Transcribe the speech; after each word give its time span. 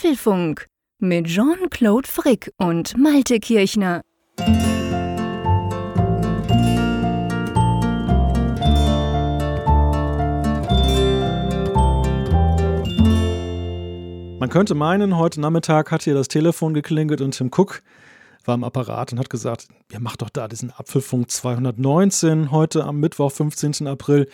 Apfelfunk 0.00 0.66
mit 0.98 1.26
Jean-Claude 1.26 2.08
Frick 2.08 2.50
und 2.56 2.96
Malte 2.96 3.38
Kirchner. 3.38 4.00
Man 14.38 14.48
könnte 14.48 14.74
meinen, 14.74 15.18
heute 15.18 15.38
Nachmittag 15.42 15.90
hat 15.90 16.02
hier 16.04 16.14
das 16.14 16.28
Telefon 16.28 16.72
geklingelt 16.72 17.20
und 17.20 17.32
Tim 17.32 17.48
Cook 17.48 17.82
war 18.46 18.54
am 18.54 18.64
Apparat 18.64 19.12
und 19.12 19.18
hat 19.18 19.28
gesagt, 19.28 19.68
ihr 19.92 20.00
macht 20.00 20.22
doch 20.22 20.30
da 20.30 20.48
diesen 20.48 20.70
Apfelfunk 20.70 21.30
219 21.30 22.50
heute 22.50 22.84
am 22.86 23.00
Mittwoch, 23.00 23.32
15. 23.32 23.86
April. 23.86 24.30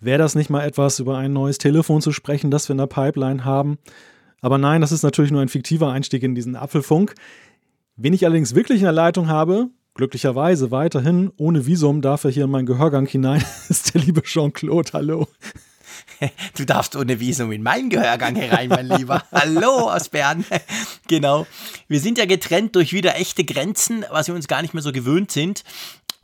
Wäre 0.00 0.18
das 0.18 0.34
nicht 0.34 0.50
mal 0.50 0.66
etwas, 0.66 0.98
über 0.98 1.16
ein 1.18 1.32
neues 1.32 1.58
Telefon 1.58 2.00
zu 2.00 2.10
sprechen, 2.10 2.50
das 2.50 2.68
wir 2.68 2.74
in 2.74 2.78
der 2.78 2.88
Pipeline 2.88 3.44
haben? 3.44 3.78
Aber 4.44 4.58
nein, 4.58 4.82
das 4.82 4.92
ist 4.92 5.02
natürlich 5.02 5.30
nur 5.30 5.40
ein 5.40 5.48
fiktiver 5.48 5.90
Einstieg 5.90 6.22
in 6.22 6.34
diesen 6.34 6.54
Apfelfunk. 6.54 7.14
Wen 7.96 8.12
ich 8.12 8.26
allerdings 8.26 8.54
wirklich 8.54 8.80
in 8.80 8.84
der 8.84 8.92
Leitung 8.92 9.28
habe, 9.28 9.70
glücklicherweise 9.94 10.70
weiterhin 10.70 11.32
ohne 11.38 11.64
Visum, 11.64 12.02
darf 12.02 12.24
er 12.24 12.30
hier 12.30 12.44
in 12.44 12.50
meinen 12.50 12.66
Gehörgang 12.66 13.06
hinein, 13.06 13.42
ist 13.70 13.94
der 13.94 14.02
liebe 14.02 14.22
Jean-Claude. 14.22 14.90
Hallo. 14.92 15.28
Du 16.58 16.66
darfst 16.66 16.94
ohne 16.94 17.20
Visum 17.20 17.52
in 17.52 17.62
meinen 17.62 17.88
Gehörgang 17.88 18.36
herein, 18.36 18.68
mein 18.68 18.86
Lieber. 18.86 19.22
Hallo 19.32 19.90
aus 19.90 20.10
Bern. 20.10 20.44
genau. 21.08 21.46
Wir 21.88 22.00
sind 22.00 22.18
ja 22.18 22.26
getrennt 22.26 22.76
durch 22.76 22.92
wieder 22.92 23.16
echte 23.16 23.44
Grenzen, 23.44 24.04
was 24.10 24.28
wir 24.28 24.34
uns 24.34 24.46
gar 24.46 24.60
nicht 24.60 24.74
mehr 24.74 24.82
so 24.82 24.92
gewöhnt 24.92 25.30
sind. 25.30 25.64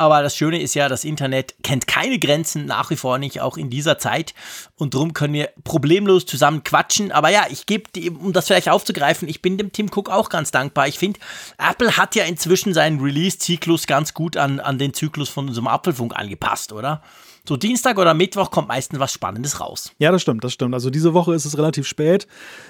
Aber 0.00 0.22
das 0.22 0.34
Schöne 0.34 0.62
ist 0.62 0.72
ja, 0.72 0.88
das 0.88 1.04
Internet 1.04 1.56
kennt 1.62 1.86
keine 1.86 2.18
Grenzen, 2.18 2.64
nach 2.64 2.88
wie 2.88 2.96
vor 2.96 3.18
nicht, 3.18 3.42
auch 3.42 3.58
in 3.58 3.68
dieser 3.68 3.98
Zeit. 3.98 4.32
Und 4.76 4.94
darum 4.94 5.12
können 5.12 5.34
wir 5.34 5.50
problemlos 5.62 6.24
zusammen 6.24 6.64
quatschen. 6.64 7.12
Aber 7.12 7.28
ja, 7.28 7.44
ich 7.50 7.66
gebe, 7.66 8.10
um 8.10 8.32
das 8.32 8.46
vielleicht 8.46 8.70
aufzugreifen, 8.70 9.28
ich 9.28 9.42
bin 9.42 9.58
dem 9.58 9.72
Tim 9.72 9.90
Cook 9.94 10.08
auch 10.08 10.30
ganz 10.30 10.52
dankbar. 10.52 10.88
Ich 10.88 10.98
finde, 10.98 11.20
Apple 11.58 11.98
hat 11.98 12.14
ja 12.14 12.24
inzwischen 12.24 12.72
seinen 12.72 12.98
Release-Zyklus 12.98 13.86
ganz 13.86 14.14
gut 14.14 14.38
an, 14.38 14.58
an 14.58 14.78
den 14.78 14.94
Zyklus 14.94 15.28
von 15.28 15.48
unserem 15.48 15.66
Apfelfunk 15.66 16.16
angepasst, 16.16 16.72
oder? 16.72 17.02
So 17.46 17.58
Dienstag 17.58 17.98
oder 17.98 18.14
Mittwoch 18.14 18.50
kommt 18.50 18.68
meistens 18.68 19.00
was 19.00 19.12
Spannendes 19.12 19.60
raus. 19.60 19.92
Ja, 19.98 20.10
das 20.12 20.22
stimmt, 20.22 20.42
das 20.44 20.54
stimmt. 20.54 20.72
Also 20.72 20.88
diese 20.88 21.12
Woche 21.12 21.34
ist 21.34 21.44
es 21.44 21.58
relativ 21.58 21.86
spät, 21.86 22.26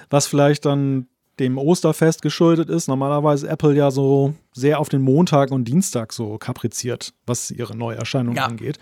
was 0.09 0.27
vielleicht 0.27 0.65
dann 0.65 1.07
dem 1.41 1.59
Osterfest 1.59 2.23
geschuldet 2.23 2.69
ist. 2.69 2.87
Normalerweise 2.87 3.49
Apple 3.49 3.75
ja 3.75 3.91
so 3.91 4.35
sehr 4.53 4.79
auf 4.79 4.89
den 4.89 5.03
Montag 5.03 5.51
und 5.51 5.65
Dienstag 5.65 6.13
so 6.13 6.39
kapriziert, 6.39 7.13
was 7.27 7.51
ihre 7.51 7.77
Neuerscheinungen 7.77 8.37
ja. 8.37 8.45
angeht. 8.45 8.79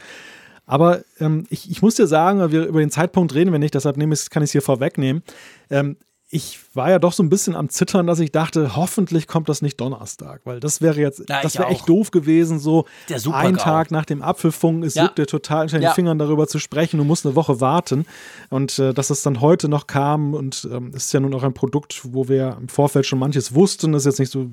Aber 0.67 1.01
ähm, 1.19 1.45
ich, 1.49 1.71
ich 1.71 1.81
muss 1.81 1.95
dir 1.95 2.07
sagen, 2.07 2.53
wir 2.53 2.67
über 2.67 2.81
den 2.81 2.91
Zeitpunkt 2.91 3.35
reden 3.35 3.53
wir 3.53 3.59
nicht, 3.59 3.75
deshalb 3.75 3.97
nehme 3.97 4.15
ich, 4.15 4.29
kann 4.29 4.43
ich 4.43 4.49
es 4.49 4.53
hier 4.53 4.63
vorwegnehmen. 4.63 5.23
Ähm, 5.71 5.97
ich 6.31 6.61
war 6.75 6.91
ja 6.91 6.99
doch 6.99 7.15
so 7.15 7.23
ein 7.23 7.31
bisschen 7.31 7.57
am 7.57 7.71
Zittern, 7.71 8.07
dass 8.07 8.21
ich 8.21 8.31
dachte, 8.31 8.77
hoffentlich 8.77 9.27
kommt 9.27 9.49
das 9.49 9.63
nicht 9.63 9.81
Donnerstag, 9.81 10.43
weil 10.45 10.61
das 10.61 10.83
wäre 10.83 11.01
jetzt, 11.01 11.27
ja, 11.27 11.41
das 11.41 11.59
wäre 11.59 11.69
echt 11.69 11.89
doof 11.89 12.11
gewesen, 12.11 12.59
so 12.59 12.85
ein 13.33 13.57
Tag 13.57 13.91
nach 13.91 14.05
dem 14.05 14.21
Apfelfunk, 14.21 14.85
es 14.85 14.95
ja. 14.95 15.05
juckt 15.05 15.17
dir 15.17 15.27
total 15.27 15.67
in 15.67 15.73
den 15.73 15.83
ja. 15.83 15.93
Fingern 15.95 16.19
darüber 16.19 16.47
zu 16.47 16.59
sprechen, 16.59 16.99
du 16.99 17.05
musst 17.05 17.25
eine 17.25 17.35
Woche 17.35 17.63
warten 17.63 18.05
und 18.51 18.79
äh, 18.79 18.93
dass 18.93 19.09
es 19.09 19.23
dann 19.23 19.41
heute 19.41 19.71
noch 19.71 19.87
kam 19.87 20.35
und 20.35 20.69
ähm, 20.71 20.93
ist 20.93 21.15
ja 21.15 21.21
nun 21.21 21.33
auch 21.33 21.45
ein 21.45 21.55
Produkt, 21.55 22.03
wo 22.13 22.29
wir 22.29 22.59
im 22.61 22.69
Vorfeld 22.69 23.07
schon 23.07 23.19
manches 23.19 23.55
wussten, 23.55 23.93
das 23.93 24.03
ist 24.03 24.07
jetzt 24.07 24.19
nicht 24.19 24.33
so 24.33 24.51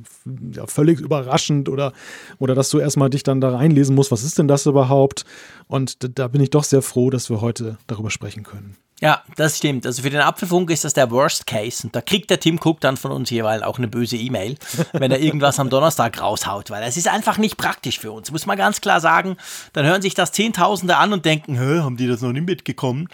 ja, 0.53 0.67
völlig 0.67 1.01
überraschend 1.01 1.67
oder, 1.67 1.91
oder 2.39 2.55
dass 2.55 2.69
du 2.69 2.79
erstmal 2.79 3.09
dich 3.09 3.23
dann 3.23 3.41
da 3.41 3.53
reinlesen 3.53 3.95
musst, 3.95 4.13
was 4.13 4.23
ist 4.23 4.39
denn 4.39 4.47
das 4.47 4.65
überhaupt 4.65 5.25
und 5.67 6.17
da 6.17 6.29
bin 6.29 6.39
ich 6.39 6.51
doch 6.51 6.63
sehr 6.63 6.81
froh, 6.81 7.09
dass 7.09 7.29
wir 7.29 7.41
heute 7.41 7.77
darüber 7.87 8.11
sprechen 8.11 8.43
können. 8.43 8.77
Ja, 9.05 9.21
das 9.35 9.57
stimmt. 9.57 9.85
Also 9.85 10.01
für 10.01 10.09
den 10.09 10.21
Apfelfunk 10.21 10.71
ist 10.71 10.83
das 10.83 10.93
der 10.93 11.11
Worst 11.11 11.45
Case. 11.45 11.85
Und 11.85 11.95
da 11.95 12.01
kriegt 12.01 12.31
der 12.31 12.39
Tim 12.39 12.59
Cook 12.59 12.81
dann 12.81 12.97
von 12.97 13.11
uns 13.11 13.29
jeweils 13.29 13.61
auch 13.61 13.77
eine 13.77 13.87
böse 13.87 14.17
E-Mail, 14.17 14.57
wenn 14.93 15.11
er 15.11 15.19
irgendwas 15.19 15.59
am 15.59 15.69
Donnerstag 15.69 16.19
raushaut, 16.19 16.71
weil 16.71 16.81
es 16.81 16.97
ist 16.97 17.07
einfach 17.07 17.37
nicht 17.37 17.55
praktisch 17.55 17.99
für 17.99 18.11
uns, 18.11 18.31
muss 18.31 18.47
man 18.47 18.57
ganz 18.57 18.81
klar 18.81 18.99
sagen. 18.99 19.37
Dann 19.73 19.85
hören 19.85 20.01
sich 20.01 20.15
das 20.15 20.31
Zehntausende 20.31 20.97
an 20.97 21.13
und 21.13 21.23
denken, 21.23 21.55
Hä, 21.55 21.81
haben 21.81 21.97
die 21.97 22.07
das 22.07 22.21
noch 22.21 22.31
nicht 22.31 22.47
mitgekommen? 22.47 23.07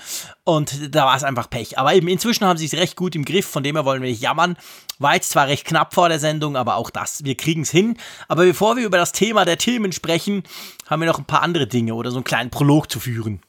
Und 0.45 0.95
da 0.95 1.07
war 1.07 1.17
es 1.17 1.25
einfach 1.25 1.49
Pech. 1.49 1.77
Aber 1.77 1.93
eben 1.93 2.07
inzwischen 2.07 2.45
haben 2.45 2.55
sie 2.55 2.67
es 2.67 2.73
recht 2.73 2.95
gut 2.95 3.13
im 3.13 3.25
Griff, 3.25 3.47
von 3.47 3.61
dem 3.61 3.75
her 3.75 3.83
wollen 3.83 4.01
wir 4.01 4.09
nicht 4.09 4.21
jammern. 4.21 4.55
War 4.97 5.15
jetzt 5.15 5.31
zwar 5.31 5.47
recht 5.47 5.65
knapp 5.65 5.93
vor 5.93 6.07
der 6.07 6.19
Sendung, 6.19 6.55
aber 6.55 6.77
auch 6.77 6.89
das, 6.89 7.25
wir 7.25 7.35
kriegen 7.35 7.63
es 7.63 7.69
hin. 7.69 7.97
Aber 8.29 8.45
bevor 8.45 8.77
wir 8.77 8.85
über 8.85 8.97
das 8.97 9.11
Thema 9.11 9.43
der 9.43 9.57
Themen 9.57 9.91
sprechen, 9.91 10.43
haben 10.87 11.01
wir 11.01 11.07
noch 11.07 11.19
ein 11.19 11.25
paar 11.25 11.41
andere 11.41 11.67
Dinge 11.67 11.95
oder 11.95 12.11
so 12.11 12.15
einen 12.15 12.23
kleinen 12.23 12.49
Prolog 12.49 12.89
zu 12.89 13.01
führen. 13.01 13.41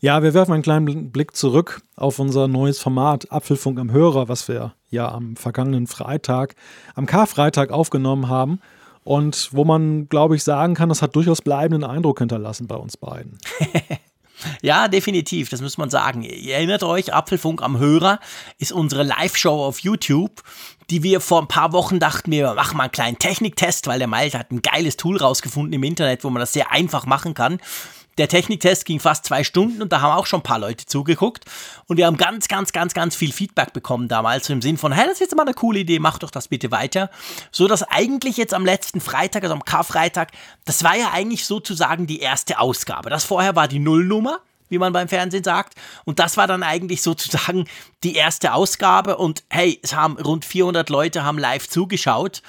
Ja, 0.00 0.22
wir 0.22 0.34
werfen 0.34 0.52
einen 0.52 0.62
kleinen 0.62 1.10
Blick 1.10 1.36
zurück 1.36 1.82
auf 1.96 2.18
unser 2.18 2.48
neues 2.48 2.78
Format 2.78 3.30
Apfelfunk 3.30 3.78
am 3.78 3.90
Hörer, 3.92 4.28
was 4.28 4.48
wir 4.48 4.74
ja 4.90 5.10
am 5.10 5.36
vergangenen 5.36 5.86
Freitag, 5.86 6.54
am 6.94 7.06
Karfreitag 7.06 7.70
aufgenommen 7.70 8.28
haben. 8.28 8.60
Und 9.04 9.50
wo 9.52 9.64
man, 9.64 10.08
glaube 10.08 10.34
ich, 10.34 10.42
sagen 10.42 10.74
kann, 10.74 10.88
das 10.88 11.00
hat 11.00 11.14
durchaus 11.14 11.40
bleibenden 11.40 11.84
Eindruck 11.84 12.18
hinterlassen 12.18 12.66
bei 12.66 12.74
uns 12.74 12.96
beiden. 12.96 13.38
Ja, 14.62 14.88
definitiv, 14.88 15.48
das 15.48 15.62
muss 15.62 15.78
man 15.78 15.90
sagen. 15.90 16.22
Ihr 16.22 16.54
erinnert 16.54 16.82
euch, 16.82 17.12
Apfelfunk 17.14 17.62
am 17.62 17.78
Hörer 17.78 18.20
ist 18.58 18.72
unsere 18.72 19.02
Live-Show 19.02 19.64
auf 19.64 19.80
YouTube, 19.80 20.42
die 20.90 21.02
wir 21.02 21.20
vor 21.20 21.40
ein 21.40 21.48
paar 21.48 21.72
Wochen 21.72 21.98
dachten, 21.98 22.30
wir 22.30 22.54
machen 22.54 22.76
mal 22.76 22.84
einen 22.84 22.92
kleinen 22.92 23.18
Techniktest, 23.18 23.86
weil 23.86 23.98
der 23.98 24.08
Malte 24.08 24.38
hat 24.38 24.52
ein 24.52 24.62
geiles 24.62 24.96
Tool 24.96 25.16
rausgefunden 25.16 25.72
im 25.72 25.82
Internet, 25.82 26.22
wo 26.22 26.30
man 26.30 26.40
das 26.40 26.52
sehr 26.52 26.70
einfach 26.70 27.06
machen 27.06 27.34
kann. 27.34 27.60
Der 28.18 28.28
Techniktest 28.28 28.84
ging 28.84 29.00
fast 29.00 29.26
zwei 29.26 29.44
Stunden 29.44 29.82
und 29.82 29.92
da 29.92 30.00
haben 30.00 30.12
auch 30.12 30.26
schon 30.26 30.40
ein 30.40 30.44
paar 30.44 30.58
Leute 30.58 30.86
zugeguckt. 30.86 31.44
Und 31.86 31.96
wir 31.98 32.06
haben 32.06 32.16
ganz, 32.16 32.48
ganz, 32.48 32.72
ganz, 32.72 32.94
ganz 32.94 33.14
viel 33.14 33.32
Feedback 33.32 33.72
bekommen 33.72 34.08
damals 34.08 34.48
im 34.48 34.62
Sinn 34.62 34.78
von, 34.78 34.92
hey, 34.92 35.04
das 35.04 35.14
ist 35.14 35.20
jetzt 35.20 35.36
mal 35.36 35.42
eine 35.42 35.54
coole 35.54 35.80
Idee, 35.80 35.98
mach 35.98 36.18
doch 36.18 36.30
das 36.30 36.48
bitte 36.48 36.70
weiter. 36.70 37.10
So 37.50 37.68
dass 37.68 37.82
eigentlich 37.82 38.36
jetzt 38.36 38.54
am 38.54 38.64
letzten 38.64 39.00
Freitag, 39.00 39.42
also 39.42 39.54
am 39.54 39.64
Karfreitag, 39.64 40.32
das 40.64 40.82
war 40.82 40.96
ja 40.96 41.10
eigentlich 41.12 41.44
sozusagen 41.44 42.06
die 42.06 42.20
erste 42.20 42.58
Ausgabe. 42.58 43.10
Das 43.10 43.24
vorher 43.24 43.54
war 43.56 43.68
die 43.68 43.78
Nullnummer 43.78 44.40
wie 44.68 44.78
man 44.78 44.92
beim 44.92 45.08
Fernsehen 45.08 45.44
sagt. 45.44 45.74
Und 46.04 46.18
das 46.18 46.36
war 46.36 46.46
dann 46.46 46.62
eigentlich 46.62 47.02
sozusagen 47.02 47.66
die 48.02 48.14
erste 48.14 48.52
Ausgabe. 48.52 49.16
Und 49.16 49.44
hey, 49.48 49.78
es 49.82 49.94
haben 49.94 50.18
rund 50.18 50.44
400 50.44 50.90
Leute 50.90 51.24
haben 51.24 51.38
live 51.38 51.68
zugeschaut. 51.68 52.42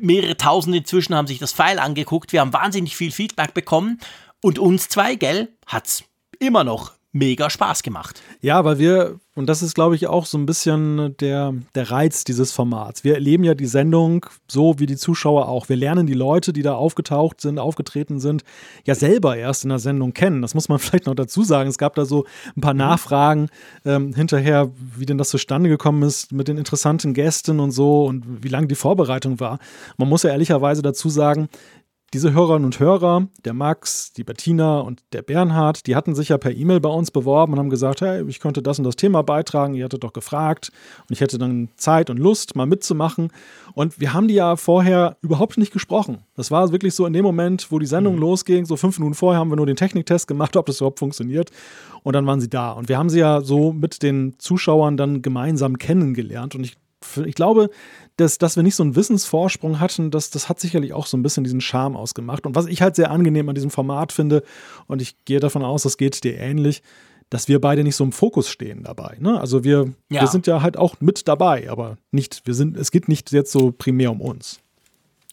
Mehrere 0.00 0.36
tausend 0.36 0.76
inzwischen 0.76 1.14
haben 1.14 1.26
sich 1.26 1.38
das 1.38 1.52
Pfeil 1.52 1.78
angeguckt. 1.78 2.32
Wir 2.32 2.40
haben 2.40 2.52
wahnsinnig 2.52 2.96
viel 2.96 3.10
Feedback 3.10 3.54
bekommen. 3.54 3.98
Und 4.42 4.58
uns 4.58 4.88
zwei, 4.88 5.16
gell, 5.16 5.48
hat's 5.66 6.04
immer 6.38 6.64
noch 6.64 6.92
mega 7.12 7.50
Spaß 7.50 7.82
gemacht. 7.82 8.22
Ja, 8.40 8.64
weil 8.64 8.78
wir, 8.78 9.18
und 9.34 9.46
das 9.46 9.62
ist, 9.62 9.74
glaube 9.74 9.96
ich, 9.96 10.06
auch 10.06 10.26
so 10.26 10.38
ein 10.38 10.46
bisschen 10.46 11.16
der, 11.18 11.52
der 11.74 11.90
Reiz 11.90 12.22
dieses 12.22 12.52
Formats. 12.52 13.02
Wir 13.02 13.14
erleben 13.14 13.42
ja 13.42 13.54
die 13.54 13.66
Sendung 13.66 14.26
so 14.48 14.78
wie 14.78 14.86
die 14.86 14.96
Zuschauer 14.96 15.48
auch. 15.48 15.68
Wir 15.68 15.74
lernen 15.74 16.06
die 16.06 16.14
Leute, 16.14 16.52
die 16.52 16.62
da 16.62 16.74
aufgetaucht 16.74 17.40
sind, 17.40 17.58
aufgetreten 17.58 18.20
sind, 18.20 18.44
ja 18.86 18.94
selber 18.94 19.36
erst 19.36 19.64
in 19.64 19.70
der 19.70 19.80
Sendung 19.80 20.14
kennen. 20.14 20.40
Das 20.40 20.54
muss 20.54 20.68
man 20.68 20.78
vielleicht 20.80 21.06
noch 21.06 21.16
dazu 21.16 21.42
sagen. 21.42 21.68
Es 21.68 21.78
gab 21.78 21.96
da 21.96 22.04
so 22.04 22.26
ein 22.56 22.60
paar 22.60 22.74
mhm. 22.74 22.78
Nachfragen 22.78 23.48
ähm, 23.84 24.14
hinterher, 24.14 24.70
wie 24.96 25.06
denn 25.06 25.18
das 25.18 25.30
zustande 25.30 25.68
gekommen 25.68 26.02
ist 26.02 26.30
mit 26.30 26.46
den 26.46 26.58
interessanten 26.58 27.12
Gästen 27.12 27.58
und 27.58 27.72
so 27.72 28.04
und 28.04 28.44
wie 28.44 28.48
lang 28.48 28.68
die 28.68 28.76
Vorbereitung 28.76 29.40
war. 29.40 29.58
Man 29.96 30.08
muss 30.08 30.22
ja 30.22 30.30
ehrlicherweise 30.30 30.82
dazu 30.82 31.08
sagen, 31.08 31.48
diese 32.12 32.32
Hörerinnen 32.32 32.64
und 32.64 32.80
Hörer, 32.80 33.28
der 33.44 33.54
Max, 33.54 34.12
die 34.12 34.24
Bettina 34.24 34.80
und 34.80 35.00
der 35.12 35.22
Bernhard, 35.22 35.86
die 35.86 35.94
hatten 35.94 36.16
sich 36.16 36.30
ja 36.30 36.38
per 36.38 36.50
E-Mail 36.50 36.80
bei 36.80 36.88
uns 36.88 37.12
beworben 37.12 37.52
und 37.52 37.58
haben 37.60 37.70
gesagt, 37.70 38.00
hey, 38.00 38.24
ich 38.26 38.40
könnte 38.40 38.62
das 38.62 38.78
und 38.78 38.84
das 38.84 38.96
Thema 38.96 39.22
beitragen, 39.22 39.74
ihr 39.74 39.84
hattet 39.84 40.02
doch 40.02 40.12
gefragt 40.12 40.72
und 41.08 41.12
ich 41.12 41.20
hätte 41.20 41.38
dann 41.38 41.68
Zeit 41.76 42.10
und 42.10 42.18
Lust, 42.18 42.56
mal 42.56 42.66
mitzumachen. 42.66 43.32
Und 43.74 44.00
wir 44.00 44.12
haben 44.12 44.26
die 44.26 44.34
ja 44.34 44.56
vorher 44.56 45.18
überhaupt 45.20 45.56
nicht 45.56 45.72
gesprochen. 45.72 46.18
Das 46.34 46.50
war 46.50 46.72
wirklich 46.72 46.94
so 46.94 47.06
in 47.06 47.12
dem 47.12 47.24
Moment, 47.24 47.70
wo 47.70 47.78
die 47.78 47.86
Sendung 47.86 48.16
mhm. 48.16 48.22
losging, 48.22 48.64
so 48.64 48.76
fünf 48.76 48.98
Minuten 48.98 49.14
vorher 49.14 49.38
haben 49.38 49.50
wir 49.50 49.56
nur 49.56 49.66
den 49.66 49.76
Techniktest 49.76 50.26
gemacht, 50.26 50.56
ob 50.56 50.66
das 50.66 50.78
überhaupt 50.78 50.98
funktioniert. 50.98 51.50
Und 52.02 52.14
dann 52.14 52.26
waren 52.26 52.40
sie 52.40 52.50
da. 52.50 52.72
Und 52.72 52.88
wir 52.88 52.98
haben 52.98 53.10
sie 53.10 53.20
ja 53.20 53.40
so 53.40 53.72
mit 53.72 54.02
den 54.02 54.34
Zuschauern 54.38 54.96
dann 54.96 55.22
gemeinsam 55.22 55.78
kennengelernt. 55.78 56.56
Und 56.56 56.64
ich 56.64 56.76
ich 57.24 57.34
glaube, 57.34 57.70
dass, 58.20 58.38
dass 58.38 58.56
wir 58.56 58.62
nicht 58.62 58.76
so 58.76 58.82
einen 58.82 58.96
Wissensvorsprung 58.96 59.80
hatten, 59.80 60.10
das, 60.10 60.30
das 60.30 60.48
hat 60.48 60.60
sicherlich 60.60 60.92
auch 60.92 61.06
so 61.06 61.16
ein 61.16 61.22
bisschen 61.22 61.44
diesen 61.44 61.60
Charme 61.60 61.96
ausgemacht. 61.96 62.46
Und 62.46 62.54
was 62.54 62.66
ich 62.66 62.82
halt 62.82 62.96
sehr 62.96 63.10
angenehm 63.10 63.48
an 63.48 63.54
diesem 63.54 63.70
Format 63.70 64.12
finde, 64.12 64.42
und 64.86 65.00
ich 65.02 65.24
gehe 65.24 65.40
davon 65.40 65.64
aus, 65.64 65.82
das 65.82 65.96
geht 65.96 66.22
dir 66.22 66.36
ähnlich, 66.36 66.82
dass 67.30 67.48
wir 67.48 67.60
beide 67.60 67.84
nicht 67.84 67.96
so 67.96 68.04
im 68.04 68.12
Fokus 68.12 68.48
stehen 68.48 68.82
dabei. 68.82 69.16
Ne? 69.20 69.40
Also 69.40 69.64
wir, 69.64 69.92
ja. 70.10 70.20
wir 70.20 70.28
sind 70.28 70.46
ja 70.46 70.62
halt 70.62 70.76
auch 70.76 71.00
mit 71.00 71.28
dabei, 71.28 71.70
aber 71.70 71.96
nicht, 72.10 72.42
wir 72.44 72.54
sind, 72.54 72.76
es 72.76 72.90
geht 72.90 73.08
nicht 73.08 73.32
jetzt 73.32 73.52
so 73.52 73.72
primär 73.72 74.10
um 74.10 74.20
uns. 74.20 74.60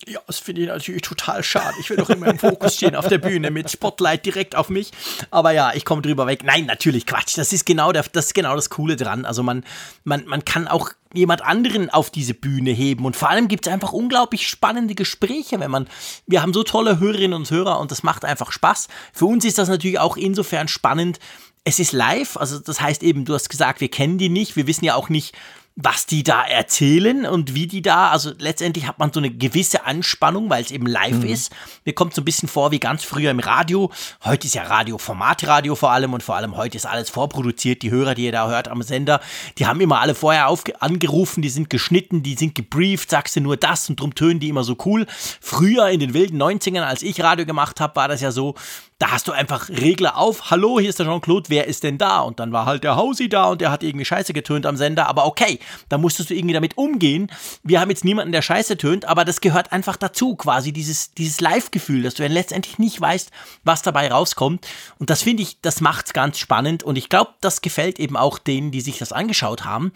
Ja, 0.06 0.20
das 0.28 0.40
finde 0.40 0.62
ich 0.62 0.68
natürlich 0.68 1.02
total 1.02 1.44
schade. 1.44 1.76
Ich 1.80 1.90
will 1.90 1.98
doch 1.98 2.10
immer 2.10 2.28
im 2.28 2.38
Fokus 2.38 2.76
stehen 2.76 2.96
auf 2.96 3.08
der 3.08 3.18
Bühne 3.18 3.50
mit 3.50 3.72
Spotlight 3.72 4.26
direkt 4.26 4.56
auf 4.56 4.70
mich. 4.70 4.92
Aber 5.32 5.52
ja, 5.52 5.74
ich 5.74 5.86
komme 5.86 6.02
drüber 6.02 6.28
weg. 6.28 6.44
Nein, 6.44 6.66
natürlich 6.66 7.06
Quatsch. 7.06 7.38
Das 7.38 7.52
ist 7.52 7.66
genau, 7.66 7.92
der, 7.92 8.04
das, 8.12 8.28
ist 8.28 8.34
genau 8.34 8.56
das 8.56 8.70
Coole 8.70 8.96
dran. 8.96 9.26
Also 9.26 9.42
man, 9.42 9.64
man, 10.04 10.26
man 10.26 10.46
kann 10.46 10.68
auch 10.68 10.92
jemand 11.14 11.42
anderen 11.44 11.90
auf 11.90 12.12
diese 12.12 12.36
Bühne 12.36 12.72
heben. 12.72 13.06
Und 13.06 13.16
vor 13.16 13.30
allem 13.30 13.48
gibt 13.48 13.66
es 13.66 13.74
einfach 13.74 13.92
unglaublich 13.92 14.48
spannende 14.48 14.94
Gespräche, 14.94 15.60
wenn 15.60 15.72
man, 15.72 15.88
wir 16.28 16.42
haben 16.42 16.54
so 16.54 16.64
tolle 16.64 17.00
Hörerinnen 17.00 17.34
und 17.34 17.50
Hörer 17.50 17.80
und 17.80 17.90
das 17.92 18.04
macht 18.04 18.24
einfach 18.24 18.52
Spaß. 18.52 18.88
Für 19.14 19.26
uns 19.26 19.46
ist 19.46 19.58
das 19.58 19.68
natürlich 19.68 20.00
auch 20.00 20.16
insofern 20.16 20.68
spannend. 20.68 21.20
Es 21.64 21.80
ist 21.80 21.92
live, 21.92 22.38
also 22.38 22.60
das 22.60 22.80
heißt 22.80 23.04
eben, 23.04 23.26
du 23.26 23.34
hast 23.34 23.50
gesagt, 23.50 23.82
wir 23.82 23.90
kennen 23.90 24.18
die 24.18 24.30
nicht, 24.30 24.56
wir 24.56 24.68
wissen 24.68 24.86
ja 24.86 24.96
auch 24.96 25.10
nicht, 25.10 25.36
was 25.80 26.08
die 26.08 26.24
da 26.24 26.42
erzählen 26.42 27.28
und 27.28 27.54
wie 27.54 27.68
die 27.68 27.84
da, 27.84 28.10
also 28.10 28.32
letztendlich 28.40 28.88
hat 28.88 28.98
man 28.98 29.14
so 29.14 29.20
eine 29.20 29.30
gewisse 29.30 29.86
Anspannung, 29.86 30.50
weil 30.50 30.64
es 30.64 30.72
eben 30.72 30.88
live 30.88 31.18
mhm. 31.18 31.30
ist. 31.30 31.56
Mir 31.86 31.94
kommt 31.94 32.16
so 32.16 32.22
ein 32.24 32.26
bisschen 32.26 32.50
vor 32.50 32.72
wie 32.72 32.80
ganz 32.80 33.04
früher 33.04 33.30
im 33.30 33.38
Radio. 33.38 33.92
Heute 34.26 34.48
ist 34.48 34.56
ja 34.56 34.64
Radio, 34.64 34.98
Formatradio 34.98 35.76
vor 35.76 35.92
allem 35.92 36.14
und 36.14 36.24
vor 36.24 36.36
allem 36.36 36.58
heute 36.58 36.78
ist 36.78 36.88
alles 36.88 37.12
vorproduziert. 37.12 37.84
Die 37.84 37.92
Hörer, 37.92 38.16
die 38.16 38.26
ihr 38.26 38.32
da 38.32 38.50
hört 38.50 38.70
am 38.70 38.82
Sender, 38.82 39.22
die 39.60 39.68
haben 39.68 39.80
immer 39.80 40.00
alle 40.00 40.16
vorher 40.16 40.52
angerufen, 40.80 41.44
die 41.44 41.50
sind 41.50 41.70
geschnitten, 41.70 42.24
die 42.24 42.34
sind 42.34 42.56
gebrieft, 42.56 43.12
sagst 43.12 43.36
du 43.36 43.42
nur 43.42 43.56
das 43.56 43.88
und 43.88 44.00
drum 44.00 44.16
tönen 44.16 44.40
die 44.40 44.50
immer 44.50 44.64
so 44.64 44.78
cool. 44.84 45.06
Früher 45.40 45.90
in 45.90 46.00
den 46.00 46.16
wilden 46.16 46.42
90ern, 46.42 46.82
als 46.82 47.04
ich 47.04 47.22
Radio 47.22 47.46
gemacht 47.46 47.80
habe, 47.80 47.96
war 47.96 48.08
das 48.08 48.22
ja 48.22 48.32
so, 48.32 48.56
da 49.00 49.12
hast 49.12 49.28
du 49.28 49.32
einfach 49.32 49.70
Regler 49.70 50.18
auf. 50.18 50.50
Hallo, 50.50 50.80
hier 50.80 50.90
ist 50.90 50.98
der 50.98 51.06
Jean-Claude, 51.06 51.50
wer 51.50 51.68
ist 51.68 51.84
denn 51.84 52.00
da? 52.00 52.22
Und 52.22 52.40
dann 52.40 52.52
war 52.52 52.66
halt 52.66 52.84
der 52.84 52.96
Hausi 52.96 53.30
da 53.30 53.46
und 53.52 53.62
der 53.62 53.70
hat 53.70 53.84
irgendwie 53.84 54.06
Scheiße 54.06 54.34
getönt 54.34 54.66
am 54.66 54.76
Sender. 54.76 55.08
Aber 55.08 55.28
okay, 55.28 55.60
da 55.90 56.00
musstest 56.00 56.32
du 56.32 56.34
irgendwie 56.34 56.56
damit 56.56 56.78
umgehen. 56.78 57.30
Wir 57.62 57.80
haben 57.80 57.92
jetzt 57.92 58.04
niemanden, 58.04 58.32
der 58.32 58.42
Scheiße 58.42 58.76
tönt, 58.76 59.06
aber 59.06 59.24
das 59.24 59.40
gehört 59.40 59.72
einfach 59.72 59.98
dazu, 59.98 60.36
quasi 60.36 60.72
dieses, 60.72 61.14
dieses 61.14 61.40
Live-Gefühl, 61.42 62.02
dass 62.02 62.16
du 62.16 62.24
dann 62.24 62.32
letztendlich 62.32 62.80
nicht 62.80 63.00
weißt, 63.00 63.30
was 63.64 63.84
dabei 63.84 64.12
rauskommt. 64.12 64.68
Und 64.98 65.12
das 65.12 65.22
finde 65.22 65.44
ich, 65.44 65.62
das 65.62 65.80
macht's 65.80 66.14
ganz 66.14 66.40
spannend. 66.40 66.82
Und 66.82 66.98
ich 66.98 67.10
glaube, 67.10 67.36
das 67.40 67.62
gefällt 67.62 68.00
eben 68.00 68.18
auch 68.18 68.40
denen, 68.40 68.72
die 68.72 68.82
sich 68.82 68.98
das 68.98 69.12
angeschaut 69.12 69.64
haben. 69.64 69.92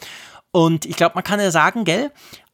Und 0.51 0.85
ich 0.85 0.97
glaube, 0.97 1.15
man 1.15 1.23
kann 1.23 1.39
ja 1.39 1.49
sagen, 1.49 1.85
gell, 1.85 2.11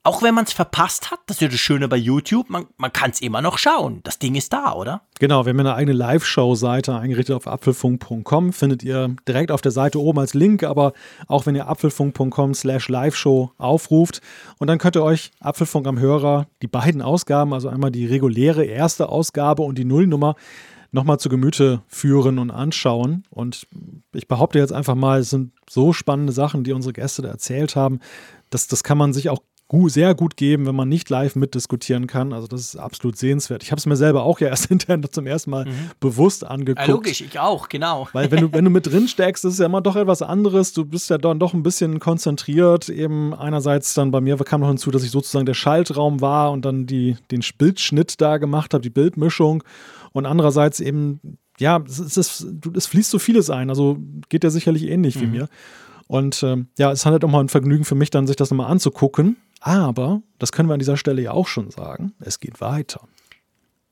auch 0.08 0.24
wenn 0.24 0.34
man 0.34 0.46
es 0.46 0.54
verpasst 0.54 1.12
hat, 1.12 1.20
das 1.26 1.38
ist 1.38 1.42
ja 1.42 1.48
das 1.50 1.60
Schöne 1.60 1.90
bei 1.90 1.98
YouTube, 1.98 2.50
man, 2.50 2.68
man 2.78 2.94
kann 2.94 3.12
es 3.12 3.20
immer 3.20 3.42
noch 3.42 3.58
schauen. 3.58 4.00
Das 4.04 4.20
Ding 4.20 4.36
ist 4.36 4.54
da, 4.54 4.72
oder? 4.72 5.02
Genau, 5.20 5.46
wir 5.46 5.50
haben 5.50 5.60
eine 5.60 5.76
eigene 5.76 5.98
Live-Show-Seite 5.98 6.98
eingerichtet 6.98 7.36
auf 7.36 7.46
apfelfunk.com. 7.46 8.54
Findet 8.54 8.84
ihr 8.84 9.14
direkt 9.28 9.52
auf 9.52 9.60
der 9.60 9.74
Seite 9.74 10.00
oben 10.00 10.20
als 10.20 10.34
Link, 10.34 10.64
aber 10.64 10.94
auch 11.28 11.46
wenn 11.46 11.56
ihr 11.56 11.68
apfelfunk.com 11.68 12.54
slash 12.54 12.88
Live-Show 12.88 13.52
aufruft. 13.58 14.22
Und 14.60 14.68
dann 14.68 14.78
könnt 14.78 14.96
ihr 14.96 15.04
euch 15.04 15.32
Apfelfunk 15.42 15.86
am 15.88 16.00
Hörer, 16.00 16.48
die 16.62 16.68
beiden 16.68 17.02
Ausgaben, 17.02 17.54
also 17.54 17.68
einmal 17.68 17.92
die 17.92 18.06
reguläre 18.06 18.64
erste 18.64 19.10
Ausgabe 19.10 19.64
und 19.64 19.78
die 19.78 19.86
Nullnummer, 19.86 20.36
nochmal 20.94 21.20
zu 21.20 21.28
Gemüte 21.28 21.82
führen 21.90 22.40
und 22.40 22.50
anschauen. 22.50 23.26
Und 23.30 23.68
ich 24.14 24.30
behaupte 24.30 24.58
jetzt 24.58 24.72
einfach 24.72 24.96
mal, 24.96 25.20
es 25.20 25.32
sind 25.32 25.52
so 25.70 25.92
spannende 25.92 26.32
Sachen, 26.32 26.64
die 26.64 26.72
unsere 26.72 26.94
Gäste 26.94 27.24
da 27.24 27.28
erzählt 27.28 27.76
haben. 27.76 28.00
Das, 28.50 28.70
das 28.70 28.84
kann 28.84 28.98
man 28.98 29.12
sich 29.12 29.30
auch 29.30 29.40
sehr 29.90 30.16
gut 30.16 30.38
geben, 30.38 30.66
wenn 30.66 30.76
man 30.76 30.88
nicht 30.88 31.10
live 31.10 31.36
mitdiskutieren 31.36 32.08
kann. 32.08 32.32
Also 32.32 32.48
das 32.48 32.62
ist 32.62 32.76
absolut 32.78 33.18
sehenswert. 33.18 33.64
Ich 33.64 33.72
habe 33.72 33.80
es 33.80 33.86
mir 33.86 33.98
selber 33.98 34.24
auch 34.24 34.40
ja 34.40 34.48
erst 34.50 34.68
hinterher 34.68 35.02
zum 35.12 35.28
ersten 35.28 35.52
Mal 35.52 35.66
mhm. 35.66 35.92
bewusst 36.00 36.46
angeguckt. 36.46 36.88
Ja, 36.88 36.94
logisch, 36.94 37.22
ich 37.22 37.40
auch, 37.40 37.68
genau. 37.68 38.08
Weil 38.14 38.32
wenn 38.32 38.42
du, 38.42 38.52
wenn 38.54 38.64
du 38.64 38.72
mit 38.72 38.88
drin 38.88 39.08
steckst, 39.08 39.44
ist 39.46 39.54
es 39.54 39.60
ja 39.60 39.66
immer 39.66 39.82
doch 39.82 39.96
etwas 39.96 40.22
anderes. 40.22 40.74
Du 40.74 40.86
bist 40.86 41.10
ja 41.10 41.18
dann 41.18 41.40
doch 41.40 41.54
ein 41.54 41.64
bisschen 41.64 42.00
konzentriert. 42.00 42.88
Eben 42.88 43.34
einerseits 43.34 43.94
dann 43.94 44.12
bei 44.12 44.22
mir 44.22 44.38
kam 44.38 44.62
noch 44.62 44.70
hinzu, 44.70 44.92
dass 44.92 45.04
ich 45.04 45.12
sozusagen 45.12 45.46
der 45.46 45.54
Schaltraum 45.54 46.22
war 46.22 46.52
und 46.52 46.64
dann 46.64 46.86
die, 46.86 47.18
den 47.32 47.42
Bildschnitt 47.58 48.22
da 48.22 48.38
gemacht 48.38 48.74
habe, 48.74 48.82
die 48.82 48.90
Bildmischung. 48.90 49.64
Und 50.14 50.26
andererseits 50.26 50.80
eben, 50.80 51.20
ja, 51.60 51.84
es, 51.86 52.00
ist, 52.00 52.48
es 52.76 52.86
fließt 52.88 53.12
so 53.12 53.20
vieles 53.20 53.50
ein. 53.50 53.70
Also 53.70 53.98
geht 54.30 54.46
ja 54.46 54.50
sicherlich 54.50 54.84
ähnlich 54.84 55.18
mhm. 55.18 55.22
wie 55.22 55.28
mir. 55.28 55.50
Und 56.08 56.42
ähm, 56.44 56.68
ja, 56.78 56.92
es 56.92 57.06
halt 57.06 57.26
auch 57.26 57.30
mal 57.30 57.42
ein 57.42 57.50
Vergnügen 57.50 57.84
für 57.84 57.96
mich, 57.96 58.10
dann 58.10 58.28
sich 58.28 58.38
das 58.38 58.50
nochmal 58.50 58.72
anzugucken. 58.72 59.36
Aber, 59.68 60.22
das 60.40 60.54
können 60.54 60.70
wir 60.70 60.76
an 60.76 60.80
dieser 60.80 60.96
Stelle 60.96 61.22
ja 61.22 61.32
auch 61.32 61.48
schon 61.48 61.72
sagen, 61.72 62.14
es 62.22 62.40
geht 62.40 62.62
weiter. 62.62 63.02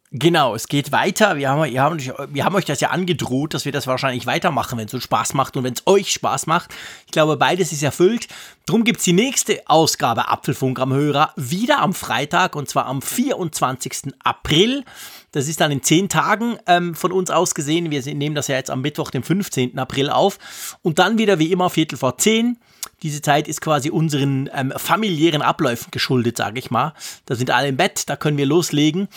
Genau, 0.09 0.55
es 0.55 0.69
geht 0.69 0.93
weiter. 0.93 1.35
Wir 1.35 1.49
haben, 1.49 1.69
wir, 1.69 1.81
haben, 1.81 1.99
wir 1.99 2.45
haben 2.45 2.55
euch 2.55 2.63
das 2.63 2.79
ja 2.79 2.91
angedroht, 2.91 3.53
dass 3.53 3.65
wir 3.65 3.73
das 3.73 3.85
wahrscheinlich 3.85 4.25
weitermachen, 4.25 4.77
wenn 4.77 4.85
es 4.85 4.93
uns 4.93 5.03
Spaß 5.03 5.33
macht 5.33 5.57
und 5.57 5.65
wenn 5.65 5.73
es 5.73 5.85
euch 5.85 6.13
Spaß 6.13 6.47
macht. 6.47 6.73
Ich 7.07 7.11
glaube, 7.11 7.35
beides 7.35 7.73
ist 7.73 7.83
erfüllt. 7.83 8.29
Drum 8.65 8.85
gibt 8.85 8.99
es 8.99 9.03
die 9.03 9.11
nächste 9.11 9.63
Ausgabe 9.65 10.29
Apfelfunk 10.29 10.79
am 10.79 10.93
Hörer 10.93 11.33
wieder 11.35 11.79
am 11.79 11.93
Freitag 11.93 12.55
und 12.55 12.69
zwar 12.69 12.85
am 12.85 13.01
24. 13.01 14.13
April. 14.23 14.85
Das 15.33 15.49
ist 15.49 15.59
dann 15.59 15.71
in 15.71 15.83
zehn 15.83 16.07
Tagen 16.07 16.57
ähm, 16.67 16.95
von 16.95 17.11
uns 17.11 17.29
aus 17.29 17.53
gesehen. 17.53 17.91
Wir 17.91 18.01
nehmen 18.15 18.35
das 18.35 18.47
ja 18.47 18.55
jetzt 18.55 18.71
am 18.71 18.79
Mittwoch, 18.79 19.11
den 19.11 19.23
15. 19.23 19.77
April 19.77 20.09
auf. 20.09 20.77
Und 20.81 20.99
dann 20.99 21.17
wieder 21.17 21.37
wie 21.37 21.51
immer 21.51 21.69
Viertel 21.69 21.97
vor 21.97 22.17
zehn. 22.17 22.57
Diese 23.03 23.21
Zeit 23.21 23.47
ist 23.47 23.61
quasi 23.61 23.89
unseren 23.89 24.49
ähm, 24.53 24.73
familiären 24.75 25.41
Abläufen 25.41 25.91
geschuldet, 25.91 26.37
sage 26.37 26.59
ich 26.59 26.71
mal. 26.71 26.93
Da 27.25 27.35
sind 27.35 27.51
alle 27.51 27.67
im 27.67 27.77
Bett, 27.77 28.09
da 28.09 28.15
können 28.15 28.37
wir 28.37 28.45
loslegen. 28.45 29.07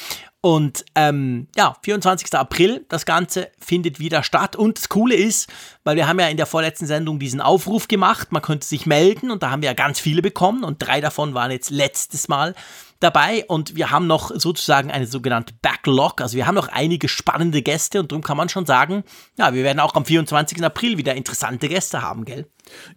Und 0.41 0.85
ähm, 0.95 1.49
ja, 1.57 1.77
24. 1.83 2.33
April, 2.35 2.87
das 2.89 3.05
Ganze 3.05 3.51
findet 3.59 3.99
wieder 3.99 4.23
statt. 4.23 4.55
Und 4.55 4.79
das 4.79 4.89
Coole 4.89 5.17
ist, 5.17 5.49
weil 5.83 5.97
wir 5.97 6.07
haben 6.07 6.21
ja 6.21 6.29
in 6.29 6.37
der 6.37 6.47
vorletzten 6.47 6.87
Sendung 6.87 7.19
diesen 7.19 7.41
Aufruf 7.41 7.89
gemacht, 7.89 8.31
man 8.31 8.43
könnte 8.43 8.67
sich 8.67 8.87
melden 8.87 9.33
und 9.33 9.43
da 9.43 9.51
haben 9.51 9.63
wir 9.63 9.69
ja 9.69 9.75
ganz 9.75 9.99
viele 9.99 10.23
bekommen 10.23 10.63
und 10.63 10.79
drei 10.79 11.01
davon 11.01 11.35
waren 11.35 11.51
jetzt 11.51 11.71
letztes 11.71 12.29
Mal 12.29 12.55
dabei 13.01 13.45
und 13.47 13.77
wir 13.77 13.91
haben 13.91 14.07
noch 14.07 14.31
sozusagen 14.35 14.91
eine 14.91 15.07
sogenannte 15.07 15.55
Backlog, 15.61 16.21
also 16.21 16.37
wir 16.37 16.47
haben 16.47 16.57
noch 16.57 16.69
einige 16.69 17.09
spannende 17.09 17.63
Gäste 17.63 18.01
und 18.01 18.11
darum 18.11 18.23
kann 18.23 18.37
man 18.37 18.49
schon 18.49 18.67
sagen, 18.67 19.05
ja, 19.37 19.55
wir 19.55 19.65
werden 19.65 19.81
auch 19.81 19.95
am 19.95 20.05
24. 20.05 20.63
April 20.65 20.99
wieder 20.99 21.15
interessante 21.15 21.69
Gäste 21.69 22.03
haben, 22.03 22.25
gell? 22.25 22.47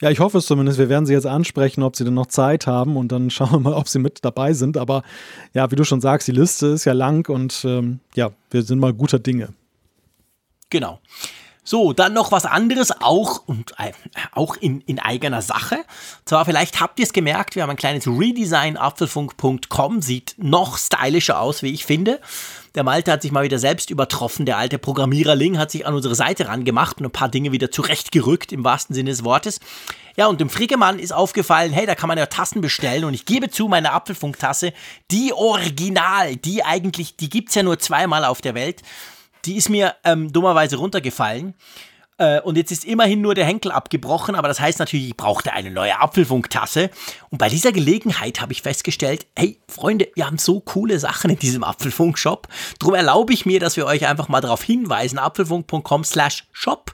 Ja, 0.02 0.10
ich 0.10 0.20
hoffe 0.20 0.40
es 0.40 0.46
zumindest. 0.46 0.78
Wir 0.78 0.90
werden 0.90 1.06
sie 1.06 1.14
jetzt 1.14 1.28
ansprechen, 1.28 1.84
ob 1.84 1.96
sie 1.96 2.04
denn 2.04 2.14
noch 2.14 2.28
Zeit 2.28 2.68
haben 2.68 2.98
und 2.98 3.12
dann 3.12 3.30
schauen 3.32 3.52
wir 3.52 3.60
mal, 3.60 3.74
ob 3.74 3.88
sie 3.88 4.00
mit 4.00 4.24
dabei 4.24 4.54
sind. 4.54 4.78
Aber 4.78 5.04
ja, 5.54 5.72
wie 5.72 5.76
du 5.76 5.84
schon 5.84 6.02
sagst, 6.02 6.28
die 6.28 6.34
Liste 6.34 6.68
ist 6.68 6.86
ja 6.86 6.94
lang 6.94 7.30
und 7.30 7.64
ähm, 7.66 8.00
ja, 8.16 8.32
wir 8.50 8.64
sind 8.64 8.80
mal 8.80 8.94
guter 8.94 9.20
Dinge. 9.20 9.50
Genau. 10.70 11.00
So, 11.64 11.94
dann 11.94 12.14
noch 12.14 12.32
was 12.32 12.46
anderes, 12.46 12.92
auch 13.02 13.48
und 13.48 13.74
äh, 13.78 13.92
auch 14.32 14.56
in, 14.56 14.82
in 14.82 14.98
eigener 14.98 15.44
Sache. 15.44 15.78
Zwar, 16.26 16.46
vielleicht 16.46 16.82
habt 16.82 16.98
ihr 17.00 17.06
es 17.06 17.14
gemerkt, 17.14 17.56
wir 17.56 17.62
haben 17.62 17.70
ein 17.70 17.78
kleines 17.78 18.08
Redesign. 18.08 18.78
Apfelfunk.com 18.78 20.02
sieht 20.02 20.36
noch 20.38 20.78
stylischer 20.80 21.40
aus, 21.40 21.62
wie 21.62 21.72
ich 21.72 21.86
finde. 21.86 22.20
Der 22.74 22.84
Malte 22.84 23.12
hat 23.12 23.22
sich 23.22 23.32
mal 23.32 23.44
wieder 23.44 23.60
selbst 23.60 23.90
übertroffen. 23.90 24.46
Der 24.46 24.58
alte 24.58 24.78
Programmiererling 24.78 25.58
hat 25.58 25.72
sich 25.72 25.86
an 25.86 25.94
unsere 25.94 26.16
Seite 26.16 26.48
rangemacht 26.48 27.00
und 27.00 27.06
ein 27.06 27.12
paar 27.12 27.28
Dinge 27.28 27.52
wieder 27.52 27.70
zurechtgerückt, 27.70 28.54
im 28.54 28.64
wahrsten 28.64 28.96
Sinne 28.96 29.10
des 29.10 29.26
Wortes. 29.26 29.60
Ja, 30.16 30.28
und 30.28 30.40
dem 30.40 30.50
Frickemann 30.50 30.98
ist 31.00 31.12
aufgefallen, 31.12 31.74
hey, 31.74 31.86
da 31.86 31.96
kann 31.96 32.08
man 32.08 32.18
ja 32.18 32.28
Tassen 32.28 32.62
bestellen. 32.62 33.04
Und 33.04 33.14
ich 33.14 33.26
gebe 33.26 33.50
zu, 33.50 33.68
meine 33.68 33.92
Apfelfunktasse, 33.92 34.72
die 35.12 35.34
Original, 35.34 36.38
die 36.38 36.64
eigentlich, 36.64 37.18
die 37.18 37.30
gibt 37.30 37.50
es 37.50 37.56
ja 37.56 37.64
nur 37.64 37.80
zweimal 37.80 38.24
auf 38.24 38.40
der 38.42 38.56
Welt. 38.56 38.82
Die 39.46 39.58
ist 39.58 39.70
mir 39.70 39.96
ähm, 40.06 40.32
dummerweise 40.32 40.78
runtergefallen. 40.78 41.56
Äh, 42.22 42.40
und 42.42 42.56
jetzt 42.56 42.72
ist 42.72 42.86
immerhin 42.86 43.20
nur 43.22 43.34
der 43.34 43.46
Henkel 43.46 43.72
abgebrochen, 43.72 44.36
aber 44.36 44.48
das 44.48 44.60
heißt 44.60 44.78
natürlich, 44.78 45.08
ich 45.08 45.18
brauchte 45.18 45.54
eine 45.54 45.72
neue 45.72 46.00
Apfelfunktasse. 46.00 46.92
Und 47.32 47.40
bei 47.40 47.50
dieser 47.50 47.72
Gelegenheit 47.72 48.42
habe 48.42 48.54
ich 48.54 48.62
festgestellt, 48.62 49.26
hey 49.36 49.58
Freunde, 49.68 50.08
wir 50.14 50.28
haben 50.28 50.38
so 50.38 50.60
coole 50.60 51.00
Sachen 51.00 51.32
in 51.32 51.40
diesem 51.40 51.64
Apfelfunk-Shop. 51.64 52.48
Darum 52.78 52.94
erlaube 52.94 53.34
ich 53.34 53.48
mir, 53.48 53.60
dass 53.60 53.76
wir 53.76 53.88
euch 53.88 54.06
einfach 54.06 54.30
mal 54.30 54.40
darauf 54.40 54.62
hinweisen, 54.62 55.18
apfelfunk.com 55.18 56.04
slash 56.04 56.46
shop. 56.52 56.94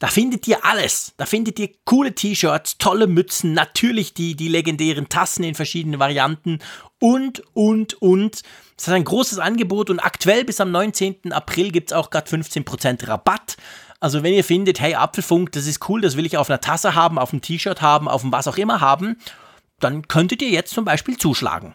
Da 0.00 0.08
findet 0.08 0.48
ihr 0.48 0.64
alles. 0.64 1.14
Da 1.16 1.26
findet 1.26 1.60
ihr 1.60 1.70
coole 1.84 2.14
T-Shirts, 2.14 2.76
tolle 2.78 3.06
Mützen, 3.06 3.52
natürlich 3.52 4.14
die, 4.14 4.34
die 4.34 4.48
legendären 4.48 5.08
Tassen 5.08 5.44
in 5.44 5.54
verschiedenen 5.54 6.00
Varianten 6.00 6.58
und, 7.00 7.42
und, 7.54 7.94
und. 8.02 8.42
Es 8.76 8.88
hat 8.88 8.94
ein 8.94 9.04
großes 9.04 9.38
Angebot 9.38 9.88
und 9.90 10.00
aktuell 10.00 10.44
bis 10.44 10.60
am 10.60 10.70
19. 10.70 11.32
April 11.32 11.70
gibt 11.70 11.92
es 11.92 11.96
auch 11.96 12.10
gerade 12.10 12.28
15% 12.28 13.08
Rabatt. 13.08 13.56
Also 14.06 14.22
wenn 14.22 14.34
ihr 14.34 14.44
findet, 14.44 14.78
hey, 14.78 14.94
Apfelfunk, 14.94 15.50
das 15.50 15.66
ist 15.66 15.88
cool, 15.88 16.00
das 16.00 16.16
will 16.16 16.26
ich 16.26 16.36
auf 16.36 16.48
einer 16.48 16.60
Tasse 16.60 16.94
haben, 16.94 17.18
auf 17.18 17.32
einem 17.32 17.42
T-Shirt 17.42 17.82
haben, 17.82 18.06
auf 18.06 18.20
dem 18.20 18.30
was 18.30 18.46
auch 18.46 18.56
immer 18.56 18.80
haben, 18.80 19.16
dann 19.80 20.06
könntet 20.06 20.42
ihr 20.42 20.50
jetzt 20.50 20.72
zum 20.72 20.84
Beispiel 20.84 21.16
zuschlagen. 21.16 21.74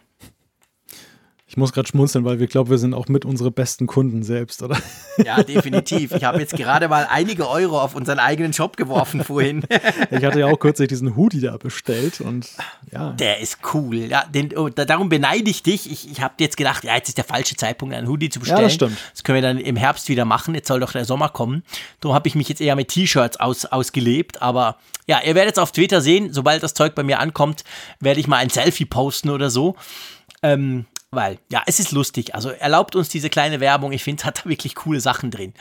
Ich 1.51 1.57
muss 1.57 1.73
gerade 1.73 1.85
schmunzeln, 1.85 2.23
weil 2.23 2.39
wir 2.39 2.47
glauben, 2.47 2.69
wir 2.69 2.77
sind 2.77 2.93
auch 2.93 3.09
mit 3.09 3.25
unsere 3.25 3.51
besten 3.51 3.85
Kunden 3.85 4.23
selbst, 4.23 4.63
oder? 4.63 4.77
Ja, 5.25 5.43
definitiv. 5.43 6.13
Ich 6.13 6.23
habe 6.23 6.39
jetzt 6.39 6.55
gerade 6.55 6.87
mal 6.87 7.05
einige 7.11 7.49
Euro 7.49 7.81
auf 7.81 7.93
unseren 7.93 8.19
eigenen 8.19 8.53
Shop 8.53 8.77
geworfen 8.77 9.21
vorhin. 9.25 9.63
Ich 10.11 10.23
hatte 10.23 10.39
ja 10.39 10.47
auch 10.47 10.57
kürzlich 10.57 10.87
diesen 10.87 11.17
Hoodie 11.17 11.41
da 11.41 11.57
bestellt 11.57 12.21
und 12.21 12.47
ja. 12.89 13.11
Der 13.11 13.39
ist 13.39 13.57
cool. 13.73 13.97
Ja, 13.97 14.23
den, 14.23 14.57
oh, 14.57 14.69
darum 14.69 15.09
beneide 15.09 15.49
ich 15.49 15.61
dich. 15.61 15.91
Ich, 15.91 16.09
ich 16.09 16.21
habe 16.21 16.35
jetzt 16.39 16.55
gedacht, 16.55 16.85
ja, 16.85 16.95
jetzt 16.95 17.09
ist 17.09 17.17
der 17.17 17.25
falsche 17.25 17.57
Zeitpunkt, 17.57 17.93
einen 17.93 18.07
Hoodie 18.07 18.29
zu 18.29 18.39
bestellen. 18.39 18.59
Ja, 18.59 18.65
das 18.67 18.73
stimmt. 18.73 18.97
Das 19.11 19.23
können 19.23 19.35
wir 19.35 19.41
dann 19.41 19.57
im 19.57 19.75
Herbst 19.75 20.07
wieder 20.07 20.23
machen. 20.23 20.55
Jetzt 20.55 20.69
soll 20.69 20.79
doch 20.79 20.93
der 20.93 21.03
Sommer 21.03 21.27
kommen. 21.27 21.63
Darum 21.99 22.15
habe 22.15 22.29
ich 22.29 22.35
mich 22.35 22.47
jetzt 22.47 22.61
eher 22.61 22.77
mit 22.77 22.87
T-Shirts 22.87 23.37
aus, 23.41 23.65
ausgelebt. 23.65 24.41
Aber 24.41 24.77
ja, 25.05 25.19
ihr 25.25 25.35
werdet 25.35 25.57
es 25.57 25.59
auf 25.59 25.73
Twitter 25.73 25.99
sehen. 25.99 26.31
Sobald 26.31 26.63
das 26.63 26.73
Zeug 26.73 26.95
bei 26.95 27.03
mir 27.03 27.19
ankommt, 27.19 27.65
werde 27.99 28.21
ich 28.21 28.27
mal 28.27 28.37
ein 28.37 28.49
Selfie 28.49 28.85
posten 28.85 29.29
oder 29.29 29.49
so. 29.49 29.75
Ähm, 30.43 30.85
weil, 31.13 31.39
ja, 31.49 31.61
es 31.65 31.79
ist 31.79 31.91
lustig. 31.91 32.33
Also 32.35 32.49
erlaubt 32.49 32.95
uns 32.95 33.09
diese 33.09 33.29
kleine 33.29 33.59
Werbung. 33.59 33.91
Ich 33.91 34.03
finde, 34.03 34.21
es 34.21 34.25
hat 34.25 34.39
da 34.45 34.49
wirklich 34.49 34.75
coole 34.75 35.01
Sachen 35.01 35.29
drin. 35.29 35.53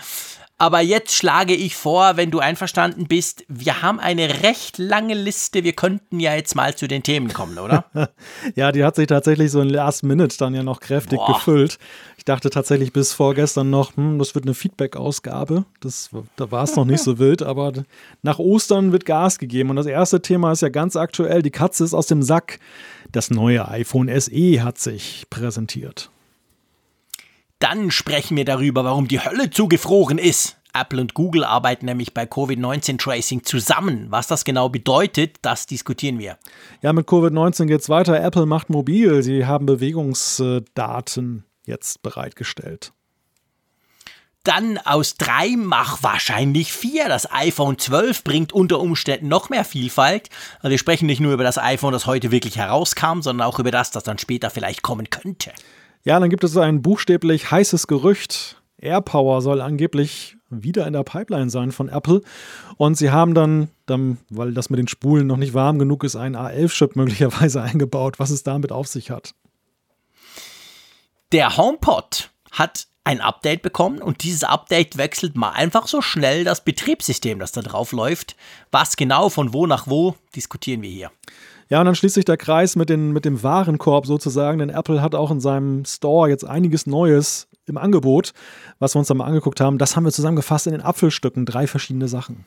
Aber 0.61 0.83
jetzt 0.83 1.15
schlage 1.15 1.55
ich 1.55 1.75
vor, 1.75 2.19
wenn 2.19 2.31
du 2.31 2.39
einverstanden 2.39 3.07
bist, 3.07 3.47
wir 3.49 3.81
haben 3.81 3.99
eine 3.99 4.43
recht 4.43 4.77
lange 4.77 5.15
Liste. 5.15 5.65
Wir 5.65 5.73
könnten 5.73 6.21
ja 6.21 6.35
jetzt 6.35 6.55
mal 6.55 6.75
zu 6.77 6.87
den 6.87 7.03
Themen 7.03 7.33
kommen, 7.33 7.59
oder? 7.59 7.87
ja, 8.57 8.71
die 8.71 8.85
hat 8.85 8.95
sich 8.95 9.07
tatsächlich 9.07 9.51
so 9.51 9.63
in 9.63 9.71
Last 9.71 10.03
Minute 10.03 10.37
dann 10.37 10.55
ja 10.55 10.63
noch 10.63 10.81
kräftig 10.81 11.19
Boah. 11.19 11.33
gefüllt. 11.33 11.79
Ich 12.19 12.27
dachte 12.27 12.51
tatsächlich 12.51 12.93
bis 12.93 13.15
vorgestern 13.15 13.71
noch, 13.71 13.97
hm, 13.97 14.19
das 14.19 14.35
wird 14.35 14.45
eine 14.45 14.53
Feedback-Ausgabe. 14.53 15.65
Da 16.37 16.51
war 16.51 16.65
es 16.65 16.77
noch 16.77 16.85
nicht 16.85 17.03
so 17.03 17.19
wild, 17.19 17.41
aber 17.43 17.73
nach 18.21 18.39
Ostern 18.39 18.93
wird 18.93 19.07
Gas 19.07 19.39
gegeben. 19.39 19.71
Und 19.71 19.77
das 19.77 19.87
erste 19.87 20.21
Thema 20.21 20.53
ist 20.53 20.61
ja 20.61 20.69
ganz 20.69 20.95
aktuell. 20.95 21.41
Die 21.41 21.51
Katze 21.51 21.85
ist 21.85 21.95
aus 21.95 22.07
dem 22.07 22.23
Sack. 22.23 22.59
Das 23.13 23.31
neue 23.31 23.67
iPhone 23.67 24.11
SE 24.21 24.63
hat 24.63 24.77
sich 24.77 25.25
präsentiert. 25.31 26.11
Dann 27.61 27.91
sprechen 27.91 28.37
wir 28.37 28.45
darüber, 28.45 28.85
warum 28.85 29.07
die 29.07 29.21
Hölle 29.21 29.51
zugefroren 29.51 30.19
ist. 30.19 30.57
Apple 30.73 31.01
und 31.01 31.15
Google 31.15 31.45
arbeiten 31.45 31.87
nämlich 31.87 32.15
bei 32.15 32.27
Covid-19-Tracing 32.27 33.45
zusammen. 33.45 34.07
Was 34.09 34.29
das 34.29 34.45
genau 34.45 34.69
bedeutet, 34.69 35.37
das 35.43 35.67
diskutieren 35.67 36.19
wir. 36.19 36.39
Ja, 36.81 36.93
mit 36.93 37.07
Covid-19 37.07 37.67
geht 37.67 37.81
es 37.83 37.89
weiter. 37.89 38.21
Apple 38.23 38.47
macht 38.47 38.71
mobil. 38.71 39.23
Sie 39.23 39.47
haben 39.47 39.67
Bewegungsdaten 39.67 41.45
jetzt 41.67 42.03
bereitgestellt. 42.03 42.93
Dann 44.43 44.79
aus 44.79 45.17
drei 45.17 45.55
mach 45.55 46.03
wahrscheinlich 46.03 46.73
vier. 46.73 47.09
Das 47.09 47.31
iPhone 47.31 47.79
12 47.79 48.25
bringt 48.25 48.53
unter 48.55 48.81
Umständen 48.81 49.29
noch 49.29 49.51
mehr 49.51 49.67
Vielfalt. 49.67 50.31
Also 50.61 50.71
wir 50.71 50.79
sprechen 50.79 51.05
nicht 51.05 51.21
nur 51.21 51.35
über 51.35 51.45
das 51.45 51.59
iPhone, 51.59 51.93
das 51.93 52.07
heute 52.07 52.31
wirklich 52.31 52.57
herauskam, 52.57 53.21
sondern 53.21 53.47
auch 53.47 53.59
über 53.59 53.71
das, 53.71 53.91
das 53.91 54.05
dann 54.05 54.17
später 54.17 54.49
vielleicht 54.49 54.81
kommen 54.81 55.11
könnte. 55.11 55.53
Ja, 56.03 56.19
dann 56.19 56.31
gibt 56.31 56.45
es 56.45 56.57
ein 56.57 56.83
buchstäblich 56.83 57.51
heißes 57.51 57.87
Gerücht. 57.87 58.63
AirPower 58.79 59.43
soll 59.43 59.61
angeblich 59.61 60.37
wieder 60.49 60.87
in 60.87 60.95
der 60.95 61.05
Pipeline 61.05 61.51
sein 61.51 61.73
von 61.73 61.89
Apple. 61.89 62.23
Und 62.77 62.97
sie 62.97 63.11
haben 63.11 63.35
dann, 63.35 63.69
dann 63.87 64.19
weil 64.31 64.53
das 64.53 64.71
mit 64.71 64.79
den 64.79 64.89
Spulen 64.89 65.27
noch 65.27 65.37
nicht 65.37 65.55
warm 65.55 65.79
genug 65.79 66.03
ist, 66.05 66.17
einen 66.17 66.37
A11-Chip 66.37 66.97
möglicherweise 66.97 67.63
eingebaut, 67.63 68.19
was 68.19 68.31
es 68.31 68.43
damit 68.43 68.73
auf 68.73 68.87
sich 68.87 69.11
hat. 69.11 69.35
Der 71.33 71.57
HomePod 71.57 72.31
hat 72.51 72.89
ein 73.05 73.21
Update 73.21 73.63
bekommen 73.63 74.03
und 74.03 74.25
dieses 74.25 74.45
Update 74.45 74.97
wechselt 74.97 75.37
mal 75.37 75.51
einfach 75.51 75.87
so 75.87 76.03
schnell 76.03 76.45
das 76.45 76.65
Betriebssystem, 76.65 77.39
das 77.39 77.53
da 77.53 77.63
drauf 77.63 77.93
läuft. 77.93 78.37
Was 78.71 78.97
genau 78.97 79.29
von 79.29 79.53
wo 79.53 79.67
nach 79.67 79.87
wo, 79.87 80.17
diskutieren 80.35 80.83
wir 80.83 80.91
hier. 80.91 81.11
Ja, 81.71 81.79
und 81.79 81.87
dann 81.87 81.95
schließt 81.95 82.17
sich 82.17 82.25
der 82.25 82.37
Kreis 82.37 82.75
mit, 82.75 82.91
den, 82.91 83.13
mit 83.13 83.25
dem 83.25 83.45
Warenkorb 83.45 84.05
sozusagen, 84.05 84.59
denn 84.59 84.71
Apple 84.71 85.01
hat 85.01 85.15
auch 85.15 85.31
in 85.31 85.41
seinem 85.41 85.85
Store 85.85 86.29
jetzt 86.29 86.45
einiges 86.45 86.85
Neues 86.87 87.47
im 87.67 87.79
Angebot, 87.79 88.33
was 88.81 88.95
wir 88.95 88.99
uns 88.99 89.07
dann 89.07 89.19
mal 89.19 89.27
angeguckt 89.27 89.61
haben. 89.61 89.79
Das 89.79 89.95
haben 89.95 90.05
wir 90.05 90.11
zusammengefasst 90.11 90.67
in 90.67 90.73
den 90.73 90.83
Apfelstücken, 90.83 91.47
drei 91.47 91.69
verschiedene 91.69 92.09
Sachen. 92.09 92.45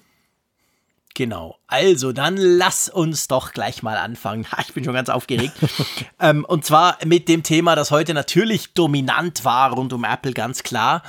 Genau. 1.15 1.57
Also, 1.67 2.11
dann 2.11 2.35
lass 2.35 2.89
uns 2.89 3.29
doch 3.29 3.53
gleich 3.53 3.81
mal 3.81 3.97
anfangen. 3.97 4.45
Ich 4.59 4.73
bin 4.73 4.83
schon 4.83 4.93
ganz 4.93 5.09
aufgeregt. 5.09 5.53
ähm, 6.19 6.43
und 6.43 6.65
zwar 6.65 6.97
mit 7.05 7.29
dem 7.29 7.43
Thema, 7.43 7.75
das 7.75 7.91
heute 7.91 8.13
natürlich 8.13 8.73
dominant 8.73 9.45
war 9.45 9.71
rund 9.71 9.93
um 9.93 10.03
Apple, 10.03 10.33
ganz 10.33 10.63
klar. 10.63 11.01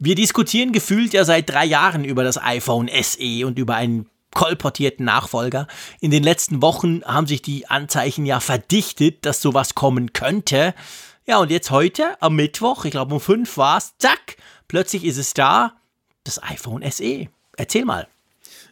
Wir 0.00 0.16
diskutieren 0.16 0.72
gefühlt 0.72 1.12
ja 1.12 1.24
seit 1.24 1.48
drei 1.50 1.66
Jahren 1.66 2.04
über 2.04 2.24
das 2.24 2.42
iPhone 2.42 2.90
SE 3.00 3.46
und 3.46 3.58
über 3.58 3.76
einen 3.76 4.06
kolportierten 4.34 5.06
Nachfolger. 5.06 5.66
In 6.00 6.10
den 6.10 6.22
letzten 6.22 6.60
Wochen 6.60 7.02
haben 7.04 7.26
sich 7.26 7.42
die 7.42 7.68
Anzeichen 7.68 8.26
ja 8.26 8.40
verdichtet, 8.40 9.24
dass 9.24 9.40
sowas 9.40 9.74
kommen 9.74 10.12
könnte. 10.12 10.74
Ja, 11.26 11.38
und 11.38 11.50
jetzt 11.50 11.70
heute, 11.70 12.20
am 12.20 12.36
Mittwoch, 12.36 12.84
ich 12.84 12.90
glaube 12.90 13.14
um 13.14 13.20
fünf 13.20 13.56
war 13.56 13.78
es, 13.78 13.94
zack, 13.98 14.36
plötzlich 14.68 15.04
ist 15.04 15.16
es 15.16 15.32
da, 15.32 15.72
das 16.24 16.42
iPhone 16.42 16.84
SE. 16.90 17.28
Erzähl 17.56 17.84
mal. 17.84 18.08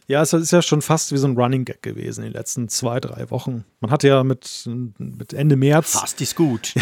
Ja, 0.07 0.21
es 0.21 0.33
ist 0.33 0.51
ja 0.51 0.61
schon 0.61 0.81
fast 0.81 1.13
wie 1.13 1.17
so 1.17 1.27
ein 1.27 1.37
Running 1.37 1.63
Gag 1.63 1.81
gewesen 1.81 2.23
in 2.23 2.31
den 2.31 2.37
letzten 2.37 2.67
zwei, 2.67 2.99
drei 2.99 3.29
Wochen. 3.31 3.63
Man 3.79 3.89
hatte 3.89 4.07
ja 4.09 4.23
mit, 4.23 4.69
mit 4.97 5.33
Ende 5.33 5.55
März. 5.55 5.93
Fast 5.93 6.19
ist 6.19 6.35
gut. 6.35 6.73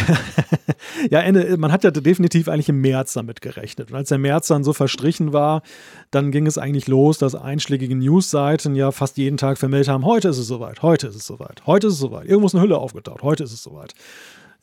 ja, 1.12 1.20
Ende, 1.20 1.58
man 1.58 1.72
hat 1.72 1.84
ja 1.84 1.92
definitiv 1.92 2.48
eigentlich 2.48 2.70
im 2.70 2.82
März 2.82 3.14
damit 3.14 3.42
gerechnet. 3.42 3.92
Und 3.92 3.98
als 3.98 4.10
der 4.10 4.18
März 4.18 4.48
dann 4.48 4.64
so 4.64 4.74
verstrichen 4.74 5.34
war, 5.34 5.62
dann 6.10 6.32
ging 6.32 6.48
es 6.48 6.58
eigentlich 6.58 6.88
los, 6.88 7.20
dass 7.20 7.36
einschlägige 7.36 7.96
Newsseiten 7.96 8.76
ja 8.76 8.92
fast 8.92 9.18
jeden 9.18 9.38
Tag 9.38 9.60
vermeldet 9.60 9.90
haben: 9.90 10.06
heute 10.06 10.30
ist 10.30 10.40
es 10.40 10.48
soweit, 10.48 10.82
heute 10.82 11.08
ist 11.08 11.16
es 11.16 11.26
soweit, 11.26 11.62
heute 11.68 11.88
ist 11.88 11.94
es 11.94 12.00
soweit. 12.00 12.28
Irgendwo 12.28 12.48
ist 12.48 12.56
eine 12.56 12.64
Hülle 12.64 12.78
aufgetaucht, 12.78 13.22
heute 13.22 13.44
ist 13.44 13.54
es 13.54 13.62
soweit. 13.62 13.94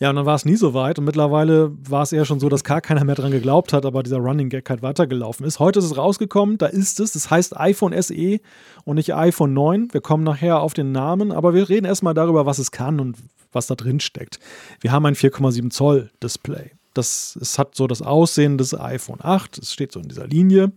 Ja, 0.00 0.10
und 0.10 0.16
dann 0.16 0.26
war 0.26 0.36
es 0.36 0.44
nie 0.44 0.54
so 0.54 0.74
weit 0.74 1.00
und 1.00 1.04
mittlerweile 1.06 1.72
war 1.88 2.02
es 2.02 2.12
eher 2.12 2.24
schon 2.24 2.38
so, 2.38 2.48
dass 2.48 2.62
gar 2.62 2.80
keiner 2.80 3.02
mehr 3.02 3.16
dran 3.16 3.32
geglaubt 3.32 3.72
hat, 3.72 3.84
aber 3.84 4.04
dieser 4.04 4.18
Running 4.18 4.48
Gag 4.48 4.70
halt 4.70 4.80
weitergelaufen 4.80 5.44
ist. 5.44 5.58
Heute 5.58 5.80
ist 5.80 5.86
es 5.86 5.96
rausgekommen, 5.96 6.56
da 6.56 6.66
ist 6.66 7.00
es. 7.00 7.12
Das 7.12 7.30
heißt 7.30 7.58
iPhone 7.58 8.00
SE 8.00 8.38
und 8.84 8.94
nicht 8.94 9.12
iPhone 9.14 9.54
9. 9.54 9.92
Wir 9.92 10.00
kommen 10.00 10.22
nachher 10.22 10.60
auf 10.60 10.72
den 10.72 10.92
Namen, 10.92 11.32
aber 11.32 11.52
wir 11.52 11.68
reden 11.68 11.84
erstmal 11.84 12.14
darüber, 12.14 12.46
was 12.46 12.58
es 12.60 12.70
kann 12.70 13.00
und 13.00 13.16
was 13.50 13.66
da 13.66 13.74
drin 13.74 13.98
steckt. 13.98 14.38
Wir 14.80 14.92
haben 14.92 15.04
ein 15.04 15.16
4,7 15.16 15.70
Zoll 15.70 16.10
Display. 16.22 16.70
Das 16.94 17.36
es 17.40 17.58
hat 17.58 17.74
so 17.74 17.88
das 17.88 18.00
Aussehen 18.00 18.56
des 18.56 18.78
iPhone 18.78 19.18
8. 19.20 19.58
Es 19.58 19.72
steht 19.72 19.90
so 19.90 19.98
in 19.98 20.08
dieser 20.08 20.28
Linie. 20.28 20.70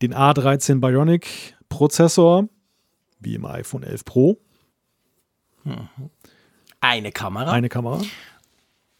Den 0.00 0.14
A13 0.14 0.78
Bionic 0.78 1.56
Prozessor, 1.68 2.48
wie 3.18 3.34
im 3.34 3.44
iPhone 3.46 3.82
11 3.82 4.04
Pro. 4.04 4.38
Mhm 5.64 5.88
eine 6.80 7.12
Kamera. 7.12 7.52
Eine 7.52 7.68
Kamera. 7.68 8.00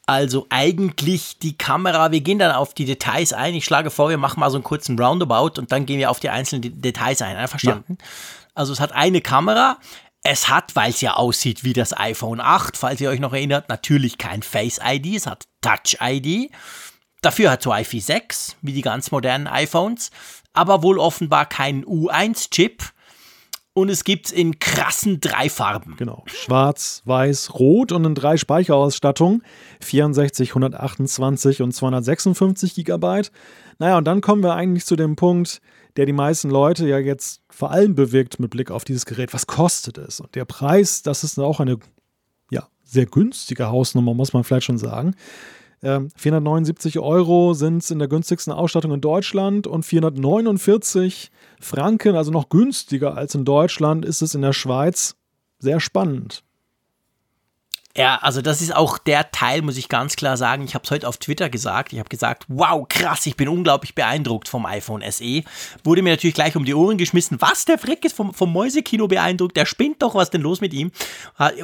Also 0.06 0.46
eigentlich 0.50 1.38
die 1.38 1.56
Kamera, 1.56 2.10
wir 2.10 2.20
gehen 2.20 2.40
dann 2.40 2.52
auf 2.52 2.74
die 2.74 2.84
Details 2.84 3.32
ein. 3.32 3.54
Ich 3.54 3.64
schlage 3.64 3.90
vor, 3.90 4.08
wir 4.08 4.18
machen 4.18 4.40
mal 4.40 4.50
so 4.50 4.56
einen 4.56 4.64
kurzen 4.64 4.98
Roundabout 4.98 5.60
und 5.60 5.70
dann 5.70 5.86
gehen 5.86 5.98
wir 5.98 6.10
auf 6.10 6.18
die 6.18 6.30
einzelnen 6.30 6.82
Details 6.82 7.22
ein. 7.22 7.36
Einverstanden? 7.36 7.96
Ja. 8.00 8.06
Also 8.54 8.72
es 8.72 8.80
hat 8.80 8.92
eine 8.92 9.20
Kamera. 9.20 9.78
Es 10.22 10.48
hat, 10.48 10.76
weil 10.76 10.90
es 10.90 11.00
ja 11.00 11.14
aussieht 11.14 11.64
wie 11.64 11.72
das 11.72 11.96
iPhone 11.96 12.40
8, 12.40 12.76
falls 12.76 13.00
ihr 13.00 13.08
euch 13.08 13.20
noch 13.20 13.32
erinnert, 13.32 13.68
natürlich 13.68 14.18
kein 14.18 14.42
Face 14.42 14.78
ID, 14.84 15.16
es 15.16 15.26
hat 15.26 15.44
Touch 15.62 15.96
ID. 16.00 16.50
Dafür 17.22 17.50
hat 17.50 17.60
es 17.60 17.66
Wi-Fi 17.66 18.00
6, 18.00 18.56
wie 18.60 18.72
die 18.72 18.82
ganz 18.82 19.10
modernen 19.12 19.46
iPhones, 19.46 20.10
aber 20.52 20.82
wohl 20.82 20.98
offenbar 20.98 21.46
keinen 21.46 21.84
U1-Chip 21.84 22.82
und 23.72 23.88
es 23.88 24.04
gibt 24.04 24.26
es 24.26 24.32
in 24.32 24.58
krassen 24.58 25.20
drei 25.20 25.48
Farben. 25.48 25.94
Genau. 25.96 26.24
Schwarz, 26.26 27.02
Weiß, 27.04 27.54
Rot 27.54 27.92
und 27.92 28.04
in 28.04 28.14
drei 28.14 28.36
Speicherausstattungen. 28.36 29.42
64, 29.80 30.50
128 30.50 31.62
und 31.62 31.72
256 31.72 32.74
Gigabyte. 32.74 33.30
Naja, 33.78 33.98
und 33.98 34.04
dann 34.04 34.20
kommen 34.20 34.42
wir 34.42 34.54
eigentlich 34.54 34.84
zu 34.86 34.96
dem 34.96 35.16
Punkt, 35.16 35.60
der 35.96 36.06
die 36.06 36.12
meisten 36.12 36.50
Leute 36.50 36.88
ja 36.88 36.98
jetzt 36.98 37.42
vor 37.48 37.70
allem 37.70 37.94
bewegt 37.94 38.40
mit 38.40 38.50
Blick 38.50 38.70
auf 38.70 38.84
dieses 38.84 39.06
Gerät. 39.06 39.32
Was 39.32 39.46
kostet 39.46 39.98
es? 39.98 40.20
Und 40.20 40.34
der 40.34 40.44
Preis, 40.44 41.02
das 41.02 41.24
ist 41.24 41.38
auch 41.38 41.60
eine 41.60 41.78
ja, 42.50 42.66
sehr 42.82 43.06
günstige 43.06 43.68
Hausnummer, 43.68 44.14
muss 44.14 44.32
man 44.32 44.44
vielleicht 44.44 44.66
schon 44.66 44.78
sagen. 44.78 45.14
479 45.82 46.96
ähm, 46.96 47.02
Euro 47.02 47.54
sind 47.54 47.82
es 47.82 47.90
in 47.90 47.98
der 47.98 48.08
günstigsten 48.08 48.52
Ausstattung 48.52 48.92
in 48.92 49.00
Deutschland 49.00 49.66
und 49.66 49.84
449 49.84 51.30
Franken, 51.60 52.16
also 52.16 52.30
noch 52.30 52.48
günstiger 52.48 53.16
als 53.16 53.34
in 53.34 53.44
Deutschland, 53.44 54.04
ist 54.04 54.22
es 54.22 54.34
in 54.34 54.42
der 54.42 54.52
Schweiz. 54.52 55.16
Sehr 55.58 55.78
spannend. 55.78 56.42
Ja, 57.96 58.18
also 58.22 58.40
das 58.40 58.62
ist 58.62 58.74
auch 58.74 58.98
der 58.98 59.32
Teil, 59.32 59.62
muss 59.62 59.76
ich 59.76 59.88
ganz 59.88 60.14
klar 60.14 60.36
sagen. 60.36 60.62
Ich 60.62 60.74
habe 60.74 60.84
es 60.84 60.90
heute 60.92 61.08
auf 61.08 61.16
Twitter 61.16 61.50
gesagt. 61.50 61.92
Ich 61.92 61.98
habe 61.98 62.08
gesagt, 62.08 62.44
wow, 62.46 62.86
krass, 62.88 63.26
ich 63.26 63.36
bin 63.36 63.48
unglaublich 63.48 63.96
beeindruckt 63.96 64.48
vom 64.48 64.64
iPhone 64.64 65.02
SE. 65.10 65.42
Wurde 65.82 66.02
mir 66.02 66.10
natürlich 66.10 66.36
gleich 66.36 66.54
um 66.54 66.64
die 66.64 66.74
Ohren 66.74 66.98
geschmissen. 66.98 67.40
Was, 67.40 67.64
der 67.64 67.78
Frick 67.78 68.04
ist 68.04 68.14
vom, 68.14 68.32
vom 68.32 68.52
Mäusekino 68.52 69.08
beeindruckt? 69.08 69.56
Der 69.56 69.66
spinnt 69.66 70.02
doch, 70.02 70.14
was 70.14 70.30
denn 70.30 70.40
los 70.40 70.60
mit 70.60 70.72
ihm? 70.72 70.92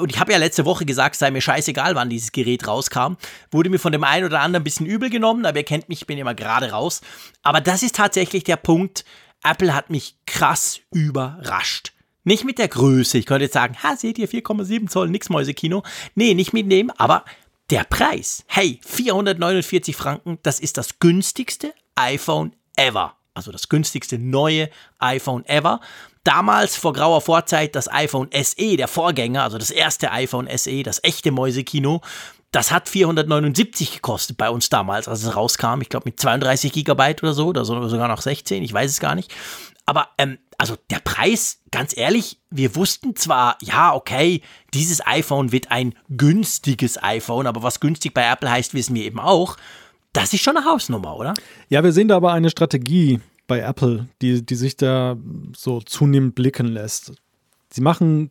Und 0.00 0.10
ich 0.10 0.18
habe 0.18 0.32
ja 0.32 0.38
letzte 0.38 0.64
Woche 0.64 0.84
gesagt, 0.84 1.14
sei 1.14 1.30
mir 1.30 1.40
scheißegal, 1.40 1.94
wann 1.94 2.10
dieses 2.10 2.32
Gerät 2.32 2.66
rauskam. 2.66 3.14
Wurde 3.52 3.70
mir 3.70 3.78
von 3.78 3.92
dem 3.92 4.02
einen 4.02 4.26
oder 4.26 4.40
anderen 4.40 4.62
ein 4.62 4.64
bisschen 4.64 4.86
übel 4.86 5.10
genommen, 5.10 5.46
aber 5.46 5.58
ihr 5.58 5.64
kennt 5.64 5.88
mich, 5.88 6.00
ich 6.00 6.06
bin 6.08 6.18
immer 6.18 6.34
gerade 6.34 6.72
raus. 6.72 7.02
Aber 7.44 7.60
das 7.60 7.84
ist 7.84 7.94
tatsächlich 7.94 8.42
der 8.42 8.56
Punkt. 8.56 9.04
Apple 9.50 9.74
hat 9.74 9.90
mich 9.90 10.16
krass 10.26 10.80
überrascht. 10.92 11.92
Nicht 12.24 12.44
mit 12.44 12.58
der 12.58 12.68
Größe. 12.68 13.18
Ich 13.18 13.26
könnte 13.26 13.44
jetzt 13.44 13.54
sagen, 13.54 13.76
ha, 13.82 13.96
seht 13.96 14.18
ihr, 14.18 14.28
4,7 14.28 14.88
Zoll, 14.88 15.08
nix 15.08 15.28
Mäusekino. 15.28 15.84
Nee, 16.16 16.34
nicht 16.34 16.52
mit 16.52 16.70
dem, 16.70 16.90
aber 16.90 17.24
der 17.70 17.84
Preis. 17.84 18.44
Hey, 18.48 18.80
449 18.84 19.94
Franken, 19.94 20.38
das 20.42 20.58
ist 20.58 20.76
das 20.76 20.98
günstigste 20.98 21.72
iPhone 21.94 22.52
ever. 22.76 23.14
Also 23.34 23.52
das 23.52 23.68
günstigste 23.68 24.18
neue 24.18 24.70
iPhone 24.98 25.44
ever. 25.46 25.80
Damals 26.24 26.74
vor 26.74 26.92
grauer 26.92 27.20
Vorzeit 27.20 27.76
das 27.76 27.86
iPhone 27.92 28.28
SE, 28.32 28.76
der 28.76 28.88
Vorgänger, 28.88 29.44
also 29.44 29.58
das 29.58 29.70
erste 29.70 30.10
iPhone 30.10 30.48
SE, 30.56 30.82
das 30.82 31.04
echte 31.04 31.30
Mäusekino. 31.30 32.00
Das 32.56 32.72
hat 32.72 32.88
479 32.88 33.96
gekostet 33.96 34.38
bei 34.38 34.48
uns 34.48 34.70
damals, 34.70 35.08
als 35.08 35.22
es 35.22 35.36
rauskam. 35.36 35.82
Ich 35.82 35.90
glaube 35.90 36.04
mit 36.06 36.18
32 36.18 36.72
Gigabyte 36.72 37.22
oder 37.22 37.34
so, 37.34 37.48
oder 37.48 37.66
sogar 37.66 38.08
noch 38.08 38.22
16, 38.22 38.62
ich 38.62 38.72
weiß 38.72 38.92
es 38.92 38.98
gar 38.98 39.14
nicht. 39.14 39.30
Aber 39.84 40.08
ähm, 40.16 40.38
also 40.56 40.74
der 40.88 41.00
Preis, 41.00 41.60
ganz 41.70 41.94
ehrlich, 41.94 42.40
wir 42.48 42.74
wussten 42.74 43.14
zwar, 43.14 43.58
ja, 43.60 43.94
okay, 43.94 44.40
dieses 44.72 45.06
iPhone 45.06 45.52
wird 45.52 45.70
ein 45.70 45.94
günstiges 46.08 46.96
iPhone, 47.02 47.46
aber 47.46 47.62
was 47.62 47.78
günstig 47.78 48.14
bei 48.14 48.26
Apple 48.26 48.50
heißt, 48.50 48.72
wissen 48.72 48.94
wir 48.94 49.04
eben 49.04 49.20
auch. 49.20 49.58
Das 50.14 50.32
ist 50.32 50.42
schon 50.42 50.56
eine 50.56 50.64
Hausnummer, 50.64 51.14
oder? 51.14 51.34
Ja, 51.68 51.84
wir 51.84 51.92
sehen 51.92 52.08
da 52.08 52.16
aber 52.16 52.32
eine 52.32 52.48
Strategie 52.48 53.20
bei 53.48 53.58
Apple, 53.58 54.08
die, 54.22 54.46
die 54.46 54.54
sich 54.54 54.78
da 54.78 55.18
so 55.54 55.82
zunehmend 55.82 56.34
blicken 56.34 56.68
lässt. 56.68 57.12
Sie 57.70 57.82
machen 57.82 58.30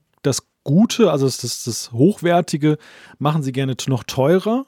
Gute, 0.65 1.12
also 1.12 1.25
das, 1.25 1.63
das 1.63 1.91
Hochwertige, 1.93 2.77
machen 3.19 3.43
sie 3.43 3.53
gerne 3.53 3.75
noch 3.88 4.03
teurer 4.03 4.65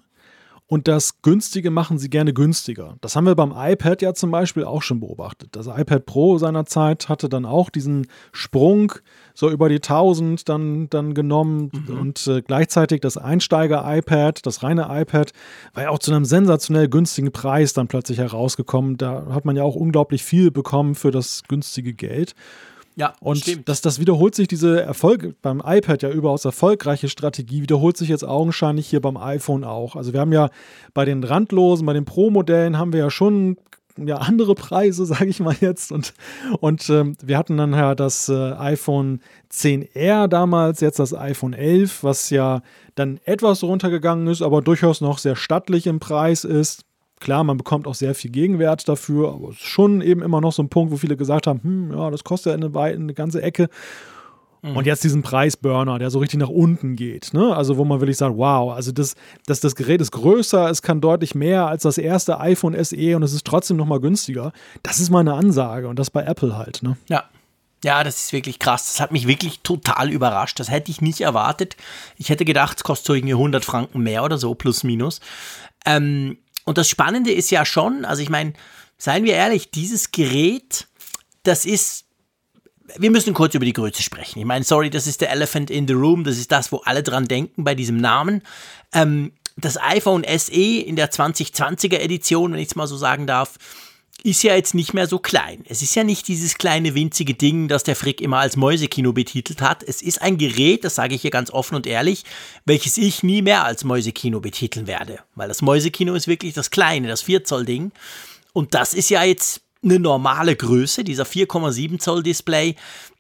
und 0.70 0.90
das 0.90 1.22
Günstige 1.22 1.72
machen 1.72 1.98
sie 1.98 2.10
gerne 2.10 2.34
günstiger. 2.34 2.98
Das 3.00 3.16
haben 3.16 3.26
wir 3.26 3.36
beim 3.36 3.54
iPad 3.56 4.02
ja 4.02 4.14
zum 4.14 4.32
Beispiel 4.32 4.66
auch 4.66 4.82
schon 4.82 5.00
beobachtet. 5.00 5.56
Das 5.56 5.68
iPad 5.68 6.06
Pro 6.06 6.38
seinerzeit 6.38 7.08
hatte 7.08 7.30
dann 7.30 7.46
auch 7.46 7.70
diesen 7.70 8.08
Sprung 8.34 8.92
so 9.34 9.50
über 9.50 9.70
die 9.70 9.76
1000 9.76 10.48
dann, 10.50 10.90
dann 10.90 11.14
genommen 11.14 11.72
mhm. 11.72 12.00
und 12.00 12.28
äh, 12.28 12.42
gleichzeitig 12.42 13.00
das 13.00 13.18
Einsteiger-iPad, 13.18 14.46
das 14.46 14.62
reine 14.62 14.88
iPad, 14.90 15.32
war 15.74 15.84
ja 15.84 15.90
auch 15.90 16.00
zu 16.00 16.12
einem 16.12 16.26
sensationell 16.26 16.90
günstigen 16.90 17.32
Preis 17.32 17.72
dann 17.72 17.88
plötzlich 17.88 18.18
herausgekommen. 18.18 18.98
Da 18.98 19.28
hat 19.32 19.46
man 19.46 19.56
ja 19.56 19.64
auch 19.64 19.76
unglaublich 19.76 20.24
viel 20.24 20.52
bekommen 20.52 20.96
für 20.96 21.12
das 21.12 21.44
günstige 21.48 21.94
Geld. 21.94 22.36
Ja, 22.98 23.14
und 23.20 23.38
stimmt. 23.38 23.70
Das, 23.70 23.82
das 23.82 24.00
wiederholt 24.00 24.34
sich, 24.34 24.48
diese 24.48 24.82
Erfolg 24.82 25.40
beim 25.44 25.62
iPad 25.64 26.02
ja 26.02 26.10
überaus 26.10 26.46
erfolgreiche 26.46 27.10
Strategie, 27.10 27.62
wiederholt 27.62 27.96
sich 27.96 28.10
jetzt 28.10 28.24
augenscheinlich 28.24 28.88
hier 28.88 29.02
beim 29.02 29.18
iPhone 29.18 29.64
auch. 29.64 29.96
Also 29.96 30.14
wir 30.14 30.20
haben 30.20 30.34
ja 30.34 30.50
bei 30.96 31.06
den 31.06 31.24
randlosen, 31.24 31.86
bei 31.86 31.94
den 31.94 32.06
Pro-Modellen 32.06 32.80
haben 32.80 32.94
wir 32.94 33.02
ja 33.02 33.12
schon 33.12 33.58
ja, 34.04 34.18
andere 34.18 34.56
Preise, 34.56 35.06
sage 35.06 35.28
ich 35.28 35.40
mal 35.40 35.56
jetzt. 35.62 35.92
Und, 35.92 36.16
und 36.60 36.90
ähm, 36.90 37.16
wir 37.24 37.38
hatten 37.38 37.58
dann 37.58 37.74
ja 37.74 37.94
das 37.94 38.30
äh, 38.30 38.54
iPhone 38.54 39.22
10R 39.52 40.28
damals, 40.28 40.82
jetzt 40.82 40.98
das 40.98 41.14
iPhone 41.14 41.54
11, 41.54 42.04
was 42.04 42.32
ja 42.32 42.62
dann 42.96 43.20
etwas 43.26 43.64
runtergegangen 43.64 44.26
ist, 44.26 44.42
aber 44.42 44.64
durchaus 44.64 45.02
noch 45.02 45.20
sehr 45.20 45.36
stattlich 45.36 45.86
im 45.86 46.00
Preis 46.00 46.44
ist. 46.44 46.87
Klar, 47.20 47.44
man 47.44 47.58
bekommt 47.58 47.88
auch 47.88 47.96
sehr 47.96 48.14
viel 48.14 48.32
Gegenwert 48.32 48.88
dafür, 48.88 49.34
aber 49.34 49.50
es 49.50 49.56
ist 49.56 49.66
schon 49.66 50.02
eben 50.02 50.22
immer 50.22 50.40
noch 50.40 50.52
so 50.52 50.62
ein 50.62 50.70
Punkt, 50.70 50.92
wo 50.92 50.98
viele 50.98 51.18
gesagt 51.18 51.48
haben, 51.48 51.62
hm, 51.64 51.92
ja, 51.92 52.12
das 52.12 52.24
kostet 52.24 52.60
ja 52.60 52.68
eine, 52.68 52.80
eine 52.80 53.14
ganze 53.14 53.42
Ecke. 53.42 53.70
Mhm. 54.62 54.78
Und 54.78 54.86
jetzt 54.86 55.04
diesen 55.04 55.22
Preisburner, 55.22 56.00
der 56.00 56.10
so 56.10 56.20
richtig 56.20 56.40
nach 56.40 56.50
unten 56.50 56.96
geht. 56.96 57.34
Ne? 57.34 57.56
Also, 57.56 57.78
wo 57.78 57.86
man 57.86 58.02
wirklich 58.02 58.18
sagt, 58.18 58.38
wow, 58.38 58.74
also 58.74 58.92
das, 58.92 59.16
das, 59.46 59.60
das 59.60 59.76
Gerät 59.76 60.02
ist 60.02 60.12
größer, 60.12 60.70
es 60.70 60.82
kann 60.82 61.02
deutlich 61.02 61.36
mehr 61.36 61.68
als 61.68 61.84
das 61.84 61.98
erste 61.98 62.40
iPhone 62.40 62.76
SE 62.84 63.16
und 63.16 63.24
es 63.24 63.34
ist 63.34 63.46
trotzdem 63.46 63.78
nochmal 63.78 64.00
günstiger. 64.00 64.52
Das 64.84 65.00
ist 65.00 65.10
meine 65.10 65.34
Ansage 65.34 65.88
und 65.88 65.98
das 65.98 66.12
bei 66.12 66.24
Apple 66.24 66.56
halt. 66.58 66.84
Ne? 66.84 66.98
Ja. 67.08 67.26
Ja, 67.84 68.04
das 68.04 68.18
ist 68.18 68.34
wirklich 68.34 68.58
krass. 68.58 68.88
Das 68.88 69.00
hat 69.00 69.12
mich 69.12 69.28
wirklich 69.28 69.60
total 69.60 70.10
überrascht. 70.10 70.60
Das 70.60 70.72
hätte 70.72 70.90
ich 70.90 71.00
nicht 71.00 71.22
erwartet. 71.22 71.78
Ich 72.18 72.30
hätte 72.30 72.44
gedacht, 72.44 72.78
es 72.78 72.84
kostet 72.84 73.06
so 73.06 73.14
irgendwie 73.14 73.36
100 73.36 73.64
Franken 73.64 74.02
mehr 74.02 74.24
oder 74.24 74.40
so, 74.40 74.56
plus 74.56 74.84
minus. 74.84 75.22
Ähm, 75.86 76.40
und 76.68 76.78
das 76.78 76.90
Spannende 76.90 77.32
ist 77.32 77.50
ja 77.50 77.64
schon, 77.64 78.04
also 78.04 78.22
ich 78.22 78.30
meine, 78.30 78.52
seien 78.98 79.24
wir 79.24 79.34
ehrlich, 79.34 79.72
dieses 79.72 80.12
Gerät, 80.12 80.88
das 81.44 81.66
ist 81.66 82.04
wir 82.98 83.12
müssen 83.12 83.34
kurz 83.34 83.54
über 83.54 83.66
die 83.66 83.74
Größe 83.74 84.02
sprechen. 84.02 84.40
Ich 84.40 84.46
meine, 84.46 84.64
sorry, 84.64 84.90
das 84.90 85.08
ist 85.08 85.22
der 85.22 85.32
Elephant 85.32 85.70
in 85.70 85.88
the 85.88 85.94
Room, 85.94 86.24
das 86.24 86.38
ist 86.38 86.52
das, 86.52 86.72
wo 86.72 86.78
alle 86.86 87.04
dran 87.04 87.28
denken 87.28 87.64
bei 87.64 87.74
diesem 87.74 87.98
Namen. 87.98 88.44
Ähm, 88.94 89.32
das 89.56 89.78
iPhone 89.82 90.26
SE 90.38 90.80
in 90.82 90.96
der 90.98 91.10
2020er 91.10 92.00
Edition, 92.00 92.52
wenn 92.52 92.60
ich 92.60 92.70
es 92.70 92.76
mal 92.76 92.88
so 92.88 92.98
sagen 92.98 93.28
darf, 93.28 93.56
ist 94.24 94.44
ja 94.44 94.56
jetzt 94.56 94.74
nicht 94.74 94.94
mehr 94.94 95.08
so 95.08 95.20
klein. 95.20 95.64
Es 95.68 95.82
ist 95.82 95.96
ja 95.96 96.04
nicht 96.04 96.28
dieses 96.28 96.58
kleine 96.58 96.96
winzige 96.96 97.34
Ding, 97.34 97.68
das 97.68 97.84
der 97.84 97.96
Frick 97.96 98.20
immer 98.20 98.40
als 98.40 98.56
Mäusekino 98.58 99.14
betitelt 99.14 99.62
hat. 99.62 99.84
Es 99.84 100.02
ist 100.02 100.22
ein 100.22 100.38
Gerät, 100.38 100.84
das 100.84 100.96
sage 100.96 101.16
ich 101.16 101.22
hier 101.22 101.32
ganz 101.32 101.52
offen 101.52 101.76
und 101.76 101.88
ehrlich, 101.88 102.24
welches 102.66 102.98
ich 102.98 103.24
nie 103.24 103.42
mehr 103.42 103.64
als 103.64 103.84
Mäusekino 103.84 104.40
betiteln 104.40 104.88
werde. 104.88 105.20
Weil 105.36 105.48
das 105.48 105.62
Mäusekino 105.62 106.16
ist 106.16 106.28
wirklich 106.28 106.54
das 106.54 106.72
kleine, 106.72 107.08
das 107.08 107.22
4 107.22 107.44
Zoll 107.44 107.66
Ding. 107.66 107.92
Und 108.54 108.74
das 108.74 108.94
ist 108.94 109.10
ja 109.10 109.24
jetzt 109.24 109.62
eine 109.84 110.00
normale 110.00 110.56
Größe, 110.56 111.04
dieser 111.04 111.24
4,7 111.24 112.00
Zoll 112.00 112.24
Display. 112.24 112.76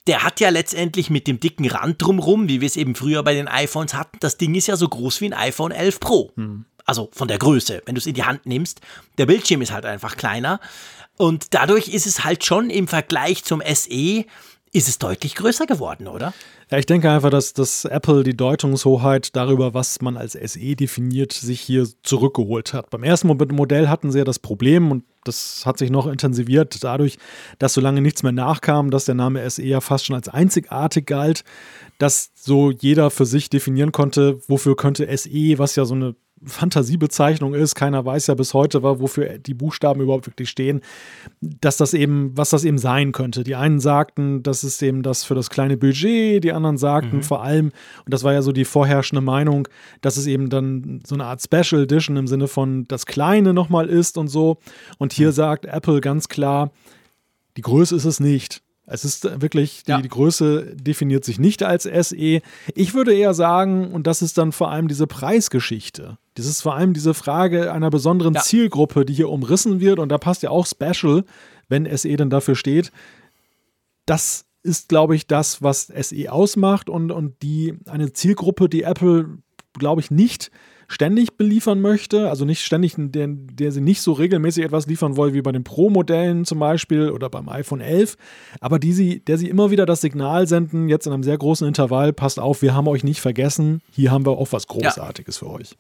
Der 0.08 0.24
hat 0.24 0.40
ja 0.40 0.50
letztendlich 0.50 1.10
mit 1.10 1.28
dem 1.28 1.40
dicken 1.40 1.70
Rand 1.70 2.02
drumrum, 2.02 2.50
wie 2.50 2.62
wir 2.62 2.66
es 2.66 2.78
eben 2.78 2.96
früher 2.96 3.24
bei 3.24 3.34
den 3.34 3.48
iPhones 3.48 3.94
hatten, 3.94 4.18
das 4.20 4.38
Ding 4.38 4.56
ist 4.56 4.68
ja 4.68 4.78
so 4.78 4.88
groß 4.88 5.22
wie 5.22 5.28
ein 5.28 5.34
iPhone 5.34 5.72
11 5.72 6.00
Pro. 6.00 6.32
Hm. 6.36 6.66
Also 6.88 7.10
von 7.12 7.28
der 7.28 7.38
Größe, 7.38 7.84
wenn 7.86 7.94
du 7.94 8.00
es 8.00 8.08
in 8.08 8.16
die 8.16 8.24
Hand 8.24 8.46
nimmst. 8.46 8.82
Der 9.20 9.28
Bildschirm 9.28 9.62
ist 9.62 9.72
halt 9.72 9.86
einfach 9.86 10.18
kleiner. 10.18 10.60
Und 11.18 11.54
dadurch 11.54 11.90
ist 11.90 12.08
es 12.08 12.24
halt 12.24 12.44
schon 12.44 12.70
im 12.70 12.88
Vergleich 12.88 13.44
zum 13.44 13.62
SE, 13.62 14.26
ist 14.74 14.88
es 14.88 15.00
deutlich 15.00 15.36
größer 15.36 15.66
geworden, 15.66 16.08
oder? 16.08 16.34
Ja, 16.70 16.78
ich 16.78 16.86
denke 16.86 17.10
einfach, 17.10 17.30
dass, 17.30 17.54
dass 17.54 17.86
Apple 17.86 18.24
die 18.24 18.36
Deutungshoheit 18.36 19.36
darüber, 19.36 19.74
was 19.74 20.02
man 20.02 20.18
als 20.18 20.34
SE 20.34 20.76
definiert, 20.76 21.32
sich 21.32 21.62
hier 21.62 21.88
zurückgeholt 22.04 22.74
hat. 22.74 22.90
Beim 22.90 23.04
ersten 23.04 23.28
Modell 23.28 23.88
hatten 23.88 24.12
sie 24.12 24.20
ja 24.20 24.26
das 24.26 24.40
Problem, 24.40 24.92
und 24.92 25.04
das 25.24 25.66
hat 25.66 25.78
sich 25.78 25.90
noch 25.90 26.08
intensiviert 26.08 26.84
dadurch, 26.84 27.18
dass 27.60 27.74
so 27.74 27.82
lange 27.82 28.02
nichts 28.02 28.24
mehr 28.24 28.34
nachkam, 28.34 28.92
dass 28.92 29.06
der 29.06 29.16
Name 29.16 29.50
SE 29.50 29.64
ja 29.64 29.82
fast 29.82 30.06
schon 30.06 30.16
als 30.16 30.28
einzigartig 30.30 31.06
galt, 31.06 31.44
dass 31.98 32.32
so 32.36 32.70
jeder 32.70 33.10
für 33.10 33.26
sich 33.26 33.50
definieren 33.50 33.94
konnte, 33.94 34.40
wofür 34.48 34.76
könnte 34.76 35.08
SE, 35.18 35.58
was 35.58 35.76
ja 35.76 35.86
so 35.86 35.96
eine 35.96 36.16
Fantasiebezeichnung 36.44 37.54
ist. 37.54 37.76
Keiner 37.76 38.06
weiß 38.06 38.28
ja 38.28 38.36
bis 38.36 38.54
heute, 38.54 38.84
wofür 38.84 39.40
die 39.40 39.54
Buchstaben 39.54 40.02
überhaupt 40.02 40.28
wirklich 40.28 40.50
stehen, 40.50 40.82
dass 41.42 41.78
das 41.78 41.94
eben, 41.94 42.36
was 42.38 42.52
das 42.52 42.64
eben 42.64 42.78
sein 42.78 43.12
könnte. 43.12 43.44
Die 43.44 43.56
einen 43.56 43.80
sagten, 43.80 44.44
das 44.44 44.64
ist 44.64 44.82
eben 44.84 45.04
das 45.04 45.24
für 45.24 45.36
das 45.36 45.50
kleine 45.50 45.78
Budget, 45.78 46.44
die 46.44 46.52
anderen 46.52 46.78
sagten 46.78 47.18
mhm. 47.18 47.24
vor 47.24 47.44
allem, 47.44 47.72
und 48.06 48.14
das 48.14 48.24
war 48.24 48.34
ja 48.34 48.42
so 48.42 48.52
die 48.52 48.66
vorherrschende 48.66 49.22
Meinung, 49.22 49.68
dass 50.02 50.18
es 50.18 50.28
eben 50.28 50.50
dann 50.50 51.02
so 51.06 51.16
eine 51.16 51.26
Art 51.26 51.42
Special 51.42 51.84
Edition 51.84 52.18
im 52.18 52.28
Sinne 52.28 52.48
von 52.48 52.86
das 52.86 53.06
Kleine 53.06 53.54
nochmal 53.54 53.88
ist 53.88 54.18
und 54.18 54.28
so. 54.28 54.58
Und 54.98 55.14
hier 55.14 55.30
mhm. 55.30 55.34
sagt 55.34 55.66
Apple 55.66 56.02
ganz 56.02 56.28
klar, 56.28 56.72
die 57.58 57.62
Größe 57.62 57.96
ist 57.96 58.06
es 58.06 58.20
nicht. 58.20 58.62
Es 58.90 59.04
ist 59.04 59.42
wirklich, 59.42 59.84
die, 59.84 59.92
ja. 59.92 60.02
die, 60.02 60.08
Größe 60.08 60.76
definiert 60.76 61.26
sich 61.26 61.40
nicht 61.40 61.62
als 61.62 61.84
SE. 61.84 62.42
Ich 62.74 62.94
würde 62.94 63.14
eher 63.14 63.34
sagen, 63.34 63.92
und 63.92 64.08
das 64.08 64.22
ist 64.22 64.38
dann 64.38 64.54
vor 64.54 64.72
allem 64.72 64.88
diese 64.88 65.08
Preisgeschichte. 65.08 66.18
Das 66.36 66.46
ist 66.46 66.62
vor 66.62 66.76
allem 66.76 66.94
diese 66.94 67.14
Frage 67.14 67.74
einer 67.74 67.90
besonderen 67.90 68.36
ja. 68.36 68.42
Zielgruppe, 68.42 69.04
die 69.04 69.14
hier 69.14 69.30
umrissen 69.30 69.82
wird. 69.82 70.00
Und 70.00 70.08
da 70.10 70.18
passt 70.18 70.42
ja 70.42 70.52
auch 70.52 70.66
Special, 70.66 71.26
wenn 71.68 71.86
SE 71.98 72.16
dann 72.16 72.30
dafür 72.30 72.56
steht. 72.56 72.94
Das 74.06 74.46
ist, 74.64 74.88
glaube 74.88 75.18
ich, 75.18 75.28
das, 75.28 75.62
was 75.62 75.88
SE 75.88 76.32
ausmacht 76.32 76.90
und, 76.90 77.12
und 77.12 77.42
die 77.42 77.78
eine 77.88 78.14
Zielgruppe, 78.14 78.70
die 78.70 78.84
Apple, 78.84 79.40
glaube 79.74 80.00
ich, 80.00 80.12
nicht 80.12 80.50
ständig 80.88 81.36
beliefern 81.36 81.82
möchte, 81.82 82.30
also 82.30 82.46
nicht 82.46 82.64
ständig, 82.64 82.96
der, 82.98 83.28
der 83.28 83.72
sie 83.72 83.82
nicht 83.82 84.02
so 84.02 84.14
regelmäßig 84.14 84.64
etwas 84.64 84.88
liefern 84.88 85.18
will 85.18 85.34
wie 85.34 85.42
bei 85.42 85.52
den 85.52 85.64
Pro-Modellen 85.64 86.46
zum 86.46 86.60
Beispiel 86.60 87.12
oder 87.12 87.30
beim 87.30 87.50
iPhone 87.50 87.82
11, 87.82 88.18
aber 88.62 88.80
die 88.80 88.94
sie, 88.94 89.20
der 89.20 89.38
sie 89.38 89.50
immer 89.50 89.70
wieder 89.70 89.86
das 89.86 90.02
Signal 90.02 90.48
senden, 90.48 90.88
jetzt 90.88 91.06
in 91.06 91.14
einem 91.14 91.24
sehr 91.24 91.38
großen 91.38 91.68
Intervall, 91.68 92.14
passt 92.14 92.40
auf, 92.40 92.62
wir 92.62 92.74
haben 92.74 92.88
euch 92.88 93.04
nicht 93.04 93.20
vergessen, 93.20 93.82
hier 93.92 94.12
haben 94.12 94.26
wir 94.26 94.32
auch 94.32 94.52
was 94.52 94.68
Großartiges 94.68 95.42
ja. 95.42 95.48
für 95.48 95.54
euch. 95.54 95.76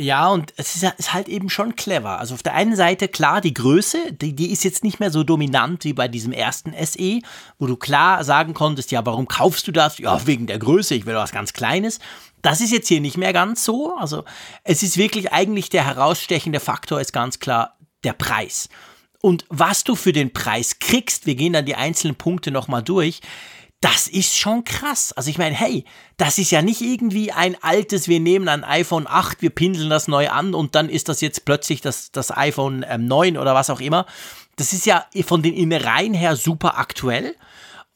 Ja, 0.00 0.28
und 0.28 0.54
es 0.56 0.76
ist, 0.76 0.84
ist, 0.96 1.12
halt 1.12 1.28
eben 1.28 1.50
schon 1.50 1.74
clever. 1.74 2.20
Also 2.20 2.34
auf 2.34 2.44
der 2.44 2.54
einen 2.54 2.76
Seite, 2.76 3.08
klar, 3.08 3.40
die 3.40 3.52
Größe, 3.52 4.12
die, 4.12 4.32
die, 4.32 4.52
ist 4.52 4.62
jetzt 4.62 4.84
nicht 4.84 5.00
mehr 5.00 5.10
so 5.10 5.24
dominant 5.24 5.82
wie 5.82 5.92
bei 5.92 6.06
diesem 6.06 6.32
ersten 6.32 6.72
SE, 6.86 7.18
wo 7.58 7.66
du 7.66 7.74
klar 7.74 8.22
sagen 8.22 8.54
konntest, 8.54 8.92
ja, 8.92 9.04
warum 9.04 9.26
kaufst 9.26 9.66
du 9.66 9.72
das? 9.72 9.98
Ja, 9.98 10.24
wegen 10.24 10.46
der 10.46 10.60
Größe, 10.60 10.94
ich 10.94 11.04
will 11.04 11.16
was 11.16 11.32
ganz 11.32 11.52
Kleines. 11.52 11.98
Das 12.42 12.60
ist 12.60 12.70
jetzt 12.70 12.86
hier 12.86 13.00
nicht 13.00 13.16
mehr 13.16 13.32
ganz 13.32 13.64
so. 13.64 13.96
Also 13.96 14.22
es 14.62 14.84
ist 14.84 14.98
wirklich 14.98 15.32
eigentlich 15.32 15.68
der 15.68 15.84
herausstechende 15.84 16.60
Faktor 16.60 17.00
ist 17.00 17.12
ganz 17.12 17.40
klar 17.40 17.76
der 18.04 18.12
Preis. 18.12 18.68
Und 19.20 19.46
was 19.48 19.82
du 19.82 19.96
für 19.96 20.12
den 20.12 20.32
Preis 20.32 20.78
kriegst, 20.78 21.26
wir 21.26 21.34
gehen 21.34 21.54
dann 21.54 21.66
die 21.66 21.74
einzelnen 21.74 22.14
Punkte 22.14 22.52
nochmal 22.52 22.84
durch, 22.84 23.20
das 23.80 24.08
ist 24.08 24.36
schon 24.36 24.64
krass. 24.64 25.12
Also 25.12 25.30
ich 25.30 25.38
meine, 25.38 25.54
hey, 25.54 25.84
das 26.16 26.38
ist 26.38 26.50
ja 26.50 26.62
nicht 26.62 26.80
irgendwie 26.80 27.30
ein 27.30 27.56
altes, 27.62 28.08
wir 28.08 28.18
nehmen 28.18 28.48
ein 28.48 28.64
iPhone 28.64 29.06
8, 29.08 29.40
wir 29.40 29.50
pinseln 29.50 29.88
das 29.88 30.08
neu 30.08 30.28
an 30.30 30.54
und 30.54 30.74
dann 30.74 30.88
ist 30.88 31.08
das 31.08 31.20
jetzt 31.20 31.44
plötzlich 31.44 31.80
das, 31.80 32.10
das 32.10 32.36
iPhone 32.36 32.84
ähm, 32.88 33.06
9 33.06 33.38
oder 33.38 33.54
was 33.54 33.70
auch 33.70 33.80
immer. 33.80 34.06
Das 34.56 34.72
ist 34.72 34.86
ja 34.86 35.06
von 35.24 35.42
den 35.42 35.54
Innereien 35.54 36.14
her 36.14 36.34
super 36.34 36.78
aktuell 36.78 37.36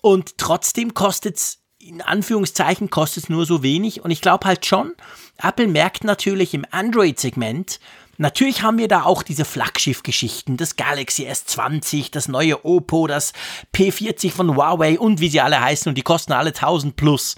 und 0.01 0.39
trotzdem 0.39 0.95
kostet 0.95 1.37
es 1.37 1.59
in 1.83 2.01
Anführungszeichen 2.01 2.91
kostet 2.91 3.25
es 3.25 3.29
nur 3.29 3.45
so 3.45 3.65
wenig. 3.65 4.05
Und 4.05 4.13
ich 4.13 4.21
glaube 4.21 4.47
halt 4.47 4.65
schon, 4.67 4.95
Apple 5.43 5.67
merkt 5.67 6.05
natürlich 6.05 6.55
im 6.55 6.65
Android-Segment, 6.71 7.81
natürlich 8.23 8.63
haben 8.63 8.79
wir 8.79 8.89
da 8.89 9.03
auch 9.03 9.23
diese 9.23 9.45
Flaggschiff-Geschichten, 9.45 10.57
das 10.57 10.77
Galaxy 10.77 11.29
S20, 11.29 12.11
das 12.11 12.29
neue 12.29 12.65
Oppo, 12.65 13.07
das 13.07 13.33
P40 13.75 14.33
von 14.33 14.57
Huawei 14.57 14.99
und 14.99 15.21
wie 15.21 15.29
sie 15.29 15.41
alle 15.41 15.61
heißen 15.61 15.91
und 15.91 15.97
die 15.97 16.03
kosten 16.03 16.33
alle 16.33 16.51
1000 16.51 16.97
plus. 16.97 17.37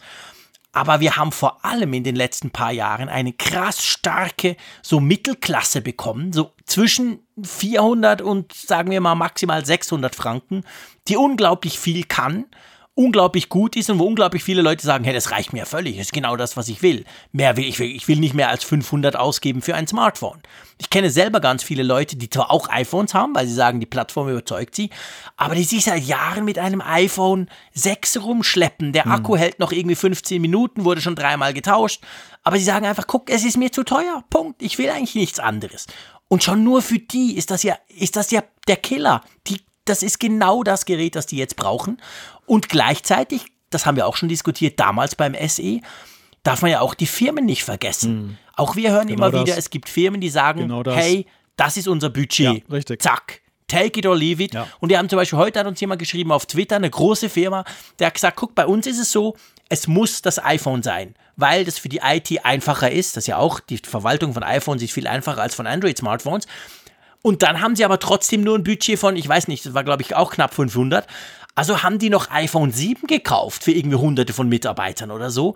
Aber 0.73 1.01
wir 1.01 1.17
haben 1.17 1.33
vor 1.33 1.65
allem 1.65 1.93
in 1.93 2.03
den 2.03 2.17
letzten 2.17 2.51
paar 2.51 2.73
Jahren 2.73 3.09
eine 3.09 3.33
krass 3.33 3.85
starke 3.85 4.57
so 4.83 5.01
Mittelklasse 5.01 5.81
bekommen, 5.81 6.33
so 6.33 6.53
zwischen 6.65 7.21
400 7.43 8.23
und 8.23 8.53
sagen 8.53 8.91
wir 8.91 9.01
mal 9.01 9.15
maximal 9.15 9.65
600 9.65 10.15
Franken, 10.15 10.65
die 11.09 11.17
unglaublich 11.17 11.79
viel 11.79 12.05
kann 12.05 12.47
unglaublich 12.97 13.49
gut 13.49 13.75
ist 13.75 13.91
und 13.91 13.99
wo 13.99 14.05
unglaublich 14.05 14.45
viele 14.45 14.63
Leute 14.63 14.85
sagen, 14.87 15.05
hey, 15.05 15.13
das 15.13 15.33
reicht 15.33 15.53
mir 15.53 15.67
völlig, 15.67 15.97
das 15.97 16.07
ist 16.07 16.13
genau 16.13 16.37
das, 16.37 16.57
was 16.57 16.69
ich 16.69 16.81
will. 16.81 17.05
Mehr 17.33 17.57
will 17.57 17.65
ich, 17.65 17.79
will, 17.81 17.91
ich 17.91 18.07
will 18.07 18.21
nicht 18.21 18.35
mehr 18.35 18.51
als 18.51 18.63
500 18.63 19.17
ausgeben 19.17 19.63
für 19.63 19.75
ein 19.75 19.89
Smartphone. 19.89 20.41
Ich 20.79 20.91
kenne 20.91 21.11
selber 21.11 21.41
ganz 21.41 21.65
viele 21.65 21.83
Leute, 21.83 22.17
die 22.17 22.31
zwar 22.31 22.53
auch 22.53 22.69
iPhones 22.69 23.13
haben, 23.13 23.35
weil 23.35 23.49
sie 23.49 23.55
sagen, 23.55 23.81
die 23.81 23.87
Plattform 23.87 24.29
überzeugt 24.29 24.77
sie, 24.77 24.91
aber 25.37 25.57
die 25.57 25.65
sich 25.65 25.85
seit 25.85 26.05
Jahren 26.05 26.45
mit 26.45 26.59
einem 26.59 26.81
iPhone 26.81 27.49
6 27.73 28.23
rumschleppen. 28.23 28.93
Der 28.93 29.09
Akku 29.09 29.33
hm. 29.33 29.41
hält 29.41 29.59
noch 29.59 29.73
irgendwie 29.73 29.97
15 29.97 30.41
Minuten, 30.41 30.85
wurde 30.85 31.01
schon 31.01 31.17
dreimal 31.17 31.53
getauscht, 31.53 32.01
aber 32.45 32.59
sie 32.59 32.65
sagen 32.65 32.87
einfach, 32.87 33.09
guck, 33.09 33.29
es 33.29 33.45
ist 33.45 33.57
mir 33.57 33.73
zu 33.73 33.83
teuer. 33.83 34.23
Punkt. 34.31 34.63
Ich 34.63 34.79
will 34.79 34.91
eigentlich 34.91 35.17
nichts 35.17 35.41
anderes. 35.41 35.87
Und 36.29 36.45
schon 36.45 36.63
nur 36.63 36.81
für 36.81 36.99
die 36.99 37.37
ist 37.37 37.51
das 37.51 37.65
ja, 37.65 37.77
ist 37.89 38.17
das 38.17 38.31
ja 38.31 38.43
der 38.69 38.77
Killer. 38.77 39.23
Die 39.49 39.59
das 39.85 40.03
ist 40.03 40.19
genau 40.19 40.63
das 40.63 40.87
Gerät, 40.87 41.15
das 41.15 41.27
die 41.27 41.37
jetzt 41.37 41.57
brauchen. 41.57 41.99
Und 42.47 42.69
gleichzeitig, 42.69 43.47
das 43.71 43.87
haben 43.87 43.97
wir 43.97 44.07
auch 44.07 44.17
schon 44.17 44.29
diskutiert, 44.29 44.79
damals 44.79 45.15
beim 45.15 45.35
SE, 45.49 45.81
darf 46.43 46.63
man 46.63 46.71
ja 46.71 46.81
auch 46.81 46.95
die 46.95 47.07
Firmen 47.07 47.45
nicht 47.45 47.65
vergessen. 47.65 48.15
Mhm. 48.15 48.39
Auch 48.57 48.77
wir 48.77 48.93
hören 48.93 49.09
genau 49.09 49.29
immer 49.29 49.41
wieder, 49.41 49.59
es 49.59 49.71
gibt 49.71 49.89
Firmen, 49.89 50.21
die 50.21 50.29
sagen, 50.29 50.61
genau 50.61 50.83
das. 50.83 50.97
hey, 50.97 51.27
das 51.57 51.77
ist 51.77 51.89
unser 51.89 52.11
Budget. 52.11 52.39
Ja, 52.69 52.75
richtig. 52.75 53.03
Zack. 53.03 53.41
Take 53.67 53.99
it 53.99 54.07
or 54.07 54.15
leave 54.15 54.43
it. 54.43 54.55
Ja. 54.55 54.69
Und 54.79 54.91
wir 54.91 54.99
haben 54.99 55.09
zum 55.09 55.17
Beispiel 55.17 55.39
heute 55.39 55.59
hat 55.59 55.67
uns 55.67 55.81
jemand 55.81 55.99
geschrieben 55.99 56.31
auf 56.33 56.47
Twitter, 56.47 56.77
eine 56.77 56.91
große 56.91 57.31
Firma, 57.31 57.65
der 57.99 58.09
hat 58.09 58.15
gesagt, 58.15 58.37
guck, 58.37 58.55
bei 58.55 58.67
uns 58.67 58.87
ist 58.87 58.99
es 58.99 59.11
so, 59.11 59.37
es 59.71 59.87
muss 59.87 60.21
das 60.21 60.45
iPhone 60.45 60.83
sein, 60.83 61.15
weil 61.37 61.65
das 61.65 61.79
für 61.79 61.89
die 61.89 62.01
IT 62.05 62.45
einfacher 62.45 62.91
ist. 62.93 63.17
Das 63.17 63.25
ist 63.25 63.29
ja 63.29 63.39
auch, 63.39 63.61
die 63.61 63.79
Verwaltung 63.79 64.35
von 64.35 64.43
iPhones 64.43 64.83
ist 64.83 64.93
viel 64.93 65.07
einfacher 65.07 65.41
als 65.41 65.55
von 65.55 65.67
Android-Smartphones. 65.67 66.47
Und 67.23 67.43
dann 67.43 67.63
haben 67.63 67.75
sie 67.75 67.87
aber 67.87 67.99
trotzdem 67.99 68.43
nur 68.43 68.57
ein 68.57 68.65
Budget 68.65 68.99
von, 68.99 69.17
ich 69.17 69.27
weiß 69.27 69.49
nicht, 69.49 69.65
das 69.65 69.73
war 69.73 69.83
glaube 69.83 70.03
ich 70.03 70.15
auch 70.15 70.31
knapp 70.31 70.53
500. 70.53 71.07
Also 71.55 71.83
haben 71.83 71.99
die 71.99 72.11
noch 72.11 72.31
iPhone 72.31 72.73
7 72.73 73.07
gekauft 73.07 73.65
für 73.65 73.73
irgendwie 73.73 73.97
hunderte 73.97 74.33
von 74.33 74.49
Mitarbeitern 74.49 75.11
oder 75.11 75.31
so. 75.31 75.55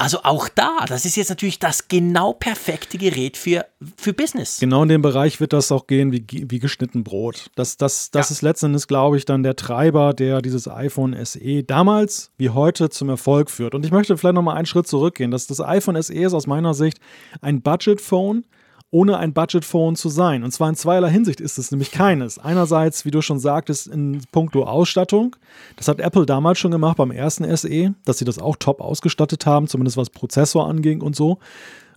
Also 0.00 0.20
auch 0.22 0.48
da, 0.48 0.86
das 0.88 1.04
ist 1.04 1.16
jetzt 1.16 1.28
natürlich 1.28 1.58
das 1.58 1.88
genau 1.88 2.32
perfekte 2.32 2.96
Gerät 2.96 3.36
für, 3.36 3.66
für 3.98 4.14
Business. 4.14 4.58
Genau 4.58 4.82
in 4.82 4.88
dem 4.88 5.02
Bereich 5.02 5.40
wird 5.40 5.52
das 5.52 5.70
auch 5.70 5.86
gehen 5.86 6.10
wie, 6.10 6.24
wie 6.30 6.58
geschnitten 6.58 7.04
Brot. 7.04 7.50
Das, 7.54 7.76
das, 7.76 8.10
das 8.10 8.30
ja. 8.30 8.34
ist 8.34 8.40
letztendlich, 8.40 8.86
glaube 8.86 9.18
ich, 9.18 9.26
dann 9.26 9.42
der 9.42 9.56
Treiber, 9.56 10.14
der 10.14 10.40
dieses 10.40 10.68
iPhone 10.68 11.14
SE 11.26 11.62
damals 11.64 12.30
wie 12.38 12.48
heute 12.48 12.88
zum 12.88 13.10
Erfolg 13.10 13.50
führt. 13.50 13.74
Und 13.74 13.84
ich 13.84 13.92
möchte 13.92 14.16
vielleicht 14.16 14.36
nochmal 14.36 14.56
einen 14.56 14.64
Schritt 14.64 14.86
zurückgehen. 14.86 15.30
Das, 15.30 15.46
das 15.46 15.60
iPhone 15.60 16.00
SE 16.00 16.14
ist 16.14 16.32
aus 16.32 16.46
meiner 16.46 16.72
Sicht 16.72 16.98
ein 17.42 17.60
Budget-Phone 17.60 18.44
ohne 18.90 19.18
ein 19.18 19.32
Budget-Phone 19.32 19.94
zu 19.94 20.08
sein. 20.08 20.42
Und 20.42 20.50
zwar 20.50 20.68
in 20.68 20.74
zweierlei 20.74 21.10
Hinsicht 21.10 21.40
ist 21.40 21.58
es 21.58 21.70
nämlich 21.70 21.92
keines. 21.92 22.38
Einerseits, 22.38 23.04
wie 23.04 23.10
du 23.10 23.22
schon 23.22 23.38
sagtest, 23.38 23.86
in 23.86 24.22
puncto 24.32 24.64
Ausstattung. 24.64 25.36
Das 25.76 25.86
hat 25.88 26.00
Apple 26.00 26.26
damals 26.26 26.58
schon 26.58 26.72
gemacht 26.72 26.96
beim 26.96 27.12
ersten 27.12 27.44
SE, 27.56 27.94
dass 28.04 28.18
sie 28.18 28.24
das 28.24 28.38
auch 28.38 28.56
top 28.56 28.80
ausgestattet 28.80 29.46
haben, 29.46 29.68
zumindest 29.68 29.96
was 29.96 30.10
Prozessor 30.10 30.68
anging 30.68 31.02
und 31.02 31.14
so. 31.14 31.38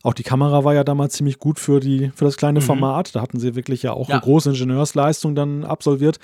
Auch 0.03 0.13
die 0.13 0.23
Kamera 0.23 0.63
war 0.63 0.73
ja 0.73 0.83
damals 0.83 1.13
ziemlich 1.13 1.39
gut 1.39 1.59
für, 1.59 1.79
die, 1.79 2.11
für 2.13 2.25
das 2.25 2.37
kleine 2.37 2.59
mhm. 2.59 2.65
Format. 2.65 3.15
Da 3.15 3.21
hatten 3.21 3.39
sie 3.39 3.55
wirklich 3.55 3.83
ja 3.83 3.93
auch 3.93 4.09
ja. 4.09 4.15
eine 4.15 4.23
große 4.23 4.49
Ingenieursleistung 4.49 5.33
dann 5.33 5.63
absolviert. 5.63 6.19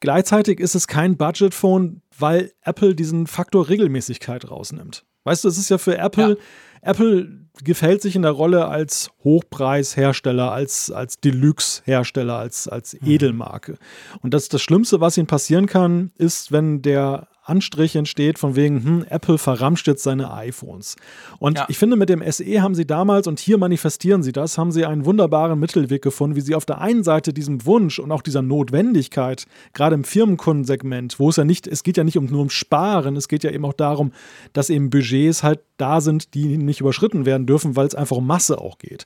Gleichzeitig 0.00 0.60
ist 0.60 0.74
es 0.74 0.86
kein 0.86 1.16
Budget-Phone, 1.16 2.02
weil 2.18 2.52
Apple 2.62 2.94
diesen 2.94 3.26
Faktor 3.26 3.68
Regelmäßigkeit 3.68 4.50
rausnimmt. 4.50 5.04
Weißt 5.24 5.44
du, 5.44 5.48
es 5.48 5.58
ist 5.58 5.68
ja 5.68 5.78
für 5.78 5.98
Apple, 5.98 6.30
ja. 6.30 6.90
Apple 6.90 7.47
gefällt 7.64 8.02
sich 8.02 8.16
in 8.16 8.22
der 8.22 8.30
Rolle 8.32 8.68
als 8.68 9.10
Hochpreishersteller, 9.24 10.52
als, 10.52 10.90
als 10.90 11.20
Deluxe-Hersteller, 11.20 12.36
als, 12.36 12.68
als 12.68 12.94
mhm. 13.00 13.08
Edelmarke. 13.08 13.78
Und 14.22 14.34
das, 14.34 14.48
das 14.48 14.62
Schlimmste, 14.62 15.00
was 15.00 15.16
ihnen 15.16 15.26
passieren 15.26 15.66
kann, 15.66 16.12
ist, 16.18 16.52
wenn 16.52 16.82
der 16.82 17.28
Anstrich 17.48 17.96
entsteht 17.96 18.38
von 18.38 18.56
wegen, 18.56 18.84
hm, 18.84 19.04
Apple 19.08 19.38
verramscht 19.38 19.86
jetzt 19.86 20.02
seine 20.02 20.32
iPhones. 20.32 20.96
Und 21.38 21.58
ja. 21.58 21.66
ich 21.68 21.78
finde, 21.78 21.96
mit 21.96 22.08
dem 22.08 22.22
SE 22.30 22.62
haben 22.62 22.74
sie 22.74 22.86
damals, 22.86 23.26
und 23.26 23.40
hier 23.40 23.58
manifestieren 23.58 24.22
sie 24.22 24.32
das, 24.32 24.58
haben 24.58 24.72
sie 24.72 24.84
einen 24.84 25.04
wunderbaren 25.04 25.58
Mittelweg 25.58 26.02
gefunden, 26.02 26.36
wie 26.36 26.40
sie 26.40 26.54
auf 26.54 26.64
der 26.64 26.80
einen 26.80 27.04
Seite 27.04 27.32
diesem 27.32 27.64
Wunsch 27.64 27.98
und 27.98 28.12
auch 28.12 28.22
dieser 28.22 28.42
Notwendigkeit, 28.42 29.46
gerade 29.72 29.94
im 29.94 30.04
Firmenkundensegment, 30.04 31.18
wo 31.18 31.30
es 31.30 31.36
ja 31.36 31.44
nicht, 31.44 31.66
es 31.66 31.82
geht 31.82 31.96
ja 31.96 32.04
nicht 32.04 32.18
um, 32.18 32.26
nur 32.26 32.42
um 32.42 32.50
Sparen, 32.50 33.16
es 33.16 33.28
geht 33.28 33.44
ja 33.44 33.50
eben 33.50 33.64
auch 33.64 33.72
darum, 33.72 34.12
dass 34.52 34.70
eben 34.70 34.90
Budgets 34.90 35.42
halt 35.42 35.60
da 35.76 36.00
sind, 36.00 36.34
die 36.34 36.58
nicht 36.58 36.80
überschritten 36.80 37.24
werden 37.24 37.46
dürfen, 37.46 37.76
weil 37.76 37.86
es 37.86 37.94
einfach 37.94 38.16
um 38.16 38.26
Masse 38.26 38.58
auch 38.60 38.78
geht. 38.78 39.04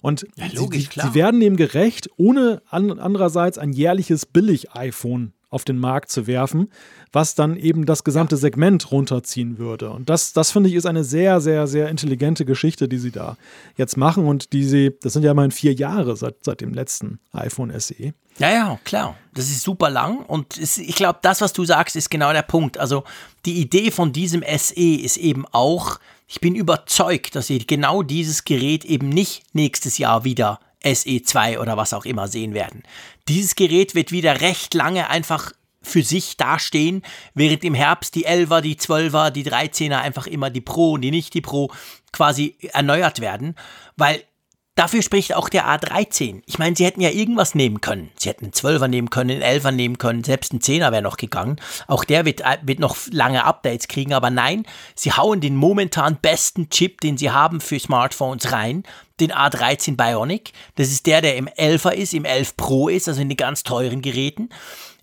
Und 0.00 0.26
ja, 0.36 0.46
logisch, 0.52 0.90
sie, 0.94 1.00
sie, 1.00 1.14
werden 1.14 1.40
dem 1.40 1.56
gerecht, 1.56 2.10
ohne 2.16 2.62
an, 2.68 2.98
andererseits 2.98 3.58
ein 3.58 3.72
jährliches 3.72 4.26
Billig-iPhone 4.26 5.32
auf 5.50 5.64
den 5.64 5.78
Markt 5.78 6.10
zu 6.10 6.26
werfen, 6.26 6.70
was 7.12 7.34
dann 7.34 7.56
eben 7.56 7.84
das 7.84 8.04
gesamte 8.04 8.36
Segment 8.36 8.92
runterziehen 8.92 9.58
würde. 9.58 9.90
Und 9.90 10.08
das, 10.08 10.32
das 10.32 10.52
finde 10.52 10.70
ich, 10.70 10.76
ist 10.76 10.86
eine 10.86 11.02
sehr, 11.02 11.40
sehr, 11.40 11.66
sehr 11.66 11.88
intelligente 11.88 12.44
Geschichte, 12.44 12.88
die 12.88 12.98
sie 12.98 13.10
da 13.10 13.36
jetzt 13.76 13.96
machen 13.96 14.26
und 14.26 14.52
die 14.52 14.64
sie, 14.64 14.96
das 15.02 15.12
sind 15.12 15.24
ja 15.24 15.32
immerhin 15.32 15.50
vier 15.50 15.74
Jahre 15.74 16.16
seit, 16.16 16.44
seit 16.44 16.60
dem 16.60 16.72
letzten 16.72 17.18
iPhone 17.32 17.72
SE. 17.78 18.14
Ja, 18.38 18.50
ja, 18.50 18.78
klar. 18.84 19.16
Das 19.34 19.46
ist 19.46 19.62
super 19.62 19.90
lang 19.90 20.18
und 20.18 20.56
es, 20.56 20.78
ich 20.78 20.94
glaube, 20.94 21.18
das, 21.22 21.40
was 21.40 21.52
du 21.52 21.64
sagst, 21.64 21.96
ist 21.96 22.10
genau 22.10 22.32
der 22.32 22.42
Punkt. 22.42 22.78
Also 22.78 23.04
die 23.44 23.60
Idee 23.60 23.90
von 23.90 24.12
diesem 24.12 24.42
SE 24.56 24.74
ist 24.74 25.16
eben 25.16 25.46
auch, 25.50 25.98
ich 26.28 26.40
bin 26.40 26.54
überzeugt, 26.54 27.34
dass 27.34 27.48
sie 27.48 27.58
genau 27.58 28.02
dieses 28.04 28.44
Gerät 28.44 28.84
eben 28.84 29.08
nicht 29.08 29.42
nächstes 29.52 29.98
Jahr 29.98 30.24
wieder 30.24 30.60
SE2 30.84 31.58
oder 31.58 31.76
was 31.76 31.92
auch 31.92 32.04
immer 32.04 32.28
sehen 32.28 32.54
werden. 32.54 32.82
Dieses 33.30 33.54
Gerät 33.54 33.94
wird 33.94 34.10
wieder 34.10 34.40
recht 34.40 34.74
lange 34.74 35.08
einfach 35.08 35.52
für 35.82 36.02
sich 36.02 36.36
dastehen, 36.36 37.02
während 37.32 37.62
im 37.62 37.74
Herbst 37.74 38.16
die 38.16 38.26
11er, 38.26 38.60
die 38.60 38.74
12er, 38.74 39.30
die 39.30 39.44
13er 39.48 40.00
einfach 40.00 40.26
immer 40.26 40.50
die 40.50 40.60
Pro 40.60 40.94
und 40.94 41.02
die 41.02 41.12
nicht 41.12 41.32
die 41.34 41.40
Pro 41.40 41.70
quasi 42.12 42.56
erneuert 42.72 43.20
werden, 43.20 43.54
weil 43.96 44.24
Dafür 44.76 45.02
spricht 45.02 45.34
auch 45.34 45.50
der 45.50 45.66
A13. 45.66 46.42
Ich 46.46 46.58
meine, 46.58 46.74
sie 46.74 46.86
hätten 46.86 47.02
ja 47.02 47.10
irgendwas 47.10 47.54
nehmen 47.54 47.82
können. 47.82 48.10
Sie 48.16 48.30
hätten 48.30 48.46
einen 48.46 48.54
12er 48.54 48.88
nehmen 48.88 49.10
können, 49.10 49.42
einen 49.42 49.60
11er 49.60 49.72
nehmen 49.72 49.98
können, 49.98 50.24
selbst 50.24 50.54
ein 50.54 50.60
10er 50.60 50.90
wäre 50.90 51.02
noch 51.02 51.18
gegangen. 51.18 51.56
Auch 51.86 52.02
der 52.02 52.24
wird, 52.24 52.40
äh, 52.40 52.56
wird 52.62 52.78
noch 52.78 52.96
lange 53.10 53.44
Updates 53.44 53.88
kriegen, 53.88 54.14
aber 54.14 54.30
nein, 54.30 54.64
sie 54.94 55.12
hauen 55.12 55.42
den 55.42 55.54
momentan 55.54 56.16
besten 56.22 56.70
Chip, 56.70 57.02
den 57.02 57.18
sie 57.18 57.30
haben 57.30 57.60
für 57.60 57.78
Smartphones 57.78 58.52
rein, 58.52 58.84
den 59.20 59.32
A13 59.32 59.96
Bionic. 59.96 60.52
Das 60.76 60.88
ist 60.88 61.06
der, 61.06 61.20
der 61.20 61.36
im 61.36 61.48
11er 61.48 61.92
ist, 61.92 62.14
im 62.14 62.24
11 62.24 62.56
Pro 62.56 62.88
ist, 62.88 63.08
also 63.08 63.20
in 63.20 63.28
den 63.28 63.36
ganz 63.36 63.62
teuren 63.62 64.02
Geräten 64.02 64.50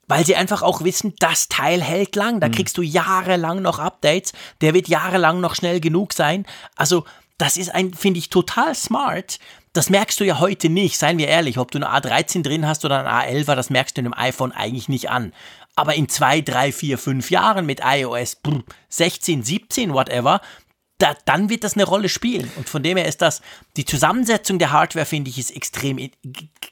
weil 0.07 0.25
sie 0.25 0.35
einfach 0.35 0.61
auch 0.61 0.83
wissen, 0.83 1.13
das 1.19 1.49
Teil 1.49 1.81
hält 1.81 2.15
lang. 2.15 2.39
Da 2.39 2.47
mhm. 2.47 2.53
kriegst 2.53 2.77
du 2.77 2.81
jahrelang 2.81 3.61
noch 3.61 3.79
Updates. 3.79 4.33
Der 4.61 4.73
wird 4.73 4.87
jahrelang 4.87 5.41
noch 5.41 5.55
schnell 5.55 5.79
genug 5.79 6.13
sein. 6.13 6.45
Also, 6.75 7.05
das 7.37 7.57
ist 7.57 7.75
ein, 7.75 7.93
finde 7.93 8.19
ich, 8.19 8.29
total 8.29 8.73
smart. 8.73 9.39
Das 9.73 9.89
merkst 9.89 10.19
du 10.19 10.23
ja 10.23 10.39
heute 10.39 10.69
nicht, 10.69 10.97
seien 10.97 11.17
wir 11.17 11.27
ehrlich. 11.27 11.59
Ob 11.59 11.71
du 11.71 11.77
eine 11.77 11.89
A13 11.89 12.41
drin 12.41 12.65
hast 12.65 12.83
oder 12.83 13.05
eine 13.05 13.09
A11, 13.09 13.53
das 13.55 13.69
merkst 13.69 13.97
du 13.97 14.01
in 14.01 14.05
dem 14.05 14.17
iPhone 14.17 14.51
eigentlich 14.51 14.89
nicht 14.89 15.09
an. 15.09 15.33
Aber 15.75 15.93
in 15.93 16.09
zwei, 16.09 16.41
drei, 16.41 16.71
vier, 16.71 16.97
fünf 16.97 17.29
Jahren 17.29 17.67
mit 17.67 17.81
iOS 17.83 18.37
16, 18.89 19.43
17, 19.43 19.93
whatever, 19.93 20.41
da, 20.99 21.15
dann 21.25 21.49
wird 21.49 21.63
das 21.63 21.75
eine 21.75 21.83
Rolle 21.83 22.09
spielen. 22.09 22.49
Und 22.57 22.69
von 22.69 22.81
dem 22.81 22.97
her 22.97 23.07
ist 23.07 23.21
das, 23.21 23.41
die 23.75 23.85
Zusammensetzung 23.85 24.57
der 24.57 24.71
Hardware, 24.71 25.05
finde 25.05 25.29
ich, 25.29 25.37
ist 25.37 25.55
extrem 25.55 25.99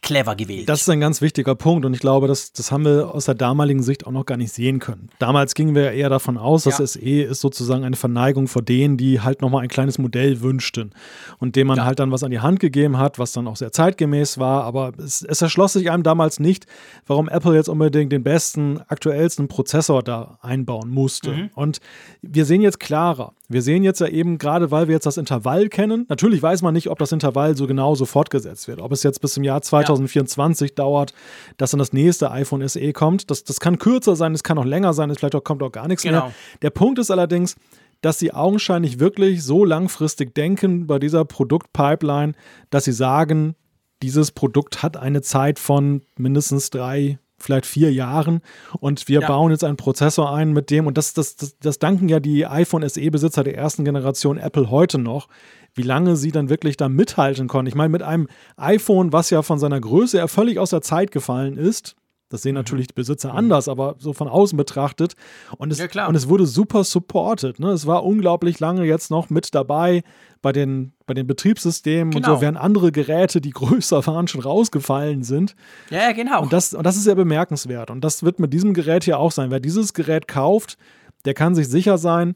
clever 0.02 0.36
gewählt. 0.36 0.68
Das 0.68 0.82
ist 0.82 0.90
ein 0.90 1.00
ganz 1.00 1.22
wichtiger 1.22 1.54
Punkt 1.54 1.86
und 1.86 1.94
ich 1.94 2.00
glaube, 2.00 2.28
das, 2.28 2.52
das 2.52 2.72
haben 2.72 2.86
wir 2.86 3.14
aus 3.14 3.26
der 3.26 3.36
damaligen 3.36 3.84
Sicht 3.84 4.08
auch 4.08 4.12
noch 4.12 4.26
gar 4.26 4.38
nicht 4.38 4.52
sehen 4.52 4.80
können. 4.80 5.10
Damals 5.20 5.54
gingen 5.54 5.76
wir 5.76 5.92
eher 5.92 6.10
davon 6.10 6.38
aus, 6.38 6.64
dass 6.64 6.80
ja. 6.80 6.88
SE 6.88 7.00
ist 7.00 7.42
sozusagen 7.42 7.84
eine 7.84 7.96
Verneigung 7.96 8.48
vor 8.48 8.64
denen, 8.64 8.98
die 8.98 9.22
halt 9.22 9.42
nochmal 9.42 9.62
ein 9.62 9.70
kleines 9.70 10.00
Modell 10.00 10.42
wünschten 10.42 10.94
und 11.40 11.56
dem 11.56 11.68
man 11.68 11.78
ja. 11.78 11.86
halt 11.86 12.00
dann 12.00 12.12
was 12.12 12.24
an 12.24 12.32
die 12.32 12.40
Hand 12.40 12.60
gegeben 12.60 12.98
hat, 12.98 13.20
was 13.20 13.32
dann 13.32 13.48
auch 13.48 13.58
sehr 13.58 13.72
zeitgemäß 13.72 14.40
war, 14.40 14.64
aber 14.64 14.94
es, 14.98 15.22
es 15.22 15.42
erschloss 15.42 15.74
sich 15.74 15.92
einem 15.92 16.04
damals 16.04 16.40
nicht, 16.40 16.66
warum 17.06 17.30
Apple 17.30 17.56
jetzt 17.56 17.70
unbedingt 17.70 18.12
den 18.12 18.24
besten, 18.24 18.82
aktuellsten 18.88 19.48
Prozessor 19.48 20.02
da 20.02 20.40
einbauen 20.42 20.90
musste. 20.90 21.32
Mhm. 21.32 21.50
Und 21.54 21.80
wir 22.22 22.46
sehen 22.46 22.62
jetzt 22.62 22.80
klarer. 22.80 23.34
Wir 23.48 23.62
sehen 23.62 23.84
jetzt 23.84 24.00
ja 24.00 24.08
eben, 24.08 24.38
gerade 24.38 24.72
weil 24.72 24.88
wir 24.88 24.94
jetzt 24.96 25.06
das 25.06 25.18
Intervall 25.18 25.70
kennen, 25.70 26.06
natürlich 26.10 26.42
weiß 26.42 26.62
man 26.62 26.74
nicht, 26.74 26.90
ob 26.90 27.00
das 27.00 27.12
Intervall 27.12 27.56
so 27.56 27.68
genau 27.68 27.96
so 27.96 28.06
fortgesetzt 28.06 28.68
wird. 28.68 28.82
Ob 28.82 28.92
es 28.92 29.04
jetzt 29.04 29.22
bis 29.22 29.34
zum 29.34 29.44
Jahr 29.44 29.62
2024 29.62 30.70
ja. 30.72 30.76
dauert, 30.76 31.14
dass 31.58 31.72
dann 31.72 31.80
das 31.80 31.94
nächste 31.94 32.32
iPhone 32.32 32.68
SE 32.68 32.94
kommt. 32.94 33.30
Das, 33.30 33.44
das 33.44 33.60
kann 33.60 33.78
kürzer 33.78 34.16
sein, 34.16 34.34
es 34.34 34.44
kann 34.44 34.58
auch 34.58 34.66
länger 34.66 34.94
sein, 34.94 35.10
es 35.10 35.20
vielleicht 35.20 35.36
auch, 35.36 35.44
kommt 35.44 35.62
auch 35.64 35.72
gar 35.72 35.88
nichts 35.88 36.04
genau. 36.04 36.26
mehr. 36.26 36.34
Der 36.62 36.70
Punkt 36.72 37.00
ist 37.00 37.12
allerdings, 37.12 37.56
dass 38.02 38.20
sie 38.20 38.34
augenscheinlich 38.34 39.00
wirklich 39.00 39.44
so 39.44 39.66
langfristig 39.66 40.36
denken 40.36 40.88
bei 40.88 41.00
dieser 41.00 41.26
Produktpipeline, 41.26 42.34
dass 42.70 42.86
sie 42.86 42.92
sagen, 42.92 43.56
dieses 44.02 44.32
Produkt 44.32 44.84
hat 44.84 44.98
eine 44.98 45.22
Zeit 45.22 45.58
von 45.60 46.02
mindestens 46.18 46.70
drei, 46.70 47.18
vielleicht 47.38 47.66
vier 47.66 47.92
Jahren 47.92 48.42
und 48.80 49.08
wir 49.08 49.22
ja. 49.22 49.28
bauen 49.28 49.52
jetzt 49.52 49.64
einen 49.64 49.78
Prozessor 49.78 50.34
ein 50.34 50.54
mit 50.54 50.70
dem 50.70 50.88
und 50.88 50.98
das, 50.98 51.14
das, 51.14 51.36
das, 51.36 51.58
das 51.60 51.80
danken 51.80 52.08
ja 52.08 52.20
die 52.20 52.46
iPhone 52.46 52.88
SE-Besitzer 52.88 53.44
der 53.44 53.58
ersten 53.58 53.84
Generation 53.84 54.38
Apple 54.38 54.70
heute 54.70 54.98
noch, 54.98 55.28
wie 55.74 55.82
lange 55.82 56.16
sie 56.16 56.32
dann 56.32 56.50
wirklich 56.50 56.78
da 56.78 56.88
mithalten 56.88 57.48
konnten. 57.48 57.68
Ich 57.68 57.76
meine, 57.76 57.90
mit 57.90 58.04
einem 58.04 58.28
iPhone, 58.56 59.12
was 59.12 59.30
ja 59.30 59.42
von 59.42 59.60
seiner 59.60 59.80
Größe 59.82 60.18
ja 60.18 60.28
völlig 60.28 60.60
aus 60.60 60.70
der 60.70 60.82
Zeit 60.82 61.12
gefallen 61.12 61.58
ist, 61.58 61.96
Das 62.30 62.42
sehen 62.42 62.56
natürlich 62.56 62.88
die 62.88 62.94
Besitzer 62.96 63.36
anders, 63.36 63.68
aber 63.68 63.96
so 64.00 64.12
von 64.12 64.28
außen 64.28 64.58
betrachtet. 64.58 65.14
Und 65.58 65.72
es, 65.72 65.78
Ja, 65.78 65.88
klar. 65.88 66.10
und 66.10 66.16
es 66.16 66.28
wurde 66.28 66.48
super 66.48 66.84
supported. 66.84 67.60
Ne? 67.60 67.70
Es 67.70 67.86
war 67.86 68.04
unglaublich 68.04 68.60
lange 68.60 68.84
jetzt 68.84 69.12
noch 69.12 69.30
mit 69.30 69.54
dabei 69.54 70.04
bei 70.46 70.52
den, 70.52 70.94
bei 71.08 71.16
den 71.16 71.26
Betriebssystemen 71.26 72.14
und 72.14 72.22
Genau. 72.22 72.36
so, 72.36 72.42
während 72.42 72.60
andere 72.60 72.92
Geräte, 72.92 73.42
die 73.42 73.50
größer 73.62 74.06
waren, 74.06 74.28
schon 74.28 74.42
rausgefallen 74.42 75.24
sind. 75.24 75.56
Ja, 75.90 76.04
ja, 76.04 76.12
genau. 76.12 76.44
Und 76.44 76.54
das, 76.54 76.76
und 76.76 76.84
das 76.84 76.98
ist 76.98 77.06
sehr 77.06 77.16
bemerkenswert. 77.16 77.90
Und 77.90 78.02
das 78.02 78.22
wird 78.22 78.40
mit 78.40 78.54
diesem 78.54 78.76
Gerät 78.76 79.06
hier 79.06 79.18
auch 79.18 79.32
sein. 79.32 79.50
Wer 79.50 79.60
dieses 79.60 79.96
Gerät 79.96 80.28
kauft, 80.28 80.78
der 81.26 81.34
kann 81.34 81.56
sich 81.56 81.68
sicher 81.68 81.98
sein, 81.98 82.36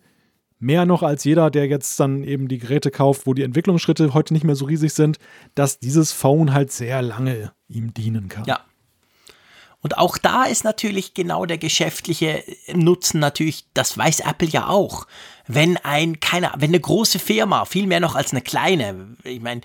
mehr 0.58 0.88
noch 0.88 1.04
als 1.04 1.24
jeder, 1.24 1.52
der 1.52 1.67
jetzt 1.67 2.00
dann 2.00 2.24
eben 2.24 2.48
die 2.48 2.58
Geräte 2.58 2.89
kauft, 2.89 3.28
wo 3.28 3.36
die 3.36 3.43
Entwicklungsschritte 3.43 4.15
heute 4.15 4.34
nicht 4.34 4.43
mehr 4.43 4.56
so 4.56 4.65
riesig 4.65 4.91
sind, 4.93 5.19
dass 5.54 5.78
dieses 5.78 6.12
Phone 6.12 6.52
halt 6.52 6.72
sehr 6.72 7.04
lange 7.04 7.52
ihm 7.67 7.93
dienen 7.93 8.28
kann. 8.28 8.45
Ja. 8.45 8.62
Und 9.82 10.00
auch 10.00 10.17
da 10.17 10.45
ist 10.45 10.63
natürlich 10.63 11.13
genau 11.13 11.45
der 11.45 11.60
geschäftliche 11.60 12.43
Nutzen 12.74 13.19
natürlich, 13.19 13.65
das 13.76 13.95
weiß 13.95 14.22
Apple 14.22 14.48
ja 14.48 14.67
auch. 14.67 15.06
Wenn 15.51 15.77
ein, 15.77 16.19
keine, 16.19 16.51
wenn 16.57 16.69
eine 16.69 16.79
große 16.79 17.17
Firma, 17.17 17.65
viel 17.65 17.88
mehr 17.88 17.99
noch 17.99 18.13
als 18.13 18.33
eine 18.33 18.41
kleine, 18.41 19.15
ich 19.23 19.41
meine, 19.41 19.62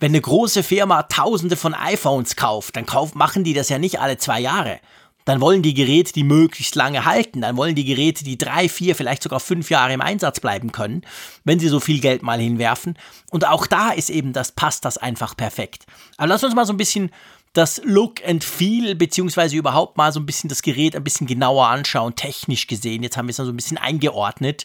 wenn 0.00 0.12
eine 0.12 0.20
große 0.22 0.62
Firma 0.62 1.02
tausende 1.02 1.56
von 1.56 1.74
iPhones 1.74 2.36
kauft, 2.36 2.74
dann 2.74 2.86
kauf, 2.86 3.14
machen 3.14 3.44
die 3.44 3.52
das 3.52 3.68
ja 3.68 3.78
nicht 3.78 4.00
alle 4.00 4.16
zwei 4.16 4.40
Jahre. 4.40 4.80
Dann 5.26 5.42
wollen 5.42 5.60
die 5.60 5.74
Geräte 5.74 6.14
die 6.14 6.24
möglichst 6.24 6.74
lange 6.74 7.04
halten. 7.04 7.42
Dann 7.42 7.58
wollen 7.58 7.74
die 7.74 7.84
Geräte, 7.84 8.24
die 8.24 8.38
drei, 8.38 8.70
vier, 8.70 8.96
vielleicht 8.96 9.22
sogar 9.22 9.40
fünf 9.40 9.68
Jahre 9.68 9.92
im 9.92 10.00
Einsatz 10.00 10.40
bleiben 10.40 10.72
können, 10.72 11.02
wenn 11.44 11.58
sie 11.58 11.68
so 11.68 11.80
viel 11.80 12.00
Geld 12.00 12.22
mal 12.22 12.40
hinwerfen. 12.40 12.96
Und 13.30 13.46
auch 13.46 13.66
da 13.66 13.90
ist 13.90 14.08
eben 14.08 14.32
das, 14.32 14.52
passt 14.52 14.86
das 14.86 14.96
einfach 14.96 15.36
perfekt. 15.36 15.84
Aber 16.16 16.28
lass 16.28 16.44
uns 16.44 16.54
mal 16.54 16.64
so 16.64 16.72
ein 16.72 16.78
bisschen 16.78 17.10
das 17.52 17.82
Look 17.84 18.26
and 18.26 18.42
Feel, 18.42 18.94
beziehungsweise 18.94 19.56
überhaupt 19.56 19.98
mal 19.98 20.12
so 20.12 20.20
ein 20.20 20.26
bisschen 20.26 20.48
das 20.48 20.62
Gerät 20.62 20.96
ein 20.96 21.04
bisschen 21.04 21.26
genauer 21.26 21.66
anschauen, 21.66 22.14
technisch 22.14 22.68
gesehen. 22.68 23.02
Jetzt 23.02 23.18
haben 23.18 23.26
wir 23.26 23.32
es 23.32 23.36
so 23.36 23.44
ein 23.44 23.56
bisschen 23.56 23.78
eingeordnet. 23.78 24.64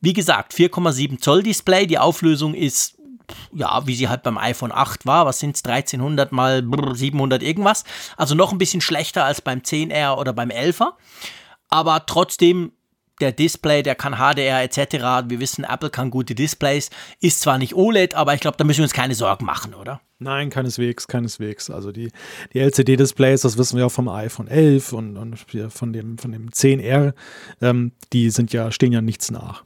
Wie 0.00 0.12
gesagt, 0.12 0.54
4,7 0.54 1.20
Zoll 1.20 1.42
Display, 1.42 1.86
die 1.86 1.98
Auflösung 1.98 2.54
ist, 2.54 2.96
ja, 3.52 3.86
wie 3.86 3.94
sie 3.94 4.08
halt 4.08 4.22
beim 4.22 4.38
iPhone 4.38 4.72
8 4.72 5.06
war. 5.06 5.26
Was 5.26 5.40
sind 5.40 5.56
es? 5.56 5.64
1300 5.64 6.32
mal 6.32 6.62
brr, 6.62 6.94
700 6.94 7.42
irgendwas. 7.42 7.84
Also 8.16 8.34
noch 8.34 8.52
ein 8.52 8.58
bisschen 8.58 8.80
schlechter 8.80 9.24
als 9.24 9.40
beim 9.40 9.60
10R 9.60 10.16
oder 10.16 10.32
beim 10.32 10.50
11er. 10.50 10.92
Aber 11.68 12.04
trotzdem, 12.06 12.72
der 13.20 13.32
Display, 13.32 13.82
der 13.82 13.94
kann 13.94 14.16
HDR 14.16 14.62
etc. 14.62 15.28
Wir 15.28 15.40
wissen, 15.40 15.64
Apple 15.64 15.90
kann 15.90 16.10
gute 16.10 16.34
Displays. 16.34 16.90
Ist 17.20 17.40
zwar 17.40 17.58
nicht 17.58 17.74
OLED, 17.74 18.14
aber 18.14 18.34
ich 18.34 18.40
glaube, 18.40 18.56
da 18.56 18.64
müssen 18.64 18.78
wir 18.78 18.84
uns 18.84 18.92
keine 18.92 19.14
Sorgen 19.14 19.44
machen, 19.44 19.74
oder? 19.74 20.00
Nein, 20.18 20.50
keineswegs, 20.50 21.06
keineswegs. 21.06 21.70
Also 21.70 21.92
die, 21.92 22.10
die 22.52 22.60
LCD-Displays, 22.60 23.42
das 23.42 23.56
wissen 23.56 23.78
wir 23.78 23.86
auch 23.86 23.92
vom 23.92 24.08
iPhone 24.08 24.48
11 24.48 24.92
und, 24.92 25.16
und 25.16 25.38
von, 25.38 25.92
dem, 25.92 26.18
von 26.18 26.32
dem 26.32 26.50
10R, 26.50 27.14
ähm, 27.62 27.92
die 28.12 28.30
sind 28.30 28.52
ja, 28.52 28.70
stehen 28.70 28.92
ja 28.92 29.00
nichts 29.00 29.30
nach. 29.30 29.64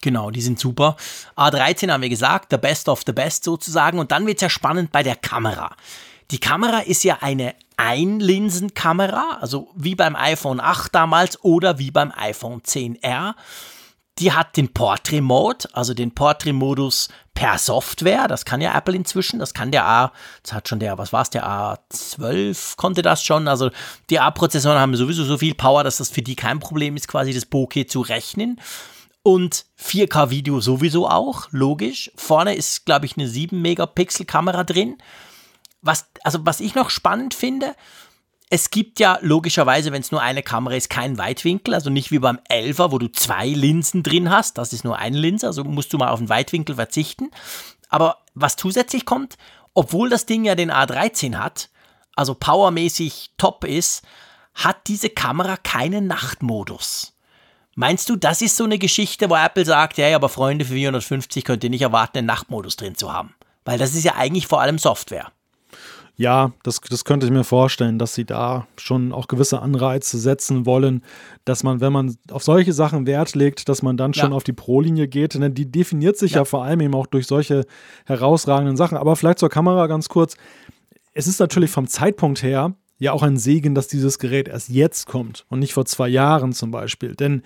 Genau, 0.00 0.30
die 0.30 0.42
sind 0.42 0.60
super. 0.60 0.96
A13 1.36 1.90
haben 1.90 2.02
wir 2.02 2.08
gesagt, 2.08 2.48
the 2.50 2.56
best 2.56 2.88
of 2.88 3.02
the 3.06 3.12
best 3.12 3.44
sozusagen. 3.44 3.98
Und 3.98 4.12
dann 4.12 4.26
wird 4.26 4.38
es 4.38 4.42
ja 4.42 4.50
spannend 4.50 4.92
bei 4.92 5.02
der 5.02 5.16
Kamera. 5.16 5.74
Die 6.30 6.38
Kamera 6.38 6.80
ist 6.80 7.04
ja 7.04 7.18
eine 7.20 7.54
Einlinsenkamera, 7.76 9.38
also 9.40 9.70
wie 9.74 9.94
beim 9.94 10.14
iPhone 10.14 10.60
8 10.60 10.94
damals 10.94 11.42
oder 11.42 11.78
wie 11.78 11.90
beim 11.90 12.12
iPhone 12.14 12.60
10R. 12.60 13.34
Die 14.18 14.32
hat 14.32 14.56
den 14.56 14.74
Portrait 14.74 15.22
Mode, 15.22 15.68
also 15.72 15.94
den 15.94 16.12
Portrait 16.12 16.52
Modus 16.52 17.08
per 17.34 17.56
Software. 17.56 18.26
Das 18.26 18.44
kann 18.44 18.60
ja 18.60 18.76
Apple 18.76 18.96
inzwischen. 18.96 19.38
Das 19.38 19.54
kann 19.54 19.70
der 19.70 19.86
A, 19.86 20.12
das 20.42 20.52
hat 20.52 20.68
schon 20.68 20.80
der, 20.80 20.98
was 20.98 21.12
war 21.12 21.22
es, 21.22 21.30
der 21.30 21.46
A12 21.46 22.76
konnte 22.76 23.02
das 23.02 23.22
schon. 23.22 23.46
Also 23.46 23.70
die 24.10 24.18
A-Prozessoren 24.18 24.78
haben 24.78 24.96
sowieso 24.96 25.22
so 25.22 25.38
viel 25.38 25.54
Power, 25.54 25.84
dass 25.84 25.98
das 25.98 26.10
für 26.10 26.22
die 26.22 26.34
kein 26.34 26.58
Problem 26.58 26.96
ist, 26.96 27.06
quasi 27.06 27.32
das 27.32 27.46
Bokeh 27.46 27.86
zu 27.86 28.00
rechnen. 28.00 28.60
Und 29.28 29.66
4K-Video 29.78 30.58
sowieso 30.58 31.06
auch, 31.06 31.48
logisch. 31.50 32.10
Vorne 32.16 32.54
ist, 32.54 32.86
glaube 32.86 33.04
ich, 33.04 33.18
eine 33.18 33.28
7-Megapixel-Kamera 33.28 34.64
drin. 34.64 34.96
Was, 35.82 36.06
also 36.24 36.46
was 36.46 36.60
ich 36.60 36.74
noch 36.74 36.88
spannend 36.88 37.34
finde, 37.34 37.74
es 38.48 38.70
gibt 38.70 39.00
ja 39.00 39.18
logischerweise, 39.20 39.92
wenn 39.92 40.00
es 40.00 40.12
nur 40.12 40.22
eine 40.22 40.42
Kamera 40.42 40.76
ist, 40.76 40.88
keinen 40.88 41.18
Weitwinkel, 41.18 41.74
also 41.74 41.90
nicht 41.90 42.10
wie 42.10 42.20
beim 42.20 42.38
11er, 42.50 42.90
wo 42.90 42.96
du 42.96 43.08
zwei 43.08 43.48
Linsen 43.48 44.02
drin 44.02 44.30
hast, 44.30 44.56
das 44.56 44.72
ist 44.72 44.84
nur 44.84 44.96
eine 44.96 45.18
Linse, 45.18 45.46
also 45.48 45.62
musst 45.62 45.92
du 45.92 45.98
mal 45.98 46.08
auf 46.08 46.20
den 46.20 46.30
Weitwinkel 46.30 46.76
verzichten. 46.76 47.30
Aber 47.90 48.22
was 48.32 48.56
zusätzlich 48.56 49.04
kommt, 49.04 49.36
obwohl 49.74 50.08
das 50.08 50.24
Ding 50.24 50.46
ja 50.46 50.54
den 50.54 50.72
A13 50.72 51.36
hat, 51.36 51.68
also 52.16 52.34
powermäßig 52.34 53.32
top 53.36 53.66
ist, 53.66 54.00
hat 54.54 54.86
diese 54.86 55.10
Kamera 55.10 55.58
keinen 55.58 56.06
Nachtmodus. 56.06 57.17
Meinst 57.78 58.10
du, 58.10 58.16
das 58.16 58.42
ist 58.42 58.56
so 58.56 58.64
eine 58.64 58.76
Geschichte, 58.76 59.30
wo 59.30 59.36
Apple 59.36 59.64
sagt, 59.64 59.98
ja, 59.98 60.12
aber 60.16 60.28
Freunde, 60.28 60.64
für 60.64 60.74
450 60.74 61.44
könnt 61.44 61.62
ihr 61.62 61.70
nicht 61.70 61.82
erwarten, 61.82 62.18
einen 62.18 62.26
Nachtmodus 62.26 62.74
drin 62.74 62.96
zu 62.96 63.12
haben? 63.12 63.34
Weil 63.64 63.78
das 63.78 63.94
ist 63.94 64.02
ja 64.02 64.16
eigentlich 64.16 64.48
vor 64.48 64.60
allem 64.60 64.78
Software. 64.78 65.30
Ja, 66.16 66.50
das, 66.64 66.80
das 66.80 67.04
könnte 67.04 67.26
ich 67.26 67.32
mir 67.32 67.44
vorstellen, 67.44 68.00
dass 68.00 68.16
sie 68.16 68.24
da 68.24 68.66
schon 68.78 69.12
auch 69.12 69.28
gewisse 69.28 69.62
Anreize 69.62 70.18
setzen 70.18 70.66
wollen, 70.66 71.04
dass 71.44 71.62
man, 71.62 71.80
wenn 71.80 71.92
man 71.92 72.16
auf 72.32 72.42
solche 72.42 72.72
Sachen 72.72 73.06
Wert 73.06 73.36
legt, 73.36 73.68
dass 73.68 73.82
man 73.82 73.96
dann 73.96 74.12
schon 74.12 74.30
Ja. 74.32 74.36
auf 74.36 74.42
die 74.42 74.52
Pro-Linie 74.52 75.06
geht. 75.06 75.34
Denn 75.34 75.54
die 75.54 75.70
definiert 75.70 76.16
sich 76.18 76.32
ja. 76.32 76.38
Ja. 76.38 76.44
vor 76.46 76.64
allem 76.64 76.80
eben 76.80 76.96
auch 76.96 77.06
durch 77.06 77.28
solche 77.28 77.64
herausragenden 78.06 78.76
Sachen. 78.76 78.98
Aber 78.98 79.14
vielleicht 79.14 79.38
zur 79.38 79.50
Kamera 79.50 79.86
ganz 79.86 80.08
kurz. 80.08 80.36
Es 81.14 81.28
ist 81.28 81.38
natürlich 81.38 81.70
vom 81.70 81.86
Zeitpunkt 81.86 82.42
her 82.42 82.74
ja 82.98 83.12
auch 83.12 83.22
ein 83.22 83.36
Segen, 83.36 83.74
dass 83.74 83.88
dieses 83.88 84.18
Gerät 84.18 84.48
erst 84.48 84.68
jetzt 84.68 85.06
kommt 85.06 85.44
und 85.48 85.60
nicht 85.60 85.74
vor 85.74 85.84
zwei 85.84 86.08
Jahren 86.08 86.52
zum 86.52 86.70
Beispiel. 86.70 87.14
Denn 87.14 87.42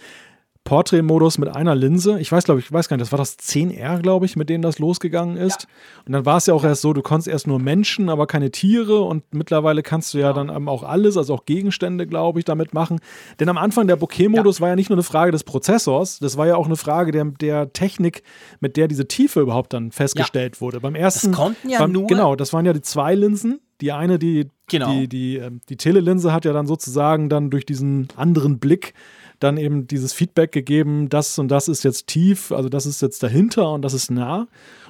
Portrait-Modus 0.64 1.38
mit 1.38 1.54
einer 1.54 1.74
Linse. 1.74 2.20
Ich 2.20 2.30
weiß, 2.30 2.44
glaube 2.44 2.60
ich, 2.60 2.70
weiß 2.72 2.88
gar 2.88 2.96
nicht, 2.96 3.02
das 3.02 3.12
war 3.12 3.18
das 3.18 3.36
10R, 3.38 4.00
glaube 4.00 4.26
ich, 4.26 4.36
mit 4.36 4.48
dem 4.48 4.62
das 4.62 4.78
losgegangen 4.78 5.36
ist. 5.36 5.66
Und 6.06 6.12
dann 6.12 6.24
war 6.24 6.36
es 6.36 6.46
ja 6.46 6.54
auch 6.54 6.64
erst 6.64 6.82
so, 6.82 6.92
du 6.92 7.02
konntest 7.02 7.28
erst 7.28 7.46
nur 7.46 7.58
Menschen, 7.58 8.08
aber 8.08 8.26
keine 8.26 8.50
Tiere. 8.50 9.00
Und 9.02 9.24
mittlerweile 9.32 9.82
kannst 9.82 10.14
du 10.14 10.18
ja 10.18 10.32
dann 10.32 10.48
eben 10.54 10.68
auch 10.68 10.82
alles, 10.84 11.16
also 11.16 11.34
auch 11.34 11.44
Gegenstände, 11.46 12.06
glaube 12.06 12.38
ich, 12.38 12.44
damit 12.44 12.74
machen. 12.74 13.00
Denn 13.40 13.48
am 13.48 13.58
Anfang 13.58 13.86
der 13.86 13.96
Bokeh-Modus 13.96 14.60
war 14.60 14.68
ja 14.68 14.76
nicht 14.76 14.88
nur 14.88 14.96
eine 14.96 15.02
Frage 15.02 15.32
des 15.32 15.44
Prozessors, 15.44 16.18
das 16.20 16.36
war 16.36 16.46
ja 16.46 16.56
auch 16.56 16.66
eine 16.66 16.76
Frage 16.76 17.10
der, 17.12 17.24
der 17.24 17.72
Technik, 17.72 18.22
mit 18.60 18.76
der 18.76 18.88
diese 18.88 19.08
Tiefe 19.08 19.40
überhaupt 19.40 19.72
dann 19.72 19.90
festgestellt 19.90 20.60
wurde. 20.60 20.80
Beim 20.80 20.94
ersten. 20.94 21.32
konnten 21.32 21.68
ja 21.70 21.80
beim, 21.80 21.92
nur- 21.92 22.06
Genau, 22.06 22.36
das 22.36 22.52
waren 22.52 22.64
ja 22.66 22.72
die 22.72 22.82
zwei 22.82 23.14
Linsen. 23.14 23.60
Die 23.80 23.90
eine, 23.90 24.18
die, 24.20 24.48
Genau. 24.70 24.92
die, 24.92 25.08
die, 25.08 25.36
ähm, 25.38 25.60
die 25.68 25.76
Telelinse 25.76 26.32
hat 26.32 26.44
ja 26.44 26.52
dann 26.52 26.68
sozusagen 26.68 27.28
dann 27.28 27.50
durch 27.50 27.66
diesen 27.66 28.06
anderen 28.16 28.58
Blick 28.60 28.94
dann 29.42 29.56
eben 29.56 29.86
dieses 29.86 30.12
Feedback 30.12 30.52
gegeben, 30.52 31.08
das 31.08 31.38
und 31.38 31.48
das 31.48 31.68
ist 31.68 31.84
jetzt 31.84 32.06
tief, 32.06 32.52
also 32.52 32.68
das 32.68 32.86
ist 32.86 33.02
jetzt 33.02 33.22
dahinter 33.22 33.70
und 33.72 33.82
das 33.82 33.94
ist 33.94 34.10
nah. 34.10 34.46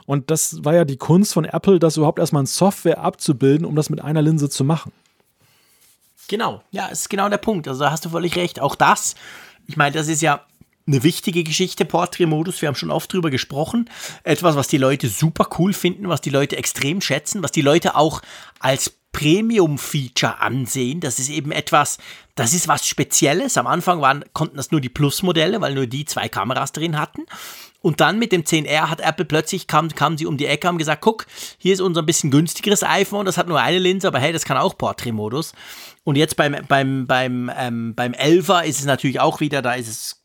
Und 0.07 0.31
das 0.31 0.65
war 0.65 0.75
ja 0.75 0.85
die 0.85 0.97
Kunst 0.97 1.33
von 1.33 1.45
Apple, 1.45 1.79
das 1.79 1.97
überhaupt 1.97 2.19
erstmal 2.19 2.43
in 2.43 2.47
Software 2.47 2.99
abzubilden, 2.99 3.65
um 3.65 3.77
das 3.77 3.89
mit 3.89 4.01
einer 4.01 4.23
Linse 4.23 4.49
zu 4.51 4.65
machen. 4.65 4.93
Genau, 6.29 6.63
ja, 6.71 6.87
ist 6.87 7.11
genau 7.11 7.29
der 7.29 7.39
Punkt. 7.39 7.69
Also 7.69 7.85
da 7.85 7.91
hast 7.91 8.05
du 8.05 8.09
völlig 8.09 8.37
recht. 8.37 8.61
Auch 8.61 8.75
das, 8.75 9.15
ich 9.67 9.77
meine, 9.77 9.95
das 9.95 10.09
ist 10.09 10.23
ja 10.23 10.45
eine 10.87 11.03
wichtige 11.03 11.45
Geschichte, 11.45 11.85
Portrait-Modus. 11.85 12.61
Wir 12.61 12.69
haben 12.69 12.75
schon 12.75 12.91
oft 12.91 13.13
drüber 13.13 13.31
gesprochen. 13.31 13.89
Etwas, 14.25 14.57
was 14.57 14.69
die 14.69 14.79
Leute 14.79 15.09
super 15.09 15.49
cool 15.59 15.73
finden, 15.73 16.09
was 16.09 16.21
die 16.21 16.31
Leute 16.31 16.57
extrem 16.57 17.01
schätzen, 17.01 17.43
was 17.43 17.53
die 17.53 17.63
Leute 17.63 17.95
auch 17.95 18.23
als 18.59 18.93
Premium-Feature 19.13 20.41
ansehen. 20.41 21.01
Das 21.01 21.19
ist 21.19 21.29
eben 21.29 21.53
etwas, 21.53 21.99
das 22.35 22.55
ist 22.55 22.69
was 22.69 22.87
Spezielles. 22.87 23.57
Am 23.57 23.67
Anfang 23.67 24.01
waren, 24.01 24.25
konnten 24.33 24.57
das 24.57 24.71
nur 24.71 24.81
die 24.81 24.89
Plus-Modelle, 24.89 25.61
weil 25.61 25.75
nur 25.75 25.87
die 25.87 26.05
zwei 26.05 26.29
Kameras 26.29 26.73
drin 26.73 26.99
hatten. 26.99 27.27
Und 27.83 28.01
dann 28.01 28.19
mit 28.19 28.33
dem 28.33 28.45
10R 28.45 28.89
hat 28.89 29.01
Apple 29.01 29.25
plötzlich, 29.25 29.67
kam, 29.67 29.89
kam 29.89 30.17
sie 30.17 30.27
um 30.27 30.37
die 30.37 30.47
Ecke, 30.47 30.69
haben 30.69 30.79
gesagt, 30.79 31.03
guck, 31.03 31.27
hier 31.59 31.75
ist 31.75 31.81
unser 31.81 32.03
ein 32.03 32.07
bisschen 32.07 32.31
günstigeres 32.31 32.85
iPhone, 32.85 33.27
das 33.27 33.37
hat 33.37 33.49
nur 33.49 33.61
eine 33.61 33.79
Linse, 33.79 34.07
aber 34.07 34.21
hey, 34.21 34.33
das 34.33 34.45
kann 34.45 34.57
auch 34.57 34.79
Portrait-Modus. 34.79 35.53
Und 36.05 36.17
jetzt 36.17 36.37
beim, 36.37 36.57
beim, 36.69 37.07
beim, 37.07 37.51
ähm, 37.57 37.95
beim 37.95 38.13
11er 38.13 38.65
ist 38.65 38.79
es 38.79 38.85
natürlich 38.85 39.21
auch 39.21 39.41
wieder, 39.41 39.63
da 39.63 39.75
ist 39.75 39.89
es, 39.89 40.25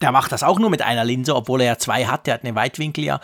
der 0.00 0.12
macht 0.12 0.32
das 0.32 0.42
auch 0.42 0.58
nur 0.58 0.70
mit 0.70 0.80
einer 0.80 1.04
Linse, 1.04 1.36
obwohl 1.36 1.60
er 1.60 1.66
ja 1.66 1.78
zwei 1.78 2.06
hat, 2.06 2.26
der 2.26 2.34
hat 2.34 2.44
einen 2.44 2.56
Weitwinkel 2.56 3.04
ja, 3.04 3.20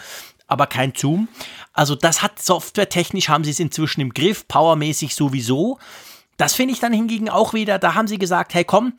aber 0.50 0.66
kein 0.66 0.92
Zoom. 0.96 1.28
Also 1.72 1.94
das 1.94 2.22
hat 2.22 2.42
softwaretechnisch, 2.42 3.28
haben 3.28 3.44
sie 3.44 3.50
es 3.50 3.60
inzwischen 3.60 4.00
im 4.00 4.12
Griff, 4.12 4.46
powermäßig 4.48 5.14
sowieso. 5.14 5.78
Das 6.36 6.54
finde 6.54 6.74
ich 6.74 6.80
dann 6.80 6.92
hingegen 6.92 7.28
auch 7.28 7.54
wieder, 7.54 7.78
da 7.78 7.94
haben 7.94 8.08
sie 8.08 8.18
gesagt, 8.18 8.54
hey 8.54 8.64
komm, 8.64 8.94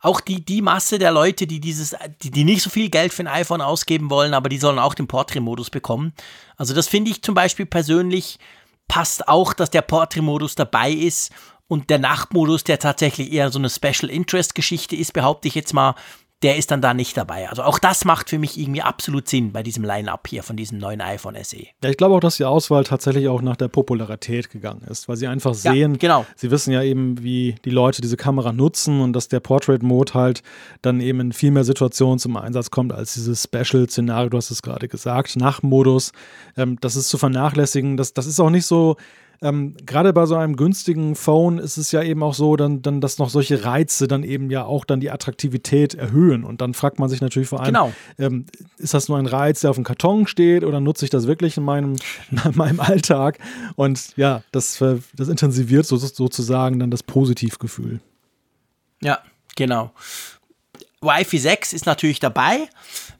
auch 0.00 0.20
die, 0.20 0.44
die 0.44 0.62
Masse 0.62 0.98
der 0.98 1.12
Leute, 1.12 1.46
die 1.46 1.60
dieses, 1.60 1.96
die, 2.22 2.30
die 2.30 2.44
nicht 2.44 2.62
so 2.62 2.70
viel 2.70 2.90
Geld 2.90 3.12
für 3.12 3.22
ein 3.22 3.28
iPhone 3.28 3.60
ausgeben 3.60 4.10
wollen, 4.10 4.34
aber 4.34 4.48
die 4.48 4.58
sollen 4.58 4.78
auch 4.78 4.94
den 4.94 5.08
Portrait-Modus 5.08 5.70
bekommen. 5.70 6.12
Also 6.56 6.74
das 6.74 6.88
finde 6.88 7.10
ich 7.10 7.22
zum 7.22 7.34
Beispiel 7.34 7.66
persönlich 7.66 8.38
passt 8.88 9.28
auch, 9.28 9.52
dass 9.52 9.70
der 9.70 9.82
Portrait-Modus 9.82 10.54
dabei 10.54 10.92
ist 10.92 11.32
und 11.68 11.90
der 11.90 11.98
Nachtmodus, 11.98 12.64
der 12.64 12.78
tatsächlich 12.78 13.32
eher 13.32 13.50
so 13.50 13.58
eine 13.58 13.70
Special 13.70 14.10
Interest 14.10 14.54
Geschichte 14.54 14.96
ist, 14.96 15.12
behaupte 15.12 15.48
ich 15.48 15.54
jetzt 15.54 15.74
mal, 15.74 15.94
der 16.42 16.56
ist 16.56 16.70
dann 16.70 16.82
da 16.82 16.92
nicht 16.92 17.16
dabei. 17.16 17.48
Also 17.48 17.62
auch 17.62 17.78
das 17.78 18.04
macht 18.04 18.28
für 18.28 18.38
mich 18.38 18.58
irgendwie 18.58 18.82
absolut 18.82 19.26
Sinn 19.26 19.52
bei 19.52 19.62
diesem 19.62 19.84
Line-Up 19.84 20.28
hier 20.28 20.42
von 20.42 20.56
diesem 20.56 20.78
neuen 20.78 21.00
iPhone 21.00 21.34
SE. 21.42 21.64
Ja, 21.82 21.88
ich 21.88 21.96
glaube 21.96 22.14
auch, 22.14 22.20
dass 22.20 22.36
die 22.36 22.44
Auswahl 22.44 22.84
tatsächlich 22.84 23.28
auch 23.28 23.40
nach 23.40 23.56
der 23.56 23.68
Popularität 23.68 24.50
gegangen 24.50 24.82
ist, 24.88 25.08
weil 25.08 25.16
sie 25.16 25.26
einfach 25.26 25.54
sehen, 25.54 25.92
ja, 25.92 25.98
genau. 25.98 26.26
sie 26.36 26.50
wissen 26.50 26.72
ja 26.72 26.82
eben, 26.82 27.22
wie 27.22 27.54
die 27.64 27.70
Leute 27.70 28.02
diese 28.02 28.18
Kamera 28.18 28.52
nutzen 28.52 29.00
und 29.00 29.14
dass 29.14 29.28
der 29.28 29.40
Portrait-Mode 29.40 30.12
halt 30.12 30.42
dann 30.82 31.00
eben 31.00 31.20
in 31.20 31.32
viel 31.32 31.50
mehr 31.50 31.64
Situationen 31.64 32.18
zum 32.18 32.36
Einsatz 32.36 32.70
kommt 32.70 32.92
als 32.92 33.14
dieses 33.14 33.42
Special-Szenario, 33.42 34.28
du 34.28 34.36
hast 34.36 34.50
es 34.50 34.60
gerade 34.60 34.88
gesagt, 34.88 35.36
Nachtmodus. 35.36 36.12
Ähm, 36.56 36.76
das 36.80 36.96
ist 36.96 37.08
zu 37.08 37.16
vernachlässigen. 37.16 37.96
Das, 37.96 38.12
das 38.12 38.26
ist 38.26 38.40
auch 38.40 38.50
nicht 38.50 38.66
so 38.66 38.96
ähm, 39.42 39.76
gerade 39.84 40.12
bei 40.12 40.26
so 40.26 40.34
einem 40.36 40.56
günstigen 40.56 41.14
Phone 41.14 41.58
ist 41.58 41.76
es 41.76 41.92
ja 41.92 42.02
eben 42.02 42.22
auch 42.22 42.34
so, 42.34 42.56
dann, 42.56 42.82
dann, 42.82 43.00
dass 43.00 43.18
noch 43.18 43.30
solche 43.30 43.64
Reize 43.64 44.08
dann 44.08 44.22
eben 44.22 44.50
ja 44.50 44.64
auch 44.64 44.84
dann 44.84 45.00
die 45.00 45.10
Attraktivität 45.10 45.94
erhöhen. 45.94 46.44
Und 46.44 46.60
dann 46.60 46.74
fragt 46.74 46.98
man 46.98 47.08
sich 47.08 47.20
natürlich 47.20 47.48
vor 47.48 47.60
allem, 47.60 47.74
genau. 47.74 47.92
ähm, 48.18 48.46
ist 48.78 48.94
das 48.94 49.08
nur 49.08 49.18
ein 49.18 49.26
Reiz, 49.26 49.60
der 49.60 49.70
auf 49.70 49.76
dem 49.76 49.84
Karton 49.84 50.26
steht 50.26 50.64
oder 50.64 50.80
nutze 50.80 51.04
ich 51.04 51.10
das 51.10 51.26
wirklich 51.26 51.56
in 51.56 51.64
meinem, 51.64 51.96
in 52.30 52.40
meinem 52.54 52.80
Alltag? 52.80 53.38
Und 53.76 54.16
ja, 54.16 54.42
das, 54.52 54.78
das 54.78 55.28
intensiviert 55.28 55.86
so, 55.86 55.96
sozusagen 55.96 56.78
dann 56.78 56.90
das 56.90 57.02
Positivgefühl. 57.02 58.00
Ja, 59.02 59.20
genau. 59.56 59.92
Wi-Fi 61.00 61.38
6 61.38 61.72
ist 61.72 61.86
natürlich 61.86 62.20
dabei. 62.20 62.68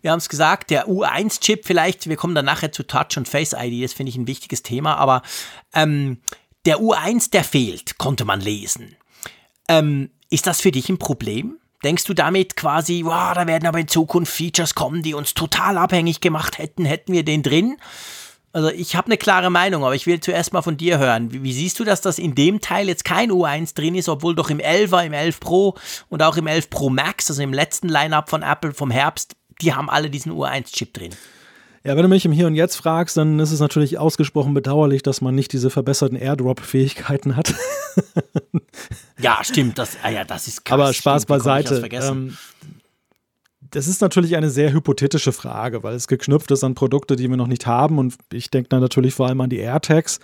Wir 0.07 0.12
haben 0.12 0.19
es 0.19 0.29
gesagt, 0.29 0.71
der 0.71 0.87
U1-Chip 0.87 1.66
vielleicht, 1.66 2.09
wir 2.09 2.14
kommen 2.14 2.37
dann 2.37 2.45
nachher 2.45 2.71
zu 2.71 2.85
Touch 2.85 3.16
und 3.16 3.27
Face 3.27 3.57
ID, 3.59 3.83
das 3.83 3.92
finde 3.92 4.11
ich 4.11 4.16
ein 4.16 4.29
wichtiges 4.29 4.62
Thema, 4.62 4.95
aber 4.99 5.23
ähm, 5.75 6.19
der 6.64 6.79
U1, 6.79 7.33
der 7.33 7.42
fehlt, 7.42 7.99
konnte 7.99 8.25
man 8.25 8.40
lesen. 8.40 8.95
Ähm, 9.69 10.11
ist 10.31 10.47
das 10.47 10.61
für 10.61 10.71
dich 10.71 10.88
ein 10.88 10.99
Problem? 10.99 11.59
Denkst 11.83 12.05
du 12.05 12.14
damit 12.14 12.55
quasi, 12.55 13.03
wow, 13.05 13.35
da 13.35 13.49
werden 13.49 13.66
aber 13.66 13.81
in 13.81 13.88
Zukunft 13.88 14.33
Features 14.33 14.77
kommen, 14.77 15.03
die 15.03 15.12
uns 15.12 15.35
total 15.35 15.77
abhängig 15.77 16.21
gemacht 16.21 16.59
hätten, 16.59 16.85
hätten 16.85 17.12
wir 17.12 17.25
den 17.25 17.42
drin? 17.42 17.77
Also 18.53 18.69
ich 18.69 18.95
habe 18.95 19.07
eine 19.07 19.16
klare 19.16 19.51
Meinung, 19.51 19.83
aber 19.83 19.97
ich 19.97 20.07
will 20.07 20.21
zuerst 20.21 20.53
mal 20.53 20.62
von 20.62 20.77
dir 20.77 20.99
hören. 20.99 21.33
Wie, 21.33 21.42
wie, 21.42 21.53
siehst 21.53 21.81
du, 21.81 21.85
dass 21.85 22.01
das 22.01 22.21
in 22.21 22.37
dem 22.37 22.61
Teil 22.61 22.87
jetzt 22.87 23.05
kein 23.05 23.33
U1 23.33 23.75
drin 23.75 23.97
ist, 23.97 24.09
obwohl 24.09 24.37
doch 24.37 24.51
im 24.51 24.61
11er, 24.61 25.05
im 25.05 25.12
11 25.12 25.40
Pro 25.40 25.75
und 26.11 26.23
auch 26.23 26.37
im 26.37 26.47
11 26.47 26.71
Pro 26.71 26.90
Max, 26.90 27.29
also 27.29 27.42
im 27.42 27.53
letzten 27.53 27.88
Lineup 27.88 28.31
von 28.31 28.42
Apple 28.42 28.73
vom 28.73 28.92
Herbst, 28.92 29.35
die 29.61 29.75
haben 29.75 29.90
alle 29.90 30.11
diesen 30.11 30.33
U1-Chip 30.33 30.92
drin. 30.92 31.12
Ja, 31.85 31.95
wenn 31.95 32.03
du 32.03 32.09
mich 32.09 32.25
im 32.25 32.33
Hier 32.33 32.49
und 32.49 32.57
Jetzt 32.57 32.75
fragst, 32.75 33.16
dann 33.16 33.38
ist 33.38 33.53
es 33.53 33.61
natürlich 33.61 33.97
ausgesprochen 33.97 34.55
bedauerlich, 34.55 35.05
dass 35.05 35.21
man 35.21 35.37
nicht 35.37 35.53
diese 35.53 35.71
verbesserten 35.71 36.19
Airdrop-Fähigkeiten 36.19 37.37
hat. 37.37 37.55
ja, 39.21 39.38
stimmt. 39.45 39.79
Das, 39.79 39.97
ah 40.03 40.11
ja, 40.11 40.25
das 40.25 40.49
ist 40.49 40.64
krass. 40.64 40.75
Aber 40.75 40.92
Spaß 40.92 41.23
stimmt, 41.23 41.29
beiseite. 41.29 41.88
Ähm, 41.92 42.37
das 43.71 43.87
ist 43.87 44.01
natürlich 44.01 44.35
eine 44.35 44.51
sehr 44.51 44.73
hypothetische 44.73 45.33
Frage, 45.33 45.85
weil 45.85 45.95
es 45.95 46.09
geknüpft 46.09 46.51
ist 46.51 46.64
an 46.64 46.75
Produkte, 46.75 47.14
die 47.14 47.31
wir 47.31 47.37
noch 47.37 47.47
nicht 47.47 47.69
haben. 47.69 47.99
Und 47.99 48.16
ich 48.33 48.51
denke 48.51 48.69
dann 48.69 48.81
natürlich 48.81 49.14
vor 49.14 49.29
allem 49.29 49.40
an 49.40 49.51
die 49.51 49.59
AirTags. 49.59 50.19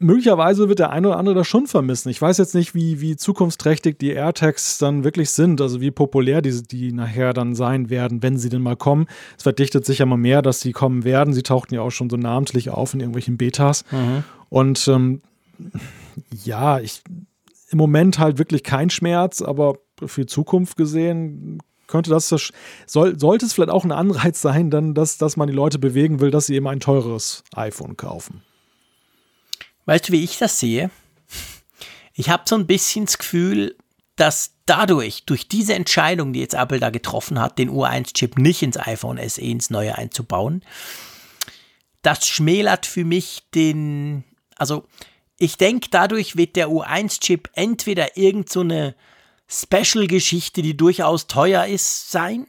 Möglicherweise 0.00 0.68
wird 0.68 0.80
der 0.80 0.90
eine 0.90 1.08
oder 1.08 1.18
andere 1.18 1.36
das 1.36 1.46
schon 1.46 1.66
vermissen. 1.66 2.08
Ich 2.08 2.20
weiß 2.20 2.38
jetzt 2.38 2.54
nicht, 2.54 2.74
wie, 2.74 3.00
wie 3.00 3.16
zukunftsträchtig 3.16 3.98
die 3.98 4.10
AirTags 4.10 4.78
dann 4.78 5.04
wirklich 5.04 5.30
sind, 5.30 5.60
also 5.60 5.80
wie 5.80 5.92
populär 5.92 6.42
die, 6.42 6.62
die 6.62 6.92
nachher 6.92 7.32
dann 7.32 7.54
sein 7.54 7.90
werden, 7.90 8.22
wenn 8.22 8.36
sie 8.36 8.48
denn 8.48 8.62
mal 8.62 8.76
kommen. 8.76 9.06
Es 9.36 9.44
verdichtet 9.44 9.86
sich 9.86 9.98
ja 10.00 10.06
mal 10.06 10.16
mehr, 10.16 10.42
dass 10.42 10.60
sie 10.60 10.72
kommen 10.72 11.04
werden. 11.04 11.32
Sie 11.32 11.44
tauchten 11.44 11.74
ja 11.74 11.80
auch 11.80 11.90
schon 11.90 12.10
so 12.10 12.16
namentlich 12.16 12.70
auf 12.70 12.92
in 12.92 13.00
irgendwelchen 13.00 13.36
Betas. 13.36 13.84
Mhm. 13.92 14.24
Und 14.48 14.88
ähm, 14.88 15.22
ja, 16.44 16.80
ich 16.80 17.02
im 17.70 17.78
Moment 17.78 18.18
halt 18.18 18.38
wirklich 18.38 18.62
kein 18.62 18.90
Schmerz, 18.90 19.42
aber 19.42 19.78
für 20.04 20.26
Zukunft 20.26 20.76
gesehen 20.76 21.60
könnte 21.86 22.10
das, 22.10 22.34
soll, 22.86 23.18
sollte 23.18 23.46
es 23.46 23.52
vielleicht 23.52 23.70
auch 23.70 23.84
ein 23.84 23.92
Anreiz 23.92 24.40
sein, 24.40 24.70
dann, 24.70 24.94
dass, 24.94 25.18
dass 25.18 25.36
man 25.36 25.48
die 25.48 25.54
Leute 25.54 25.78
bewegen 25.78 26.20
will, 26.20 26.30
dass 26.30 26.46
sie 26.46 26.54
eben 26.54 26.66
ein 26.66 26.80
teures 26.80 27.44
iPhone 27.54 27.96
kaufen. 27.96 28.42
Weißt 29.86 30.08
du, 30.08 30.12
wie 30.12 30.24
ich 30.24 30.38
das 30.38 30.58
sehe? 30.58 30.90
Ich 32.14 32.30
habe 32.30 32.44
so 32.46 32.56
ein 32.56 32.66
bisschen 32.66 33.06
das 33.06 33.18
Gefühl, 33.18 33.76
dass 34.16 34.54
dadurch, 34.66 35.24
durch 35.24 35.48
diese 35.48 35.74
Entscheidung, 35.74 36.32
die 36.32 36.40
jetzt 36.40 36.54
Apple 36.54 36.78
da 36.78 36.90
getroffen 36.90 37.40
hat, 37.40 37.58
den 37.58 37.70
U1-Chip 37.70 38.38
nicht 38.38 38.62
ins 38.62 38.78
iPhone 38.78 39.18
SE 39.28 39.40
ins 39.40 39.70
neue 39.70 39.96
einzubauen, 39.98 40.64
das 42.02 42.26
schmälert 42.26 42.86
für 42.86 43.04
mich 43.04 43.42
den, 43.54 44.24
also 44.56 44.86
ich 45.38 45.56
denke, 45.56 45.88
dadurch 45.90 46.36
wird 46.36 46.54
der 46.56 46.68
U1-Chip 46.68 47.50
entweder 47.54 48.16
irgend 48.16 48.50
so 48.50 48.60
eine 48.60 48.94
Special-Geschichte, 49.48 50.62
die 50.62 50.76
durchaus 50.76 51.26
teuer 51.26 51.66
ist, 51.66 52.10
sein, 52.10 52.46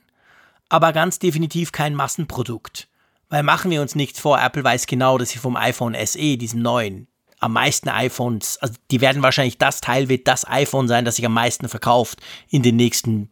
aber 0.70 0.94
ganz 0.94 1.20
definitiv 1.20 1.72
kein 1.72 1.96
Massenprodukt. 1.96 2.88
Weil 3.30 3.44
machen 3.44 3.72
wir 3.72 3.82
uns 3.82 3.96
nichts 3.96 4.20
vor, 4.20 4.40
Apple 4.40 4.64
weiß 4.64 4.86
genau, 4.86 5.18
dass 5.18 5.32
sie 5.32 5.40
vom 5.40 5.56
iPhone 5.56 5.96
SE, 6.06 6.38
diesem 6.38 6.62
neuen, 6.62 7.08
am 7.40 7.54
meisten 7.54 7.90
iPhones, 7.90 8.58
also 8.58 8.74
die 8.92 9.02
werden 9.02 9.22
wahrscheinlich, 9.22 9.58
das 9.58 9.82
Teil 9.82 10.10
wird 10.10 10.28
das 10.28 10.48
iPhone 10.48 10.88
sein, 10.88 11.06
das 11.06 11.18
sich 11.18 11.26
am 11.26 11.34
meisten 11.34 11.70
verkauft 11.70 12.20
in 12.50 12.64
den 12.64 12.76
nächsten, 12.76 13.30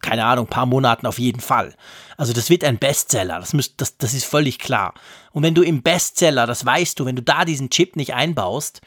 keine 0.00 0.24
Ahnung, 0.24 0.46
paar 0.46 0.66
Monaten 0.66 1.06
auf 1.06 1.18
jeden 1.18 1.40
Fall. 1.40 1.74
Also 2.16 2.32
das 2.32 2.50
wird 2.50 2.64
ein 2.64 2.78
Bestseller, 2.78 3.40
das, 3.40 3.52
müsst, 3.52 3.80
das, 3.80 3.96
das 3.98 4.14
ist 4.14 4.24
völlig 4.24 4.58
klar. 4.58 4.94
Und 5.32 5.42
wenn 5.42 5.54
du 5.54 5.62
im 5.62 5.82
Bestseller, 5.82 6.46
das 6.46 6.64
weißt 6.64 6.98
du, 7.00 7.06
wenn 7.06 7.16
du 7.16 7.22
da 7.22 7.44
diesen 7.44 7.70
Chip 7.70 7.96
nicht 7.96 8.14
einbaust, 8.14 8.80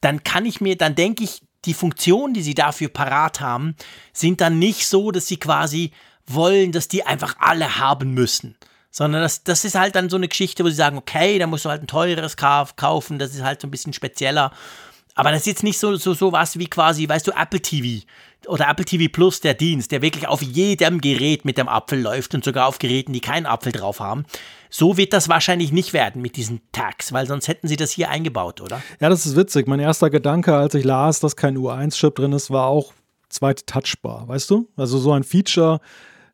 dann 0.00 0.24
kann 0.24 0.46
ich 0.46 0.60
mir, 0.60 0.76
dann 0.76 0.94
denke 0.94 1.24
ich, 1.24 1.42
die 1.66 1.74
Funktionen, 1.74 2.34
die 2.34 2.42
sie 2.42 2.54
dafür 2.54 2.88
parat 2.88 3.40
haben, 3.40 3.76
sind 4.12 4.40
dann 4.40 4.58
nicht 4.58 4.88
so, 4.88 5.10
dass 5.10 5.26
sie 5.26 5.36
quasi 5.36 5.92
wollen, 6.26 6.72
dass 6.72 6.88
die 6.88 7.04
einfach 7.04 7.36
alle 7.38 7.78
haben 7.78 8.14
müssen. 8.14 8.56
Sondern 8.90 9.22
das, 9.22 9.44
das 9.44 9.64
ist 9.64 9.76
halt 9.76 9.94
dann 9.94 10.10
so 10.10 10.16
eine 10.16 10.28
Geschichte, 10.28 10.64
wo 10.64 10.68
sie 10.68 10.74
sagen, 10.74 10.98
okay, 10.98 11.38
da 11.38 11.46
musst 11.46 11.64
du 11.64 11.68
halt 11.68 11.82
ein 11.82 11.86
teureres 11.86 12.36
kaufen, 12.36 13.18
das 13.18 13.34
ist 13.34 13.42
halt 13.42 13.60
so 13.60 13.68
ein 13.68 13.70
bisschen 13.70 13.92
spezieller. 13.92 14.52
Aber 15.14 15.30
das 15.30 15.40
ist 15.40 15.46
jetzt 15.46 15.62
nicht 15.62 15.78
so, 15.78 15.96
so, 15.96 16.14
so 16.14 16.32
was 16.32 16.58
wie 16.58 16.66
quasi, 16.66 17.08
weißt 17.08 17.26
du, 17.26 17.32
Apple 17.32 17.60
TV 17.60 18.06
oder 18.46 18.68
Apple 18.68 18.84
TV 18.84 19.10
Plus, 19.12 19.40
der 19.40 19.54
Dienst, 19.54 19.92
der 19.92 20.02
wirklich 20.02 20.26
auf 20.26 20.42
jedem 20.42 21.00
Gerät 21.00 21.44
mit 21.44 21.58
dem 21.58 21.68
Apfel 21.68 22.00
läuft 22.00 22.34
und 22.34 22.44
sogar 22.44 22.66
auf 22.66 22.78
Geräten, 22.78 23.12
die 23.12 23.20
keinen 23.20 23.46
Apfel 23.46 23.72
drauf 23.72 24.00
haben. 24.00 24.24
So 24.70 24.96
wird 24.96 25.12
das 25.12 25.28
wahrscheinlich 25.28 25.72
nicht 25.72 25.92
werden 25.92 26.22
mit 26.22 26.36
diesen 26.36 26.60
Tags, 26.72 27.12
weil 27.12 27.26
sonst 27.26 27.48
hätten 27.48 27.68
sie 27.68 27.76
das 27.76 27.90
hier 27.90 28.08
eingebaut, 28.08 28.60
oder? 28.60 28.80
Ja, 29.00 29.08
das 29.08 29.26
ist 29.26 29.36
witzig. 29.36 29.66
Mein 29.66 29.80
erster 29.80 30.10
Gedanke, 30.10 30.54
als 30.54 30.74
ich 30.74 30.84
las, 30.84 31.20
dass 31.20 31.36
kein 31.36 31.58
U1-Chip 31.58 32.14
drin 32.14 32.32
ist, 32.32 32.50
war 32.50 32.66
auch 32.66 32.94
zweite 33.28 33.66
Touchbar, 33.66 34.26
weißt 34.28 34.48
du? 34.50 34.68
Also 34.76 34.98
so 34.98 35.12
ein 35.12 35.24
Feature, 35.24 35.80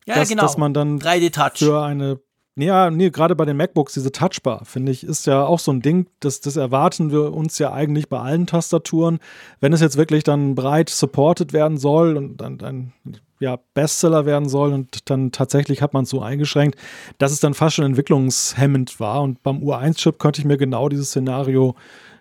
ja, 0.06 0.14
dass, 0.14 0.28
genau. 0.28 0.42
dass 0.42 0.58
man 0.58 0.74
dann 0.74 1.00
für 1.00 1.82
eine 1.82 2.20
ja, 2.58 2.90
nee, 2.90 3.10
gerade 3.10 3.36
bei 3.36 3.44
den 3.44 3.58
MacBooks, 3.58 3.92
diese 3.92 4.12
Touchbar, 4.12 4.64
finde 4.64 4.90
ich, 4.90 5.04
ist 5.04 5.26
ja 5.26 5.44
auch 5.44 5.58
so 5.58 5.72
ein 5.72 5.82
Ding, 5.82 6.06
das, 6.20 6.40
das 6.40 6.56
erwarten 6.56 7.12
wir 7.12 7.34
uns 7.34 7.58
ja 7.58 7.72
eigentlich 7.72 8.08
bei 8.08 8.18
allen 8.18 8.46
Tastaturen. 8.46 9.18
Wenn 9.60 9.74
es 9.74 9.82
jetzt 9.82 9.98
wirklich 9.98 10.24
dann 10.24 10.54
breit 10.54 10.88
supported 10.88 11.52
werden 11.52 11.76
soll 11.76 12.16
und 12.16 12.38
dann 12.38 12.60
ein 12.62 12.92
ja, 13.40 13.58
Bestseller 13.74 14.24
werden 14.24 14.48
soll 14.48 14.72
und 14.72 15.10
dann 15.10 15.32
tatsächlich 15.32 15.82
hat 15.82 15.92
man 15.92 16.04
es 16.04 16.10
so 16.10 16.22
eingeschränkt, 16.22 16.78
dass 17.18 17.30
es 17.30 17.40
dann 17.40 17.52
fast 17.52 17.76
schon 17.76 17.84
entwicklungshemmend 17.84 18.98
war. 19.00 19.20
Und 19.20 19.42
beim 19.42 19.58
U1-Chip 19.58 20.18
könnte 20.18 20.40
ich 20.40 20.46
mir 20.46 20.56
genau 20.56 20.88
dieses 20.88 21.08
Szenario 21.08 21.74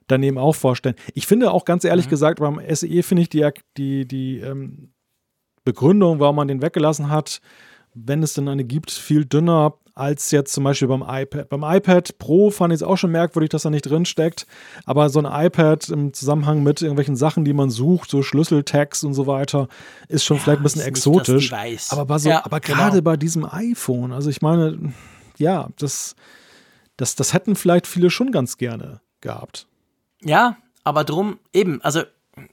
daneben 0.08 0.38
auch 0.38 0.56
vorstellen. 0.56 0.96
Ich 1.14 1.28
finde 1.28 1.52
auch 1.52 1.64
ganz 1.64 1.86
ehrlich 1.86 2.08
mhm. 2.08 2.10
gesagt, 2.10 2.40
beim 2.40 2.60
SE 2.70 3.04
finde 3.04 3.22
ich 3.22 3.30
die, 3.30 3.50
die, 3.78 4.06
die 4.06 4.40
ähm, 4.40 4.92
Begründung, 5.64 6.20
warum 6.20 6.36
man 6.36 6.50
den 6.50 6.62
weggelassen 6.62 7.10
hat, 7.10 7.40
wenn 7.94 8.22
es 8.22 8.34
denn 8.34 8.50
eine 8.50 8.66
gibt, 8.66 8.92
viel 8.92 9.24
dünner 9.24 9.76
als 9.96 10.32
jetzt 10.32 10.54
zum 10.54 10.66
Beispiel 10.66 10.90
beim 10.90 11.04
iPad. 11.08 11.48
Beim 11.48 11.64
iPad 11.64 12.18
Pro 12.20 12.52
fand 12.52 12.74
ich 12.74 12.82
es 12.82 12.84
auch 12.84 12.98
schon 12.98 13.12
merkwürdig, 13.12 13.50
dass 13.50 13.64
da 13.64 13.70
nicht 13.70 13.90
drin 13.90 14.06
steckt. 14.06 14.46
Aber 14.86 15.10
so 15.10 15.20
ein 15.20 15.46
iPad 15.46 15.88
im 15.90 16.14
Zusammenhang 16.14 16.64
mit 16.64 16.82
irgendwelchen 16.82 17.16
Sachen, 17.16 17.46
die 17.46 17.54
man 17.54 17.70
sucht, 17.70 18.10
so 18.10 18.22
Schlüsseltags 18.22 19.06
und 19.06 19.14
so 19.14 19.26
weiter, 19.26 19.70
ist 20.10 20.26
schon 20.26 20.38
ja, 20.38 20.44
vielleicht 20.44 20.60
ein 20.60 20.64
bisschen 20.64 20.82
exotisch. 20.82 21.52
aber, 21.90 22.20
so, 22.20 22.30
ja, 22.30 22.46
aber 22.46 22.60
genau. 22.60 22.78
gerade 22.78 23.02
bei 23.02 23.16
diesem 23.16 23.46
iPhone, 23.46 24.12
also 24.12 24.30
ich 24.30 24.42
meine, 24.42 24.94
ja, 25.38 25.70
das, 25.80 26.16
das, 26.98 27.16
das 27.16 27.34
hätten 27.34 27.56
vielleicht 27.56 27.88
viele 27.88 28.10
schon 28.10 28.32
ganz 28.32 28.58
gerne 28.58 29.00
gehabt. 29.22 29.66
Ja, 30.22 30.58
aber 30.84 31.06
drum, 31.06 31.40
eben, 31.54 31.82
also 31.82 32.04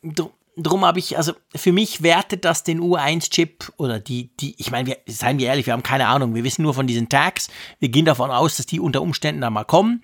drum, 0.03 0.31
drum 0.57 0.85
habe 0.85 0.99
ich, 0.99 1.17
also 1.17 1.33
für 1.55 1.73
mich 1.73 2.03
wertet 2.03 2.45
das 2.45 2.65
den 2.65 2.81
U1-Chip 2.81 3.73
oder 3.77 3.99
die, 3.99 4.37
die, 4.37 4.55
ich 4.59 4.71
meine, 4.71 4.89
wir, 4.89 4.97
seien 5.07 5.39
wir 5.39 5.49
ehrlich, 5.49 5.67
wir 5.67 5.73
haben 5.73 5.83
keine 5.83 6.09
Ahnung, 6.09 6.35
wir 6.35 6.45
wissen 6.45 6.63
nur 6.63 6.75
von 6.75 6.87
diesen 6.87 7.09
Tags, 7.09 7.49
wir 7.79 7.89
gehen 7.89 8.05
davon 8.05 8.31
aus, 8.31 8.57
dass 8.57 8.67
die 8.67 8.81
unter 8.81 9.03
Umständen 9.03 9.41
da 9.41 9.51
mal 9.51 9.65
kommen. 9.65 10.03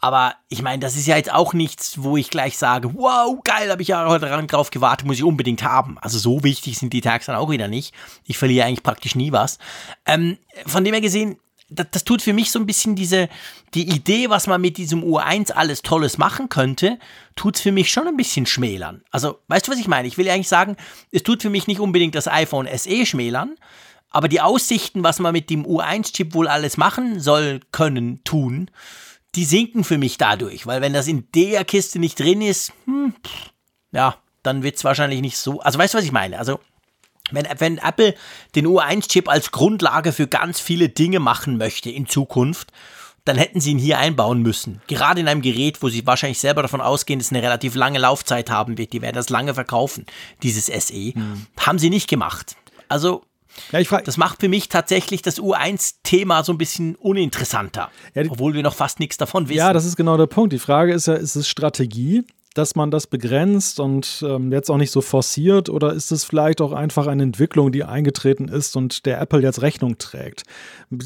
Aber 0.00 0.34
ich 0.50 0.60
meine, 0.60 0.80
das 0.80 0.96
ist 0.96 1.06
ja 1.06 1.16
jetzt 1.16 1.32
auch 1.32 1.54
nichts, 1.54 2.02
wo 2.02 2.18
ich 2.18 2.28
gleich 2.28 2.58
sage, 2.58 2.92
wow, 2.92 3.38
geil, 3.42 3.70
habe 3.70 3.80
ich 3.80 3.88
ja 3.88 4.06
heute 4.06 4.26
drauf 4.46 4.70
gewartet, 4.70 5.06
muss 5.06 5.16
ich 5.16 5.24
unbedingt 5.24 5.62
haben. 5.62 5.96
Also 5.98 6.18
so 6.18 6.44
wichtig 6.44 6.76
sind 6.76 6.92
die 6.92 7.00
Tags 7.00 7.24
dann 7.24 7.36
auch 7.36 7.48
wieder 7.48 7.68
nicht. 7.68 7.94
Ich 8.26 8.36
verliere 8.36 8.66
eigentlich 8.66 8.82
praktisch 8.82 9.14
nie 9.14 9.32
was. 9.32 9.58
Ähm, 10.04 10.36
von 10.66 10.84
dem 10.84 10.92
her 10.92 11.00
gesehen, 11.00 11.38
das, 11.70 11.86
das, 11.90 12.04
tut 12.04 12.22
für 12.22 12.32
mich 12.32 12.50
so 12.50 12.58
ein 12.58 12.66
bisschen 12.66 12.94
diese, 12.94 13.28
die 13.74 13.88
Idee, 13.88 14.30
was 14.30 14.46
man 14.46 14.60
mit 14.60 14.76
diesem 14.76 15.02
U1 15.02 15.52
alles 15.52 15.82
Tolles 15.82 16.18
machen 16.18 16.48
könnte, 16.48 16.98
tut 17.36 17.56
es 17.56 17.62
für 17.62 17.72
mich 17.72 17.90
schon 17.90 18.06
ein 18.06 18.16
bisschen 18.16 18.46
schmälern. 18.46 19.02
Also, 19.10 19.40
weißt 19.48 19.66
du, 19.66 19.72
was 19.72 19.78
ich 19.78 19.88
meine? 19.88 20.06
Ich 20.06 20.18
will 20.18 20.28
eigentlich 20.28 20.48
sagen, 20.48 20.76
es 21.10 21.22
tut 21.22 21.42
für 21.42 21.50
mich 21.50 21.66
nicht 21.66 21.80
unbedingt 21.80 22.14
das 22.14 22.28
iPhone 22.28 22.68
SE 22.76 23.06
schmälern, 23.06 23.56
aber 24.10 24.28
die 24.28 24.40
Aussichten, 24.40 25.02
was 25.02 25.18
man 25.18 25.32
mit 25.32 25.50
dem 25.50 25.66
U1-Chip 25.66 26.34
wohl 26.34 26.48
alles 26.48 26.76
machen 26.76 27.18
soll, 27.18 27.60
können, 27.72 28.22
tun, 28.24 28.70
die 29.34 29.44
sinken 29.44 29.82
für 29.82 29.98
mich 29.98 30.18
dadurch. 30.18 30.66
Weil 30.66 30.80
wenn 30.80 30.92
das 30.92 31.08
in 31.08 31.28
der 31.34 31.64
Kiste 31.64 31.98
nicht 31.98 32.20
drin 32.20 32.40
ist, 32.40 32.72
hm, 32.84 33.14
ja, 33.90 34.16
dann 34.42 34.62
wird 34.62 34.76
es 34.76 34.84
wahrscheinlich 34.84 35.20
nicht 35.20 35.38
so. 35.38 35.60
Also, 35.60 35.78
weißt 35.78 35.94
du, 35.94 35.98
was 35.98 36.04
ich 36.04 36.12
meine? 36.12 36.38
Also, 36.38 36.60
wenn, 37.30 37.46
wenn 37.58 37.78
Apple 37.78 38.14
den 38.54 38.66
U1-Chip 38.66 39.28
als 39.28 39.50
Grundlage 39.50 40.12
für 40.12 40.26
ganz 40.26 40.60
viele 40.60 40.88
Dinge 40.88 41.20
machen 41.20 41.56
möchte 41.56 41.90
in 41.90 42.06
Zukunft, 42.06 42.70
dann 43.24 43.36
hätten 43.38 43.60
sie 43.60 43.70
ihn 43.70 43.78
hier 43.78 43.98
einbauen 43.98 44.42
müssen. 44.42 44.82
Gerade 44.86 45.20
in 45.20 45.28
einem 45.28 45.40
Gerät, 45.40 45.82
wo 45.82 45.88
sie 45.88 46.06
wahrscheinlich 46.06 46.38
selber 46.38 46.62
davon 46.62 46.82
ausgehen, 46.82 47.18
dass 47.18 47.28
es 47.28 47.32
eine 47.32 47.42
relativ 47.42 47.74
lange 47.74 47.98
Laufzeit 47.98 48.50
haben 48.50 48.76
wird. 48.76 48.92
Die 48.92 49.00
werden 49.00 49.16
das 49.16 49.30
lange 49.30 49.54
verkaufen, 49.54 50.04
dieses 50.42 50.66
SE. 50.66 51.12
Mhm. 51.14 51.46
Haben 51.58 51.78
sie 51.78 51.88
nicht 51.88 52.08
gemacht. 52.08 52.56
Also, 52.88 53.24
ja, 53.72 53.80
das 53.82 54.18
macht 54.18 54.40
für 54.40 54.48
mich 54.48 54.68
tatsächlich 54.68 55.22
das 55.22 55.40
U1-Thema 55.40 56.44
so 56.44 56.52
ein 56.52 56.58
bisschen 56.58 56.96
uninteressanter. 56.96 57.90
Ja, 58.14 58.24
obwohl 58.28 58.52
wir 58.52 58.62
noch 58.62 58.74
fast 58.74 59.00
nichts 59.00 59.16
davon 59.16 59.48
wissen. 59.48 59.58
Ja, 59.58 59.72
das 59.72 59.86
ist 59.86 59.96
genau 59.96 60.18
der 60.18 60.26
Punkt. 60.26 60.52
Die 60.52 60.58
Frage 60.58 60.92
ist 60.92 61.06
ja, 61.06 61.14
ist 61.14 61.36
es 61.36 61.48
Strategie? 61.48 62.24
Dass 62.54 62.76
man 62.76 62.92
das 62.92 63.08
begrenzt 63.08 63.80
und 63.80 64.24
ähm, 64.26 64.52
jetzt 64.52 64.70
auch 64.70 64.76
nicht 64.76 64.92
so 64.92 65.00
forciert 65.00 65.68
oder 65.68 65.92
ist 65.92 66.12
es 66.12 66.24
vielleicht 66.24 66.60
auch 66.60 66.72
einfach 66.72 67.08
eine 67.08 67.24
Entwicklung, 67.24 67.72
die 67.72 67.82
eingetreten 67.82 68.46
ist 68.46 68.76
und 68.76 69.06
der 69.06 69.20
Apple 69.20 69.40
jetzt 69.40 69.60
Rechnung 69.60 69.98
trägt? 69.98 70.44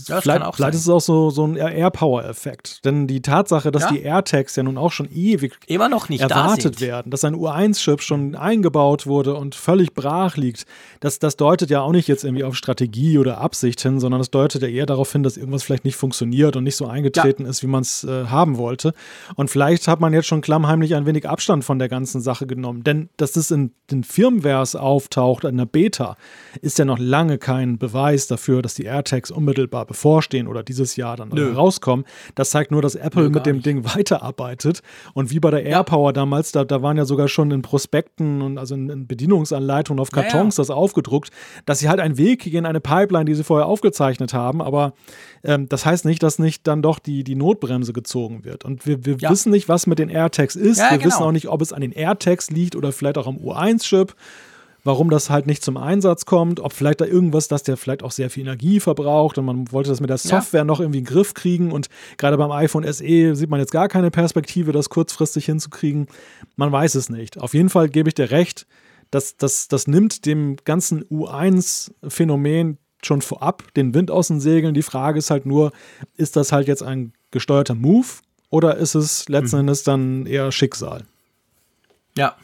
Ja, 0.06 0.20
vielleicht, 0.20 0.54
vielleicht 0.54 0.74
ist 0.74 0.82
es 0.82 0.88
auch 0.90 1.00
so, 1.00 1.30
so 1.30 1.46
ein 1.46 1.56
Air-Power-Effekt. 1.56 2.84
Denn 2.84 3.06
die 3.06 3.22
Tatsache, 3.22 3.70
dass 3.70 3.84
ja. 3.84 3.92
die 3.92 4.02
AirTags 4.02 4.56
ja 4.56 4.62
nun 4.62 4.76
auch 4.76 4.92
schon 4.92 5.10
ewig 5.10 5.58
immer 5.66 5.88
noch 5.88 6.10
nicht 6.10 6.20
erwartet 6.20 6.82
werden, 6.82 7.10
dass 7.10 7.24
ein 7.24 7.34
U1-Chip 7.34 8.02
schon 8.02 8.34
eingebaut 8.34 9.06
wurde 9.06 9.34
und 9.34 9.54
völlig 9.54 9.94
brach 9.94 10.36
liegt, 10.36 10.66
das, 11.00 11.18
das 11.18 11.36
deutet 11.36 11.70
ja 11.70 11.80
auch 11.80 11.92
nicht 11.92 12.08
jetzt 12.08 12.24
irgendwie 12.24 12.44
auf 12.44 12.56
Strategie 12.56 13.16
oder 13.16 13.38
Absicht 13.38 13.80
hin, 13.80 14.00
sondern 14.00 14.20
das 14.20 14.30
deutet 14.30 14.60
ja 14.60 14.68
eher 14.68 14.86
darauf 14.86 15.10
hin, 15.10 15.22
dass 15.22 15.38
irgendwas 15.38 15.62
vielleicht 15.62 15.86
nicht 15.86 15.96
funktioniert 15.96 16.56
und 16.56 16.64
nicht 16.64 16.76
so 16.76 16.86
eingetreten 16.86 17.44
ja. 17.44 17.48
ist, 17.48 17.62
wie 17.62 17.68
man 17.68 17.82
es 17.82 18.04
äh, 18.04 18.26
haben 18.26 18.58
wollte. 18.58 18.92
Und 19.36 19.48
vielleicht 19.50 19.88
hat 19.88 20.00
man 20.00 20.12
jetzt 20.12 20.26
schon 20.26 20.42
klammheimlich 20.42 20.94
ein 20.94 21.06
wenig 21.06 21.26
ab 21.26 21.37
Abstand 21.38 21.64
von 21.64 21.78
der 21.78 21.88
ganzen 21.88 22.20
Sache 22.20 22.48
genommen. 22.48 22.82
Denn 22.82 23.10
dass 23.16 23.36
es 23.36 23.52
in 23.52 23.70
den 23.92 24.02
Firmwares 24.02 24.74
auftaucht, 24.74 25.44
in 25.44 25.56
der 25.56 25.66
Beta, 25.66 26.16
ist 26.62 26.80
ja 26.80 26.84
noch 26.84 26.98
lange 26.98 27.38
kein 27.38 27.78
Beweis 27.78 28.26
dafür, 28.26 28.60
dass 28.60 28.74
die 28.74 28.82
AirTags 28.82 29.30
unmittelbar 29.30 29.86
bevorstehen 29.86 30.48
oder 30.48 30.64
dieses 30.64 30.96
Jahr 30.96 31.16
dann 31.16 31.28
Nö. 31.28 31.52
rauskommen. 31.52 32.04
Das 32.34 32.50
zeigt 32.50 32.72
nur, 32.72 32.82
dass 32.82 32.96
Apple 32.96 33.22
Nö, 33.22 33.30
mit 33.30 33.46
dem 33.46 33.56
nicht. 33.56 33.66
Ding 33.66 33.84
weiterarbeitet. 33.84 34.82
Und 35.14 35.30
wie 35.30 35.38
bei 35.38 35.52
der 35.52 35.62
AirPower 35.62 36.12
damals, 36.12 36.50
da, 36.50 36.64
da 36.64 36.82
waren 36.82 36.96
ja 36.96 37.04
sogar 37.04 37.28
schon 37.28 37.52
in 37.52 37.62
Prospekten 37.62 38.42
und 38.42 38.58
also 38.58 38.74
in, 38.74 38.90
in 38.90 39.06
Bedienungsanleitungen 39.06 40.00
auf 40.00 40.10
Kartons 40.10 40.56
ja, 40.56 40.62
ja. 40.62 40.66
das 40.66 40.70
aufgedruckt, 40.70 41.30
dass 41.66 41.78
sie 41.78 41.88
halt 41.88 42.00
einen 42.00 42.18
Weg 42.18 42.40
gehen, 42.40 42.66
eine 42.66 42.80
Pipeline, 42.80 43.26
die 43.26 43.34
sie 43.34 43.44
vorher 43.44 43.68
aufgezeichnet 43.68 44.34
haben. 44.34 44.60
Aber 44.60 44.92
ähm, 45.44 45.68
das 45.68 45.86
heißt 45.86 46.04
nicht, 46.04 46.20
dass 46.24 46.40
nicht 46.40 46.66
dann 46.66 46.82
doch 46.82 46.98
die, 46.98 47.22
die 47.22 47.36
Notbremse 47.36 47.92
gezogen 47.92 48.44
wird. 48.44 48.64
Und 48.64 48.86
wir, 48.86 49.04
wir 49.04 49.18
ja. 49.20 49.30
wissen 49.30 49.52
nicht, 49.52 49.68
was 49.68 49.86
mit 49.86 50.00
den 50.00 50.08
AirTags 50.08 50.56
ist. 50.56 50.78
wir 50.78 50.98
genau. 50.98 51.04
wissen 51.04 51.22
auch 51.22 51.27
nicht, 51.32 51.48
ob 51.48 51.62
es 51.62 51.72
an 51.72 51.80
den 51.80 51.92
AirTags 51.92 52.50
liegt 52.50 52.76
oder 52.76 52.92
vielleicht 52.92 53.18
auch 53.18 53.26
am 53.26 53.36
U1-Chip 53.36 54.14
warum 54.84 55.10
das 55.10 55.28
halt 55.28 55.46
nicht 55.46 55.62
zum 55.62 55.76
Einsatz 55.76 56.24
kommt, 56.24 56.60
ob 56.60 56.72
vielleicht 56.72 57.00
da 57.00 57.04
irgendwas, 57.04 57.48
dass 57.48 57.62
der 57.62 57.76
vielleicht 57.76 58.02
auch 58.02 58.10
sehr 58.10 58.30
viel 58.30 58.44
Energie 58.44 58.80
verbraucht 58.80 59.36
und 59.38 59.44
man 59.44 59.70
wollte 59.72 59.90
das 59.90 60.00
mit 60.00 60.10
der 60.10 60.18
Software 60.18 60.60
ja. 60.60 60.64
noch 60.64 60.80
irgendwie 60.80 61.00
in 61.00 61.04
den 61.04 61.12
Griff 61.12 61.34
kriegen 61.34 61.72
und 61.72 61.88
gerade 62.16 62.38
beim 62.38 62.50
iPhone 62.50 62.90
SE 62.90 63.34
sieht 63.36 63.50
man 63.50 63.60
jetzt 63.60 63.72
gar 63.72 63.88
keine 63.88 64.10
Perspektive, 64.10 64.72
das 64.72 64.88
kurzfristig 64.88 65.46
hinzukriegen. 65.46 66.06
Man 66.56 66.72
weiß 66.72 66.94
es 66.94 67.10
nicht. 67.10 67.38
Auf 67.38 67.54
jeden 67.54 67.68
Fall 67.68 67.88
gebe 67.88 68.08
ich 68.08 68.14
dir 68.14 68.30
recht, 68.30 68.66
dass 69.10 69.36
das, 69.36 69.68
das 69.68 69.88
nimmt 69.88 70.26
dem 70.26 70.56
ganzen 70.64 71.04
U1-Phänomen 71.04 72.78
schon 73.04 73.20
vorab 73.20 73.64
den 73.74 73.94
Wind 73.94 74.10
aus 74.10 74.28
den 74.28 74.40
Segeln. 74.40 74.74
Die 74.74 74.82
Frage 74.82 75.18
ist 75.18 75.30
halt 75.30 75.46
nur, 75.46 75.72
ist 76.16 76.36
das 76.36 76.50
halt 76.50 76.66
jetzt 76.66 76.82
ein 76.82 77.12
gesteuerter 77.30 77.74
Move 77.74 78.06
oder 78.50 78.76
ist 78.76 78.94
es 78.94 79.28
letzten 79.28 79.56
mhm. 79.56 79.60
Endes 79.60 79.82
dann 79.82 80.26
eher 80.26 80.50
Schicksal? 80.50 81.04
Ja, 82.18 82.36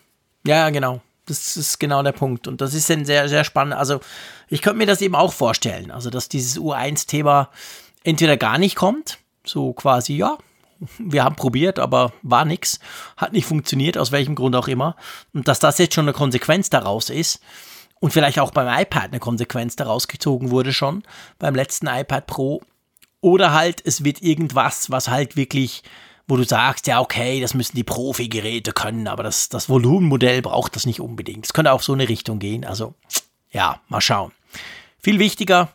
ja, 0.47 0.71
genau. 0.71 1.01
Das 1.27 1.57
ist 1.57 1.81
genau 1.81 2.03
der 2.03 2.13
Punkt. 2.13 2.47
Und 2.47 2.61
das 2.61 2.75
ist 2.75 2.89
dann 2.89 3.05
sehr, 3.05 3.29
sehr 3.29 3.45
spannend. 3.45 3.75
Also, 3.75 4.01
ich 4.49 4.63
könnte 4.63 4.79
mir 4.79 4.87
das 4.87 5.01
eben 5.01 5.15
auch 5.17 5.33
vorstellen. 5.33 5.91
Also, 5.91 6.11
dass 6.11 6.29
dieses 6.29 6.59
U1-Thema 6.61 7.51
entweder 8.05 8.37
gar 8.37 8.59
nicht 8.59 8.77
kommt, 8.77 9.19
so 9.45 9.73
quasi, 9.73 10.15
ja, 10.17 10.39
wir 10.99 11.25
haben 11.25 11.35
probiert, 11.35 11.79
aber 11.79 12.13
war 12.23 12.45
nichts, 12.45 12.79
hat 13.17 13.33
nicht 13.33 13.47
funktioniert, 13.47 13.99
aus 13.99 14.13
welchem 14.13 14.37
Grund 14.37 14.55
auch 14.55 14.69
immer. 14.69 14.97
Und 15.33 15.49
dass 15.49 15.59
das 15.59 15.79
jetzt 15.79 15.95
schon 15.95 16.05
eine 16.05 16.13
Konsequenz 16.13 16.71
daraus 16.71 17.11
ist 17.11 17.41
und 18.01 18.13
vielleicht 18.13 18.39
auch 18.39 18.51
beim 18.51 18.69
iPad 18.69 19.07
eine 19.11 19.21
Konsequenz 19.21 19.77
daraus 19.77 20.07
gezogen 20.07 20.51
wurde 20.51 20.73
schon, 20.73 21.03
beim 21.39 21.55
letzten 21.55 21.87
iPad 21.87 22.27
Pro. 22.27 22.63
Oder 23.21 23.53
halt, 23.53 23.81
es 23.85 24.05
wird 24.05 24.23
irgendwas, 24.23 24.91
was 24.91 25.09
halt 25.09 25.37
wirklich 25.37 25.83
wo 26.27 26.37
du 26.37 26.45
sagst, 26.45 26.87
ja, 26.87 27.01
okay, 27.01 27.41
das 27.41 27.55
müssen 27.55 27.77
die 27.77 27.85
Profi-Geräte 27.85 28.73
können, 28.73 29.09
aber 29.09 29.23
das, 29.23 29.49
das 29.49 29.69
Volumenmodell 29.69 30.43
braucht 30.43 30.75
das 30.77 30.87
nicht 30.87 31.01
unbedingt. 31.01 31.45
Es 31.45 31.53
könnte 31.53 31.73
auch 31.73 31.83
so 31.83 31.93
eine 31.93 32.09
Richtung 32.09 32.39
gehen. 32.39 32.65
Also, 32.65 32.95
ja, 33.51 33.81
mal 33.89 34.01
schauen. 34.01 34.33
Viel 34.99 35.19
wichtiger, 35.19 35.69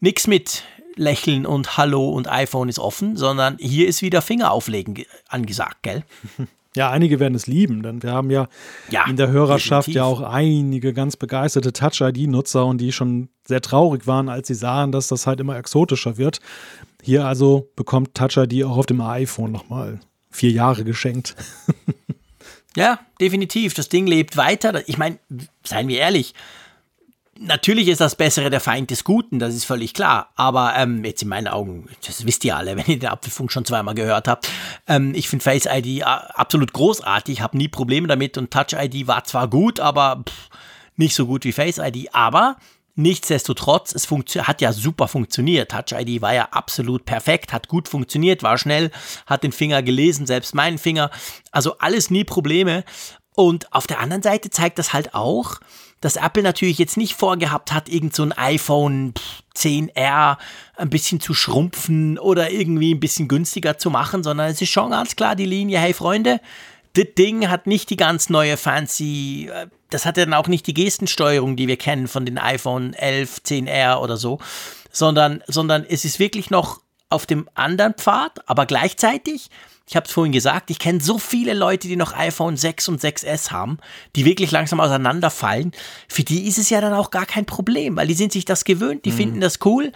nichts 0.00 0.26
mit 0.26 0.64
Lächeln 0.96 1.46
und 1.46 1.76
Hallo 1.76 2.08
und 2.10 2.28
iPhone 2.28 2.68
ist 2.68 2.78
offen, 2.78 3.16
sondern 3.16 3.56
hier 3.58 3.86
ist 3.86 4.02
wieder 4.02 4.22
Finger 4.22 4.50
auflegen 4.52 5.04
angesagt, 5.28 5.82
gell? 5.82 6.04
Ja, 6.76 6.90
einige 6.90 7.18
werden 7.18 7.34
es 7.34 7.48
lieben, 7.48 7.82
denn 7.82 8.04
wir 8.04 8.12
haben 8.12 8.30
ja, 8.30 8.46
ja 8.88 9.06
in 9.08 9.16
der 9.16 9.30
Hörerschaft 9.30 9.88
definitiv. 9.88 9.96
ja 9.96 10.04
auch 10.04 10.20
einige 10.20 10.92
ganz 10.92 11.16
begeisterte 11.16 11.72
Touch-ID-Nutzer 11.72 12.64
und 12.64 12.78
die 12.78 12.92
schon 12.92 13.30
sehr 13.44 13.62
traurig 13.62 14.06
waren, 14.06 14.28
als 14.28 14.46
sie 14.46 14.54
sahen, 14.54 14.92
dass 14.92 15.08
das 15.08 15.26
halt 15.26 15.40
immer 15.40 15.56
exotischer 15.56 16.18
wird. 16.18 16.40
Hier 17.02 17.24
also 17.24 17.70
bekommt 17.76 18.14
Touch 18.14 18.36
ID 18.36 18.64
auch 18.64 18.76
auf 18.76 18.86
dem 18.86 19.00
iPhone 19.00 19.52
nochmal 19.52 20.00
vier 20.30 20.50
Jahre 20.50 20.84
geschenkt. 20.84 21.36
ja, 22.76 22.98
definitiv. 23.20 23.74
Das 23.74 23.88
Ding 23.88 24.06
lebt 24.06 24.36
weiter. 24.36 24.88
Ich 24.88 24.98
meine, 24.98 25.18
seien 25.64 25.88
wir 25.88 25.98
ehrlich, 25.98 26.34
Natürlich 27.40 27.86
ist 27.86 28.00
das 28.00 28.16
Bessere 28.16 28.50
der 28.50 28.58
Feind 28.58 28.90
des 28.90 29.04
Guten, 29.04 29.38
das 29.38 29.54
ist 29.54 29.64
völlig 29.64 29.94
klar. 29.94 30.32
Aber 30.34 30.74
ähm, 30.76 31.04
jetzt 31.04 31.22
in 31.22 31.28
meinen 31.28 31.46
Augen, 31.46 31.88
das 32.04 32.26
wisst 32.26 32.44
ihr 32.44 32.56
alle, 32.56 32.76
wenn 32.76 32.86
ihr 32.86 32.98
den 32.98 33.08
Apfelfunk 33.08 33.52
schon 33.52 33.64
zweimal 33.64 33.94
gehört 33.94 34.26
habt, 34.26 34.50
ähm, 34.88 35.14
ich 35.14 35.28
finde 35.28 35.44
Face 35.44 35.66
ID 35.66 36.00
äh, 36.00 36.02
absolut 36.02 36.72
großartig, 36.72 37.40
habe 37.40 37.56
nie 37.56 37.68
Probleme 37.68 38.08
damit 38.08 38.36
und 38.38 38.50
Touch 38.50 38.72
ID 38.76 39.06
war 39.06 39.22
zwar 39.22 39.48
gut, 39.48 39.78
aber 39.78 40.24
pff, 40.28 40.48
nicht 40.96 41.14
so 41.14 41.26
gut 41.26 41.44
wie 41.44 41.52
Face 41.52 41.78
ID. 41.78 42.12
Aber 42.12 42.56
Nichtsdestotrotz, 42.98 43.94
es 43.94 44.10
hat 44.38 44.60
ja 44.60 44.72
super 44.72 45.06
funktioniert. 45.06 45.70
Touch 45.70 45.96
ID 45.96 46.20
war 46.20 46.34
ja 46.34 46.48
absolut 46.50 47.04
perfekt, 47.04 47.52
hat 47.52 47.68
gut 47.68 47.86
funktioniert, 47.86 48.42
war 48.42 48.58
schnell, 48.58 48.90
hat 49.24 49.44
den 49.44 49.52
Finger 49.52 49.84
gelesen, 49.84 50.26
selbst 50.26 50.52
meinen 50.52 50.78
Finger. 50.78 51.12
Also 51.52 51.78
alles 51.78 52.10
nie 52.10 52.24
Probleme. 52.24 52.82
Und 53.36 53.72
auf 53.72 53.86
der 53.86 54.00
anderen 54.00 54.22
Seite 54.22 54.50
zeigt 54.50 54.80
das 54.80 54.92
halt 54.92 55.14
auch, 55.14 55.60
dass 56.00 56.16
Apple 56.16 56.42
natürlich 56.42 56.78
jetzt 56.78 56.96
nicht 56.96 57.14
vorgehabt 57.14 57.70
hat, 57.70 57.88
irgend 57.88 58.16
so 58.16 58.24
ein 58.24 58.32
iPhone 58.32 59.14
10R 59.54 60.36
ein 60.76 60.90
bisschen 60.90 61.20
zu 61.20 61.34
schrumpfen 61.34 62.18
oder 62.18 62.50
irgendwie 62.50 62.92
ein 62.92 62.98
bisschen 62.98 63.28
günstiger 63.28 63.78
zu 63.78 63.90
machen, 63.90 64.24
sondern 64.24 64.50
es 64.50 64.60
ist 64.60 64.70
schon 64.70 64.90
ganz 64.90 65.14
klar 65.14 65.36
die 65.36 65.46
Linie, 65.46 65.78
hey 65.78 65.94
Freunde, 65.94 66.40
das 66.98 67.14
Ding 67.16 67.48
hat 67.48 67.66
nicht 67.66 67.90
die 67.90 67.96
ganz 67.96 68.28
neue 68.28 68.56
fancy, 68.56 69.50
äh, 69.52 69.68
das 69.90 70.04
hat 70.04 70.16
dann 70.16 70.34
auch 70.34 70.48
nicht 70.48 70.66
die 70.66 70.74
Gestensteuerung, 70.74 71.56
die 71.56 71.68
wir 71.68 71.76
kennen 71.76 72.08
von 72.08 72.26
den 72.26 72.38
iPhone 72.38 72.92
11, 72.94 73.42
10R 73.46 73.98
oder 73.98 74.16
so, 74.16 74.38
sondern, 74.90 75.42
sondern 75.46 75.84
es 75.88 76.04
ist 76.04 76.18
wirklich 76.18 76.50
noch 76.50 76.80
auf 77.08 77.24
dem 77.24 77.48
anderen 77.54 77.94
Pfad, 77.94 78.48
aber 78.48 78.66
gleichzeitig 78.66 79.48
ich 79.88 79.96
habe 79.96 80.04
es 80.04 80.12
vorhin 80.12 80.32
gesagt, 80.32 80.70
ich 80.70 80.78
kenne 80.78 81.00
so 81.00 81.18
viele 81.18 81.54
Leute, 81.54 81.88
die 81.88 81.96
noch 81.96 82.14
iPhone 82.14 82.58
6 82.58 82.88
und 82.90 83.00
6S 83.00 83.50
haben, 83.50 83.78
die 84.16 84.26
wirklich 84.26 84.50
langsam 84.50 84.80
auseinanderfallen. 84.80 85.72
Für 86.08 86.24
die 86.24 86.46
ist 86.46 86.58
es 86.58 86.68
ja 86.68 86.82
dann 86.82 86.92
auch 86.92 87.10
gar 87.10 87.24
kein 87.24 87.46
Problem, 87.46 87.96
weil 87.96 88.06
die 88.06 88.14
sind 88.14 88.32
sich 88.32 88.44
das 88.44 88.64
gewöhnt, 88.64 89.06
die 89.06 89.12
mhm. 89.12 89.16
finden 89.16 89.40
das 89.40 89.60
cool. 89.64 89.92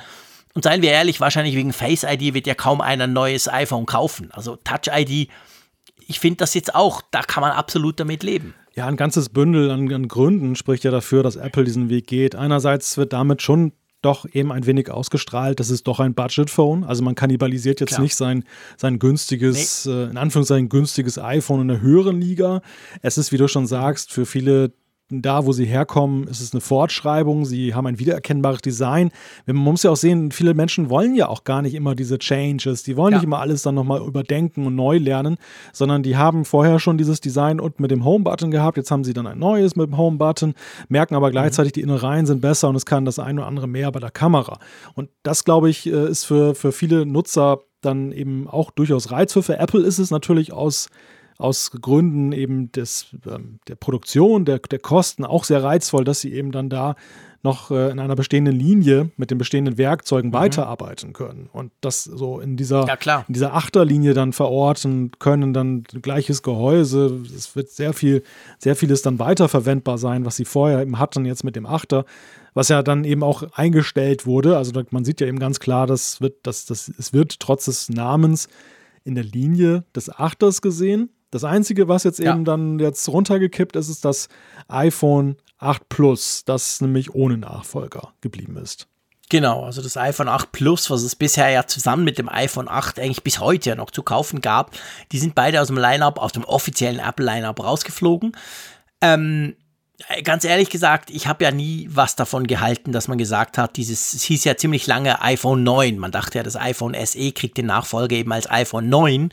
Und 0.54 0.64
seien 0.64 0.80
wir 0.80 0.92
ehrlich, 0.92 1.20
wahrscheinlich 1.20 1.54
wegen 1.56 1.74
Face 1.74 2.04
ID 2.04 2.32
wird 2.32 2.46
ja 2.46 2.54
kaum 2.54 2.80
einer 2.80 3.04
ein 3.04 3.12
neues 3.12 3.48
iPhone 3.48 3.84
kaufen. 3.84 4.30
Also 4.32 4.56
Touch 4.56 4.90
ID, 4.90 5.28
ich 6.08 6.20
finde 6.20 6.38
das 6.38 6.54
jetzt 6.54 6.74
auch, 6.74 7.02
da 7.10 7.22
kann 7.22 7.40
man 7.40 7.52
absolut 7.52 7.98
damit 8.00 8.22
leben. 8.22 8.54
Ja, 8.74 8.86
ein 8.86 8.96
ganzes 8.96 9.28
Bündel 9.28 9.70
an, 9.70 9.92
an, 9.92 10.08
Gründen 10.08 10.56
spricht 10.56 10.84
ja 10.84 10.90
dafür, 10.90 11.22
dass 11.22 11.36
Apple 11.36 11.64
diesen 11.64 11.90
Weg 11.90 12.06
geht. 12.06 12.34
Einerseits 12.34 12.96
wird 12.96 13.12
damit 13.12 13.42
schon 13.42 13.72
doch 14.00 14.26
eben 14.32 14.50
ein 14.50 14.66
wenig 14.66 14.90
ausgestrahlt. 14.90 15.60
Das 15.60 15.70
ist 15.70 15.86
doch 15.86 16.00
ein 16.00 16.14
Budget-Phone. 16.14 16.84
Also 16.84 17.04
man 17.04 17.14
kannibalisiert 17.14 17.80
jetzt 17.80 17.90
Klar. 17.90 18.02
nicht 18.02 18.16
sein, 18.16 18.44
sein 18.76 18.98
günstiges, 18.98 19.86
nee. 19.86 19.92
äh, 19.92 20.10
in 20.10 20.16
Anführungszeichen 20.16 20.68
günstiges 20.68 21.18
iPhone 21.18 21.60
in 21.62 21.68
der 21.68 21.80
höheren 21.80 22.20
Liga. 22.20 22.62
Es 23.00 23.16
ist, 23.16 23.30
wie 23.30 23.36
du 23.36 23.46
schon 23.46 23.66
sagst, 23.66 24.12
für 24.12 24.26
viele 24.26 24.72
da, 25.20 25.44
wo 25.44 25.52
sie 25.52 25.66
herkommen, 25.66 26.26
ist 26.28 26.40
es 26.40 26.52
eine 26.52 26.60
Fortschreibung. 26.62 27.44
Sie 27.44 27.74
haben 27.74 27.86
ein 27.86 27.98
wiedererkennbares 27.98 28.62
Design. 28.62 29.10
Man 29.46 29.56
muss 29.56 29.82
ja 29.82 29.90
auch 29.90 29.96
sehen, 29.96 30.30
viele 30.30 30.54
Menschen 30.54 30.88
wollen 30.88 31.14
ja 31.14 31.28
auch 31.28 31.44
gar 31.44 31.60
nicht 31.60 31.74
immer 31.74 31.94
diese 31.94 32.18
Changes. 32.18 32.84
Die 32.84 32.96
wollen 32.96 33.12
ja. 33.12 33.18
nicht 33.18 33.24
immer 33.24 33.40
alles 33.40 33.62
dann 33.62 33.74
nochmal 33.74 34.00
überdenken 34.00 34.66
und 34.66 34.74
neu 34.74 34.96
lernen, 34.96 35.36
sondern 35.72 36.02
die 36.02 36.16
haben 36.16 36.44
vorher 36.44 36.78
schon 36.78 36.96
dieses 36.96 37.20
Design 37.20 37.60
und 37.60 37.80
mit 37.80 37.90
dem 37.90 38.04
Home-Button 38.04 38.50
gehabt. 38.50 38.76
Jetzt 38.76 38.90
haben 38.90 39.04
sie 39.04 39.12
dann 39.12 39.26
ein 39.26 39.38
neues 39.38 39.76
mit 39.76 39.88
dem 39.88 39.96
Home-Button, 39.98 40.54
merken 40.88 41.14
aber 41.14 41.30
gleichzeitig, 41.30 41.72
die 41.72 41.82
Innereien 41.82 42.24
sind 42.24 42.40
besser 42.40 42.68
und 42.68 42.76
es 42.76 42.86
kann 42.86 43.04
das 43.04 43.18
ein 43.18 43.38
oder 43.38 43.48
andere 43.48 43.66
mehr 43.66 43.92
bei 43.92 44.00
der 44.00 44.10
Kamera. 44.10 44.58
Und 44.94 45.10
das, 45.22 45.44
glaube 45.44 45.68
ich, 45.68 45.86
äh, 45.86 46.08
ist 46.08 46.24
für, 46.24 46.54
für 46.54 46.72
viele 46.72 47.04
Nutzer 47.04 47.60
dann 47.82 48.12
eben 48.12 48.48
auch 48.48 48.70
durchaus 48.70 49.10
reizvoll. 49.10 49.42
Für 49.42 49.58
Apple 49.58 49.82
ist 49.82 49.98
es 49.98 50.10
natürlich 50.10 50.52
aus 50.52 50.88
aus 51.42 51.70
Gründen 51.70 52.32
eben 52.32 52.70
des, 52.72 53.06
ähm, 53.26 53.58
der 53.68 53.74
Produktion, 53.74 54.44
der, 54.44 54.58
der 54.58 54.78
Kosten 54.78 55.24
auch 55.24 55.44
sehr 55.44 55.62
reizvoll, 55.62 56.04
dass 56.04 56.20
sie 56.20 56.32
eben 56.32 56.52
dann 56.52 56.68
da 56.68 56.94
noch 57.42 57.70
äh, 57.70 57.90
in 57.90 57.98
einer 57.98 58.14
bestehenden 58.14 58.54
Linie 58.54 59.10
mit 59.16 59.30
den 59.30 59.38
bestehenden 59.38 59.76
Werkzeugen 59.76 60.30
mhm. 60.30 60.34
weiterarbeiten 60.34 61.12
können 61.12 61.48
und 61.52 61.72
das 61.80 62.04
so 62.04 62.38
in 62.38 62.56
dieser, 62.56 62.86
ja, 62.86 63.24
in 63.26 63.34
dieser 63.34 63.54
Achterlinie 63.54 64.14
dann 64.14 64.32
verorten 64.32 65.10
können, 65.18 65.52
dann 65.52 65.82
gleiches 65.82 66.42
Gehäuse. 66.42 67.20
Es 67.36 67.56
wird 67.56 67.70
sehr 67.70 67.92
viel, 67.92 68.22
sehr 68.58 68.76
vieles 68.76 69.02
dann 69.02 69.18
weiterverwendbar 69.18 69.98
sein, 69.98 70.24
was 70.24 70.36
sie 70.36 70.44
vorher 70.44 70.80
eben 70.80 70.98
hatten, 70.98 71.24
jetzt 71.24 71.42
mit 71.42 71.56
dem 71.56 71.66
Achter, 71.66 72.04
was 72.54 72.68
ja 72.68 72.82
dann 72.82 73.04
eben 73.04 73.24
auch 73.24 73.42
eingestellt 73.54 74.24
wurde. 74.24 74.56
Also 74.56 74.80
man 74.90 75.04
sieht 75.04 75.20
ja 75.20 75.26
eben 75.26 75.40
ganz 75.40 75.58
klar, 75.58 75.88
das 75.88 76.20
wird, 76.20 76.36
das, 76.44 76.66
das, 76.66 76.92
es 76.96 77.12
wird 77.12 77.40
trotz 77.40 77.64
des 77.64 77.88
Namens 77.88 78.48
in 79.04 79.16
der 79.16 79.24
Linie 79.24 79.84
des 79.96 80.10
Achters 80.10 80.62
gesehen. 80.62 81.10
Das 81.32 81.44
Einzige, 81.44 81.88
was 81.88 82.04
jetzt 82.04 82.18
ja. 82.18 82.34
eben 82.34 82.44
dann 82.44 82.78
jetzt 82.78 83.08
runtergekippt 83.08 83.74
ist, 83.74 83.88
ist 83.88 84.04
das 84.04 84.28
iPhone 84.68 85.36
8 85.58 85.88
Plus, 85.88 86.44
das 86.44 86.80
nämlich 86.82 87.14
ohne 87.14 87.38
Nachfolger 87.38 88.12
geblieben 88.20 88.56
ist. 88.58 88.86
Genau, 89.30 89.64
also 89.64 89.80
das 89.80 89.96
iPhone 89.96 90.28
8 90.28 90.52
Plus, 90.52 90.90
was 90.90 91.02
es 91.02 91.16
bisher 91.16 91.48
ja 91.48 91.66
zusammen 91.66 92.04
mit 92.04 92.18
dem 92.18 92.28
iPhone 92.28 92.68
8 92.68 93.00
eigentlich 93.00 93.22
bis 93.22 93.40
heute 93.40 93.70
ja 93.70 93.76
noch 93.76 93.90
zu 93.90 94.02
kaufen 94.02 94.42
gab, 94.42 94.72
die 95.10 95.18
sind 95.18 95.34
beide 95.34 95.62
aus 95.62 95.68
dem 95.68 95.78
Lineup, 95.78 96.18
aus 96.18 96.32
dem 96.32 96.44
offiziellen 96.44 97.00
Apple 97.00 97.24
Lineup 97.24 97.64
rausgeflogen. 97.64 98.36
Ähm, 99.00 99.56
ganz 100.22 100.44
ehrlich 100.44 100.68
gesagt, 100.68 101.08
ich 101.08 101.28
habe 101.28 101.44
ja 101.44 101.50
nie 101.50 101.88
was 101.90 102.14
davon 102.14 102.46
gehalten, 102.46 102.92
dass 102.92 103.08
man 103.08 103.16
gesagt 103.16 103.56
hat, 103.56 103.78
dieses, 103.78 104.12
es 104.12 104.22
hieß 104.24 104.44
ja 104.44 104.58
ziemlich 104.58 104.86
lange 104.86 105.22
iPhone 105.22 105.62
9. 105.62 105.96
Man 105.96 106.12
dachte 106.12 106.36
ja, 106.36 106.44
das 106.44 106.56
iPhone 106.56 106.94
SE 107.06 107.32
kriegt 107.32 107.56
den 107.56 107.66
Nachfolger 107.66 108.16
eben 108.16 108.32
als 108.32 108.50
iPhone 108.50 108.90
9. 108.90 109.32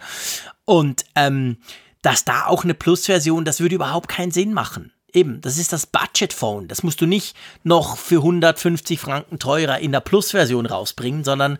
Und 0.63 1.03
ähm, 1.15 1.57
dass 2.01 2.25
da 2.25 2.45
auch 2.45 2.63
eine 2.63 2.73
Plus-Version, 2.73 3.45
das 3.45 3.59
würde 3.59 3.75
überhaupt 3.75 4.07
keinen 4.07 4.31
Sinn 4.31 4.53
machen. 4.53 4.91
Eben, 5.11 5.41
das 5.41 5.57
ist 5.57 5.73
das 5.73 5.87
Budget-Phone. 5.87 6.67
Das 6.67 6.83
musst 6.83 7.01
du 7.01 7.05
nicht 7.05 7.35
noch 7.63 7.97
für 7.97 8.17
150 8.17 8.99
Franken 8.99 9.39
teurer 9.39 9.79
in 9.79 9.91
der 9.91 10.01
Plus-Version 10.01 10.65
rausbringen, 10.65 11.23
sondern 11.23 11.57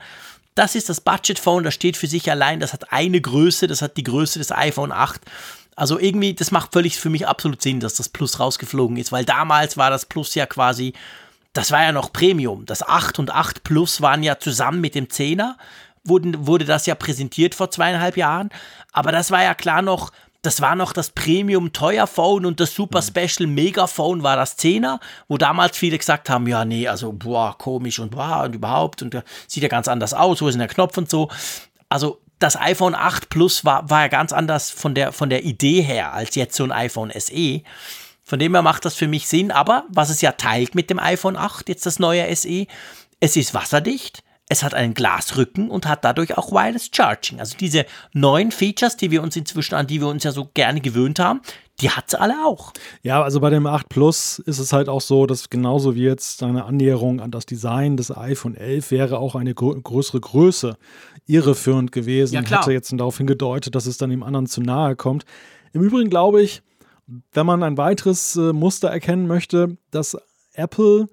das 0.56 0.76
ist 0.76 0.90
das 0.90 1.02
Budget-Phone, 1.02 1.64
das 1.64 1.74
steht 1.74 1.98
für 1.98 2.08
sich 2.08 2.30
allein, 2.30 2.60
das 2.60 2.74
hat 2.74 2.92
eine 2.92 3.22
Größe, 3.22 3.68
das 3.68 3.82
hat 3.82 3.98
die 3.98 4.04
Größe 4.04 4.40
des 4.40 4.52
iPhone 4.52 4.92
8. 4.92 5.22
Also 5.76 5.98
irgendwie, 5.98 6.34
das 6.34 6.52
macht 6.52 6.74
völlig 6.74 7.00
für 7.00 7.10
mich 7.10 7.28
absolut 7.28 7.62
Sinn, 7.62 7.80
dass 7.80 7.96
das 7.96 8.10
Plus 8.10 8.40
rausgeflogen 8.40 8.98
ist, 8.98 9.12
weil 9.12 9.26
damals 9.26 9.78
war 9.78 9.90
das 9.90 10.06
Plus 10.06 10.36
ja 10.36 10.46
quasi, 10.46 10.94
das 11.54 11.72
war 11.72 11.84
ja 11.84 11.92
noch 11.92 12.12
Premium. 12.12 12.66
Das 12.66 12.84
8 12.84 13.20
und 13.20 13.32
8 13.32 13.64
Plus 13.64 14.02
waren 14.02 14.22
ja 14.22 14.38
zusammen 14.38 14.82
mit 14.82 14.96
dem 14.96 15.08
10er, 15.08 15.56
wurden, 16.04 16.46
wurde 16.46 16.66
das 16.66 16.86
ja 16.86 16.96
präsentiert 16.96 17.56
vor 17.56 17.72
zweieinhalb 17.72 18.18
Jahren. 18.18 18.50
Aber 18.92 19.12
das 19.12 19.32
war 19.32 19.44
ja 19.44 19.54
klar 19.54 19.82
noch, 19.82 20.12
das 20.42 20.62
war 20.62 20.76
noch 20.76 20.94
das 20.94 21.10
Premium 21.10 21.74
Teuerphone 21.74 22.46
und 22.46 22.60
das 22.60 22.74
Super 22.74 23.02
mhm. 23.02 23.06
Special 23.06 23.48
Megaphone 23.48 24.24
war 24.24 24.38
das 24.38 24.58
10er, 24.58 25.00
wo 25.28 25.38
damals 25.38 25.78
viele 25.78 25.98
gesagt 25.98 26.30
haben, 26.30 26.48
ja, 26.48 26.64
nee, 26.64 26.88
also 26.88 27.12
boah, 27.12 27.58
komisch 27.58 28.00
und 28.00 28.12
boah 28.12 28.44
und 28.44 28.56
überhaupt 28.56 29.02
und 29.02 29.22
sieht 29.48 29.64
ja 29.64 29.70
ganz 29.70 29.88
anders 29.88 30.14
aus, 30.14 30.42
wo 30.42 30.48
ist 30.48 30.54
denn 30.54 30.60
der 30.60 30.70
Knopf 30.70 30.98
und 30.98 31.10
so. 31.10 31.30
Also 31.90 32.22
das 32.40 32.56
iPhone 32.56 32.96
8 32.96 33.30
Plus 33.30 33.66
war, 33.66 33.90
war 33.90 34.02
ja 34.02 34.08
ganz 34.08 34.32
anders 34.32 34.72
von 34.72 34.96
der, 34.96 35.12
von 35.12 35.30
der 35.30 35.44
Idee 35.44 35.82
her 35.82 36.14
als 36.14 36.36
jetzt 36.36 36.56
so 36.56 36.64
ein 36.64 36.72
iPhone 36.72 37.12
SE. 37.14 37.62
Von 38.24 38.40
dem 38.40 38.54
her 38.54 38.62
macht 38.62 38.86
das 38.86 38.96
für 38.96 39.08
mich 39.08 39.28
Sinn, 39.28 39.52
aber 39.52 39.86
was 39.90 40.10
es 40.10 40.22
ja 40.22 40.32
teilt 40.32 40.74
mit 40.74 40.90
dem 40.90 41.00
iPhone 41.00 41.36
8, 41.36 41.68
jetzt 41.68 41.86
das 41.86 42.00
neue 42.00 42.34
SE, 42.36 42.68
es 43.20 43.36
ist 43.36 43.54
wasserdicht, 43.54 44.24
es 44.50 44.64
hat 44.64 44.74
einen 44.74 44.96
Glasrücken 44.96 45.70
und 45.70 45.88
hat 45.88 46.04
dadurch 46.04 46.38
auch 46.38 46.52
Wireless 46.52 46.90
Charging. 46.92 47.40
Also 47.40 47.56
diese 47.58 47.86
neuen 48.14 48.52
Features, 48.52 48.98
die 48.98 49.12
wir 49.12 49.22
uns 49.22 49.36
inzwischen, 49.36 49.76
an 49.76 49.86
die 49.86 50.02
wir 50.02 50.08
uns 50.08 50.24
ja 50.24 50.32
so 50.32 50.50
gerne 50.56 50.82
gewöhnt 50.82 51.20
haben, 51.20 51.42
die 51.82 51.92
hat 51.92 52.06
es 52.08 52.16
alle 52.16 52.46
auch. 52.46 52.74
Ja, 53.04 53.22
also 53.22 53.40
bei 53.40 53.52
dem 53.52 53.68
8 53.68 53.88
Plus 53.88 54.40
ist 54.40 54.58
es 54.58 54.74
halt 54.74 54.90
auch 54.90 55.02
so, 55.02 55.28
dass 55.28 55.50
genauso 55.50 55.96
wie 55.96 56.04
jetzt 56.04 56.42
eine 56.44 56.66
Annäherung 56.66 57.22
an 57.22 57.30
das 57.30 57.46
Design 57.46 57.96
des 57.96 58.16
iPhone 58.16 58.56
11 58.56 58.92
wäre 58.92 59.20
auch 59.20 59.36
eine 59.36 59.54
grö 59.54 59.80
größere 59.80 60.20
Größe 60.20 60.78
irreführend 61.28 61.92
gewesen. 61.92 62.34
Ja, 62.34 62.42
klar. 62.42 62.62
Hätte 62.62 62.74
jetzt 62.74 62.92
darauf 62.92 63.18
hingedeutet, 63.18 63.76
dass 63.76 63.86
es 63.86 63.98
dann 63.98 64.10
dem 64.10 64.24
anderen 64.24 64.48
zu 64.48 64.62
nahe 64.62 64.96
kommt. 64.96 65.26
Im 65.74 65.84
Übrigen 65.84 66.10
glaube 66.10 66.42
ich, 66.42 66.64
wenn 67.34 67.46
man 67.46 67.62
ein 67.62 67.78
weiteres 67.78 68.36
äh, 68.36 68.52
Muster 68.52 68.90
erkennen 68.90 69.28
möchte, 69.28 69.78
dass 69.92 70.18
Apple 70.54 71.08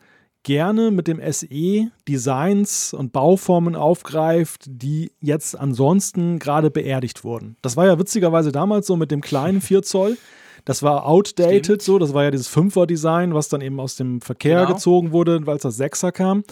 gerne 0.46 0.92
mit 0.92 1.08
dem 1.08 1.20
SE 1.32 1.90
Designs 2.06 2.94
und 2.94 3.12
Bauformen 3.12 3.74
aufgreift, 3.74 4.66
die 4.68 5.10
jetzt 5.20 5.58
ansonsten 5.58 6.38
gerade 6.38 6.70
beerdigt 6.70 7.24
wurden. 7.24 7.56
Das 7.62 7.76
war 7.76 7.86
ja 7.86 7.98
witzigerweise 7.98 8.52
damals 8.52 8.86
so 8.86 8.94
mit 8.94 9.10
dem 9.10 9.22
kleinen 9.22 9.60
4 9.60 9.82
Zoll. 9.82 10.16
Das 10.64 10.84
war 10.84 11.04
outdated 11.04 11.64
Stimmt. 11.64 11.82
so, 11.82 11.98
das 11.98 12.14
war 12.14 12.22
ja 12.22 12.30
dieses 12.30 12.48
5er 12.48 12.86
Design, 12.86 13.34
was 13.34 13.48
dann 13.48 13.60
eben 13.60 13.80
aus 13.80 13.96
dem 13.96 14.20
Verkehr 14.20 14.60
genau. 14.60 14.74
gezogen 14.74 15.10
wurde, 15.10 15.44
weil 15.46 15.56
es 15.56 15.62
das 15.62 15.80
6er 15.80 16.12
kam 16.12 16.44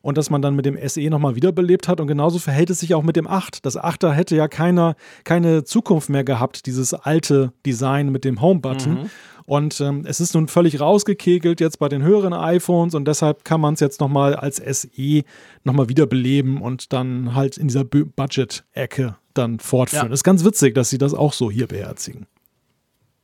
und 0.00 0.16
dass 0.16 0.30
man 0.30 0.40
dann 0.40 0.56
mit 0.56 0.64
dem 0.64 0.78
SE 0.88 1.02
nochmal 1.10 1.36
wiederbelebt 1.36 1.88
hat. 1.88 2.00
Und 2.00 2.06
genauso 2.06 2.38
verhält 2.38 2.70
es 2.70 2.80
sich 2.80 2.94
auch 2.94 3.02
mit 3.02 3.16
dem 3.16 3.26
8. 3.26 3.66
Das 3.66 3.78
8er 3.78 4.12
hätte 4.12 4.34
ja 4.34 4.48
keiner, 4.48 4.96
keine 5.24 5.64
Zukunft 5.64 6.08
mehr 6.08 6.24
gehabt, 6.24 6.64
dieses 6.64 6.94
alte 6.94 7.52
Design 7.66 8.10
mit 8.10 8.24
dem 8.24 8.40
Home-Button. 8.40 8.94
Mhm. 8.94 9.10
Und 9.44 9.80
ähm, 9.80 10.04
es 10.06 10.20
ist 10.20 10.34
nun 10.34 10.48
völlig 10.48 10.80
rausgekegelt 10.80 11.60
jetzt 11.60 11.78
bei 11.78 11.88
den 11.88 12.02
höheren 12.02 12.32
iPhones 12.32 12.94
und 12.94 13.06
deshalb 13.06 13.44
kann 13.44 13.60
man 13.60 13.74
es 13.74 13.80
jetzt 13.80 14.00
nochmal 14.00 14.34
als 14.34 14.56
SE 14.56 15.22
nochmal 15.64 15.88
wiederbeleben 15.88 16.60
und 16.60 16.92
dann 16.92 17.34
halt 17.34 17.56
in 17.56 17.68
dieser 17.68 17.84
Budget-Ecke 17.84 19.16
dann 19.34 19.58
fortführen. 19.58 20.08
Ja. 20.08 20.12
Ist 20.12 20.24
ganz 20.24 20.44
witzig, 20.44 20.74
dass 20.74 20.90
sie 20.90 20.98
das 20.98 21.14
auch 21.14 21.32
so 21.32 21.50
hier 21.50 21.66
beherzigen. 21.66 22.26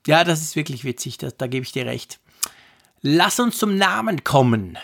Ja, 0.07 0.25
das 0.25 0.41
ist 0.41 0.57
wirklich 0.57 0.85
witzig, 0.85 1.19
das, 1.19 1.37
da 1.37 1.47
gebe 1.47 1.65
ich 1.65 1.73
dir 1.73 1.87
recht. 1.87 2.21
Lass 3.01 3.39
uns 3.39 3.59
zum 3.59 3.77
Namen 3.77 4.25
kommen. 4.25 4.79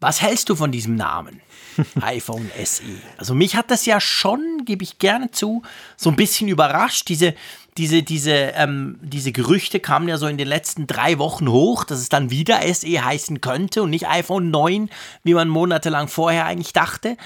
Was 0.00 0.22
hältst 0.22 0.48
du 0.48 0.56
von 0.56 0.72
diesem 0.72 0.94
Namen? 0.94 1.40
iPhone 2.00 2.50
SE. 2.64 2.82
Also 3.18 3.34
mich 3.34 3.56
hat 3.56 3.70
das 3.70 3.86
ja 3.86 4.00
schon, 4.00 4.62
gebe 4.64 4.82
ich 4.82 4.98
gerne 4.98 5.30
zu, 5.30 5.62
so 5.96 6.10
ein 6.10 6.16
bisschen 6.16 6.48
überrascht. 6.48 7.08
Diese, 7.08 7.34
diese, 7.78 8.02
diese, 8.02 8.32
ähm, 8.32 8.98
diese 9.02 9.32
Gerüchte 9.32 9.80
kamen 9.80 10.08
ja 10.08 10.16
so 10.18 10.26
in 10.26 10.38
den 10.38 10.48
letzten 10.48 10.86
drei 10.86 11.18
Wochen 11.18 11.48
hoch, 11.48 11.84
dass 11.84 11.98
es 12.00 12.08
dann 12.08 12.30
wieder 12.30 12.60
SE 12.62 13.04
heißen 13.04 13.40
könnte 13.40 13.82
und 13.82 13.90
nicht 13.90 14.08
iPhone 14.08 14.50
9, 14.50 14.90
wie 15.24 15.34
man 15.34 15.48
monatelang 15.48 16.08
vorher 16.08 16.46
eigentlich 16.46 16.72
dachte. 16.72 17.16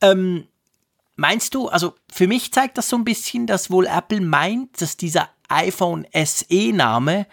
Ähm, 0.00 0.46
meinst 1.16 1.54
du, 1.54 1.68
also 1.68 1.94
für 2.12 2.26
mich 2.26 2.52
zeigt 2.52 2.78
das 2.78 2.88
so 2.88 2.96
ein 2.96 3.04
bisschen, 3.04 3.46
dass 3.46 3.70
wohl 3.70 3.86
Apple 3.86 4.20
meint, 4.20 4.80
dass 4.80 4.96
dieser 4.96 5.28
iPhone 5.48 6.06
SE-Name 6.14 7.26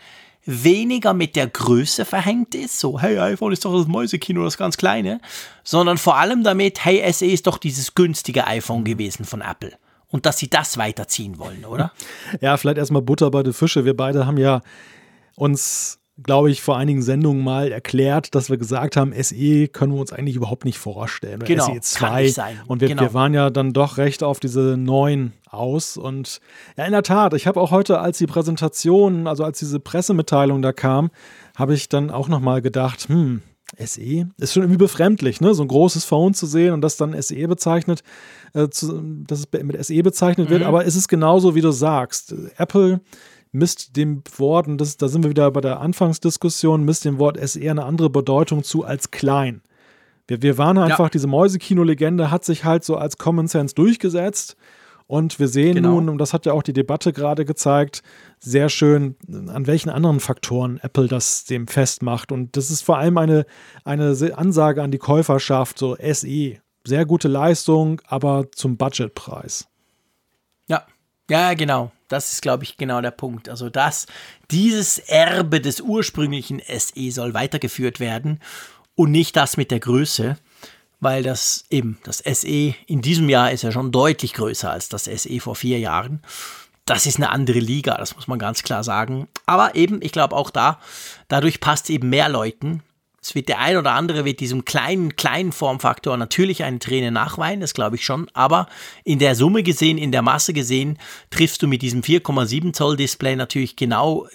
weniger 0.45 1.13
mit 1.13 1.35
der 1.35 1.47
Größe 1.47 2.05
verhängt 2.05 2.55
ist, 2.55 2.79
so, 2.79 2.99
hey, 2.99 3.19
iPhone 3.19 3.51
ist 3.51 3.65
doch 3.65 3.77
das 3.77 3.85
Mäusekino, 3.85 4.43
das 4.43 4.57
ganz 4.57 4.77
kleine, 4.77 5.19
sondern 5.63 5.97
vor 5.97 6.15
allem 6.15 6.43
damit, 6.43 6.85
hey, 6.85 7.03
SE 7.11 7.25
ist 7.25 7.47
doch 7.47 7.57
dieses 7.57 7.95
günstige 7.95 8.47
iPhone 8.47 8.85
gewesen 8.85 9.25
von 9.25 9.41
Apple 9.41 9.77
und 10.09 10.25
dass 10.25 10.37
sie 10.37 10.49
das 10.49 10.77
weiterziehen 10.77 11.37
wollen, 11.39 11.65
oder? 11.65 11.91
Ja, 12.41 12.57
vielleicht 12.57 12.77
erstmal 12.77 13.01
Butter 13.01 13.31
bei 13.31 13.43
den 13.43 13.53
Fische. 13.53 13.85
Wir 13.85 13.95
beide 13.95 14.25
haben 14.25 14.37
ja 14.37 14.61
uns, 15.35 15.99
glaube 16.21 16.49
ich, 16.49 16.61
vor 16.61 16.77
einigen 16.77 17.01
Sendungen 17.01 17.43
mal 17.43 17.71
erklärt, 17.71 18.33
dass 18.35 18.49
wir 18.49 18.57
gesagt 18.57 18.97
haben, 18.97 19.13
SE 19.21 19.67
können 19.67 19.93
wir 19.93 19.99
uns 19.99 20.13
eigentlich 20.13 20.35
überhaupt 20.35 20.65
nicht 20.65 20.77
vorstellen. 20.77 21.39
Genau, 21.39 21.65
SE 21.65 21.79
2. 21.81 22.33
Und 22.67 22.81
wir, 22.81 22.87
genau. 22.89 23.01
wir 23.03 23.13
waren 23.13 23.33
ja 23.33 23.49
dann 23.49 23.73
doch 23.73 23.97
recht 23.97 24.23
auf 24.23 24.39
diese 24.39 24.77
neuen 24.77 25.33
aus. 25.49 25.97
Und 25.97 26.39
ja, 26.77 26.85
in 26.85 26.91
der 26.91 27.03
Tat, 27.03 27.33
ich 27.33 27.47
habe 27.47 27.61
auch 27.61 27.71
heute, 27.71 27.99
als 27.99 28.17
die 28.17 28.27
Präsentation, 28.27 29.27
also 29.27 29.43
als 29.43 29.59
diese 29.59 29.79
Pressemitteilung 29.79 30.61
da 30.61 30.73
kam, 30.73 31.11
habe 31.55 31.73
ich 31.73 31.89
dann 31.89 32.11
auch 32.11 32.27
nochmal 32.27 32.61
gedacht, 32.61 33.07
hm, 33.09 33.41
SE 33.85 34.27
ist 34.37 34.53
schon 34.53 34.63
irgendwie 34.63 34.77
befremdlich, 34.77 35.41
ne? 35.41 35.53
So 35.53 35.63
ein 35.63 35.67
großes 35.67 36.05
Phone 36.05 36.33
zu 36.33 36.45
sehen 36.45 36.73
und 36.73 36.81
das 36.81 36.97
dann 36.97 37.19
SE 37.21 37.47
bezeichnet, 37.47 38.03
äh, 38.53 38.69
zu, 38.69 39.01
dass 39.25 39.39
es 39.39 39.47
mit 39.63 39.83
SE 39.85 40.03
bezeichnet 40.03 40.49
mhm. 40.49 40.53
wird, 40.53 40.63
aber 40.63 40.85
es 40.85 40.95
ist 40.95 41.07
genauso, 41.07 41.55
wie 41.55 41.61
du 41.61 41.71
sagst. 41.71 42.33
Apple 42.57 43.01
misst 43.51 43.95
dem 43.95 44.23
Wort, 44.37 44.67
und 44.67 44.79
das, 44.79 44.97
da 44.97 45.07
sind 45.07 45.23
wir 45.23 45.29
wieder 45.29 45.49
bei 45.51 45.61
der 45.61 45.79
Anfangsdiskussion, 45.79 46.83
misst 46.83 47.05
dem 47.05 47.19
Wort 47.19 47.37
SE 47.47 47.59
eine 47.69 47.85
andere 47.85 48.09
Bedeutung 48.09 48.63
zu 48.63 48.83
als 48.83 49.11
klein. 49.11 49.61
Wir, 50.27 50.41
wir 50.41 50.57
waren 50.57 50.77
einfach, 50.77 51.05
ja. 51.05 51.09
diese 51.09 51.27
Mäusekino-Legende 51.27 52.31
hat 52.31 52.43
sich 52.43 52.65
halt 52.65 52.83
so 52.83 52.97
als 52.97 53.17
Common 53.17 53.47
Sense 53.47 53.73
durchgesetzt. 53.75 54.57
Und 55.07 55.39
wir 55.39 55.47
sehen 55.47 55.75
Genau. 55.75 55.91
nun, 55.95 56.09
und 56.09 56.17
das 56.17 56.33
hat 56.33 56.45
ja 56.45 56.51
auch 56.51 56.63
die 56.63 56.73
Debatte 56.73 57.13
gerade 57.13 57.45
gezeigt, 57.45 58.03
sehr 58.39 58.67
schön, 58.69 59.15
an 59.47 59.65
welchen 59.65 59.89
anderen 59.89 60.19
Faktoren 60.19 60.79
Apple 60.81 61.07
das 61.07 61.45
dem 61.45 61.67
festmacht. 61.67 62.31
Und 62.33 62.57
das 62.57 62.69
ist 62.69 62.81
vor 62.81 62.97
allem 62.97 63.17
eine, 63.17 63.45
eine 63.85 64.15
Ansage 64.35 64.83
an 64.83 64.91
die 64.91 64.97
Käuferschaft, 64.97 65.79
so 65.79 65.95
SE. 65.95 66.57
Sehr 66.85 67.05
gute 67.05 67.29
Leistung, 67.29 68.01
aber 68.07 68.47
zum 68.53 68.77
Budgetpreis. 68.77 69.67
Ja, 70.67 70.85
ja, 71.29 71.53
genau. 71.53 71.91
Das 72.09 72.31
ist, 72.31 72.41
glaube 72.41 72.63
ich, 72.63 72.77
genau 72.77 73.01
der 73.01 73.11
Punkt. 73.11 73.49
Also, 73.49 73.69
dass 73.69 74.07
dieses 74.51 74.97
Erbe 74.97 75.59
des 75.59 75.81
ursprünglichen 75.81 76.61
SE 76.67 77.11
soll 77.11 77.33
weitergeführt 77.33 77.99
werden 77.99 78.39
und 78.95 79.11
nicht 79.11 79.35
das 79.35 79.57
mit 79.57 79.71
der 79.71 79.79
Größe, 79.79 80.37
weil 80.99 81.23
das 81.23 81.65
eben, 81.69 81.99
das 82.03 82.19
SE 82.19 82.73
in 82.87 83.01
diesem 83.01 83.29
Jahr 83.29 83.51
ist 83.51 83.63
ja 83.63 83.71
schon 83.71 83.91
deutlich 83.91 84.33
größer 84.33 84.71
als 84.71 84.89
das 84.89 85.05
SE 85.05 85.39
vor 85.39 85.55
vier 85.55 85.79
Jahren. 85.79 86.21
Das 86.85 87.05
ist 87.05 87.17
eine 87.17 87.29
andere 87.31 87.59
Liga, 87.59 87.97
das 87.97 88.15
muss 88.15 88.27
man 88.27 88.39
ganz 88.39 88.63
klar 88.63 88.83
sagen. 88.83 89.27
Aber 89.45 89.75
eben, 89.75 90.01
ich 90.01 90.11
glaube 90.11 90.35
auch 90.35 90.49
da, 90.49 90.79
dadurch 91.27 91.59
passt 91.59 91.89
eben 91.89 92.09
mehr 92.09 92.29
Leuten. 92.29 92.81
Es 93.21 93.35
wird 93.35 93.49
der 93.49 93.59
ein 93.59 93.77
oder 93.77 93.93
andere 93.93 94.25
wird 94.25 94.39
diesem 94.39 94.63
kleinen, 94.63 95.15
kleinen 95.15 95.51
Formfaktor 95.51 96.15
natürlich 96.17 96.63
eine 96.63 96.79
Träne 96.79 97.11
nachweinen, 97.11 97.61
das 97.61 97.73
glaube 97.73 97.95
ich 97.95 98.05
schon. 98.05 98.29
Aber 98.33 98.67
in 99.03 99.19
der 99.19 99.35
Summe 99.35 99.63
gesehen, 99.63 99.97
in 99.97 100.11
der 100.11 100.21
Masse 100.21 100.53
gesehen, 100.53 100.97
triffst 101.29 101.61
du 101.61 101.67
mit 101.67 101.81
diesem 101.81 102.01
4,7 102.01 102.73
Zoll 102.73 102.95
Display 102.95 103.35
natürlich 103.35 103.75
genau 103.75 104.27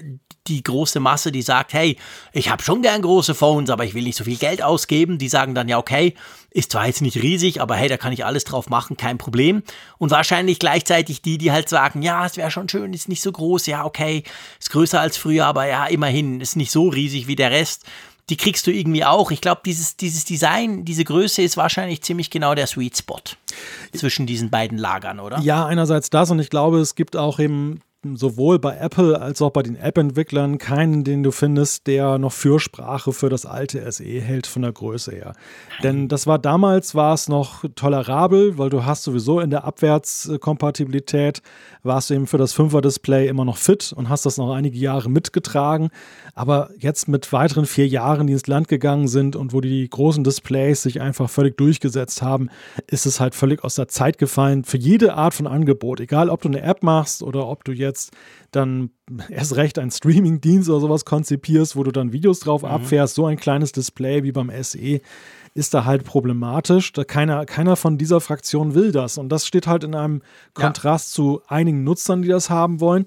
die 0.49 0.62
große 0.62 0.99
Masse, 0.99 1.30
die 1.30 1.43
sagt, 1.43 1.72
hey, 1.72 1.97
ich 2.33 2.51
habe 2.51 2.62
schon 2.62 2.83
gern 2.83 3.03
große 3.03 3.35
Phones, 3.35 3.70
aber 3.70 3.85
ich 3.85 3.95
will 3.95 4.03
nicht 4.03 4.18
so 4.18 4.24
viel 4.24 4.37
Geld 4.37 4.62
ausgeben. 4.62 5.18
Die 5.18 5.28
sagen 5.28 5.55
dann, 5.55 5.68
ja, 5.68 5.78
okay, 5.78 6.14
ist 6.51 6.72
zwar 6.72 6.87
jetzt 6.87 7.01
nicht 7.01 7.22
riesig, 7.22 7.61
aber 7.61 7.76
hey, 7.76 7.89
da 7.89 7.97
kann 7.97 8.12
ich 8.12 8.24
alles 8.24 8.45
drauf 8.45 8.68
machen, 8.68 8.97
kein 8.97 9.18
Problem. 9.18 9.62
Und 9.99 10.11
wahrscheinlich 10.11 10.59
gleichzeitig 10.59 11.22
die, 11.22 11.39
die 11.39 11.53
halt 11.53 11.68
sagen, 11.68 12.03
ja, 12.03 12.26
es 12.26 12.37
wäre 12.37 12.51
schon 12.51 12.68
schön, 12.68 12.93
ist 12.93 13.09
nicht 13.09 13.22
so 13.22 13.30
groß, 13.30 13.66
ja, 13.66 13.85
okay, 13.85 14.24
ist 14.59 14.70
größer 14.70 15.01
als 15.01 15.16
früher, 15.16 15.47
aber 15.47 15.66
ja, 15.66 15.87
immerhin, 15.87 16.41
ist 16.41 16.57
nicht 16.57 16.72
so 16.72 16.89
riesig 16.89 17.28
wie 17.28 17.37
der 17.37 17.53
Rest. 17.53 17.85
Die 18.33 18.39
kriegst 18.39 18.66
du 18.66 18.70
irgendwie 18.70 19.05
auch. 19.05 19.30
Ich 19.30 19.43
glaube, 19.43 19.61
dieses, 19.62 19.99
dieses 19.99 20.24
Design, 20.24 20.87
diese 20.87 21.05
Größe 21.05 21.43
ist 21.43 21.59
wahrscheinlich 21.59 22.01
ziemlich 22.01 22.30
genau 22.30 22.55
der 22.55 22.66
Sweet 22.66 22.97
Spot 22.97 23.20
zwischen 23.93 24.24
diesen 24.24 24.49
beiden 24.49 24.78
Lagern, 24.78 25.20
oder? 25.20 25.39
Ja, 25.41 25.66
einerseits 25.66 26.09
das 26.09 26.30
und 26.30 26.39
ich 26.39 26.49
glaube, 26.49 26.80
es 26.80 26.95
gibt 26.95 27.14
auch 27.14 27.39
eben 27.39 27.83
sowohl 28.14 28.59
bei 28.59 28.76
Apple 28.78 29.20
als 29.20 29.43
auch 29.43 29.51
bei 29.51 29.62
den 29.62 29.76
App-Entwicklern 29.76 30.57
keinen, 30.57 31.05
den 31.05 31.22
du 31.22 31.30
findest, 31.30 31.87
der 31.87 32.16
noch 32.16 32.33
Fürsprache 32.33 33.12
für 33.12 33.28
das 33.28 33.45
alte 33.45 33.93
SE 33.93 34.05
hält 34.05 34.47
von 34.47 34.62
der 34.62 34.72
Größe 34.72 35.12
her. 35.12 35.35
Denn 35.83 36.09
das 36.09 36.26
war 36.26 36.39
damals, 36.39 36.95
war 36.95 37.12
es 37.12 37.28
noch 37.28 37.64
tolerabel, 37.76 38.57
weil 38.57 38.70
du 38.70 38.87
hast 38.87 39.03
sowieso 39.03 39.41
in 39.41 39.51
der 39.51 39.64
Abwärtskompatibilität, 39.64 41.43
warst 41.83 42.11
du 42.11 42.14
eben 42.14 42.26
für 42.26 42.39
das 42.39 42.57
5er-Display 42.57 43.28
immer 43.28 43.45
noch 43.45 43.57
fit 43.57 43.93
und 43.97 44.09
hast 44.09 44.24
das 44.26 44.37
noch 44.37 44.53
einige 44.53 44.78
Jahre 44.78 45.11
mitgetragen. 45.11 45.91
Aber 46.35 46.70
jetzt 46.78 47.09
mit 47.09 47.33
weiteren 47.33 47.66
vier 47.66 47.87
Jahren, 47.87 48.26
die 48.26 48.33
ins 48.33 48.47
Land 48.47 48.68
gegangen 48.68 49.09
sind 49.09 49.37
und 49.37 49.53
wo 49.53 49.61
die 49.61 49.89
großen 49.89 50.24
Displays 50.24 50.83
sich 50.83 51.01
einfach 51.01 51.28
völlig 51.28 51.57
durchgesetzt 51.57 52.22
haben, 52.22 52.51
ist 52.87 53.07
es 53.07 53.20
halt 53.20 53.35
völlig 53.35 53.64
aus 53.64 53.74
der 53.74 53.89
Zeit 53.89 54.18
gefallen 54.18 54.64
für 54.64 54.78
jede 54.78 55.14
Art 55.14 55.35
von 55.35 55.47
Angebot. 55.47 56.01
Egal, 56.01 56.30
ob 56.30 56.43
du 56.43 56.49
eine 56.49 56.62
App 56.62 56.83
machst 56.83 57.22
oder 57.22 57.49
ob 57.49 57.64
du 57.64 57.72
jetzt 57.72 58.12
dann 58.51 58.91
erst 59.28 59.57
recht 59.57 59.78
einen 59.78 59.91
Streaming-Dienst 59.91 60.68
oder 60.68 60.80
sowas 60.80 61.05
konzipierst, 61.05 61.76
wo 61.76 61.83
du 61.83 61.91
dann 61.91 62.12
Videos 62.12 62.41
drauf 62.41 62.64
abfährst, 62.64 63.14
so 63.14 63.26
ein 63.26 63.37
kleines 63.37 63.72
Display 63.72 64.22
wie 64.22 64.33
beim 64.33 64.51
SE 64.62 65.01
ist 65.55 65.74
da 65.74 65.84
halt 65.84 66.05
problematisch. 66.05 66.92
Da 66.92 67.05
keiner, 67.05 67.44
keiner 67.46 67.76
von 67.76 67.98
dieser 67.98 68.20
Fraktion 68.20 68.74
will 68.74 68.90
das. 68.92 69.18
Und 69.18 69.28
das 69.30 69.46
steht 69.46 69.66
halt 69.66 69.84
in 69.84 69.94
einem 69.94 70.22
Ja. 70.57 70.64
Kontrast 70.64 71.12
zu 71.12 71.40
einigen 71.48 71.84
Nutzern, 71.84 72.22
die 72.22 72.28
das 72.28 72.48
haben 72.50 72.80
wollen. 72.80 73.07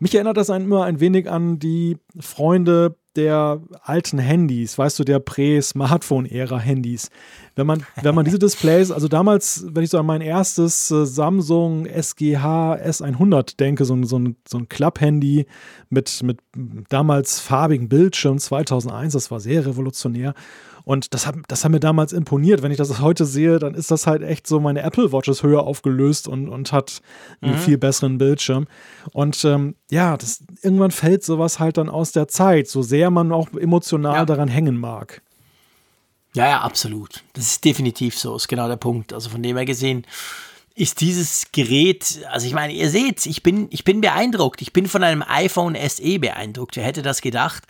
Mich 0.00 0.14
erinnert 0.14 0.36
das 0.36 0.50
ein- 0.50 0.62
immer 0.64 0.84
ein 0.84 0.98
wenig 1.00 1.30
an 1.30 1.58
die 1.60 1.96
Freunde 2.18 2.96
der 3.16 3.62
alten 3.84 4.18
Handys, 4.18 4.76
weißt 4.76 4.98
du, 4.98 5.04
der 5.04 5.20
Prä-Smartphone-Ära-Handys. 5.20 7.10
Wenn 7.54 7.66
man, 7.66 7.84
wenn 8.02 8.14
man 8.14 8.24
diese 8.24 8.38
Displays, 8.38 8.90
also 8.90 9.08
damals, 9.08 9.64
wenn 9.70 9.84
ich 9.84 9.90
so 9.90 9.98
an 9.98 10.06
mein 10.06 10.20
erstes 10.20 10.90
äh, 10.90 11.06
Samsung 11.06 11.86
SGH 11.86 12.74
S100 12.74 13.56
denke, 13.56 13.84
so 13.84 13.94
ein, 13.94 14.04
so 14.04 14.18
ein, 14.18 14.36
so 14.48 14.58
ein 14.58 14.68
Klapp-Handy 14.68 15.46
mit, 15.90 16.22
mit 16.22 16.40
damals 16.88 17.40
farbigen 17.40 17.88
Bildschirm 17.88 18.38
2001, 18.38 19.12
das 19.12 19.30
war 19.30 19.40
sehr 19.40 19.64
revolutionär. 19.66 20.34
Und 20.84 21.14
das 21.14 21.26
hat, 21.26 21.36
das 21.48 21.64
hat 21.64 21.70
mir 21.72 21.80
damals 21.80 22.12
imponiert. 22.12 22.62
Wenn 22.62 22.70
ich 22.70 22.76
das 22.76 23.00
heute 23.00 23.24
sehe, 23.24 23.58
dann 23.58 23.74
ist 23.74 23.90
das 23.90 24.06
halt 24.06 24.22
echt 24.22 24.46
so, 24.46 24.60
meine 24.60 24.82
Apple 24.82 25.12
Watch 25.12 25.28
ist 25.28 25.42
höher 25.42 25.62
aufgelöst 25.62 26.28
und, 26.28 26.48
und 26.48 26.72
hat 26.72 27.00
einen 27.40 27.56
viel 27.56 27.78
besseren 27.78 28.18
Bildschirm. 28.18 28.66
Und 29.12 29.44
ähm, 29.46 29.76
ja, 29.90 30.16
das, 30.18 30.44
irgendwann 30.62 30.90
fällt 30.90 31.24
sowas 31.24 31.58
halt 31.58 31.78
dann 31.78 31.88
aus 31.88 32.12
der 32.12 32.28
Zeit, 32.28 32.68
so 32.68 32.82
sehr 32.82 33.10
man 33.10 33.32
auch 33.32 33.48
emotional 33.54 34.14
Ja. 34.14 34.24
daran 34.26 34.48
hängen 34.48 34.78
mag. 34.78 35.22
Ja, 36.34 36.48
ja, 36.48 36.60
absolut. 36.60 37.22
Das 37.32 37.44
ist 37.46 37.64
definitiv 37.64 38.18
so, 38.18 38.36
ist 38.36 38.48
genau 38.48 38.68
der 38.68 38.76
Punkt. 38.76 39.12
Also 39.12 39.30
von 39.30 39.42
dem 39.42 39.56
her 39.56 39.64
gesehen 39.64 40.04
ist 40.74 41.00
dieses 41.00 41.52
Gerät, 41.52 42.18
also 42.32 42.46
ich 42.46 42.52
meine, 42.52 42.72
ihr 42.72 42.90
seht, 42.90 43.24
ich 43.26 43.42
bin, 43.44 43.68
ich 43.70 43.84
bin 43.84 44.00
beeindruckt. 44.00 44.60
Ich 44.60 44.72
bin 44.72 44.88
von 44.88 45.04
einem 45.04 45.22
iPhone 45.26 45.76
SE 45.88 46.18
beeindruckt. 46.18 46.76
Wer 46.76 46.84
hätte 46.84 47.02
das 47.02 47.20
gedacht? 47.22 47.62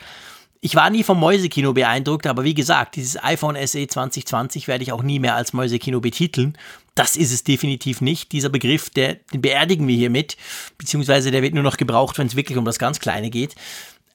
Ich 0.65 0.75
war 0.75 0.89
nie 0.89 1.05
vom 1.05 1.21
Mäusekino 1.21 1.75
beeindruckt, 1.75 2.27
aber 2.27 2.43
wie 2.43 2.55
gesagt, 2.55 2.97
dieses 2.97 3.23
iPhone 3.23 3.55
SE 3.67 3.87
2020 3.87 4.67
werde 4.67 4.83
ich 4.83 4.93
auch 4.93 5.03
nie 5.03 5.19
mehr 5.19 5.35
als 5.35 5.53
Mäusekino 5.53 6.01
betiteln. 6.01 6.57
Das 6.95 7.19
ist 7.19 7.35
es 7.35 7.45
definitiv 7.45 8.01
nicht. 8.01 8.33
Dieser 8.33 8.49
Begriff, 8.49 8.89
der, 8.89 9.17
den 9.35 9.43
beerdigen 9.43 9.87
wir 9.87 9.95
hiermit, 9.95 10.39
beziehungsweise 10.79 11.31
der 11.31 11.43
wird 11.43 11.53
nur 11.53 11.63
noch 11.63 11.77
gebraucht, 11.77 12.17
wenn 12.17 12.29
es 12.29 12.35
wirklich 12.35 12.57
um 12.57 12.65
das 12.65 12.79
ganz 12.79 12.99
Kleine 12.99 13.29
geht. 13.29 13.55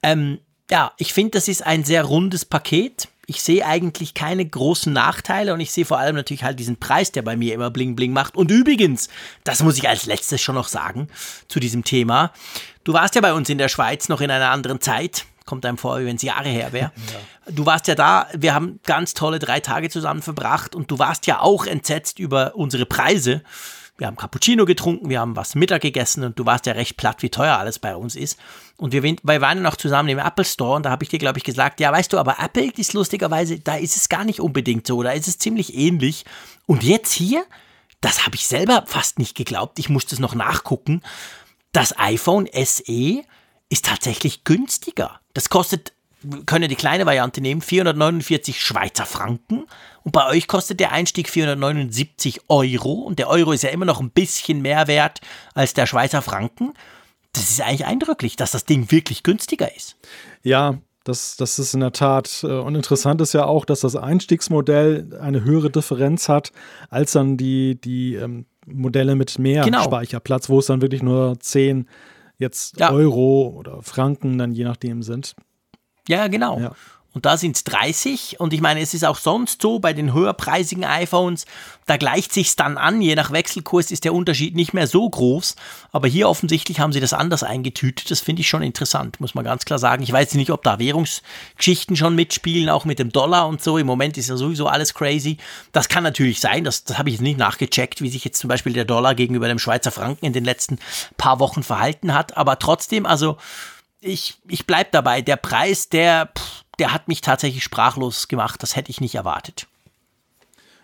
Ähm, 0.01 0.39
ja, 0.71 0.91
ich 0.97 1.13
finde, 1.13 1.33
das 1.33 1.47
ist 1.47 1.63
ein 1.63 1.83
sehr 1.83 2.03
rundes 2.03 2.45
Paket. 2.45 3.09
Ich 3.27 3.43
sehe 3.43 3.63
eigentlich 3.63 4.15
keine 4.15 4.43
großen 4.43 4.91
Nachteile 4.91 5.53
und 5.53 5.59
ich 5.59 5.71
sehe 5.71 5.85
vor 5.85 5.99
allem 5.99 6.15
natürlich 6.15 6.43
halt 6.43 6.59
diesen 6.59 6.77
Preis, 6.77 7.11
der 7.11 7.21
bei 7.21 7.35
mir 7.35 7.53
immer 7.53 7.69
bling 7.69 7.95
bling 7.95 8.11
macht. 8.11 8.35
Und 8.35 8.49
übrigens, 8.49 9.07
das 9.43 9.61
muss 9.61 9.77
ich 9.77 9.87
als 9.87 10.07
letztes 10.07 10.41
schon 10.41 10.55
noch 10.55 10.67
sagen 10.67 11.09
zu 11.47 11.59
diesem 11.59 11.83
Thema. 11.83 12.33
Du 12.85 12.93
warst 12.93 13.13
ja 13.13 13.21
bei 13.21 13.33
uns 13.33 13.49
in 13.49 13.59
der 13.59 13.69
Schweiz 13.69 14.09
noch 14.09 14.19
in 14.19 14.31
einer 14.31 14.49
anderen 14.49 14.81
Zeit. 14.81 15.25
Kommt 15.49 15.65
einem 15.65 15.79
vor, 15.79 15.99
wie 15.99 16.05
wenn 16.05 16.15
es 16.15 16.21
Jahre 16.21 16.49
her 16.49 16.71
wäre. 16.73 16.91
Du 17.51 17.65
warst 17.65 17.87
ja 17.87 17.95
da, 17.95 18.27
wir 18.37 18.53
haben 18.53 18.79
ganz 18.85 19.15
tolle 19.15 19.39
drei 19.39 19.59
Tage 19.59 19.89
zusammen 19.89 20.21
verbracht 20.21 20.75
und 20.75 20.91
du 20.91 20.99
warst 20.99 21.25
ja 21.25 21.41
auch 21.41 21.65
entsetzt 21.65 22.19
über 22.19 22.53
unsere 22.53 22.85
Preise. 22.85 23.41
Wir 23.97 24.05
haben 24.05 24.17
Cappuccino 24.17 24.65
getrunken, 24.65 25.09
wir 25.09 25.19
haben 25.19 25.35
was 25.35 25.55
Mittag 25.55 25.81
gegessen 25.81 26.23
und 26.23 26.37
du 26.37 26.45
warst 26.45 26.67
ja 26.67 26.73
recht 26.73 26.95
platt, 26.95 27.23
wie 27.23 27.31
teuer 27.31 27.57
alles 27.57 27.79
bei 27.79 27.95
uns 27.95 28.15
ist. 28.15 28.37
Und 28.77 28.93
wir, 28.93 29.01
wir 29.01 29.17
waren 29.23 29.57
ja 29.57 29.63
noch 29.63 29.77
zusammen 29.77 30.09
im 30.09 30.19
Apple 30.19 30.45
Store 30.45 30.75
und 30.75 30.83
da 30.83 30.91
habe 30.91 31.03
ich 31.03 31.09
dir, 31.09 31.17
glaube 31.17 31.39
ich, 31.39 31.43
gesagt, 31.43 31.79
ja, 31.79 31.91
weißt 31.91 32.13
du, 32.13 32.19
aber 32.19 32.37
Apple 32.39 32.71
ist 32.77 32.93
lustigerweise, 32.93 33.59
da 33.59 33.75
ist 33.77 33.95
es 33.95 34.09
gar 34.09 34.25
nicht 34.25 34.41
unbedingt 34.41 34.85
so, 34.85 35.01
da 35.01 35.09
ist 35.09 35.27
es 35.27 35.39
ziemlich 35.39 35.75
ähnlich. 35.75 36.23
Und 36.67 36.83
jetzt 36.83 37.11
hier, 37.11 37.43
das 37.99 38.27
habe 38.27 38.35
ich 38.35 38.45
selber 38.45 38.83
fast 38.85 39.17
nicht 39.17 39.35
geglaubt, 39.35 39.79
ich 39.79 39.89
musste 39.89 40.13
es 40.13 40.19
noch 40.19 40.35
nachgucken, 40.35 41.01
das 41.71 41.97
iPhone 41.97 42.47
SE 42.53 43.23
ist 43.69 43.85
tatsächlich 43.85 44.43
günstiger. 44.43 45.19
Das 45.39 45.49
kostet, 45.49 45.93
können 46.47 46.63
ja 46.63 46.67
die 46.67 46.75
kleine 46.75 47.05
Variante 47.05 47.39
nehmen, 47.39 47.61
449 47.61 48.61
Schweizer 48.61 49.05
Franken. 49.05 49.67
Und 50.03 50.11
bei 50.11 50.27
euch 50.27 50.49
kostet 50.49 50.81
der 50.81 50.91
Einstieg 50.91 51.29
479 51.29 52.41
Euro. 52.49 52.91
Und 52.91 53.19
der 53.19 53.29
Euro 53.29 53.53
ist 53.53 53.63
ja 53.63 53.69
immer 53.69 53.85
noch 53.85 54.01
ein 54.01 54.09
bisschen 54.09 54.61
mehr 54.61 54.87
wert 54.87 55.21
als 55.53 55.73
der 55.73 55.85
Schweizer 55.85 56.21
Franken. 56.21 56.73
Das 57.31 57.49
ist 57.49 57.61
eigentlich 57.61 57.85
eindrücklich, 57.85 58.35
dass 58.35 58.51
das 58.51 58.65
Ding 58.65 58.91
wirklich 58.91 59.23
günstiger 59.23 59.73
ist. 59.73 59.95
Ja, 60.43 60.77
das, 61.05 61.37
das 61.37 61.57
ist 61.57 61.73
in 61.73 61.79
der 61.79 61.93
Tat. 61.93 62.41
äh, 62.43 62.47
Und 62.47 62.75
interessant 62.75 63.21
ist 63.21 63.31
ja 63.33 63.45
auch, 63.45 63.63
dass 63.63 63.79
das 63.79 63.95
Einstiegsmodell 63.95 65.17
eine 65.21 65.45
höhere 65.45 65.69
Differenz 65.69 66.27
hat 66.27 66.51
als 66.89 67.13
dann 67.13 67.37
die, 67.37 67.79
die 67.79 68.15
ähm, 68.15 68.45
Modelle 68.65 69.15
mit 69.15 69.39
mehr 69.39 69.63
Genau. 69.63 69.83
Speicherplatz, 69.83 70.49
wo 70.49 70.59
es 70.59 70.65
dann 70.65 70.81
wirklich 70.81 71.01
nur 71.01 71.39
10 71.39 71.87
jetzt 72.39 72.79
Ja. 72.79 72.91
Euro 72.91 73.53
oder 73.55 73.81
Franken 73.83 74.37
dann 74.37 74.51
je 74.53 74.63
nachdem 74.63 75.03
sind. 75.03 75.35
Ja, 76.07 76.27
genau. 76.27 76.59
Ja. 76.59 76.75
Und 77.13 77.25
da 77.25 77.37
sind 77.37 77.55
es 77.55 77.63
30. 77.63 78.39
Und 78.39 78.53
ich 78.53 78.61
meine, 78.61 78.81
es 78.81 78.93
ist 78.93 79.03
auch 79.03 79.17
sonst 79.17 79.63
so 79.63 79.79
bei 79.79 79.93
den 79.93 80.13
höherpreisigen 80.13 80.83
iPhones, 80.83 81.45
da 81.87 81.97
gleicht 81.97 82.31
sich's 82.31 82.55
dann 82.55 82.77
an. 82.77 83.01
Je 83.01 83.15
nach 83.15 83.31
Wechselkurs 83.31 83.89
ist 83.89 84.03
der 84.03 84.13
Unterschied 84.13 84.55
nicht 84.55 84.73
mehr 84.73 84.85
so 84.85 85.09
groß. 85.09 85.55
Aber 85.91 86.07
hier 86.07 86.29
offensichtlich 86.29 86.79
haben 86.79 86.93
sie 86.93 86.99
das 86.99 87.13
anders 87.13 87.41
eingetütet. 87.41 88.11
Das 88.11 88.19
finde 88.19 88.41
ich 88.41 88.47
schon 88.47 88.61
interessant, 88.61 89.19
muss 89.19 89.33
man 89.33 89.43
ganz 89.43 89.65
klar 89.65 89.79
sagen. 89.79 90.03
Ich 90.03 90.11
weiß 90.11 90.35
nicht, 90.35 90.51
ob 90.51 90.61
da 90.61 90.77
Währungsgeschichten 90.77 91.95
schon 91.95 92.13
mitspielen, 92.13 92.69
auch 92.69 92.85
mit 92.85 92.99
dem 92.99 93.11
Dollar 93.11 93.47
und 93.47 93.63
so. 93.63 93.79
Im 93.79 93.87
Moment 93.87 94.15
ist 94.17 94.29
ja 94.29 94.37
sowieso 94.37 94.67
alles 94.67 94.93
crazy. 94.93 95.37
Das 95.71 95.89
kann 95.89 96.03
natürlich 96.03 96.39
sein. 96.39 96.63
Das, 96.63 96.83
das 96.83 96.99
habe 96.99 97.09
ich 97.09 97.15
jetzt 97.15 97.23
nicht 97.23 97.39
nachgecheckt, 97.39 98.01
wie 98.01 98.09
sich 98.09 98.23
jetzt 98.23 98.39
zum 98.39 98.49
Beispiel 98.49 98.73
der 98.73 98.85
Dollar 98.85 99.15
gegenüber 99.15 99.47
dem 99.47 99.57
Schweizer 99.57 99.91
Franken 99.91 100.27
in 100.27 100.33
den 100.33 100.45
letzten 100.45 100.77
paar 101.17 101.39
Wochen 101.39 101.63
verhalten 101.63 102.13
hat. 102.13 102.37
Aber 102.37 102.59
trotzdem, 102.59 103.07
also 103.07 103.37
ich, 103.99 104.35
ich 104.47 104.67
bleib 104.67 104.91
dabei. 104.91 105.23
Der 105.23 105.37
Preis, 105.37 105.89
der, 105.89 106.29
pff, 106.37 106.63
der 106.79 106.93
hat 106.93 107.07
mich 107.07 107.21
tatsächlich 107.21 107.63
sprachlos 107.63 108.27
gemacht. 108.27 108.63
Das 108.63 108.75
hätte 108.75 108.89
ich 108.89 109.01
nicht 109.01 109.15
erwartet. 109.15 109.67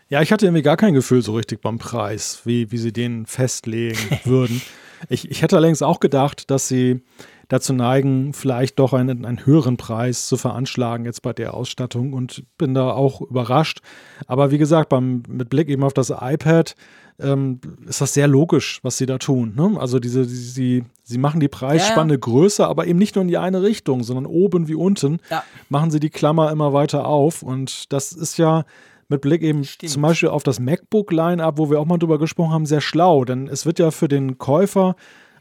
Ja, 0.07 0.21
ich 0.21 0.31
hatte 0.31 0.45
irgendwie 0.45 0.61
gar 0.61 0.77
kein 0.77 0.93
Gefühl 0.93 1.23
so 1.23 1.33
richtig 1.33 1.61
beim 1.61 1.79
Preis, 1.79 2.41
wie, 2.45 2.71
wie 2.71 2.77
sie 2.77 2.93
den 2.93 3.25
festlegen 3.25 3.97
würden. 4.23 4.61
Ich, 5.09 5.29
ich 5.29 5.41
hätte 5.41 5.57
allerdings 5.57 5.81
auch 5.81 5.99
gedacht, 5.99 6.51
dass 6.51 6.67
sie 6.67 7.01
dazu 7.47 7.73
neigen, 7.73 8.33
vielleicht 8.33 8.79
doch 8.79 8.93
einen, 8.93 9.25
einen 9.25 9.45
höheren 9.45 9.77
Preis 9.77 10.27
zu 10.27 10.37
veranschlagen 10.37 11.05
jetzt 11.05 11.21
bei 11.21 11.33
der 11.33 11.53
Ausstattung 11.53 12.13
und 12.13 12.43
bin 12.57 12.73
da 12.73 12.91
auch 12.91 13.21
überrascht. 13.21 13.81
Aber 14.27 14.51
wie 14.51 14.57
gesagt, 14.57 14.89
beim, 14.89 15.23
mit 15.27 15.49
Blick 15.49 15.69
eben 15.69 15.83
auf 15.83 15.93
das 15.93 16.09
iPad 16.09 16.75
ähm, 17.19 17.59
ist 17.87 18.01
das 18.01 18.13
sehr 18.13 18.27
logisch, 18.27 18.79
was 18.83 18.97
sie 18.97 19.05
da 19.05 19.17
tun. 19.17 19.53
Ne? 19.55 19.79
Also 19.79 19.99
diese, 19.99 20.25
die, 20.25 20.35
sie, 20.35 20.83
sie 21.03 21.17
machen 21.17 21.39
die 21.39 21.47
Preisspanne 21.47 22.13
ja, 22.13 22.17
ja. 22.17 22.19
größer, 22.19 22.67
aber 22.67 22.87
eben 22.87 22.99
nicht 22.99 23.15
nur 23.15 23.21
in 23.21 23.27
die 23.27 23.37
eine 23.37 23.61
Richtung, 23.61 24.03
sondern 24.03 24.25
oben 24.25 24.67
wie 24.67 24.75
unten 24.75 25.19
ja. 25.29 25.43
machen 25.69 25.91
sie 25.91 25.99
die 25.99 26.09
Klammer 26.09 26.51
immer 26.51 26.73
weiter 26.73 27.07
auf. 27.07 27.41
Und 27.41 27.91
das 27.93 28.11
ist 28.11 28.37
ja 28.37 28.65
mit 29.07 29.21
Blick 29.21 29.43
eben 29.43 29.63
Stimmt. 29.63 29.91
zum 29.91 30.01
Beispiel 30.01 30.29
auf 30.29 30.43
das 30.43 30.59
MacBook-Line-Up, 30.59 31.57
wo 31.57 31.69
wir 31.69 31.79
auch 31.79 31.85
mal 31.85 31.97
drüber 31.97 32.17
gesprochen 32.17 32.51
haben, 32.51 32.65
sehr 32.65 32.81
schlau. 32.81 33.23
Denn 33.23 33.47
es 33.47 33.65
wird 33.65 33.79
ja 33.79 33.91
für 33.91 34.07
den 34.07 34.37
Käufer 34.37 34.95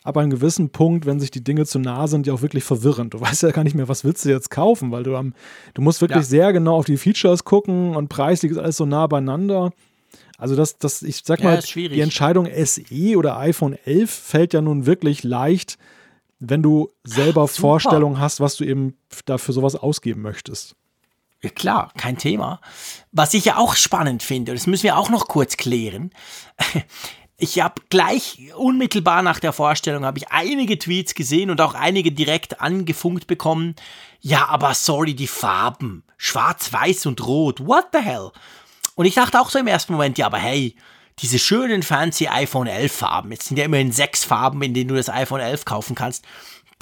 ab 0.04 0.18
einem 0.18 0.30
gewissen 0.30 0.70
Punkt, 0.70 1.06
wenn 1.06 1.18
sich 1.18 1.30
die 1.30 1.42
Dinge 1.42 1.64
zu 1.64 1.78
nah 1.78 2.06
sind, 2.06 2.26
ja 2.26 2.34
auch 2.34 2.42
wirklich 2.42 2.62
verwirrend. 2.62 3.14
Du 3.14 3.20
weißt 3.22 3.42
ja 3.42 3.50
gar 3.50 3.64
nicht 3.64 3.74
mehr, 3.74 3.88
was 3.88 4.04
willst 4.04 4.24
du 4.24 4.28
jetzt 4.28 4.50
kaufen, 4.50 4.92
weil 4.92 5.02
du 5.02 5.16
am, 5.16 5.34
du 5.72 5.82
musst 5.82 6.00
wirklich 6.00 6.26
sehr 6.26 6.52
genau 6.52 6.76
auf 6.76 6.84
die 6.84 6.98
Features 6.98 7.44
gucken 7.44 7.96
und 7.96 8.08
preislich 8.08 8.52
ist 8.52 8.58
alles 8.58 8.76
so 8.76 8.86
nah 8.86 9.06
beieinander. 9.08 9.72
Also 10.44 10.56
das, 10.56 10.76
das, 10.76 11.00
ich 11.00 11.22
sag 11.24 11.40
ja, 11.40 11.52
mal, 11.52 11.62
die 11.62 12.02
Entscheidung 12.02 12.46
SE 12.66 13.16
oder 13.16 13.38
iPhone 13.38 13.78
11 13.86 14.10
fällt 14.10 14.52
ja 14.52 14.60
nun 14.60 14.84
wirklich 14.84 15.24
leicht, 15.24 15.78
wenn 16.38 16.62
du 16.62 16.90
selber 17.02 17.44
Ach, 17.44 17.48
Vorstellungen 17.48 18.20
hast, 18.20 18.40
was 18.40 18.56
du 18.56 18.64
eben 18.64 18.94
dafür 19.24 19.54
sowas 19.54 19.74
ausgeben 19.74 20.20
möchtest. 20.20 20.76
Ja, 21.40 21.48
klar, 21.48 21.92
kein 21.96 22.18
Thema. 22.18 22.60
Was 23.10 23.32
ich 23.32 23.46
ja 23.46 23.56
auch 23.56 23.74
spannend 23.74 24.22
finde, 24.22 24.52
das 24.52 24.66
müssen 24.66 24.82
wir 24.82 24.98
auch 24.98 25.08
noch 25.08 25.28
kurz 25.28 25.56
klären. 25.56 26.10
Ich 27.36 27.60
habe 27.60 27.82
gleich 27.90 28.52
unmittelbar 28.56 29.20
nach 29.22 29.40
der 29.40 29.52
Vorstellung 29.52 30.04
habe 30.04 30.18
ich 30.18 30.30
einige 30.30 30.78
Tweets 30.78 31.16
gesehen 31.16 31.50
und 31.50 31.60
auch 31.60 31.74
einige 31.74 32.12
direkt 32.12 32.60
angefunkt 32.60 33.26
bekommen. 33.26 33.74
Ja, 34.20 34.46
aber 34.46 34.72
sorry, 34.74 35.14
die 35.14 35.26
Farben. 35.26 36.04
Schwarz, 36.16 36.72
weiß 36.72 37.06
und 37.06 37.26
rot. 37.26 37.66
What 37.66 37.86
the 37.92 37.98
hell? 37.98 38.30
Und 38.94 39.06
ich 39.06 39.14
dachte 39.14 39.40
auch 39.40 39.50
so 39.50 39.58
im 39.58 39.66
ersten 39.66 39.92
Moment, 39.92 40.18
ja, 40.18 40.26
aber 40.26 40.38
hey, 40.38 40.76
diese 41.20 41.38
schönen 41.38 41.82
fancy 41.82 42.28
iPhone 42.28 42.66
11 42.66 42.92
Farben, 42.92 43.32
jetzt 43.32 43.46
sind 43.46 43.56
ja 43.56 43.64
immerhin 43.64 43.92
sechs 43.92 44.24
Farben, 44.24 44.62
in 44.62 44.74
denen 44.74 44.88
du 44.88 44.96
das 44.96 45.08
iPhone 45.08 45.40
11 45.40 45.64
kaufen 45.64 45.94
kannst, 45.94 46.24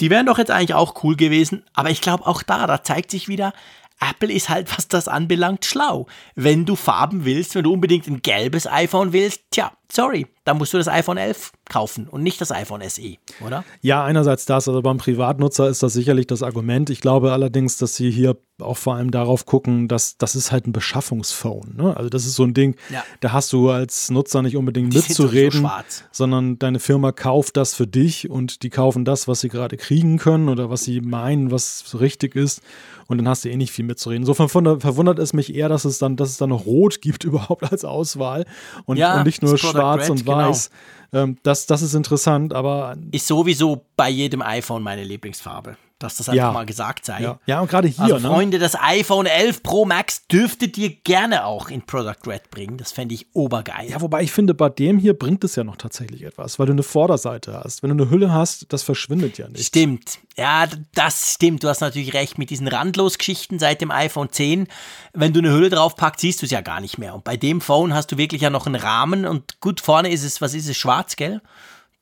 die 0.01 0.09
wären 0.09 0.25
doch 0.25 0.37
jetzt 0.37 0.51
eigentlich 0.51 0.73
auch 0.73 1.03
cool 1.03 1.15
gewesen. 1.15 1.63
Aber 1.73 1.89
ich 1.89 2.01
glaube 2.01 2.25
auch 2.25 2.43
da, 2.43 2.65
da 2.67 2.83
zeigt 2.83 3.11
sich 3.11 3.27
wieder, 3.27 3.53
Apple 4.01 4.31
ist 4.31 4.49
halt, 4.49 4.75
was 4.75 4.87
das 4.87 5.07
anbelangt, 5.07 5.65
schlau. 5.65 6.07
Wenn 6.35 6.65
du 6.65 6.75
Farben 6.75 7.25
willst, 7.25 7.55
wenn 7.55 7.63
du 7.63 7.73
unbedingt 7.73 8.07
ein 8.07 8.21
gelbes 8.21 8.67
iPhone 8.67 9.13
willst, 9.13 9.43
tja, 9.51 9.71
sorry, 9.93 10.27
dann 10.43 10.57
musst 10.57 10.73
du 10.73 10.77
das 10.77 10.87
iPhone 10.87 11.17
11 11.17 11.51
kaufen 11.69 12.07
und 12.07 12.23
nicht 12.23 12.41
das 12.41 12.51
iPhone 12.51 12.81
SE, 12.89 13.15
oder? 13.45 13.63
Ja, 13.81 14.03
einerseits 14.03 14.45
das, 14.45 14.67
also 14.67 14.81
beim 14.81 14.97
Privatnutzer 14.97 15.69
ist 15.69 15.83
das 15.83 15.93
sicherlich 15.93 16.27
das 16.27 16.43
Argument. 16.43 16.89
Ich 16.89 16.99
glaube 16.99 17.31
allerdings, 17.31 17.77
dass 17.77 17.95
sie 17.95 18.11
hier 18.11 18.37
auch 18.59 18.77
vor 18.77 18.95
allem 18.95 19.11
darauf 19.11 19.45
gucken, 19.45 19.87
dass 19.87 20.17
das 20.17 20.35
ist 20.35 20.51
halt 20.51 20.67
ein 20.67 20.73
Beschaffungsphone. 20.73 21.75
Ne? 21.75 21.95
Also 21.95 22.09
das 22.09 22.25
ist 22.25 22.35
so 22.35 22.43
ein 22.43 22.53
Ding, 22.53 22.75
ja. 22.89 23.03
da 23.19 23.31
hast 23.31 23.53
du 23.53 23.69
als 23.69 24.09
Nutzer 24.09 24.41
nicht 24.41 24.57
unbedingt 24.57 24.93
die 24.93 24.97
mitzureden, 24.97 25.61
so 25.61 26.03
sondern 26.11 26.59
deine 26.59 26.79
Firma 26.79 27.11
kauft 27.11 27.57
das 27.57 27.73
für 27.73 27.87
dich 27.87 28.29
und 28.29 28.63
die 28.63 28.69
kaufen 28.69 29.05
das, 29.05 29.27
was 29.27 29.41
sie 29.41 29.49
gerade 29.49 29.77
kriegen 29.77 30.17
können 30.17 30.49
oder 30.49 30.69
was 30.69 30.83
sie 30.83 31.01
meinen, 31.01 31.51
was 31.51 31.95
richtig 31.99 32.35
ist 32.35 32.61
und 33.07 33.17
dann 33.17 33.27
hast 33.27 33.45
du 33.45 33.49
eh 33.49 33.55
nicht 33.55 33.71
viel 33.71 33.85
mitzureden. 33.85 34.23
Insofern 34.23 34.49
verwundert 34.49 35.19
es 35.19 35.33
mich 35.33 35.53
eher, 35.53 35.69
dass 35.69 35.85
es 35.85 35.99
dann, 35.99 36.15
dass 36.15 36.29
es 36.29 36.37
dann 36.37 36.49
noch 36.49 36.65
Rot 36.65 37.01
gibt 37.01 37.23
überhaupt 37.23 37.71
als 37.71 37.85
Auswahl 37.85 38.45
und, 38.85 38.97
ja, 38.97 39.17
und 39.17 39.25
nicht 39.25 39.41
nur 39.41 39.57
schwarz 39.57 39.82
Red, 39.91 40.09
und 40.09 40.25
genau. 40.25 40.49
weiß. 40.49 40.69
Ähm, 41.13 41.37
das, 41.43 41.65
das 41.65 41.81
ist 41.81 41.93
interessant, 41.93 42.53
aber. 42.53 42.95
Ist 43.11 43.27
sowieso 43.27 43.85
bei 43.95 44.09
jedem 44.09 44.41
iPhone 44.41 44.83
meine 44.83 45.03
Lieblingsfarbe 45.03 45.77
dass 45.99 46.17
das 46.17 46.29
einfach 46.29 46.45
ja. 46.47 46.51
mal 46.51 46.65
gesagt 46.65 47.05
sei. 47.05 47.21
Ja, 47.21 47.39
ja 47.45 47.61
und 47.61 47.69
gerade 47.69 47.87
hier. 47.87 48.03
Also, 48.03 48.19
ne? 48.19 48.27
Freunde, 48.27 48.59
das 48.59 48.75
iPhone 48.79 49.25
11 49.25 49.63
Pro 49.63 49.85
Max 49.85 50.27
dürftet 50.27 50.77
ihr 50.77 50.89
gerne 50.89 51.45
auch 51.45 51.69
in 51.69 51.81
Product 51.81 52.27
Red 52.27 52.49
bringen. 52.51 52.77
Das 52.77 52.91
fände 52.91 53.15
ich 53.15 53.27
obergeil. 53.33 53.89
Ja, 53.89 54.01
wobei 54.01 54.23
ich 54.23 54.31
finde, 54.31 54.53
bei 54.53 54.69
dem 54.69 54.99
hier 54.99 55.13
bringt 55.13 55.43
es 55.43 55.55
ja 55.55 55.63
noch 55.63 55.77
tatsächlich 55.77 56.23
etwas, 56.23 56.59
weil 56.59 56.65
du 56.65 56.73
eine 56.73 56.83
Vorderseite 56.83 57.53
hast. 57.53 57.83
Wenn 57.83 57.97
du 57.97 58.03
eine 58.03 58.11
Hülle 58.11 58.33
hast, 58.33 58.71
das 58.73 58.83
verschwindet 58.83 59.37
ja 59.37 59.47
nicht. 59.47 59.65
Stimmt. 59.65 60.19
Ja, 60.35 60.67
das 60.95 61.33
stimmt. 61.33 61.63
Du 61.63 61.69
hast 61.69 61.81
natürlich 61.81 62.13
recht 62.13 62.37
mit 62.37 62.49
diesen 62.49 62.67
Randlos-Geschichten 62.67 63.59
seit 63.59 63.81
dem 63.81 63.91
iPhone 63.91 64.31
10. 64.31 64.67
Wenn 65.13 65.33
du 65.33 65.39
eine 65.39 65.51
Hülle 65.51 65.69
drauf 65.69 65.95
packst, 65.95 66.21
siehst 66.21 66.41
du 66.41 66.45
es 66.45 66.51
ja 66.51 66.61
gar 66.61 66.81
nicht 66.81 66.97
mehr. 66.97 67.13
Und 67.13 67.23
bei 67.23 67.37
dem 67.37 67.61
Phone 67.61 67.93
hast 67.93 68.11
du 68.11 68.17
wirklich 68.17 68.41
ja 68.41 68.49
noch 68.49 68.65
einen 68.65 68.75
Rahmen 68.75 69.25
und 69.25 69.61
gut 69.61 69.79
vorne 69.79 70.11
ist 70.11 70.23
es, 70.23 70.41
was 70.41 70.53
ist 70.53 70.67
es, 70.67 70.75
schwarz, 70.75 71.15
gell? 71.15 71.41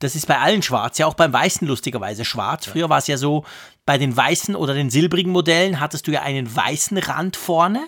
Das 0.04 0.16
ist 0.16 0.28
bei 0.28 0.38
allen 0.38 0.62
schwarz, 0.62 0.98
ja 0.98 1.08
auch 1.08 1.14
beim 1.14 1.32
weißen 1.32 1.68
lustigerweise 1.68 2.26
schwarz. 2.26 2.66
Früher 2.66 2.90
war 2.90 2.98
es 2.98 3.08
ja 3.08 3.18
so, 3.18 3.46
bei 3.86 3.98
den 3.98 4.16
weißen 4.16 4.56
oder 4.56 4.74
den 4.74 4.90
silbrigen 4.90 5.32
Modellen 5.32 5.80
hattest 5.80 6.08
du 6.08 6.12
ja 6.12 6.22
einen 6.22 6.54
weißen 6.56 6.98
Rand 6.98 7.36
vorne 7.36 7.88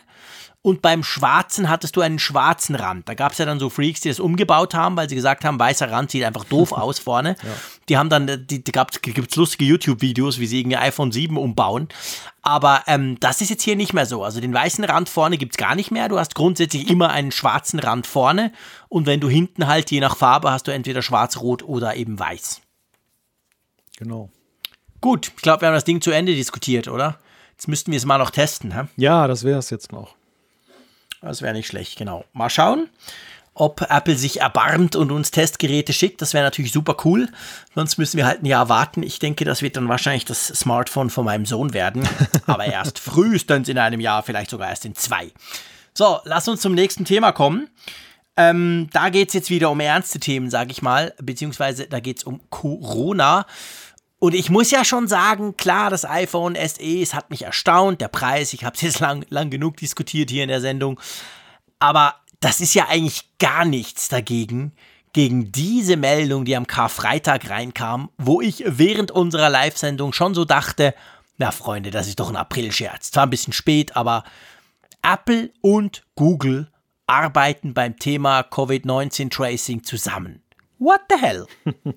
und 0.64 0.82
beim 0.82 1.04
Schwarzen 1.04 1.70
hattest 1.70 1.98
du 1.98 2.02
einen 2.02 2.20
schwarzen 2.20 2.76
Rand. 2.76 3.10
Da 3.10 3.16
gab 3.16 3.34
es 3.34 3.38
ja 3.38 3.46
dann 3.46 3.60
so 3.60 3.70
Freaks, 3.70 4.00
die 4.00 4.08
das 4.08 4.22
umgebaut 4.22 4.74
haben, 4.74 4.96
weil 4.96 5.10
sie 5.10 5.16
gesagt 5.16 5.44
haben, 5.44 5.60
weißer 5.60 5.92
Rand 5.92 6.10
sieht 6.10 6.24
einfach 6.24 6.46
doof 6.46 6.72
aus 6.72 7.00
vorne. 7.00 7.36
Ja. 7.44 7.50
Die 7.90 7.98
haben 7.98 8.10
dann, 8.10 8.28
die, 8.48 8.64
die 8.64 8.72
gibt 8.72 9.30
es 9.30 9.36
lustige 9.36 9.66
YouTube-Videos, 9.66 10.40
wie 10.40 10.48
sie 10.48 10.62
irgendwie 10.62 10.78
iPhone 10.78 11.12
7 11.12 11.38
umbauen. 11.38 11.90
Aber 12.42 12.84
ähm, 12.88 13.20
das 13.20 13.42
ist 13.42 13.50
jetzt 13.50 13.64
hier 13.64 13.76
nicht 13.76 13.94
mehr 13.94 14.06
so. 14.06 14.24
Also 14.24 14.40
den 14.40 14.54
weißen 14.54 14.86
Rand 14.86 15.10
vorne 15.10 15.38
gibt 15.38 15.54
es 15.54 15.58
gar 15.58 15.76
nicht 15.76 15.92
mehr. 15.92 16.08
Du 16.08 16.18
hast 16.18 16.34
grundsätzlich 16.34 16.90
immer 16.90 17.10
einen 17.10 17.34
schwarzen 17.34 17.80
Rand 17.80 18.08
vorne. 18.08 18.54
Und 18.94 19.08
wenn 19.08 19.20
du 19.20 19.28
hinten 19.28 19.66
halt, 19.66 19.90
je 19.90 20.02
nach 20.02 20.16
Farbe, 20.16 20.52
hast 20.52 20.68
du 20.68 20.72
entweder 20.72 21.02
schwarz, 21.02 21.38
rot 21.38 21.64
oder 21.64 21.96
eben 21.96 22.20
weiß. 22.20 22.62
Genau. 23.98 24.30
Gut, 25.02 25.32
ich 25.36 25.42
glaube, 25.42 25.62
wir 25.62 25.70
haben 25.70 25.74
das 25.74 25.84
Ding 25.84 26.00
zu 26.00 26.12
Ende 26.12 26.36
diskutiert, 26.36 26.88
oder? 26.88 27.18
Jetzt 27.54 27.68
müssten 27.68 27.90
wir 27.90 27.98
es 27.98 28.06
mal 28.06 28.20
noch 28.20 28.30
testen. 28.30 28.72
Hä? 28.72 28.84
Ja, 28.96 29.28
das 29.28 29.44
wäre 29.44 29.58
es 29.58 29.72
jetzt 29.72 29.92
noch. 29.92 30.14
Das 31.22 31.42
wäre 31.42 31.54
nicht 31.54 31.66
schlecht, 31.66 31.98
genau. 31.98 32.24
Mal 32.34 32.52
schauen, 32.52 32.88
ob 33.56 33.82
Apple 33.82 34.16
sich 34.16 34.42
erbarmt 34.42 34.96
und 34.96 35.12
uns 35.12 35.32
Testgeräte 35.32 35.92
schickt. 35.92 36.22
Das 36.22 36.36
wäre 36.36 36.44
natürlich 36.44 36.72
super 36.72 36.98
cool. 37.04 37.30
Sonst 37.74 37.98
müssen 37.98 38.18
wir 38.18 38.28
halt 38.28 38.44
ein 38.44 38.46
Jahr 38.46 38.70
warten. 38.70 39.02
Ich 39.02 39.18
denke, 39.18 39.44
das 39.44 39.64
wird 39.64 39.76
dann 39.76 39.90
wahrscheinlich 39.90 40.26
das 40.26 40.50
Smartphone 40.50 41.10
von 41.10 41.26
meinem 41.26 41.48
Sohn 41.48 41.74
werden. 41.74 42.08
Aber 42.46 42.66
erst 42.66 43.00
frühestens 43.00 43.70
in 43.70 43.80
einem 43.80 44.02
Jahr, 44.02 44.22
vielleicht 44.22 44.52
sogar 44.52 44.70
erst 44.70 44.86
in 44.86 44.94
zwei. 44.94 45.32
So, 45.96 46.20
lass 46.26 46.48
uns 46.48 46.62
zum 46.62 46.76
nächsten 46.76 47.06
Thema 47.06 47.32
kommen. 47.32 47.70
Ähm, 48.36 48.90
da 48.92 49.10
geht 49.10 49.30
es 49.30 49.34
jetzt 49.34 49.50
wieder 49.50 49.70
um 49.70 49.80
ernste 49.80 50.20
Themen, 50.20 50.50
sage 50.50 50.72
ich 50.72 50.82
mal, 50.82 51.14
beziehungsweise 51.22 51.88
da 51.88 52.00
geht 52.00 52.18
es 52.18 52.24
um 52.24 52.42
Corona. 52.50 53.46
Und 54.20 54.34
ich 54.34 54.50
muss 54.50 54.72
ja 54.72 54.86
schon 54.86 55.08
sagen, 55.08 55.58
klar, 55.58 55.90
das 55.90 56.06
iPhone 56.06 56.56
SE, 56.56 57.02
es 57.02 57.14
hat 57.14 57.30
mich 57.30 57.44
erstaunt, 57.44 58.02
der 58.02 58.08
Preis, 58.08 58.54
ich 58.54 58.64
habe 58.64 58.76
es 58.76 58.82
jetzt 58.82 59.00
lang, 59.00 59.26
lang 59.30 59.50
genug 59.50 59.78
diskutiert 59.78 60.32
hier 60.32 60.44
in 60.44 60.50
der 60.50 60.62
Sendung. 60.62 61.00
Aber 61.78 62.16
das 62.40 62.62
ist 62.62 62.74
ja 62.74 62.88
eigentlich 62.88 63.30
gar 63.38 63.66
nichts 63.66 64.10
dagegen, 64.10 64.74
gegen 65.12 65.52
diese 65.52 65.96
Meldung, 65.96 66.44
die 66.44 66.56
am 66.56 66.66
Karfreitag 66.66 67.50
reinkam, 67.50 68.10
wo 68.18 68.42
ich 68.42 68.64
während 68.66 69.12
unserer 69.12 69.50
Live-Sendung 69.50 70.12
schon 70.12 70.34
so 70.34 70.44
dachte, 70.44 70.96
na 71.38 71.52
Freunde, 71.52 71.92
das 71.92 72.08
ist 72.08 72.20
doch 72.20 72.30
ein 72.30 72.36
April-Scherz. 72.36 73.12
Zwar 73.12 73.28
ein 73.28 73.30
bisschen 73.30 73.54
spät, 73.54 73.96
aber 73.96 74.24
Apple 75.04 75.52
und 75.62 76.04
Google 76.16 76.72
arbeiten 77.14 77.74
beim 77.74 77.98
Thema 77.98 78.44
Covid-19-Tracing 78.44 79.84
zusammen. 79.84 80.42
What 80.80 81.02
the 81.10 81.18
hell? 81.20 81.46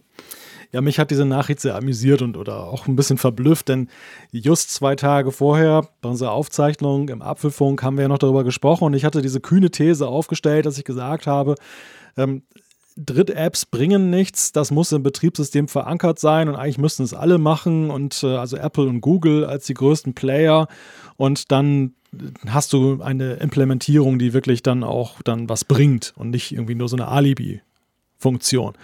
Ja, 0.72 0.80
mich 0.80 0.98
hat 0.98 1.12
diese 1.12 1.24
Nachricht 1.24 1.60
sehr 1.60 1.76
amüsiert 1.76 2.22
und 2.22 2.36
oder 2.36 2.64
auch 2.64 2.86
ein 2.86 2.96
bisschen 2.96 3.18
verblüfft, 3.18 3.68
denn 3.68 3.88
just 4.32 4.74
zwei 4.74 4.96
Tage 4.96 5.30
vorher 5.30 5.88
bei 6.02 6.08
unserer 6.08 6.32
Aufzeichnung 6.32 7.08
im 7.08 7.22
Apfelfunk 7.22 7.82
haben 7.82 7.96
wir 7.96 8.02
ja 8.02 8.08
noch 8.08 8.18
darüber 8.18 8.44
gesprochen 8.44 8.84
und 8.84 8.92
ich 8.92 9.04
hatte 9.04 9.22
diese 9.22 9.40
kühne 9.40 9.70
These 9.70 10.06
aufgestellt, 10.06 10.66
dass 10.66 10.76
ich 10.76 10.84
gesagt 10.84 11.28
habe, 11.28 11.54
ähm, 12.16 12.42
Dritt-Apps 12.96 13.64
bringen 13.66 14.10
nichts, 14.10 14.52
das 14.52 14.70
muss 14.70 14.90
im 14.92 15.02
Betriebssystem 15.02 15.68
verankert 15.68 16.18
sein 16.18 16.48
und 16.48 16.56
eigentlich 16.56 16.78
müssten 16.78 17.04
es 17.04 17.14
alle 17.14 17.38
machen 17.38 17.90
und 17.90 18.22
äh, 18.22 18.36
also 18.36 18.56
Apple 18.56 18.84
und 18.84 19.00
Google 19.00 19.44
als 19.44 19.66
die 19.66 19.74
größten 19.74 20.14
Player 20.14 20.66
und 21.16 21.52
dann 21.52 21.94
hast 22.46 22.72
du 22.72 23.02
eine 23.02 23.34
Implementierung, 23.34 24.18
die 24.18 24.32
wirklich 24.32 24.62
dann 24.62 24.84
auch 24.84 25.22
dann 25.22 25.48
was 25.48 25.64
bringt 25.64 26.12
und 26.16 26.30
nicht 26.30 26.52
irgendwie 26.52 26.74
nur 26.74 26.88
so 26.88 26.96
eine 26.96 27.08
Alibi-Funktion. 27.08 28.74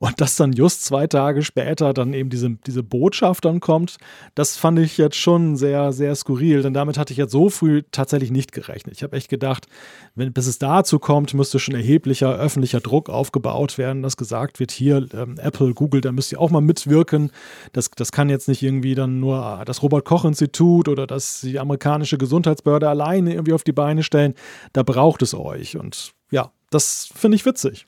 Und 0.00 0.18
dass 0.22 0.36
dann 0.36 0.54
just 0.54 0.86
zwei 0.86 1.06
Tage 1.06 1.42
später 1.42 1.92
dann 1.92 2.14
eben 2.14 2.30
diese, 2.30 2.50
diese 2.66 2.82
Botschaft 2.82 3.44
dann 3.44 3.60
kommt, 3.60 3.98
das 4.34 4.56
fand 4.56 4.78
ich 4.78 4.96
jetzt 4.96 5.16
schon 5.16 5.56
sehr, 5.56 5.92
sehr 5.92 6.14
skurril, 6.14 6.62
denn 6.62 6.72
damit 6.72 6.96
hatte 6.96 7.12
ich 7.12 7.18
jetzt 7.18 7.32
so 7.32 7.50
früh 7.50 7.82
tatsächlich 7.92 8.30
nicht 8.30 8.52
gerechnet. 8.52 8.96
Ich 8.96 9.02
habe 9.02 9.14
echt 9.14 9.28
gedacht, 9.28 9.66
wenn, 10.14 10.32
bis 10.32 10.46
es 10.46 10.58
dazu 10.58 10.98
kommt, 10.98 11.34
müsste 11.34 11.58
schon 11.58 11.74
erheblicher 11.74 12.34
öffentlicher 12.34 12.80
Druck 12.80 13.10
aufgebaut 13.10 13.76
werden, 13.76 14.02
dass 14.02 14.16
gesagt 14.16 14.58
wird, 14.58 14.70
hier 14.70 15.06
ähm, 15.12 15.34
Apple, 15.38 15.74
Google, 15.74 16.00
da 16.00 16.12
müsst 16.12 16.32
ihr 16.32 16.40
auch 16.40 16.50
mal 16.50 16.62
mitwirken. 16.62 17.30
Das, 17.74 17.90
das 17.90 18.10
kann 18.10 18.30
jetzt 18.30 18.48
nicht 18.48 18.62
irgendwie 18.62 18.94
dann 18.94 19.20
nur 19.20 19.62
das 19.66 19.82
Robert-Koch-Institut 19.82 20.88
oder 20.88 21.06
das 21.06 21.42
die 21.42 21.58
amerikanische 21.58 22.16
Gesundheitsbehörde 22.16 22.88
alleine 22.88 23.34
irgendwie 23.34 23.52
auf 23.52 23.64
die 23.64 23.72
Beine 23.72 24.02
stellen. 24.02 24.32
Da 24.72 24.82
braucht 24.82 25.20
es 25.20 25.34
euch. 25.34 25.76
Und 25.76 26.12
ja, 26.30 26.52
Das 26.70 27.10
finde 27.14 27.34
ich 27.36 27.44
witzig. 27.44 27.86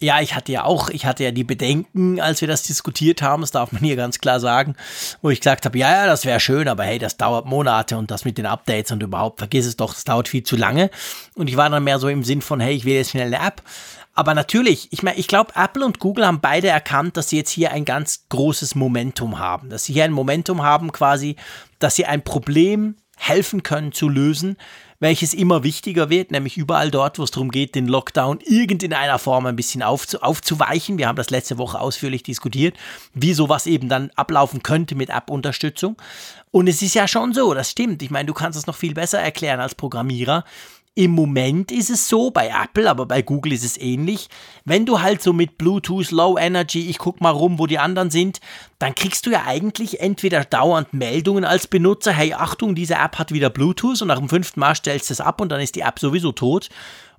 Ja, 0.00 0.20
ich 0.20 0.34
hatte 0.34 0.50
ja 0.50 0.64
auch, 0.64 0.90
ich 0.90 1.06
hatte 1.06 1.22
ja 1.22 1.30
die 1.30 1.44
Bedenken, 1.44 2.20
als 2.20 2.40
wir 2.40 2.48
das 2.48 2.62
diskutiert 2.62 3.22
haben, 3.22 3.42
das 3.42 3.52
darf 3.52 3.70
man 3.72 3.82
hier 3.82 3.96
ganz 3.96 4.18
klar 4.18 4.40
sagen, 4.40 4.74
wo 5.20 5.30
ich 5.30 5.40
gesagt 5.40 5.64
habe, 5.64 5.78
ja, 5.78 5.90
ja, 5.90 6.06
das 6.06 6.24
wäre 6.24 6.40
schön, 6.40 6.66
aber 6.66 6.84
hey, 6.84 6.98
das 6.98 7.16
dauert 7.16 7.46
Monate 7.46 7.96
und 7.96 8.10
das 8.10 8.24
mit 8.24 8.36
den 8.36 8.46
Updates 8.46 8.90
und 8.90 9.02
überhaupt, 9.02 9.38
vergiss 9.38 9.66
es 9.66 9.76
doch, 9.76 9.94
das 9.94 10.04
dauert 10.04 10.28
viel 10.28 10.42
zu 10.42 10.56
lange. 10.56 10.90
Und 11.34 11.48
ich 11.48 11.56
war 11.56 11.70
dann 11.70 11.84
mehr 11.84 11.98
so 11.98 12.08
im 12.08 12.24
Sinn 12.24 12.42
von, 12.42 12.58
hey, 12.58 12.74
ich 12.74 12.84
will 12.84 12.94
jetzt 12.94 13.10
schnell 13.10 13.32
eine 13.32 13.46
App. 13.46 13.62
Aber 14.14 14.34
natürlich, 14.34 14.88
ich 14.90 15.02
meine, 15.02 15.18
ich 15.18 15.26
glaube, 15.26 15.52
Apple 15.54 15.84
und 15.84 15.98
Google 15.98 16.26
haben 16.26 16.40
beide 16.40 16.68
erkannt, 16.68 17.16
dass 17.16 17.30
sie 17.30 17.38
jetzt 17.38 17.50
hier 17.50 17.72
ein 17.72 17.84
ganz 17.84 18.24
großes 18.28 18.74
Momentum 18.74 19.38
haben. 19.38 19.70
Dass 19.70 19.84
sie 19.84 19.94
hier 19.94 20.04
ein 20.04 20.12
Momentum 20.12 20.62
haben, 20.62 20.92
quasi, 20.92 21.36
dass 21.78 21.96
sie 21.96 22.04
ein 22.04 22.22
Problem 22.22 22.96
helfen 23.16 23.62
können 23.62 23.92
zu 23.92 24.08
lösen, 24.08 24.56
welches 25.02 25.34
immer 25.34 25.64
wichtiger 25.64 26.10
wird, 26.10 26.30
nämlich 26.30 26.56
überall 26.56 26.92
dort, 26.92 27.18
wo 27.18 27.24
es 27.24 27.32
darum 27.32 27.50
geht, 27.50 27.74
den 27.74 27.88
Lockdown 27.88 28.38
irgend 28.40 28.84
in 28.84 28.92
einer 28.92 29.18
Form 29.18 29.46
ein 29.46 29.56
bisschen 29.56 29.82
aufzu 29.82 30.22
aufzuweichen. 30.22 30.96
Wir 30.96 31.08
haben 31.08 31.16
das 31.16 31.30
letzte 31.30 31.58
Woche 31.58 31.80
ausführlich 31.80 32.22
diskutiert, 32.22 32.76
wie 33.12 33.34
sowas 33.34 33.66
eben 33.66 33.88
dann 33.88 34.12
ablaufen 34.14 34.62
könnte 34.62 34.94
mit 34.94 35.10
App-Unterstützung. 35.10 35.96
Und 36.52 36.68
es 36.68 36.82
ist 36.82 36.94
ja 36.94 37.08
schon 37.08 37.34
so, 37.34 37.52
das 37.52 37.68
stimmt. 37.68 38.00
Ich 38.00 38.10
meine, 38.10 38.26
du 38.26 38.32
kannst 38.32 38.56
es 38.56 38.68
noch 38.68 38.76
viel 38.76 38.94
besser 38.94 39.18
erklären 39.18 39.58
als 39.58 39.74
Programmierer. 39.74 40.44
Im 40.94 41.12
Moment 41.12 41.72
ist 41.72 41.88
es 41.88 42.06
so, 42.06 42.30
bei 42.30 42.48
Apple, 42.48 42.90
aber 42.90 43.06
bei 43.06 43.22
Google 43.22 43.54
ist 43.54 43.64
es 43.64 43.78
ähnlich. 43.78 44.28
Wenn 44.66 44.84
du 44.84 45.00
halt 45.00 45.22
so 45.22 45.32
mit 45.32 45.56
Bluetooth, 45.56 46.10
Low 46.10 46.36
Energy, 46.36 46.90
ich 46.90 46.98
guck 46.98 47.22
mal 47.22 47.30
rum, 47.30 47.58
wo 47.58 47.66
die 47.66 47.78
anderen 47.78 48.10
sind, 48.10 48.40
dann 48.78 48.94
kriegst 48.94 49.24
du 49.24 49.30
ja 49.30 49.44
eigentlich 49.46 50.00
entweder 50.00 50.44
dauernd 50.44 50.92
Meldungen 50.92 51.44
als 51.46 51.66
Benutzer, 51.66 52.12
hey 52.12 52.34
Achtung, 52.34 52.74
diese 52.74 52.96
App 52.96 53.18
hat 53.18 53.32
wieder 53.32 53.48
Bluetooth 53.48 54.02
und 54.02 54.08
nach 54.08 54.18
dem 54.18 54.28
fünften 54.28 54.60
Mal 54.60 54.74
stellst 54.74 55.08
du 55.08 55.14
es 55.14 55.22
ab 55.22 55.40
und 55.40 55.48
dann 55.48 55.62
ist 55.62 55.76
die 55.76 55.80
App 55.80 55.98
sowieso 55.98 56.32
tot. 56.32 56.68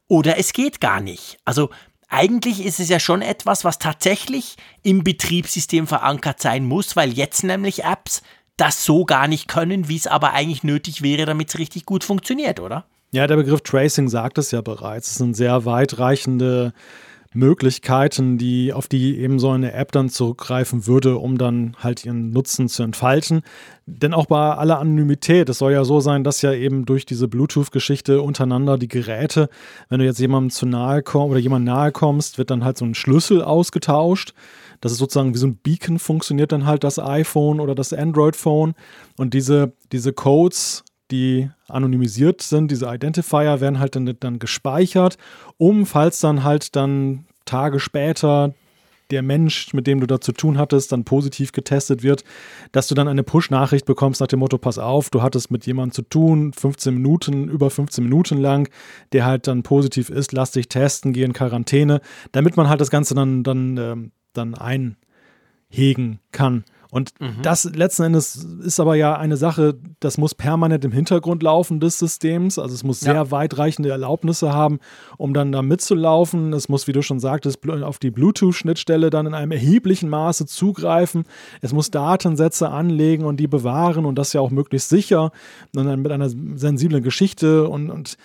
Oder 0.07 0.37
es 0.37 0.53
geht 0.53 0.79
gar 0.79 1.01
nicht. 1.01 1.39
Also 1.43 1.71
eigentlich 2.09 2.63
ist 2.63 2.79
es 2.79 2.89
ja 2.89 2.99
schon 2.99 3.23
etwas, 3.23 3.65
was 3.65 3.79
tatsächlich 3.79 4.55
im 4.83 5.03
Betriebssystem 5.03 5.87
verankert 5.87 6.39
sein 6.39 6.63
muss, 6.63 6.95
weil 6.95 7.11
jetzt 7.11 7.43
nämlich 7.43 7.83
Apps 7.85 8.21
das 8.55 8.85
so 8.85 9.03
gar 9.03 9.27
nicht 9.27 9.47
können, 9.47 9.89
wie 9.89 9.95
es 9.95 10.05
aber 10.05 10.33
eigentlich 10.33 10.63
nötig 10.63 11.01
wäre, 11.01 11.25
damit 11.25 11.49
es 11.49 11.57
richtig 11.57 11.87
gut 11.87 12.03
funktioniert, 12.03 12.59
oder? 12.59 12.85
Ja, 13.13 13.27
der 13.27 13.35
Begriff 13.35 13.61
Tracing 13.61 14.09
sagt 14.09 14.39
es 14.39 14.49
ja 14.49 14.61
bereits. 14.61 15.11
Es 15.11 15.17
sind 15.17 15.35
sehr 15.35 15.65
weitreichende 15.65 16.73
Möglichkeiten, 17.31 18.39
die, 18.39 18.73
auf 18.73 18.87
die 18.87 19.19
eben 19.19 19.37
so 19.37 19.51
eine 19.51 19.73
App 19.73 19.91
dann 19.91 20.09
zurückgreifen 20.09 20.87
würde, 20.87 21.19
um 21.19 21.37
dann 21.37 21.75
halt 21.77 22.03
ihren 22.05 22.31
Nutzen 22.31 22.69
zu 22.69 22.81
entfalten. 22.81 23.43
Denn 23.85 24.15
auch 24.15 24.25
bei 24.25 24.55
aller 24.55 24.79
Anonymität, 24.79 25.47
es 25.47 25.59
soll 25.59 25.73
ja 25.73 25.83
so 25.83 25.99
sein, 25.99 26.23
dass 26.23 26.41
ja 26.41 26.53
eben 26.53 26.85
durch 26.85 27.05
diese 27.05 27.27
Bluetooth-Geschichte 27.27 28.19
untereinander 28.19 28.79
die 28.79 28.87
Geräte, 28.87 29.47
wenn 29.89 29.99
du 29.99 30.05
jetzt 30.05 30.19
jemandem 30.19 30.49
zu 30.49 30.65
nahe 30.65 31.03
kommst 31.03 31.29
oder 31.29 31.39
jemand 31.39 31.65
nahe 31.65 31.91
kommst, 31.91 32.39
wird 32.39 32.49
dann 32.49 32.63
halt 32.63 32.79
so 32.79 32.85
ein 32.85 32.95
Schlüssel 32.95 33.43
ausgetauscht. 33.43 34.33
Das 34.81 34.91
ist 34.91 34.97
sozusagen 34.97 35.35
wie 35.35 35.39
so 35.39 35.45
ein 35.45 35.57
Beacon 35.57 35.99
funktioniert 35.99 36.51
dann 36.51 36.65
halt 36.65 36.83
das 36.83 36.97
iPhone 36.97 37.59
oder 37.59 37.75
das 37.75 37.93
Android-Phone. 37.93 38.73
Und 39.17 39.35
diese, 39.35 39.73
diese 39.91 40.13
Codes 40.13 40.83
die 41.13 41.51
anonymisiert 41.67 42.41
sind, 42.41 42.71
diese 42.71 42.91
Identifier 42.91 43.61
werden 43.61 43.79
halt 43.79 43.95
dann, 43.95 44.17
dann 44.19 44.39
gespeichert, 44.39 45.17
um, 45.57 45.85
falls 45.85 46.19
dann 46.19 46.43
halt 46.43 46.75
dann 46.75 47.25
Tage 47.45 47.79
später 47.79 48.55
der 49.11 49.21
Mensch, 49.21 49.73
mit 49.73 49.85
dem 49.85 49.99
du 49.99 50.07
da 50.07 50.19
zu 50.19 50.31
tun 50.31 50.57
hattest, 50.57 50.91
dann 50.91 51.03
positiv 51.03 51.51
getestet 51.51 52.01
wird, 52.01 52.23
dass 52.71 52.87
du 52.87 52.95
dann 52.95 53.07
eine 53.07 53.21
Push-Nachricht 53.21 53.85
bekommst 53.85 54.21
nach 54.21 54.27
dem 54.27 54.39
Motto, 54.39 54.57
pass 54.57 54.79
auf, 54.79 55.11
du 55.11 55.21
hattest 55.21 55.51
mit 55.51 55.67
jemandem 55.67 55.93
zu 55.93 56.01
tun, 56.01 56.51
15 56.51 56.95
Minuten, 56.95 57.47
über 57.47 57.69
15 57.69 58.03
Minuten 58.03 58.39
lang, 58.39 58.69
der 59.11 59.25
halt 59.25 59.47
dann 59.47 59.61
positiv 59.61 60.09
ist, 60.09 60.31
lass 60.31 60.51
dich 60.51 60.67
testen, 60.67 61.13
geh 61.13 61.23
in 61.23 61.33
Quarantäne, 61.33 62.01
damit 62.31 62.57
man 62.57 62.69
halt 62.69 62.81
das 62.81 62.89
Ganze 62.89 63.13
dann, 63.13 63.43
dann, 63.43 63.77
äh, 63.77 63.95
dann 64.33 64.55
einhegen 64.55 66.19
kann. 66.31 66.63
Und 66.93 67.19
mhm. 67.19 67.41
das 67.41 67.63
letzten 67.63 68.03
Endes 68.03 68.35
ist 68.35 68.79
aber 68.79 68.93
ja 68.93 69.17
eine 69.17 69.35
Sache, 69.35 69.73
das 69.99 70.19
muss 70.19 70.35
permanent 70.35 70.85
im 70.85 70.91
Hintergrund 70.91 71.41
laufen 71.41 71.79
des 71.79 71.97
Systems. 71.97 72.59
Also 72.59 72.75
es 72.75 72.83
muss 72.83 72.99
sehr 72.99 73.15
ja. 73.15 73.31
weitreichende 73.31 73.89
Erlaubnisse 73.89 74.53
haben, 74.53 74.77
um 75.17 75.33
dann 75.33 75.51
da 75.51 75.63
mitzulaufen. 75.63 76.53
Es 76.53 76.69
muss, 76.69 76.85
wie 76.85 76.91
du 76.91 77.01
schon 77.01 77.19
sagtest, 77.19 77.67
auf 77.67 77.97
die 77.97 78.11
Bluetooth-Schnittstelle 78.11 79.09
dann 79.09 79.25
in 79.25 79.33
einem 79.33 79.51
erheblichen 79.51 80.07
Maße 80.07 80.45
zugreifen. 80.45 81.23
Es 81.61 81.73
muss 81.73 81.89
Datensätze 81.89 82.69
anlegen 82.69 83.25
und 83.25 83.37
die 83.37 83.47
bewahren 83.47 84.05
und 84.05 84.19
das 84.19 84.33
ja 84.33 84.41
auch 84.41 84.51
möglichst 84.51 84.89
sicher. 84.89 85.31
Und 85.75 85.87
dann 85.87 85.99
mit 85.99 86.11
einer 86.11 86.29
sensiblen 86.29 87.01
Geschichte 87.01 87.67
und, 87.67 87.89
und 87.89 88.17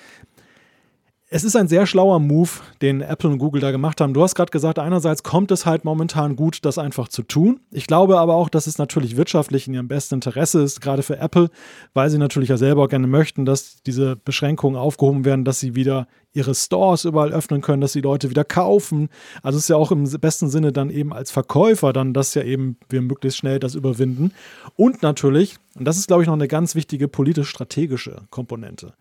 es 1.30 1.44
ist 1.44 1.56
ein 1.56 1.68
sehr 1.68 1.84
schlauer 1.84 2.20
Move, 2.20 2.48
den 2.80 3.02
Apple 3.02 3.28
und 3.28 3.38
Google 3.38 3.60
da 3.60 3.70
gemacht 3.70 4.00
haben. 4.00 4.14
Du 4.14 4.22
hast 4.22 4.34
gerade 4.34 4.50
gesagt, 4.50 4.78
einerseits 4.78 5.22
kommt 5.22 5.50
es 5.50 5.66
halt 5.66 5.84
momentan 5.84 6.36
gut, 6.36 6.64
das 6.64 6.78
einfach 6.78 7.08
zu 7.08 7.22
tun. 7.22 7.60
Ich 7.70 7.86
glaube 7.86 8.18
aber 8.18 8.34
auch, 8.34 8.48
dass 8.48 8.66
es 8.66 8.78
natürlich 8.78 9.18
wirtschaftlich 9.18 9.68
in 9.68 9.74
ihrem 9.74 9.88
besten 9.88 10.14
Interesse 10.16 10.62
ist, 10.62 10.80
gerade 10.80 11.02
für 11.02 11.18
Apple, 11.18 11.50
weil 11.92 12.08
sie 12.08 12.16
natürlich 12.16 12.48
ja 12.48 12.56
selber 12.56 12.88
gerne 12.88 13.06
möchten, 13.06 13.44
dass 13.44 13.82
diese 13.82 14.16
Beschränkungen 14.16 14.78
aufgehoben 14.78 15.26
werden, 15.26 15.44
dass 15.44 15.60
sie 15.60 15.74
wieder 15.74 16.08
ihre 16.32 16.54
Stores 16.54 17.04
überall 17.04 17.32
öffnen 17.32 17.60
können, 17.60 17.82
dass 17.82 17.92
die 17.92 18.00
Leute 18.00 18.30
wieder 18.30 18.44
kaufen. 18.44 19.10
Also 19.42 19.58
es 19.58 19.64
ist 19.64 19.68
ja 19.68 19.76
auch 19.76 19.92
im 19.92 20.04
besten 20.04 20.48
Sinne 20.48 20.72
dann 20.72 20.88
eben 20.88 21.12
als 21.12 21.30
Verkäufer 21.30 21.92
dann, 21.92 22.14
dass 22.14 22.34
ja 22.34 22.42
eben 22.42 22.78
wir 22.88 23.02
möglichst 23.02 23.38
schnell 23.38 23.58
das 23.58 23.74
überwinden. 23.74 24.32
Und 24.76 25.02
natürlich, 25.02 25.56
und 25.74 25.84
das 25.84 25.98
ist 25.98 26.06
glaube 26.06 26.22
ich 26.22 26.26
noch 26.26 26.34
eine 26.34 26.48
ganz 26.48 26.74
wichtige 26.74 27.06
politisch-strategische 27.06 28.22
Komponente 28.30 28.94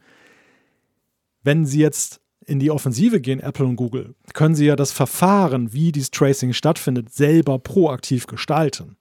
wenn 1.47 1.65
Sie 1.65 1.79
jetzt 1.79 2.19
in 2.45 2.59
die 2.59 2.71
Offensive 2.71 3.21
gehen, 3.21 3.39
Apple 3.39 3.65
und 3.65 3.77
Google, 3.77 4.15
können 4.33 4.53
Sie 4.53 4.65
ja 4.65 4.75
das 4.75 4.91
Verfahren, 4.91 5.71
wie 5.71 5.93
dieses 5.93 6.11
Tracing 6.11 6.51
stattfindet, 6.51 7.13
selber 7.13 7.57
proaktiv 7.57 8.27
gestalten. 8.27 8.97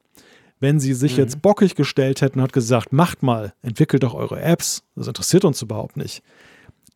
Wenn 0.60 0.78
Sie 0.78 0.94
sich 0.94 1.14
mhm. 1.14 1.24
jetzt 1.24 1.42
bockig 1.42 1.74
gestellt 1.74 2.20
hätten 2.20 2.38
und 2.38 2.44
hat 2.44 2.52
gesagt, 2.52 2.92
macht 2.92 3.24
mal, 3.24 3.52
entwickelt 3.62 4.04
doch 4.04 4.14
eure 4.14 4.40
Apps, 4.40 4.84
das 4.94 5.08
interessiert 5.08 5.44
uns 5.44 5.60
überhaupt 5.60 5.96
nicht, 5.96 6.22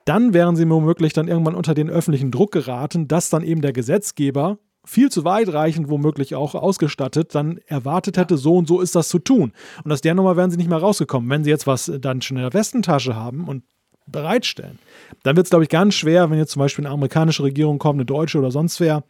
dann 0.05 0.35
wären 0.35 0.55
Sie 0.55 0.71
womöglich 0.71 1.15
dann 1.15 1.27
irgendwann 1.27 1.57
unter 1.57 1.75
den 1.75 1.91
öffentlichen 1.91 2.31
Druck 2.31 2.53
geraten, 2.53 3.09
dass 3.09 3.29
dann 3.29 3.43
eben 3.43 3.61
der 3.61 3.73
Gesetzgeber 3.73 4.59
viel 4.85 5.11
zu 5.11 5.25
weitreichend 5.25 5.91
womöglich 5.91 6.37
auch 6.37 6.55
ausgestattet, 6.55 7.35
dann 7.35 7.59
erwartet 7.67 8.17
hätte, 8.17 8.37
so 8.37 8.57
und 8.57 8.69
so 8.69 8.81
ist 8.81 8.95
das 8.95 9.09
zu 9.09 9.19
tun. 9.19 9.53
Und 9.83 9.91
aus 9.91 10.01
der 10.01 10.15
Nummer 10.15 10.37
wären 10.37 10.53
sie 10.53 10.57
nicht 10.57 10.71
mehr 10.71 10.79
rausgekommen. 10.79 11.29
Wenn 11.29 11.43
sie 11.43 11.51
jetzt 11.51 11.67
was 11.67 11.91
dann 12.01 12.23
schon 12.23 12.37
in 12.37 12.45
der 12.45 12.55
Westentasche 12.55 13.17
haben 13.17 13.49
und 13.49 13.65
bereitstellen. 14.11 14.79
Dann 15.23 15.37
wird 15.37 15.47
es, 15.47 15.51
glaube 15.51 15.65
ich, 15.65 15.71
ganz 15.71 15.95
schwer, 15.95 16.31
wenn 16.31 16.39
jetzt 16.39 16.53
zum 16.53 16.61
Beispiel 16.61 16.87
eine 16.87 16.95
amerikanische 16.95 17.43
Regierung 17.43 17.79
kommt, 17.79 17.97
eine 17.97 18.07
deutsche 18.07 18.39
oder 18.39 18.51
sonst 18.51 18.81
wer, 18.81 19.05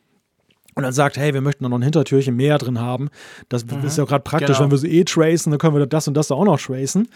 und 0.74 0.84
dann 0.84 0.92
sagt, 0.92 1.16
hey, 1.16 1.34
wir 1.34 1.40
möchten 1.40 1.64
da 1.64 1.68
noch 1.68 1.78
ein 1.78 1.82
Hintertürchen 1.82 2.36
mehr 2.36 2.57
drin 2.59 2.78
haben. 2.78 3.11
Das 3.48 3.66
mhm, 3.66 3.84
ist 3.84 3.98
ja 3.98 4.05
gerade 4.05 4.22
praktisch, 4.22 4.59
genau. 4.59 4.61
wenn 4.61 4.70
wir 4.70 4.78
so 4.78 4.86
eh 4.86 5.05
tracen, 5.05 5.51
dann 5.51 5.59
können 5.59 5.76
wir 5.76 5.84
das 5.86 6.07
und 6.07 6.14
das 6.14 6.28
da 6.28 6.36
auch 6.36 6.44
noch 6.44 6.61
tracen. 6.61 7.09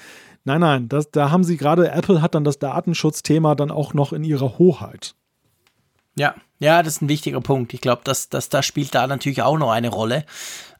Nein, 0.45 0.61
nein, 0.61 0.89
das, 0.89 1.11
da 1.11 1.30
haben 1.30 1.45
sie 1.45 1.57
gerade, 1.57 1.91
Apple 1.91 2.20
hat 2.20 2.35
dann 2.35 2.45
das 2.45 2.59
Datenschutzthema 2.59 3.55
dann 3.55 3.70
auch 3.70 3.95
noch 3.95 4.12
in 4.12 4.24
ihrer 4.24 4.59
Hoheit. 4.59 5.14
Ja, 6.16 6.35
ja, 6.59 6.82
das 6.82 6.97
ist 6.97 7.03
ein 7.03 7.09
wichtiger 7.09 7.41
Punkt. 7.41 7.74
Ich 7.74 7.80
glaube, 7.80 8.03
dass, 8.05 8.28
dass 8.28 8.49
das 8.49 8.64
spielt 8.64 8.95
da 8.95 9.07
natürlich 9.07 9.43
auch 9.43 9.59
noch 9.59 9.70
eine 9.70 9.89
Rolle. 9.89 10.24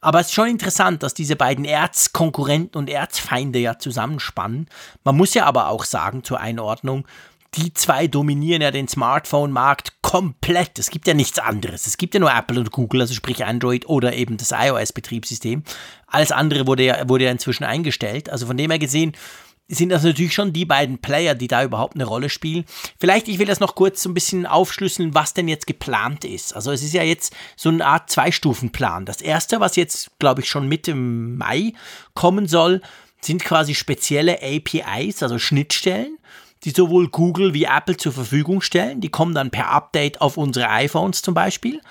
Aber 0.05 0.19
es 0.19 0.27
ist 0.27 0.33
schon 0.33 0.49
interessant, 0.49 1.01
dass 1.01 1.15
diese 1.15 1.35
beiden 1.35 1.65
Erzkonkurrenten 1.65 2.77
und 2.77 2.91
Erzfeinde 2.91 3.57
ja 3.57 3.79
zusammenspannen. 3.79 4.67
Man 5.03 5.17
muss 5.17 5.33
ja 5.33 5.45
aber 5.45 5.69
auch 5.69 5.83
sagen 5.83 6.23
zur 6.23 6.39
Einordnung, 6.39 7.07
die 7.55 7.73
zwei 7.73 8.05
dominieren 8.05 8.61
ja 8.61 8.69
den 8.69 8.87
Smartphone-Markt 8.87 10.03
komplett. 10.03 10.77
Es 10.77 10.91
gibt 10.91 11.07
ja 11.07 11.15
nichts 11.15 11.39
anderes. 11.39 11.87
Es 11.87 11.97
gibt 11.97 12.13
ja 12.13 12.19
nur 12.19 12.31
Apple 12.31 12.59
und 12.59 12.69
Google, 12.69 13.01
also 13.01 13.15
sprich 13.15 13.43
Android 13.43 13.87
oder 13.87 14.13
eben 14.13 14.37
das 14.37 14.51
iOS-Betriebssystem. 14.51 15.63
Alles 16.05 16.31
andere 16.31 16.67
wurde 16.67 16.83
ja, 16.83 17.09
wurde 17.09 17.23
ja 17.23 17.31
inzwischen 17.31 17.63
eingestellt. 17.63 18.29
Also 18.29 18.45
von 18.45 18.57
dem 18.57 18.69
her 18.69 18.77
gesehen, 18.77 19.13
sind 19.67 19.89
das 19.89 20.03
natürlich 20.03 20.33
schon 20.33 20.53
die 20.53 20.65
beiden 20.65 20.99
Player, 20.99 21.33
die 21.33 21.47
da 21.47 21.63
überhaupt 21.63 21.95
eine 21.95 22.05
Rolle 22.05 22.29
spielen. 22.29 22.65
Vielleicht, 22.99 23.27
ich 23.27 23.39
will 23.39 23.47
das 23.47 23.59
noch 23.59 23.75
kurz 23.75 24.03
so 24.03 24.09
ein 24.09 24.13
bisschen 24.13 24.45
aufschlüsseln, 24.45 25.15
was 25.15 25.33
denn 25.33 25.47
jetzt 25.47 25.65
geplant 25.65 26.23
ist. 26.23 26.55
Also 26.55 26.71
es 26.71 26.83
ist 26.83 26.93
ja 26.93 27.03
jetzt 27.03 27.35
so 27.55 27.69
eine 27.69 27.85
Art 27.85 28.09
Zwei-Stufen-Plan. 28.09 29.05
Das 29.05 29.21
erste, 29.21 29.59
was 29.59 29.75
jetzt, 29.75 30.11
glaube 30.19 30.41
ich, 30.41 30.49
schon 30.49 30.67
Mitte 30.67 30.93
Mai 30.93 31.73
kommen 32.13 32.47
soll, 32.47 32.81
sind 33.21 33.43
quasi 33.43 33.73
spezielle 33.73 34.39
APIs, 34.43 35.23
also 35.23 35.39
Schnittstellen, 35.39 36.19
die 36.63 36.69
sowohl 36.69 37.09
Google 37.09 37.55
wie 37.55 37.63
Apple 37.63 37.97
zur 37.97 38.11
Verfügung 38.11 38.61
stellen. 38.61 39.01
Die 39.01 39.09
kommen 39.09 39.33
dann 39.33 39.49
per 39.49 39.69
Update 39.69 40.21
auf 40.21 40.37
unsere 40.37 40.69
iPhones 40.69 41.23
zum 41.23 41.33
Beispiel 41.33 41.81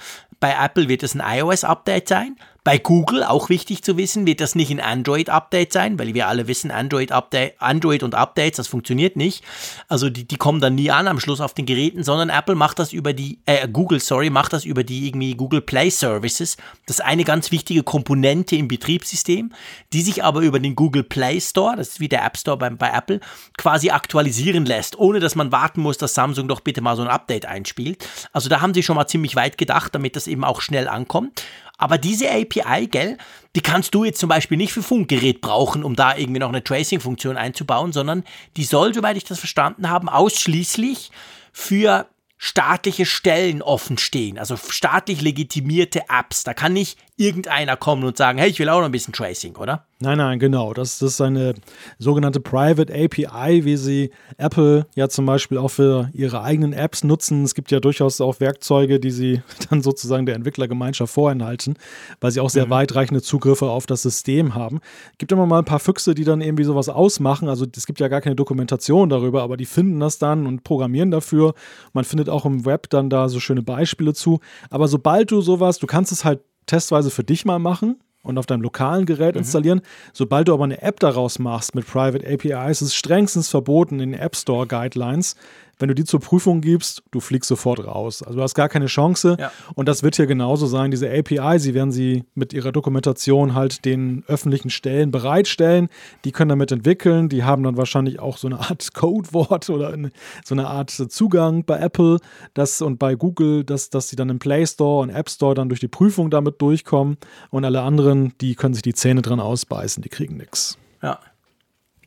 bei 0.44 0.54
Apple 0.62 0.90
wird 0.90 1.02
es 1.02 1.14
ein 1.14 1.22
iOS-Update 1.24 2.06
sein. 2.06 2.36
Bei 2.64 2.78
Google, 2.78 3.22
auch 3.24 3.50
wichtig 3.50 3.84
zu 3.84 3.98
wissen, 3.98 4.26
wird 4.26 4.40
das 4.40 4.54
nicht 4.54 4.70
ein 4.70 4.80
Android-Update 4.80 5.70
sein, 5.70 5.98
weil 5.98 6.14
wir 6.14 6.28
alle 6.28 6.48
wissen, 6.48 6.70
Android, 6.70 7.12
Update, 7.12 7.60
Android 7.60 8.02
und 8.02 8.14
Updates, 8.14 8.56
das 8.56 8.68
funktioniert 8.68 9.16
nicht. 9.16 9.44
Also 9.86 10.08
die, 10.08 10.26
die 10.26 10.38
kommen 10.38 10.62
dann 10.62 10.74
nie 10.74 10.90
an 10.90 11.06
am 11.06 11.20
Schluss 11.20 11.42
auf 11.42 11.52
den 11.52 11.66
Geräten, 11.66 12.02
sondern 12.02 12.30
Apple 12.30 12.54
macht 12.54 12.78
das 12.78 12.94
über 12.94 13.12
die, 13.12 13.38
äh, 13.44 13.68
Google, 13.68 14.00
sorry, 14.00 14.30
macht 14.30 14.54
das 14.54 14.64
über 14.64 14.82
die 14.82 15.06
irgendwie 15.06 15.34
Google 15.34 15.60
Play 15.60 15.90
Services. 15.90 16.56
Das 16.86 17.00
ist 17.00 17.04
eine 17.04 17.24
ganz 17.24 17.50
wichtige 17.50 17.82
Komponente 17.82 18.56
im 18.56 18.66
Betriebssystem, 18.66 19.52
die 19.92 20.00
sich 20.00 20.24
aber 20.24 20.40
über 20.40 20.58
den 20.58 20.74
Google 20.74 21.04
Play 21.04 21.42
Store, 21.42 21.76
das 21.76 21.88
ist 21.88 22.00
wie 22.00 22.08
der 22.08 22.24
App 22.24 22.38
Store 22.38 22.56
bei, 22.56 22.70
bei 22.70 22.90
Apple, 22.90 23.20
quasi 23.58 23.90
aktualisieren 23.90 24.64
lässt, 24.64 24.98
ohne 24.98 25.20
dass 25.20 25.34
man 25.34 25.52
warten 25.52 25.82
muss, 25.82 25.98
dass 25.98 26.14
Samsung 26.14 26.48
doch 26.48 26.60
bitte 26.60 26.80
mal 26.80 26.96
so 26.96 27.02
ein 27.02 27.08
Update 27.08 27.44
einspielt. 27.44 28.08
Also 28.32 28.48
da 28.48 28.62
haben 28.62 28.72
sie 28.72 28.82
schon 28.82 28.96
mal 28.96 29.06
ziemlich 29.06 29.36
weit 29.36 29.58
gedacht, 29.58 29.94
damit 29.94 30.16
das 30.16 30.26
eben 30.26 30.44
auch 30.44 30.62
schnell 30.62 30.88
ankommt. 30.88 31.42
Aber 31.76 31.98
diese 31.98 32.30
API, 32.30 32.86
gell, 32.86 33.18
die 33.56 33.60
kannst 33.60 33.94
du 33.94 34.04
jetzt 34.04 34.20
zum 34.20 34.28
Beispiel 34.28 34.56
nicht 34.56 34.72
für 34.72 34.82
Funkgerät 34.82 35.40
brauchen, 35.40 35.84
um 35.84 35.96
da 35.96 36.16
irgendwie 36.16 36.40
noch 36.40 36.48
eine 36.48 36.62
Tracing-Funktion 36.62 37.36
einzubauen, 37.36 37.92
sondern 37.92 38.24
die 38.56 38.64
soll, 38.64 38.94
soweit 38.94 39.16
ich 39.16 39.24
das 39.24 39.38
verstanden 39.38 39.90
habe, 39.90 40.12
ausschließlich 40.12 41.10
für 41.52 42.06
staatliche 42.36 43.06
Stellen 43.06 43.62
offen 43.62 43.96
stehen, 43.96 44.38
also 44.38 44.56
staatlich 44.56 45.20
legitimierte 45.22 46.02
Apps. 46.08 46.44
Da 46.44 46.52
kann 46.52 46.74
nicht 46.74 46.98
irgendeiner 47.16 47.76
kommen 47.76 48.02
und 48.02 48.16
sagen, 48.16 48.38
hey, 48.38 48.50
ich 48.50 48.58
will 48.58 48.68
auch 48.68 48.80
noch 48.80 48.86
ein 48.86 48.92
bisschen 48.92 49.14
Tracing, 49.14 49.54
oder? 49.56 49.86
Nein, 50.00 50.18
nein, 50.18 50.40
genau. 50.40 50.74
Das, 50.74 50.98
das 50.98 51.12
ist 51.12 51.20
eine 51.20 51.54
sogenannte 51.98 52.40
Private 52.40 52.92
API, 52.92 53.64
wie 53.64 53.76
sie 53.76 54.10
Apple 54.36 54.86
ja 54.96 55.08
zum 55.08 55.24
Beispiel 55.24 55.56
auch 55.56 55.68
für 55.68 56.10
ihre 56.12 56.42
eigenen 56.42 56.72
Apps 56.72 57.04
nutzen. 57.04 57.44
Es 57.44 57.54
gibt 57.54 57.70
ja 57.70 57.78
durchaus 57.78 58.20
auch 58.20 58.40
Werkzeuge, 58.40 58.98
die 58.98 59.12
sie 59.12 59.42
dann 59.70 59.80
sozusagen 59.80 60.26
der 60.26 60.34
Entwicklergemeinschaft 60.34 61.14
vorenthalten, 61.14 61.78
weil 62.20 62.32
sie 62.32 62.40
auch 62.40 62.50
sehr 62.50 62.66
mhm. 62.66 62.70
weitreichende 62.70 63.22
Zugriffe 63.22 63.66
auf 63.66 63.86
das 63.86 64.02
System 64.02 64.56
haben. 64.56 64.80
Es 65.12 65.18
gibt 65.18 65.30
immer 65.30 65.46
mal 65.46 65.60
ein 65.60 65.64
paar 65.64 65.80
Füchse, 65.80 66.14
die 66.16 66.24
dann 66.24 66.40
irgendwie 66.40 66.64
sowas 66.64 66.88
ausmachen. 66.88 67.48
Also 67.48 67.64
es 67.74 67.86
gibt 67.86 68.00
ja 68.00 68.08
gar 68.08 68.20
keine 68.20 68.34
Dokumentation 68.34 69.08
darüber, 69.08 69.42
aber 69.42 69.56
die 69.56 69.66
finden 69.66 70.00
das 70.00 70.18
dann 70.18 70.46
und 70.46 70.64
programmieren 70.64 71.12
dafür. 71.12 71.54
Man 71.92 72.04
findet 72.04 72.28
auch 72.28 72.44
im 72.44 72.66
Web 72.66 72.90
dann 72.90 73.08
da 73.08 73.28
so 73.28 73.38
schöne 73.38 73.62
Beispiele 73.62 74.14
zu. 74.14 74.40
Aber 74.68 74.88
sobald 74.88 75.30
du 75.30 75.40
sowas, 75.40 75.78
du 75.78 75.86
kannst 75.86 76.10
es 76.10 76.24
halt 76.24 76.40
testweise 76.66 77.10
für 77.10 77.24
dich 77.24 77.44
mal 77.44 77.58
machen 77.58 78.00
und 78.22 78.38
auf 78.38 78.46
deinem 78.46 78.62
lokalen 78.62 79.06
Gerät 79.06 79.34
mhm. 79.34 79.40
installieren. 79.40 79.80
Sobald 80.12 80.48
du 80.48 80.54
aber 80.54 80.64
eine 80.64 80.82
App 80.82 80.98
daraus 80.98 81.38
machst 81.38 81.74
mit 81.74 81.86
Private 81.86 82.26
APIs, 82.26 82.82
ist 82.82 82.88
es 82.88 82.94
strengstens 82.94 83.48
verboten 83.48 84.00
in 84.00 84.12
den 84.12 84.20
App 84.20 84.34
Store 84.34 84.66
Guidelines, 84.66 85.36
wenn 85.84 85.88
du 85.88 85.94
die 85.94 86.04
zur 86.04 86.20
Prüfung 86.20 86.62
gibst, 86.62 87.02
du 87.10 87.20
fliegst 87.20 87.46
sofort 87.46 87.86
raus. 87.86 88.22
Also 88.22 88.38
du 88.38 88.42
hast 88.42 88.54
gar 88.54 88.70
keine 88.70 88.86
Chance. 88.86 89.36
Ja. 89.38 89.52
Und 89.74 89.86
das 89.86 90.02
wird 90.02 90.16
hier 90.16 90.24
genauso 90.24 90.64
sein. 90.66 90.90
Diese 90.90 91.10
API, 91.10 91.58
sie 91.58 91.74
werden 91.74 91.92
sie 91.92 92.24
mit 92.34 92.54
ihrer 92.54 92.72
Dokumentation 92.72 93.54
halt 93.54 93.84
den 93.84 94.24
öffentlichen 94.26 94.70
Stellen 94.70 95.10
bereitstellen. 95.10 95.90
Die 96.24 96.32
können 96.32 96.48
damit 96.48 96.72
entwickeln. 96.72 97.28
Die 97.28 97.44
haben 97.44 97.62
dann 97.64 97.76
wahrscheinlich 97.76 98.18
auch 98.18 98.38
so 98.38 98.48
eine 98.48 98.60
Art 98.60 98.94
Codewort 98.94 99.68
oder 99.68 99.92
eine, 99.92 100.10
so 100.42 100.54
eine 100.54 100.68
Art 100.68 100.88
Zugang 100.88 101.66
bei 101.66 101.78
Apple 101.78 102.16
das, 102.54 102.80
und 102.80 102.98
bei 102.98 103.14
Google, 103.14 103.62
dass, 103.62 103.90
dass 103.90 104.08
sie 104.08 104.16
dann 104.16 104.30
im 104.30 104.38
Play 104.38 104.66
Store 104.66 105.02
und 105.02 105.10
App 105.10 105.28
Store 105.28 105.54
dann 105.54 105.68
durch 105.68 105.80
die 105.80 105.88
Prüfung 105.88 106.30
damit 106.30 106.62
durchkommen. 106.62 107.18
Und 107.50 107.66
alle 107.66 107.82
anderen, 107.82 108.32
die 108.40 108.54
können 108.54 108.72
sich 108.72 108.82
die 108.82 108.94
Zähne 108.94 109.20
dran 109.20 109.38
ausbeißen, 109.38 110.02
die 110.02 110.08
kriegen 110.08 110.38
nichts. 110.38 110.78
Ja. 111.02 111.18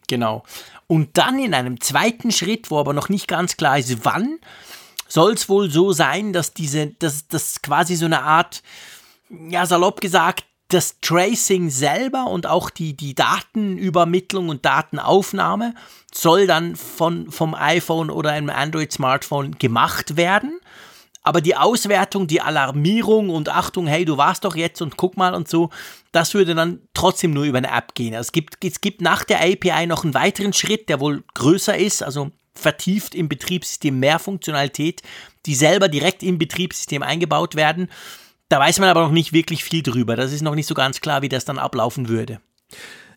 Genau. 0.07 0.43
Und 0.87 1.17
dann 1.17 1.37
in 1.37 1.53
einem 1.53 1.81
zweiten 1.81 2.31
Schritt, 2.31 2.71
wo 2.71 2.79
aber 2.79 2.93
noch 2.93 3.09
nicht 3.09 3.27
ganz 3.27 3.57
klar 3.57 3.77
ist, 3.77 4.05
wann, 4.05 4.39
soll 5.07 5.33
es 5.33 5.49
wohl 5.49 5.69
so 5.69 5.91
sein, 5.91 6.33
dass 6.33 6.53
diese, 6.53 6.87
dass 6.87 7.27
das 7.27 7.61
quasi 7.61 7.95
so 7.95 8.05
eine 8.05 8.23
Art, 8.23 8.61
ja, 9.29 9.65
salopp 9.65 10.01
gesagt, 10.01 10.45
das 10.69 10.99
Tracing 11.01 11.69
selber 11.69 12.27
und 12.27 12.45
auch 12.45 12.69
die, 12.69 12.95
die 12.95 13.15
Datenübermittlung 13.15 14.49
und 14.49 14.65
Datenaufnahme 14.65 15.73
soll 16.13 16.45
dann 16.45 16.75
von, 16.75 17.31
vom 17.31 17.55
iPhone 17.55 18.09
oder 18.09 18.31
einem 18.31 18.49
Android-Smartphone 18.49 19.57
gemacht 19.59 20.17
werden 20.17 20.59
aber 21.27 21.41
die 21.41 21.57
Auswertung, 21.57 22.25
die 22.27 22.39
Alarmierung 22.39 23.29
und 23.29 23.49
Achtung, 23.49 23.85
hey, 23.85 24.05
du 24.05 24.17
warst 24.17 24.45
doch 24.45 24.55
jetzt 24.55 24.81
und 24.81 24.95
guck 24.95 25.17
mal 25.17 25.33
und 25.35 25.49
so, 25.49 25.69
das 26.13 26.33
würde 26.33 26.55
dann 26.55 26.79
trotzdem 26.93 27.31
nur 27.31 27.43
über 27.43 27.57
eine 27.57 27.69
App 27.69 27.95
gehen. 27.95 28.15
Also 28.15 28.27
es, 28.27 28.31
gibt, 28.31 28.63
es 28.63 28.79
gibt 28.79 29.01
nach 29.01 29.25
der 29.25 29.41
API 29.41 29.87
noch 29.87 30.05
einen 30.05 30.13
weiteren 30.13 30.53
Schritt, 30.53 30.87
der 30.87 31.01
wohl 31.01 31.25
größer 31.33 31.77
ist, 31.77 32.01
also 32.01 32.31
vertieft 32.55 33.13
im 33.13 33.27
Betriebssystem 33.27 33.99
mehr 33.99 34.19
Funktionalität, 34.19 35.01
die 35.45 35.53
selber 35.53 35.89
direkt 35.89 36.23
im 36.23 36.37
Betriebssystem 36.37 37.03
eingebaut 37.03 37.55
werden. 37.55 37.89
Da 38.47 38.59
weiß 38.59 38.79
man 38.79 38.87
aber 38.87 39.01
noch 39.01 39.11
nicht 39.11 39.33
wirklich 39.33 39.65
viel 39.65 39.83
drüber. 39.83 40.15
Das 40.15 40.31
ist 40.31 40.41
noch 40.41 40.55
nicht 40.55 40.67
so 40.67 40.75
ganz 40.75 41.01
klar, 41.01 41.21
wie 41.21 41.29
das 41.29 41.43
dann 41.43 41.59
ablaufen 41.59 42.07
würde. 42.07 42.39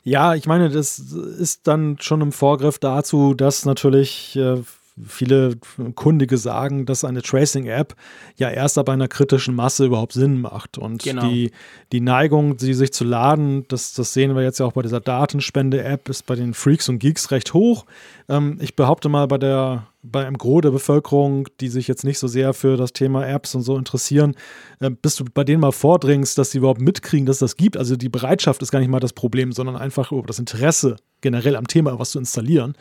Ja, 0.03 0.35
ich 0.35 0.47
meine, 0.47 0.69
das 0.69 0.99
ist 0.99 1.69
dann 1.69 1.97
schon 2.01 2.23
im 2.23 2.33
Vorgriff 2.33 2.81
dazu, 2.81 3.35
dass 3.35 3.65
natürlich 3.65 4.35
äh, 4.35 4.63
viele 5.07 5.57
Kundige 5.95 6.37
sagen, 6.37 6.87
dass 6.87 7.05
eine 7.05 7.23
Tracing-App 7.23 7.95
ja 8.37 8.51
erst 8.51 8.79
ab 8.79 8.89
einer 8.89 9.09
kritischen 9.09 9.55
Masse 9.55 9.87
überhaupt 9.87 10.13
Sinn 10.13 10.41
macht. 10.41 10.79
Und 10.79 11.03
genau. 11.03 11.29
die, 11.29 11.51
die 11.93 12.01
Neigung, 12.01 12.59
sie 12.59 12.75
sich 12.75 12.93
zu 12.93 13.05
laden, 13.05 13.67
das, 13.69 13.95
das 13.95 14.13
sehen 14.13 14.35
wir 14.35 14.43
jetzt 14.43 14.61
ja 14.61 14.67
auch 14.67 14.73
bei 14.73 14.83
dieser 14.83 15.01
Datenspende-App, 15.01 16.09
ist 16.09 16.27
bei 16.27 16.35
den 16.35 16.55
Freaks 16.55 16.89
und 16.89 16.99
Geeks 16.99 17.31
recht 17.31 17.55
hoch. 17.55 17.87
Ähm, 18.29 18.59
ich 18.61 18.77
behaupte 18.77 19.09
mal, 19.09 19.27
bei 19.27 19.39
der 19.39 19.87
bei 20.03 20.27
einem 20.27 20.39
Gros 20.39 20.63
der 20.63 20.71
Bevölkerung, 20.71 21.49
die 21.61 21.69
sich 21.69 21.87
jetzt 21.87 22.05
nicht 22.05 22.19
so 22.19 22.27
sehr 22.27 22.55
für 22.55 22.77
das 22.77 22.93
Thema 22.93 23.27
Apps 23.27 23.55
und 23.55 23.63
so 23.63 23.77
interessieren, 23.77 24.35
äh, 24.81 24.91
bis 24.91 25.17
du 25.17 25.25
bei 25.25 25.45
denen 25.45 25.61
mal 25.61 25.73
vordringst, 25.73 26.39
dass 26.39 26.53
sie 26.53 26.59
überhaupt 26.59 26.81
mitkriegen, 26.81 27.27
dass 27.27 27.39
das 27.39 27.57
gibt. 27.57 27.77
Also 27.77 27.97
die 27.97 28.09
Bereitschaft 28.09 28.63
ist 28.63 28.71
gar 28.71 28.79
nicht 28.79 28.89
mal 28.89 29.01
das 29.01 29.13
Problem, 29.13 29.53
sondern 29.53 29.77
einfach 29.77 30.11
das 30.27 30.39
Interesse 30.39 30.97
generell 31.21 31.57
am 31.57 31.67
Thema, 31.67 31.99
was 31.99 32.13
zu 32.13 32.19
installieren. 32.19 32.75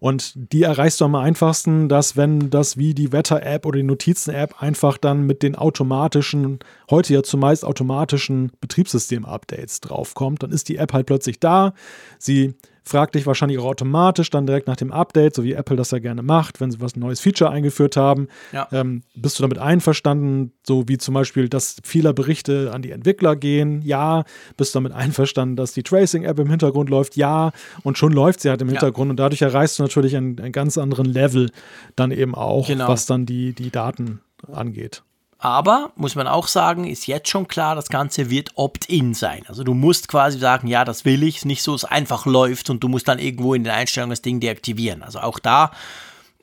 Und 0.00 0.32
die 0.34 0.62
erreichst 0.62 1.00
du 1.00 1.04
am 1.04 1.14
einfachsten, 1.14 1.88
dass 1.88 2.16
wenn 2.16 2.50
das 2.50 2.78
wie 2.78 2.94
die 2.94 3.12
Wetter-App 3.12 3.66
oder 3.66 3.76
die 3.76 3.84
Notizen-App 3.84 4.60
einfach 4.62 4.96
dann 4.96 5.26
mit 5.26 5.42
den 5.42 5.54
automatischen, 5.54 6.58
heute 6.90 7.12
ja 7.12 7.22
zumeist 7.22 7.64
automatischen 7.64 8.50
Betriebssystem-Updates 8.60 9.80
draufkommt, 9.80 10.42
dann 10.42 10.50
ist 10.50 10.68
die 10.70 10.76
App 10.76 10.94
halt 10.94 11.06
plötzlich 11.06 11.38
da. 11.38 11.74
Sie 12.18 12.54
fragt 12.90 13.14
dich 13.14 13.26
wahrscheinlich 13.26 13.58
auch 13.58 13.64
automatisch 13.64 14.30
dann 14.30 14.46
direkt 14.46 14.66
nach 14.66 14.76
dem 14.76 14.90
Update, 14.92 15.34
so 15.34 15.44
wie 15.44 15.52
Apple 15.52 15.76
das 15.76 15.92
ja 15.92 15.98
gerne 15.98 16.22
macht, 16.22 16.60
wenn 16.60 16.70
sie 16.70 16.80
was 16.80 16.96
ein 16.96 17.00
neues 17.00 17.20
Feature 17.20 17.50
eingeführt 17.50 17.96
haben. 17.96 18.28
Ja. 18.52 18.68
Ähm, 18.72 19.02
bist 19.14 19.38
du 19.38 19.42
damit 19.42 19.58
einverstanden, 19.58 20.52
so 20.66 20.88
wie 20.88 20.98
zum 20.98 21.14
Beispiel, 21.14 21.48
dass 21.48 21.76
Fehlerberichte 21.84 22.72
an 22.74 22.82
die 22.82 22.90
Entwickler 22.90 23.36
gehen? 23.36 23.82
Ja. 23.82 24.24
Bist 24.56 24.74
du 24.74 24.78
damit 24.78 24.92
einverstanden, 24.92 25.56
dass 25.56 25.72
die 25.72 25.84
Tracing-App 25.84 26.38
im 26.40 26.50
Hintergrund 26.50 26.90
läuft? 26.90 27.16
Ja. 27.16 27.52
Und 27.84 27.96
schon 27.96 28.12
läuft 28.12 28.40
sie 28.40 28.50
halt 28.50 28.60
im 28.60 28.68
ja. 28.68 28.72
Hintergrund 28.72 29.10
und 29.10 29.16
dadurch 29.16 29.42
erreichst 29.42 29.78
du 29.78 29.84
natürlich 29.84 30.16
einen, 30.16 30.38
einen 30.40 30.52
ganz 30.52 30.76
anderen 30.76 31.06
Level 31.06 31.50
dann 31.94 32.10
eben 32.10 32.34
auch, 32.34 32.66
genau. 32.66 32.88
was 32.88 33.06
dann 33.06 33.24
die, 33.24 33.52
die 33.52 33.70
Daten 33.70 34.20
angeht. 34.50 35.02
Aber, 35.42 35.92
muss 35.96 36.16
man 36.16 36.26
auch 36.26 36.48
sagen, 36.48 36.84
ist 36.84 37.06
jetzt 37.06 37.30
schon 37.30 37.48
klar, 37.48 37.74
das 37.74 37.88
Ganze 37.88 38.28
wird 38.28 38.50
Opt-in 38.56 39.14
sein. 39.14 39.42
Also 39.48 39.64
du 39.64 39.72
musst 39.72 40.08
quasi 40.08 40.38
sagen, 40.38 40.68
ja, 40.68 40.84
das 40.84 41.06
will 41.06 41.22
ich. 41.22 41.46
nicht 41.46 41.62
so, 41.62 41.74
es 41.74 41.84
einfach 41.84 42.26
läuft 42.26 42.68
und 42.68 42.84
du 42.84 42.88
musst 42.88 43.08
dann 43.08 43.18
irgendwo 43.18 43.54
in 43.54 43.64
den 43.64 43.72
Einstellungen 43.72 44.10
das 44.10 44.20
Ding 44.20 44.40
deaktivieren. 44.40 45.02
Also 45.02 45.20
auch 45.20 45.38
da, 45.38 45.70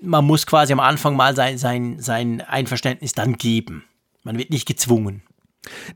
man 0.02 0.26
muss 0.26 0.48
quasi 0.48 0.74
am 0.74 0.80
Anfang 0.80 1.16
mal 1.16 1.36
sein, 1.36 1.60
sein, 1.60 2.00
sein 2.00 2.42
Einverständnis 2.42 3.12
dann 3.12 3.38
geben. 3.38 3.84
Man 4.24 4.40
wird 4.40 4.50
nicht 4.50 4.68
gezwungen. 4.68 5.22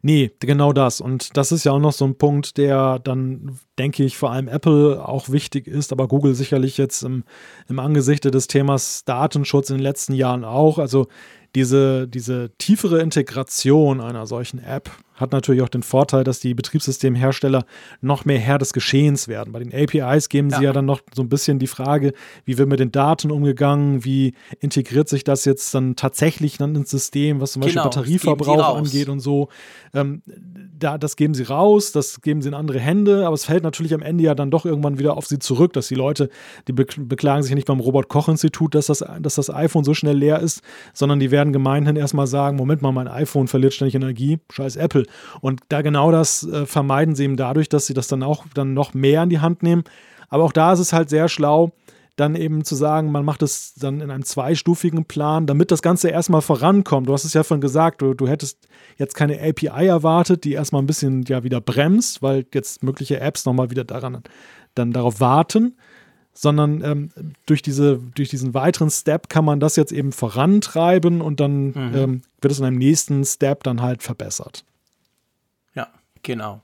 Nee, 0.02 0.32
genau 0.40 0.72
das. 0.72 1.02
Und 1.02 1.38
das 1.38 1.52
ist 1.52 1.64
ja 1.64 1.72
auch 1.72 1.80
noch 1.80 1.94
so 1.94 2.06
ein 2.06 2.18
Punkt, 2.18 2.58
der 2.58 3.00
dann, 3.00 3.58
denke 3.80 4.04
ich, 4.04 4.18
vor 4.18 4.32
allem 4.32 4.48
Apple 4.48 5.04
auch 5.04 5.30
wichtig 5.30 5.68
ist, 5.68 5.92
aber 5.92 6.08
Google 6.08 6.36
sicherlich 6.36 6.78
jetzt 6.78 7.02
im, 7.04 7.24
im 7.68 7.80
Angesichte 7.80 8.30
des 8.30 8.48
Themas 8.48 9.06
Datenschutz 9.06 9.70
in 9.70 9.78
den 9.78 9.84
letzten 9.84 10.14
Jahren 10.14 10.44
auch. 10.44 10.78
Also 10.78 11.08
diese, 11.56 12.08
diese 12.08 12.52
tiefere 12.58 13.02
Integration 13.02 14.02
einer 14.02 14.26
solchen 14.26 14.60
App 14.64 14.90
hat 15.16 15.32
natürlich 15.32 15.62
auch 15.62 15.70
den 15.70 15.84
Vorteil, 15.84 16.24
dass 16.24 16.40
die 16.40 16.54
Betriebssystemhersteller 16.54 17.66
noch 18.02 18.26
mehr 18.26 18.40
Herr 18.40 18.58
des 18.58 18.74
Geschehens 18.74 19.28
werden. 19.28 19.54
Bei 19.54 19.60
den 19.60 19.74
APIs 19.74 20.30
geben 20.30 20.50
ja. 20.50 20.58
sie 20.58 20.64
ja 20.64 20.74
dann 20.74 20.86
noch 20.86 21.02
so 21.14 21.22
ein 21.22 21.30
bisschen 21.30 21.60
die 21.60 21.68
Frage, 21.68 22.14
wie 22.46 22.58
wird 22.58 22.68
mit 22.68 22.80
den 22.80 22.92
Daten 22.92 23.32
umgegangen, 23.32 24.04
wie 24.04 24.34
integriert 24.60 25.10
sich 25.10 25.24
das 25.24 25.46
jetzt 25.46 25.74
dann 25.76 25.96
tatsächlich 25.96 26.58
dann 26.58 26.76
ins 26.76 26.90
System, 26.90 27.40
was 27.40 27.54
zum 27.54 27.62
Beispiel 27.62 27.82
genau, 27.82 27.84
Batterieverbrauch 27.86 28.76
angeht 28.76 29.10
und 29.10 29.20
so. 29.20 29.50
Ähm, 29.94 30.24
da, 30.78 30.98
das 30.98 31.16
geben 31.16 31.34
sie 31.34 31.44
raus, 31.44 31.92
das 31.92 32.22
geben 32.22 32.42
sie 32.42 32.50
in 32.50 32.54
andere 32.56 32.80
Hände, 32.80 33.26
aber 33.26 33.36
es 33.36 33.46
fällt 33.46 33.64
natürlich 33.64 33.94
am 33.94 34.02
Ende 34.02 34.24
ja 34.24 34.34
dann 34.34 34.50
doch 34.50 34.66
irgendwann 34.66 34.98
wieder 34.98 35.18
auf 35.18 35.28
sie 35.28 35.40
zurück, 35.40 35.74
dass 35.74 35.88
die 35.88 35.96
Leute, 35.96 36.30
die 36.68 36.74
beklagen 36.74 37.44
sich 37.44 37.52
ja 37.52 37.56
nicht 37.56 37.68
beim 37.68 37.80
Robert-Koch-Institut, 37.80 38.74
dass 38.76 38.88
das, 38.88 39.06
dass 39.20 39.36
das 39.36 39.54
iPhone 39.54 39.84
so 39.84 39.94
schnell 39.94 40.18
leer 40.18 40.40
ist, 40.40 40.62
sondern 40.94 41.20
die 41.20 41.32
werden 41.32 41.54
gemeinhin 41.54 41.96
erstmal 41.96 42.28
sagen, 42.28 42.58
Moment 42.58 42.82
mal, 42.82 42.92
mein 42.92 43.08
iPhone 43.08 43.48
verliert 43.48 43.74
ständig 43.74 43.96
Energie, 43.96 44.40
scheiß 44.52 44.76
Apple. 44.78 45.06
Und 45.42 45.62
da 45.70 45.82
genau 45.82 46.12
das 46.12 46.44
äh, 46.44 46.66
vermeiden 46.66 47.16
sie 47.16 47.24
eben 47.24 47.38
dadurch, 47.38 47.70
dass 47.70 47.86
sie 47.86 47.94
das 47.94 48.08
dann 48.08 48.24
auch 48.24 48.46
dann 48.54 48.74
noch 48.74 48.94
mehr 48.94 49.24
in 49.24 49.30
die 49.30 49.40
Hand 49.40 49.64
nehmen. 49.64 49.84
Aber 50.30 50.44
auch 50.44 50.54
da 50.54 50.74
ist 50.74 50.80
es 50.80 50.94
halt 50.94 51.10
sehr 51.10 51.28
schlau, 51.28 51.72
dann 52.16 52.36
eben 52.36 52.64
zu 52.64 52.76
sagen, 52.76 53.12
man 53.12 53.26
macht 53.26 53.42
es 53.42 53.74
dann 53.76 54.02
in 54.02 54.12
einem 54.12 54.24
zweistufigen 54.24 55.06
Plan, 55.06 55.48
damit 55.48 55.72
das 55.72 55.82
Ganze 55.82 56.10
erstmal 56.10 56.42
vorankommt. 56.42 57.08
Du 57.08 57.14
hast 57.14 57.26
es 57.26 57.34
ja 57.34 57.44
schon 57.44 57.62
gesagt, 57.62 58.02
du, 58.02 58.14
du 58.14 58.28
hättest 58.28 58.68
jetzt 58.98 59.16
keine 59.16 59.42
API 59.42 59.88
erwartet, 59.88 60.44
die 60.44 60.54
erstmal 60.54 60.82
ein 60.82 60.88
bisschen 60.88 61.24
ja 61.24 61.44
wieder 61.44 61.62
bremst, 61.62 62.22
weil 62.22 62.46
jetzt 62.54 62.84
mögliche 62.84 63.20
Apps 63.20 63.46
nochmal 63.46 63.72
wieder 63.72 63.84
daran 63.84 64.22
dann 64.76 64.94
darauf 64.94 65.20
warten, 65.20 65.76
sondern 66.34 66.84
ähm, 66.84 67.12
durch, 67.46 67.62
diese, 67.62 68.00
durch 68.16 68.30
diesen 68.30 68.54
weiteren 68.54 68.90
Step 68.90 69.30
kann 69.30 69.44
man 69.44 69.60
das 69.60 69.76
jetzt 69.76 69.92
eben 69.92 70.12
vorantreiben 70.12 71.22
und 71.22 71.40
dann 71.40 71.68
mhm. 71.68 71.92
ähm, 71.94 72.22
wird 72.42 72.52
es 72.52 72.60
in 72.60 72.66
einem 72.66 72.78
nächsten 72.78 73.26
Step 73.26 73.64
dann 73.64 73.82
halt 73.82 74.04
verbessert. 74.04 74.64
Genau 76.24 76.62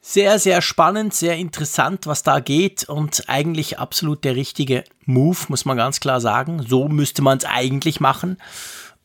sehr, 0.00 0.38
sehr 0.38 0.62
spannend, 0.62 1.14
sehr 1.14 1.36
interessant, 1.36 2.06
was 2.06 2.22
da 2.22 2.40
geht 2.40 2.88
und 2.88 3.28
eigentlich 3.28 3.78
absolut 3.78 4.24
der 4.24 4.34
richtige 4.34 4.84
Move, 5.04 5.38
muss 5.48 5.64
man 5.64 5.76
ganz 5.76 6.00
klar 6.00 6.20
sagen. 6.20 6.64
So 6.66 6.88
müsste 6.88 7.22
man 7.22 7.38
es 7.38 7.44
eigentlich 7.44 8.00
machen. 8.00 8.38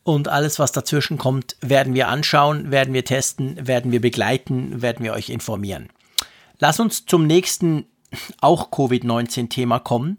Und 0.02 0.28
alles, 0.28 0.58
was 0.58 0.72
dazwischen 0.72 1.18
kommt, 1.18 1.56
werden 1.60 1.94
wir 1.94 2.08
anschauen, 2.08 2.70
werden 2.70 2.94
wir 2.94 3.04
testen, 3.04 3.66
werden 3.66 3.92
wir 3.92 4.00
begleiten, 4.00 4.80
werden 4.80 5.04
wir 5.04 5.12
euch 5.12 5.30
informieren. 5.30 5.88
Lass 6.58 6.80
uns 6.80 7.06
zum 7.06 7.26
nächsten 7.26 7.86
auch 8.40 8.70
Covid-19-Thema 8.70 9.80
kommen. 9.80 10.16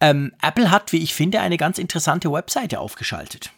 Ähm, 0.00 0.32
Apple 0.42 0.70
hat, 0.70 0.92
wie 0.92 1.02
ich 1.02 1.14
finde, 1.14 1.40
eine 1.40 1.56
ganz 1.56 1.78
interessante 1.78 2.30
Webseite 2.30 2.78
aufgeschaltet. 2.80 3.50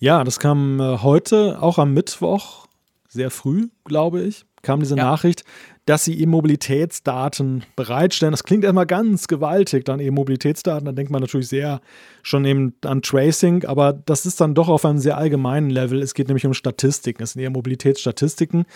Ja, 0.00 0.24
das 0.24 0.40
kam 0.40 0.80
äh, 0.80 0.98
heute, 0.98 1.58
auch 1.60 1.78
am 1.78 1.92
Mittwoch, 1.92 2.67
sehr 3.08 3.30
früh, 3.30 3.68
glaube 3.84 4.22
ich 4.22 4.44
kam 4.62 4.80
diese 4.80 4.96
ja. 4.96 5.04
Nachricht, 5.04 5.44
dass 5.86 6.04
sie 6.04 6.20
E-Mobilitätsdaten 6.20 7.64
bereitstellen. 7.76 8.32
Das 8.32 8.44
klingt 8.44 8.64
erstmal 8.64 8.86
ganz 8.86 9.26
gewaltig, 9.26 9.84
dann 9.84 10.00
E-Mobilitätsdaten. 10.00 10.84
Da 10.84 10.92
denkt 10.92 11.10
man 11.10 11.22
natürlich 11.22 11.48
sehr 11.48 11.80
schon 12.22 12.44
eben 12.44 12.74
an 12.84 13.00
Tracing, 13.00 13.64
aber 13.64 13.92
das 13.92 14.26
ist 14.26 14.40
dann 14.40 14.54
doch 14.54 14.68
auf 14.68 14.84
einem 14.84 14.98
sehr 14.98 15.16
allgemeinen 15.16 15.70
Level. 15.70 16.02
Es 16.02 16.12
geht 16.12 16.28
nämlich 16.28 16.44
um 16.44 16.52
Statistiken. 16.52 17.22
Es 17.22 17.32
sind 17.32 17.42
E-Mobilitätsstatistiken. 17.42 18.66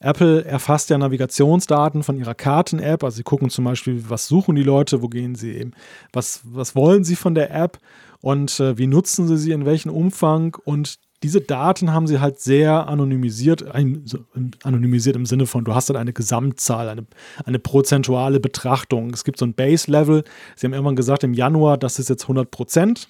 Apple 0.00 0.44
erfasst 0.44 0.88
ja 0.90 0.96
Navigationsdaten 0.96 2.02
von 2.02 2.16
ihrer 2.16 2.34
Karten-App. 2.34 3.04
Also 3.04 3.16
sie 3.16 3.22
gucken 3.22 3.50
zum 3.50 3.64
Beispiel, 3.64 4.04
was 4.08 4.28
suchen 4.28 4.56
die 4.56 4.62
Leute, 4.62 5.02
wo 5.02 5.08
gehen 5.08 5.34
sie 5.34 5.52
eben, 5.52 5.72
was, 6.12 6.40
was 6.44 6.74
wollen 6.74 7.04
sie 7.04 7.16
von 7.16 7.34
der 7.34 7.54
App 7.54 7.78
und 8.22 8.60
äh, 8.60 8.78
wie 8.78 8.86
nutzen 8.86 9.28
sie 9.28 9.36
sie, 9.36 9.52
in 9.52 9.66
welchem 9.66 9.90
Umfang 9.90 10.56
und 10.64 10.98
diese 11.22 11.40
Daten 11.40 11.92
haben 11.92 12.06
sie 12.06 12.20
halt 12.20 12.40
sehr 12.40 12.88
anonymisiert, 12.88 13.64
anonymisiert 14.62 15.16
im 15.16 15.26
Sinne 15.26 15.46
von, 15.46 15.64
du 15.64 15.74
hast 15.74 15.88
dann 15.88 15.96
eine 15.96 16.12
Gesamtzahl, 16.12 16.88
eine, 16.88 17.06
eine 17.44 17.58
prozentuale 17.58 18.40
Betrachtung. 18.40 19.10
Es 19.10 19.24
gibt 19.24 19.38
so 19.38 19.46
ein 19.46 19.54
Base-Level. 19.54 20.24
Sie 20.56 20.66
haben 20.66 20.72
irgendwann 20.72 20.96
gesagt, 20.96 21.22
im 21.24 21.34
Januar, 21.34 21.78
das 21.78 21.98
ist 21.98 22.08
jetzt 22.08 22.24
100 22.24 22.50
Prozent. 22.50 23.08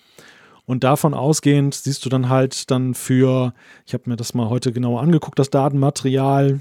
Und 0.64 0.84
davon 0.84 1.14
ausgehend 1.14 1.74
siehst 1.74 2.04
du 2.04 2.08
dann 2.08 2.28
halt 2.28 2.70
dann 2.70 2.94
für, 2.94 3.52
ich 3.86 3.94
habe 3.94 4.08
mir 4.08 4.16
das 4.16 4.34
mal 4.34 4.48
heute 4.48 4.72
genauer 4.72 5.00
angeguckt, 5.00 5.38
das 5.38 5.50
Datenmaterial 5.50 6.60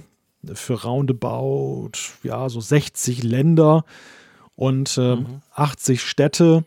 für 0.53 0.83
roundabout, 0.83 1.91
ja, 2.23 2.49
so 2.49 2.61
60 2.61 3.23
Länder 3.23 3.85
und 4.55 4.97
äh, 4.97 5.17
mhm. 5.17 5.41
80 5.53 6.01
Städte, 6.01 6.63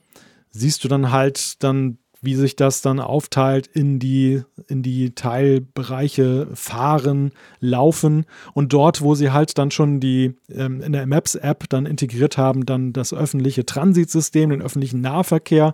siehst 0.50 0.84
du 0.84 0.88
dann 0.88 1.10
halt 1.10 1.62
dann 1.64 1.98
wie 2.24 2.34
sich 2.34 2.56
das 2.56 2.80
dann 2.80 3.00
aufteilt 3.00 3.66
in 3.66 3.98
die, 3.98 4.42
in 4.68 4.82
die 4.82 5.14
Teilbereiche 5.14 6.48
fahren, 6.54 7.32
laufen 7.60 8.26
und 8.54 8.72
dort, 8.72 9.02
wo 9.02 9.14
sie 9.14 9.30
halt 9.30 9.58
dann 9.58 9.70
schon 9.70 10.00
die 10.00 10.34
ähm, 10.50 10.80
in 10.80 10.92
der 10.92 11.06
Maps-App 11.06 11.68
dann 11.68 11.86
integriert 11.86 12.38
haben, 12.38 12.66
dann 12.66 12.92
das 12.92 13.12
öffentliche 13.12 13.66
Transitsystem, 13.66 14.50
den 14.50 14.62
öffentlichen 14.62 15.00
Nahverkehr, 15.00 15.72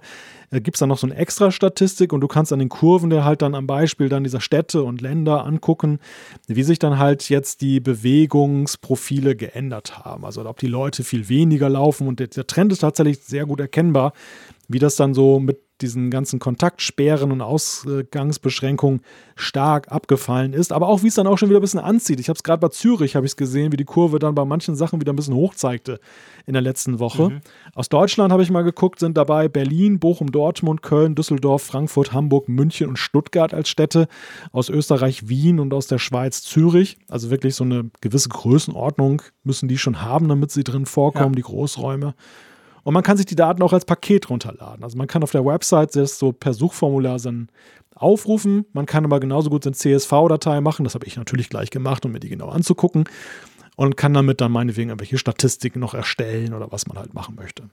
äh, 0.50 0.60
gibt 0.60 0.76
es 0.76 0.80
dann 0.80 0.88
noch 0.88 0.98
so 0.98 1.06
eine 1.06 1.16
extra 1.16 1.50
Statistik 1.50 2.12
und 2.12 2.20
du 2.20 2.28
kannst 2.28 2.52
an 2.52 2.58
den 2.58 2.68
Kurven 2.68 3.10
der 3.10 3.24
halt 3.24 3.42
dann 3.42 3.54
am 3.54 3.66
Beispiel 3.66 4.08
dann 4.08 4.24
dieser 4.24 4.40
Städte 4.40 4.82
und 4.82 5.00
Länder 5.00 5.44
angucken, 5.44 5.98
wie 6.46 6.62
sich 6.62 6.78
dann 6.78 6.98
halt 6.98 7.28
jetzt 7.28 7.60
die 7.60 7.80
Bewegungsprofile 7.80 9.36
geändert 9.36 9.98
haben. 9.98 10.24
Also 10.24 10.44
ob 10.44 10.58
die 10.58 10.66
Leute 10.66 11.04
viel 11.04 11.28
weniger 11.28 11.68
laufen 11.68 12.08
und 12.08 12.20
der, 12.20 12.28
der 12.28 12.46
Trend 12.46 12.72
ist 12.72 12.80
tatsächlich 12.80 13.20
sehr 13.20 13.46
gut 13.46 13.60
erkennbar, 13.60 14.12
wie 14.68 14.78
das 14.78 14.96
dann 14.96 15.14
so 15.14 15.40
mit 15.40 15.60
diesen 15.82 16.10
ganzen 16.10 16.38
Kontaktsperren 16.38 17.32
und 17.32 17.40
Ausgangsbeschränkungen 17.40 19.00
stark 19.36 19.90
abgefallen 19.90 20.52
ist. 20.52 20.72
Aber 20.72 20.88
auch, 20.88 21.02
wie 21.02 21.08
es 21.08 21.14
dann 21.14 21.26
auch 21.26 21.38
schon 21.38 21.48
wieder 21.48 21.58
ein 21.58 21.62
bisschen 21.62 21.80
anzieht. 21.80 22.20
Ich 22.20 22.28
habe 22.28 22.36
es 22.36 22.42
gerade 22.42 22.60
bei 22.60 22.68
Zürich, 22.68 23.16
habe 23.16 23.26
ich 23.26 23.36
gesehen, 23.36 23.72
wie 23.72 23.76
die 23.76 23.84
Kurve 23.84 24.18
dann 24.18 24.34
bei 24.34 24.44
manchen 24.44 24.76
Sachen 24.76 25.00
wieder 25.00 25.12
ein 25.12 25.16
bisschen 25.16 25.34
hoch 25.34 25.54
zeigte 25.54 26.00
in 26.46 26.52
der 26.52 26.62
letzten 26.62 26.98
Woche. 26.98 27.30
Mhm. 27.30 27.40
Aus 27.74 27.88
Deutschland 27.88 28.32
habe 28.32 28.42
ich 28.42 28.50
mal 28.50 28.62
geguckt, 28.62 28.98
sind 28.98 29.16
dabei 29.16 29.48
Berlin, 29.48 29.98
Bochum, 29.98 30.32
Dortmund, 30.32 30.82
Köln, 30.82 31.14
Düsseldorf, 31.14 31.62
Frankfurt, 31.62 32.12
Hamburg, 32.12 32.48
München 32.48 32.88
und 32.88 32.98
Stuttgart 32.98 33.54
als 33.54 33.68
Städte. 33.68 34.08
Aus 34.52 34.68
Österreich 34.68 35.28
Wien 35.28 35.60
und 35.60 35.72
aus 35.72 35.86
der 35.86 35.98
Schweiz 35.98 36.42
Zürich. 36.42 36.98
Also 37.08 37.30
wirklich 37.30 37.54
so 37.54 37.64
eine 37.64 37.90
gewisse 38.00 38.28
Größenordnung 38.28 39.22
müssen 39.44 39.68
die 39.68 39.78
schon 39.78 40.02
haben, 40.02 40.28
damit 40.28 40.50
sie 40.50 40.64
drin 40.64 40.86
vorkommen, 40.86 41.34
ja. 41.34 41.36
die 41.36 41.42
Großräume. 41.42 42.14
Und 42.82 42.94
man 42.94 43.02
kann 43.02 43.16
sich 43.16 43.26
die 43.26 43.36
Daten 43.36 43.62
auch 43.62 43.72
als 43.72 43.84
Paket 43.84 44.30
runterladen. 44.30 44.84
Also 44.84 44.96
man 44.96 45.06
kann 45.06 45.22
auf 45.22 45.30
der 45.30 45.44
Website 45.44 45.96
das 45.96 46.18
so 46.18 46.32
per 46.32 46.54
Suchformular 46.54 47.18
dann 47.18 47.48
aufrufen. 47.94 48.64
Man 48.72 48.86
kann 48.86 49.04
aber 49.04 49.20
genauso 49.20 49.50
gut 49.50 49.66
eine 49.66 49.74
CSV-Datei 49.74 50.60
machen. 50.60 50.84
Das 50.84 50.94
habe 50.94 51.06
ich 51.06 51.16
natürlich 51.16 51.50
gleich 51.50 51.70
gemacht, 51.70 52.04
um 52.04 52.12
mir 52.12 52.20
die 52.20 52.28
genau 52.28 52.48
anzugucken. 52.48 53.04
Und 53.76 53.96
kann 53.96 54.14
damit 54.14 54.40
dann 54.40 54.52
meinetwegen 54.52 54.90
irgendwelche 54.90 55.18
Statistiken 55.18 55.80
noch 55.80 55.94
erstellen 55.94 56.54
oder 56.54 56.70
was 56.70 56.86
man 56.86 56.98
halt 56.98 57.14
machen 57.14 57.34
möchte. 57.34 57.70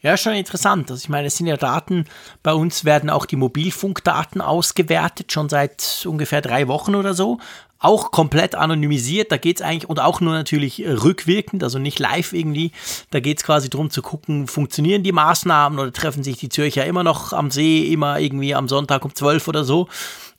Ja, 0.00 0.16
schon 0.16 0.34
interessant. 0.34 0.90
Also 0.90 1.02
ich 1.02 1.08
meine, 1.08 1.26
es 1.26 1.36
sind 1.36 1.48
ja 1.48 1.56
Daten, 1.56 2.04
bei 2.42 2.52
uns 2.52 2.84
werden 2.84 3.10
auch 3.10 3.26
die 3.26 3.36
Mobilfunkdaten 3.36 4.40
ausgewertet, 4.40 5.32
schon 5.32 5.48
seit 5.48 6.06
ungefähr 6.08 6.40
drei 6.40 6.68
Wochen 6.68 6.94
oder 6.94 7.14
so. 7.14 7.38
Auch 7.80 8.10
komplett 8.10 8.54
anonymisiert, 8.54 9.30
da 9.30 9.36
geht 9.36 9.58
es 9.58 9.62
eigentlich, 9.62 9.88
und 9.88 10.00
auch 10.00 10.20
nur 10.20 10.32
natürlich 10.32 10.84
äh, 10.84 10.90
rückwirkend, 10.90 11.62
also 11.62 11.78
nicht 11.78 11.98
live 11.98 12.32
irgendwie. 12.32 12.72
Da 13.10 13.20
geht 13.20 13.38
es 13.38 13.44
quasi 13.44 13.70
darum 13.70 13.90
zu 13.90 14.02
gucken, 14.02 14.46
funktionieren 14.48 15.02
die 15.02 15.12
Maßnahmen 15.12 15.78
oder 15.78 15.92
treffen 15.92 16.22
sich 16.22 16.38
die 16.38 16.48
Zürcher 16.48 16.84
immer 16.86 17.04
noch 17.04 17.32
am 17.32 17.50
See, 17.50 17.92
immer 17.92 18.18
irgendwie 18.18 18.54
am 18.54 18.68
Sonntag 18.68 19.04
um 19.04 19.14
12 19.14 19.46
oder 19.48 19.64
so. 19.64 19.88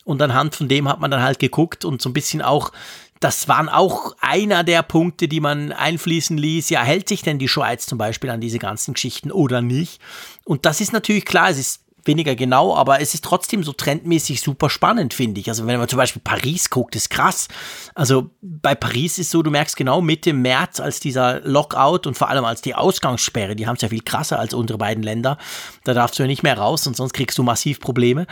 Und 0.03 0.21
anhand 0.21 0.55
von 0.55 0.67
dem 0.67 0.89
hat 0.89 0.99
man 0.99 1.11
dann 1.11 1.21
halt 1.21 1.39
geguckt 1.39 1.85
und 1.85 2.01
so 2.01 2.09
ein 2.09 2.13
bisschen 2.13 2.41
auch 2.41 2.71
das 3.19 3.47
waren 3.49 3.67
auch 3.67 4.15
einer 4.21 4.63
der 4.63 4.81
Punkte, 4.81 5.27
die 5.27 5.41
man 5.41 5.71
einfließen 5.73 6.37
ließ. 6.37 6.69
Ja, 6.69 6.83
hält 6.83 7.09
sich 7.09 7.21
denn 7.21 7.37
die 7.37 7.49
Schweiz 7.49 7.85
zum 7.85 7.97
Beispiel 7.97 8.29
an 8.29 8.39
diese 8.39 8.59
ganzen 8.59 8.93
Geschichten 8.93 9.31
oder 9.31 9.61
nicht? 9.61 9.99
Und 10.45 10.65
das 10.65 10.79
ist 10.79 10.93
natürlich 10.93 11.25
klar, 11.25 11.49
es 11.49 11.59
ist 11.59 11.81
weniger 12.05 12.35
genau, 12.35 12.75
aber 12.75 13.01
es 13.01 13.13
ist 13.13 13.23
trotzdem 13.23 13.63
so 13.63 13.73
trendmäßig 13.73 14.41
super 14.41 14.69
spannend, 14.69 15.13
finde 15.13 15.39
ich. 15.39 15.49
Also 15.49 15.67
wenn 15.67 15.79
man 15.79 15.87
zum 15.87 15.97
Beispiel 15.97 16.21
Paris 16.23 16.69
guckt, 16.69 16.95
ist 16.95 17.09
krass. 17.09 17.47
Also 17.95 18.29
bei 18.41 18.75
Paris 18.75 19.17
ist 19.17 19.31
so, 19.31 19.43
du 19.43 19.51
merkst 19.51 19.75
genau 19.75 20.01
Mitte 20.01 20.33
März, 20.33 20.79
als 20.79 20.99
dieser 20.99 21.41
Lockout 21.41 22.07
und 22.07 22.17
vor 22.17 22.29
allem 22.29 22.45
als 22.45 22.61
die 22.61 22.75
Ausgangssperre, 22.75 23.55
die 23.55 23.67
haben 23.67 23.75
es 23.75 23.81
ja 23.81 23.89
viel 23.89 24.01
krasser 24.01 24.39
als 24.39 24.53
unsere 24.53 24.77
beiden 24.77 25.03
Länder. 25.03 25.37
Da 25.83 25.93
darfst 25.93 26.17
du 26.17 26.23
ja 26.23 26.27
nicht 26.27 26.43
mehr 26.43 26.57
raus 26.57 26.87
und 26.87 26.95
sonst 26.95 27.13
kriegst 27.13 27.37
du 27.37 27.43
massiv 27.43 27.79
Probleme. 27.79 28.27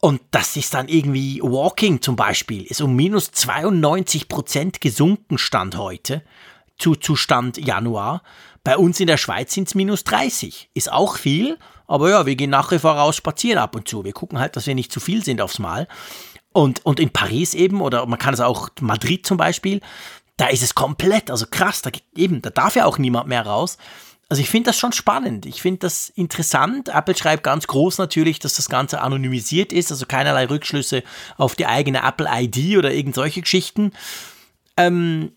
Und 0.00 0.20
das 0.30 0.56
ist 0.56 0.72
dann 0.74 0.88
irgendwie 0.88 1.40
Walking 1.42 2.00
zum 2.00 2.16
Beispiel, 2.16 2.62
ist 2.62 2.80
um 2.80 2.94
minus 2.96 3.32
92 3.32 4.28
Prozent 4.28 4.80
gesunken 4.80 5.36
Stand 5.36 5.76
heute 5.76 6.22
zu 6.78 6.96
Zustand 6.96 7.58
Januar. 7.58 8.22
Bei 8.64 8.76
uns 8.76 9.00
in 9.00 9.06
der 9.06 9.16
Schweiz 9.16 9.54
sind 9.54 9.68
es 9.68 9.74
minus 9.74 10.04
30. 10.04 10.70
Ist 10.74 10.92
auch 10.92 11.16
viel, 11.16 11.58
aber 11.90 12.08
ja, 12.08 12.24
wir 12.24 12.36
gehen 12.36 12.50
nachher 12.50 12.78
voraus 12.78 13.16
spazieren 13.16 13.58
ab 13.58 13.74
und 13.74 13.88
zu. 13.88 14.04
Wir 14.04 14.12
gucken 14.12 14.38
halt, 14.38 14.54
dass 14.54 14.66
wir 14.66 14.76
nicht 14.76 14.92
zu 14.92 15.00
viel 15.00 15.24
sind 15.24 15.40
aufs 15.40 15.58
Mal. 15.58 15.88
Und, 16.52 16.84
und 16.86 17.00
in 17.00 17.10
Paris 17.10 17.52
eben, 17.52 17.80
oder 17.80 18.06
man 18.06 18.18
kann 18.18 18.32
es 18.32 18.40
auch 18.40 18.68
Madrid 18.80 19.26
zum 19.26 19.36
Beispiel, 19.36 19.80
da 20.36 20.46
ist 20.46 20.62
es 20.62 20.74
komplett, 20.76 21.30
also 21.30 21.46
krass, 21.50 21.82
da, 21.82 21.90
eben, 22.16 22.42
da 22.42 22.50
darf 22.50 22.76
ja 22.76 22.86
auch 22.86 22.98
niemand 22.98 23.28
mehr 23.28 23.44
raus. 23.44 23.76
Also 24.28 24.40
ich 24.40 24.48
finde 24.48 24.70
das 24.70 24.78
schon 24.78 24.92
spannend. 24.92 25.46
Ich 25.46 25.60
finde 25.60 25.80
das 25.80 26.08
interessant. 26.10 26.90
Apple 26.90 27.16
schreibt 27.16 27.42
ganz 27.42 27.66
groß 27.66 27.98
natürlich, 27.98 28.38
dass 28.38 28.54
das 28.54 28.68
Ganze 28.68 29.00
anonymisiert 29.00 29.72
ist, 29.72 29.90
also 29.90 30.06
keinerlei 30.06 30.46
Rückschlüsse 30.46 31.02
auf 31.36 31.56
die 31.56 31.66
eigene 31.66 32.04
Apple 32.04 32.28
ID 32.30 32.78
oder 32.78 32.92
irgend 32.92 33.16
solche 33.16 33.40
Geschichten. 33.40 33.92
Ähm, 34.76 35.32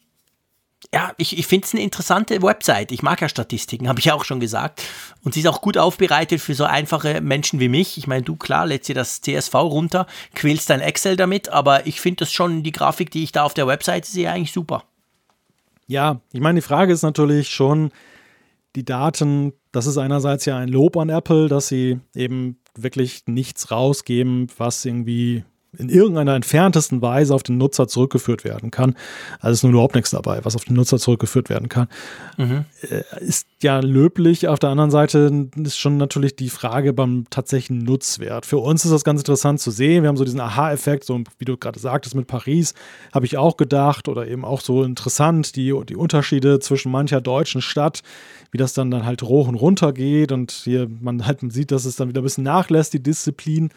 ja, 0.93 1.13
ich, 1.17 1.37
ich 1.37 1.47
finde 1.47 1.65
es 1.65 1.73
eine 1.73 1.83
interessante 1.83 2.41
Website. 2.41 2.91
Ich 2.91 3.03
mag 3.03 3.21
ja 3.21 3.29
Statistiken, 3.29 3.87
habe 3.87 3.99
ich 3.99 4.11
auch 4.11 4.25
schon 4.25 4.39
gesagt. 4.39 4.83
Und 5.23 5.33
sie 5.33 5.41
ist 5.41 5.47
auch 5.47 5.61
gut 5.61 5.77
aufbereitet 5.77 6.41
für 6.41 6.55
so 6.55 6.65
einfache 6.65 7.21
Menschen 7.21 7.59
wie 7.59 7.69
mich. 7.69 7.97
Ich 7.97 8.07
meine, 8.07 8.23
du, 8.23 8.35
klar, 8.35 8.65
lädst 8.65 8.89
dir 8.89 8.95
das 8.95 9.21
CSV 9.21 9.53
runter, 9.53 10.07
quälst 10.35 10.69
dein 10.69 10.81
Excel 10.81 11.15
damit, 11.15 11.49
aber 11.49 11.85
ich 11.87 12.01
finde 12.01 12.19
das 12.19 12.31
schon, 12.31 12.63
die 12.63 12.71
Grafik, 12.71 13.11
die 13.11 13.23
ich 13.23 13.31
da 13.31 13.43
auf 13.43 13.53
der 13.53 13.67
Website 13.67 14.05
sehe, 14.05 14.31
eigentlich 14.31 14.51
super. 14.51 14.83
Ja, 15.87 16.21
ich 16.31 16.41
meine, 16.41 16.59
die 16.59 16.65
Frage 16.65 16.93
ist 16.93 17.03
natürlich 17.03 17.49
schon, 17.49 17.91
die 18.75 18.85
Daten, 18.85 19.53
das 19.71 19.85
ist 19.85 19.97
einerseits 19.97 20.45
ja 20.45 20.57
ein 20.57 20.69
Lob 20.69 20.97
an 20.97 21.09
Apple, 21.09 21.47
dass 21.47 21.67
sie 21.67 21.99
eben 22.15 22.57
wirklich 22.75 23.23
nichts 23.27 23.69
rausgeben, 23.71 24.47
was 24.57 24.83
irgendwie 24.83 25.43
in 25.77 25.89
irgendeiner 25.89 26.35
entferntesten 26.35 27.01
Weise 27.01 27.33
auf 27.33 27.43
den 27.43 27.57
Nutzer 27.57 27.87
zurückgeführt 27.87 28.43
werden 28.43 28.71
kann. 28.71 28.95
Also 29.39 29.53
ist 29.53 29.63
nur 29.63 29.71
überhaupt 29.71 29.95
nichts 29.95 30.11
dabei, 30.11 30.43
was 30.45 30.55
auf 30.55 30.65
den 30.65 30.75
Nutzer 30.75 30.99
zurückgeführt 30.99 31.49
werden 31.49 31.69
kann. 31.69 31.87
Mhm. 32.37 32.65
Äh, 32.81 33.03
ist 33.21 33.47
ja 33.61 33.79
löblich. 33.79 34.47
Auf 34.47 34.59
der 34.59 34.69
anderen 34.69 34.91
Seite 34.91 35.49
ist 35.55 35.77
schon 35.77 35.97
natürlich 35.97 36.35
die 36.35 36.49
Frage 36.49 36.93
beim 36.93 37.25
tatsächlichen 37.29 37.79
Nutzwert. 37.79 38.45
Für 38.45 38.57
uns 38.57 38.85
ist 38.85 38.91
das 38.91 39.03
ganz 39.03 39.21
interessant 39.21 39.61
zu 39.61 39.71
sehen. 39.71 40.03
Wir 40.03 40.09
haben 40.09 40.17
so 40.17 40.25
diesen 40.25 40.41
Aha-Effekt, 40.41 41.05
so 41.05 41.21
wie 41.39 41.45
du 41.45 41.57
gerade 41.57 41.79
sagtest 41.79 42.15
mit 42.15 42.27
Paris, 42.27 42.73
habe 43.11 43.25
ich 43.25 43.37
auch 43.37 43.57
gedacht 43.57 44.07
oder 44.07 44.27
eben 44.27 44.45
auch 44.45 44.61
so 44.61 44.83
interessant, 44.83 45.55
die, 45.55 45.73
die 45.87 45.95
Unterschiede 45.95 46.59
zwischen 46.59 46.91
mancher 46.91 47.21
deutschen 47.21 47.61
Stadt, 47.61 48.01
wie 48.51 48.57
das 48.57 48.73
dann, 48.73 48.91
dann 48.91 49.05
halt 49.05 49.23
hoch 49.23 49.47
und 49.47 49.55
runter 49.55 49.93
geht 49.93 50.31
und 50.31 50.51
hier 50.51 50.87
man 51.01 51.25
halt 51.25 51.39
sieht, 51.51 51.71
dass 51.71 51.85
es 51.85 51.95
dann 51.95 52.09
wieder 52.09 52.21
ein 52.21 52.23
bisschen 52.23 52.43
nachlässt, 52.43 52.93
die 52.93 53.01
Disziplin. 53.01 53.69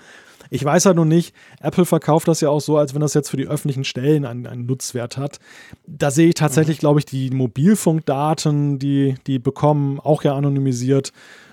Ich 0.51 0.65
weiß 0.65 0.87
halt 0.87 0.97
noch 0.97 1.05
nicht, 1.05 1.35
Apple 1.61 1.85
verkauft 1.85 2.29
das 2.29 2.41
ja 2.41 2.49
auch 2.49 2.61
so, 2.61 2.77
als 2.77 2.95
wenn 2.95 3.01
das 3.01 3.15
jetzt 3.15 3.31
für 3.31 3.37
die 3.37 3.47
öffentlichen 3.47 3.85
Stellen 3.85 4.25
einen, 4.25 4.47
einen 4.47 4.67
Nutzwert 4.67 5.17
hat. 5.17 5.39
Da 5.87 6.11
sehe 6.11 6.29
ich 6.29 6.35
tatsächlich, 6.35 6.79
mhm. 6.79 6.81
glaube 6.81 7.01
ich, 7.01 7.07
die 7.07 7.31
Mobilfunkdaten, 7.31 8.79
die 8.79 9.15
die 9.27 9.39
bekommen, 9.39 10.01
auch 10.01 10.23
ja 10.23 10.35
anonymisiert, 10.37 11.13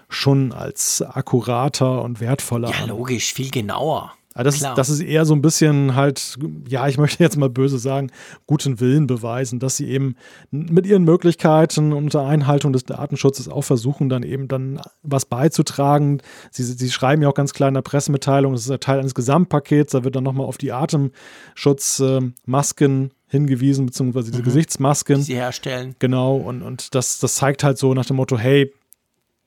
schon 0.09 0.51
als 0.51 1.01
akkurater 1.01 2.01
und 2.03 2.19
wertvoller. 2.19 2.69
Ja, 2.69 2.85
logisch, 2.85 3.33
viel 3.33 3.49
genauer. 3.49 4.13
Das, 4.35 4.59
das, 4.59 4.89
ist 4.89 5.01
eher 5.01 5.25
so 5.25 5.35
ein 5.35 5.43
bisschen 5.43 5.95
halt, 5.95 6.37
ja, 6.67 6.87
ich 6.87 6.97
möchte 6.97 7.23
jetzt 7.23 7.37
mal 7.37 7.49
böse 7.49 7.77
sagen, 7.77 8.09
guten 8.47 8.79
Willen 8.79 9.05
beweisen, 9.05 9.59
dass 9.59 9.77
sie 9.77 9.87
eben 9.87 10.15
mit 10.49 10.87
ihren 10.87 11.03
Möglichkeiten 11.03 11.93
unter 11.93 12.25
Einhaltung 12.25 12.73
des 12.73 12.85
Datenschutzes 12.85 13.47
auch 13.47 13.61
versuchen, 13.61 14.09
dann 14.09 14.23
eben 14.23 14.47
dann 14.47 14.81
was 15.03 15.25
beizutragen. 15.25 16.19
Sie, 16.49 16.63
sie 16.63 16.89
schreiben 16.89 17.21
ja 17.21 17.29
auch 17.29 17.35
ganz 17.35 17.53
klar 17.53 17.67
in 17.67 17.75
der 17.75 17.83
Pressemitteilung, 17.83 18.53
das 18.53 18.63
ist 18.63 18.71
ein 18.71 18.79
Teil 18.79 18.99
eines 18.99 19.13
Gesamtpakets, 19.13 19.91
da 19.91 20.03
wird 20.03 20.15
dann 20.15 20.23
nochmal 20.23 20.47
auf 20.47 20.57
die 20.57 20.71
Atemschutzmasken 20.71 23.11
hingewiesen, 23.27 23.85
beziehungsweise 23.85 24.31
diese 24.31 24.41
mhm. 24.41 24.45
Gesichtsmasken. 24.45 25.17
Die 25.17 25.23
sie 25.23 25.35
herstellen. 25.35 25.95
Genau, 25.99 26.37
und, 26.37 26.61
und 26.61 26.95
das, 26.95 27.19
das 27.19 27.35
zeigt 27.35 27.63
halt 27.63 27.77
so 27.77 27.93
nach 27.93 28.05
dem 28.05 28.15
Motto, 28.15 28.37
hey, 28.37 28.71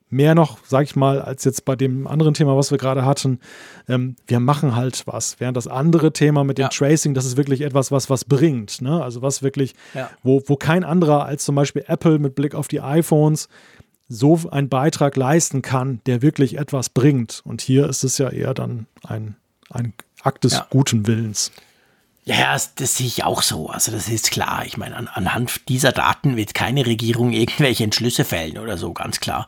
mehr 0.09 0.35
noch, 0.35 0.59
sag 0.67 0.85
ich 0.85 0.97
mal, 0.97 1.21
als 1.21 1.45
jetzt 1.45 1.65
bei 1.65 1.75
dem 1.75 2.07
anderen 2.07 2.35
Thema, 2.35 2.57
was 2.57 2.71
wir 2.71 2.79
gerade 2.79 3.05
hatten. 3.05 3.41
Ähm, 3.89 4.17
wir 4.27 4.41
machen 4.41 4.77
halt 4.77 5.07
was. 5.07 5.41
Während 5.41 5.57
das 5.57 5.67
andere 5.67 6.13
Thema 6.13 6.45
mit 6.45 6.59
dem 6.59 6.65
ja. 6.65 6.69
Tracing, 6.69 7.15
das 7.15 7.25
ist 7.25 7.37
wirklich 7.37 7.63
etwas, 7.63 7.91
was 7.91 8.09
was 8.09 8.25
bringt. 8.25 8.81
Ne? 8.83 9.03
Also 9.03 9.23
was 9.23 9.43
wirklich, 9.43 9.75
ja. 9.95 10.11
wo, 10.23 10.43
wo 10.47 10.57
kein 10.57 10.85
anderer 10.85 11.25
als 11.25 11.45
zum 11.45 11.55
Beispiel 11.55 11.85
Apple 11.89 12.19
mit 12.19 12.35
Blick 12.35 12.55
auf 12.55 12.69
die 12.69 12.81
iPhones 12.81 13.49
so 14.09 14.39
einen 14.51 14.69
Beitrag 14.69 15.17
leisten 15.17 15.63
kann, 15.63 16.01
der 16.07 16.23
wirklich 16.23 16.59
etwas 16.59 16.91
bringt. 16.91 17.43
Und 17.45 17.61
hier 17.61 17.89
ist 17.89 18.05
es 18.05 18.19
ja 18.19 18.29
eher 18.31 18.55
dann 18.55 18.87
ein, 19.03 19.35
ein 19.71 19.95
Akt 20.23 20.45
des 20.45 20.53
ja. 20.55 20.67
guten 20.71 21.09
Willens. 21.09 21.51
Ja, 22.25 22.53
das, 22.53 22.75
das, 22.75 22.97
sehe 22.97 23.07
ich 23.07 23.25
auch 23.25 23.43
so. 23.43 23.69
Also 23.69 23.93
das 23.93 24.09
ist 24.09 24.31
klar. 24.31 24.65
Ich 24.65 24.77
meine, 24.77 24.97
an, 24.97 25.09
anhand 25.09 25.69
dieser 25.69 25.93
Daten 25.93 26.37
wird 26.37 26.55
keine 26.55 26.87
Regierung 26.87 27.33
irgendwelche 27.33 27.83
Entschlüsse 27.83 28.25
fällen 28.25 28.59
oder 28.59 28.79
so, 28.79 28.93
ganz 28.93 29.19
klar 29.19 29.47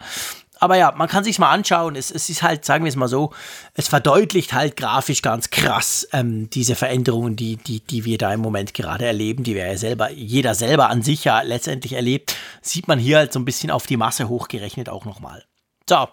aber 0.60 0.76
ja, 0.76 0.92
man 0.96 1.08
kann 1.08 1.24
sich's 1.24 1.38
mal 1.38 1.50
anschauen. 1.50 1.96
Es, 1.96 2.10
es 2.10 2.28
ist 2.28 2.42
halt, 2.42 2.64
sagen 2.64 2.84
wir 2.84 2.88
es 2.88 2.96
mal 2.96 3.08
so, 3.08 3.32
es 3.74 3.88
verdeutlicht 3.88 4.52
halt 4.52 4.76
grafisch 4.76 5.22
ganz 5.22 5.50
krass 5.50 6.08
ähm, 6.12 6.50
diese 6.50 6.74
Veränderungen, 6.74 7.36
die, 7.36 7.56
die, 7.56 7.80
die 7.80 8.04
wir 8.04 8.18
da 8.18 8.32
im 8.32 8.40
Moment 8.40 8.74
gerade 8.74 9.06
erleben, 9.06 9.44
die 9.44 9.54
wir 9.54 9.66
ja 9.66 9.76
selber, 9.76 10.10
jeder 10.10 10.54
selber 10.54 10.90
an 10.90 11.02
sich 11.02 11.24
ja 11.24 11.40
letztendlich 11.42 11.94
erlebt, 11.94 12.36
sieht 12.62 12.88
man 12.88 12.98
hier 12.98 13.18
halt 13.18 13.32
so 13.32 13.38
ein 13.38 13.44
bisschen 13.44 13.70
auf 13.70 13.86
die 13.86 13.96
Masse 13.96 14.28
hochgerechnet 14.28 14.88
auch 14.88 15.04
nochmal. 15.04 15.44
So. 15.88 16.08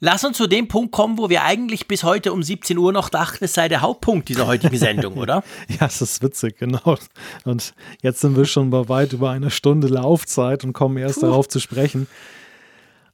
Lass 0.00 0.22
uns 0.22 0.36
zu 0.36 0.46
dem 0.46 0.68
Punkt 0.68 0.92
kommen, 0.92 1.18
wo 1.18 1.28
wir 1.28 1.42
eigentlich 1.42 1.88
bis 1.88 2.04
heute 2.04 2.32
um 2.32 2.40
17 2.40 2.78
Uhr 2.78 2.92
noch 2.92 3.08
dachten, 3.08 3.44
es 3.44 3.54
sei 3.54 3.68
der 3.68 3.80
Hauptpunkt 3.80 4.28
dieser 4.28 4.46
heutigen 4.46 4.76
Sendung, 4.78 5.16
oder? 5.16 5.42
ja, 5.68 5.86
es 5.86 6.00
ist 6.00 6.22
witzig, 6.22 6.56
genau. 6.56 6.96
Und 7.44 7.74
jetzt 8.00 8.20
sind 8.20 8.36
wir 8.36 8.44
schon 8.44 8.70
bei 8.70 8.88
weit 8.88 9.12
über 9.12 9.30
eine 9.30 9.50
Stunde 9.50 9.88
Laufzeit 9.88 10.62
und 10.62 10.72
kommen 10.72 10.98
erst 10.98 11.18
Puh. 11.18 11.26
darauf 11.26 11.48
zu 11.48 11.58
sprechen. 11.58 12.06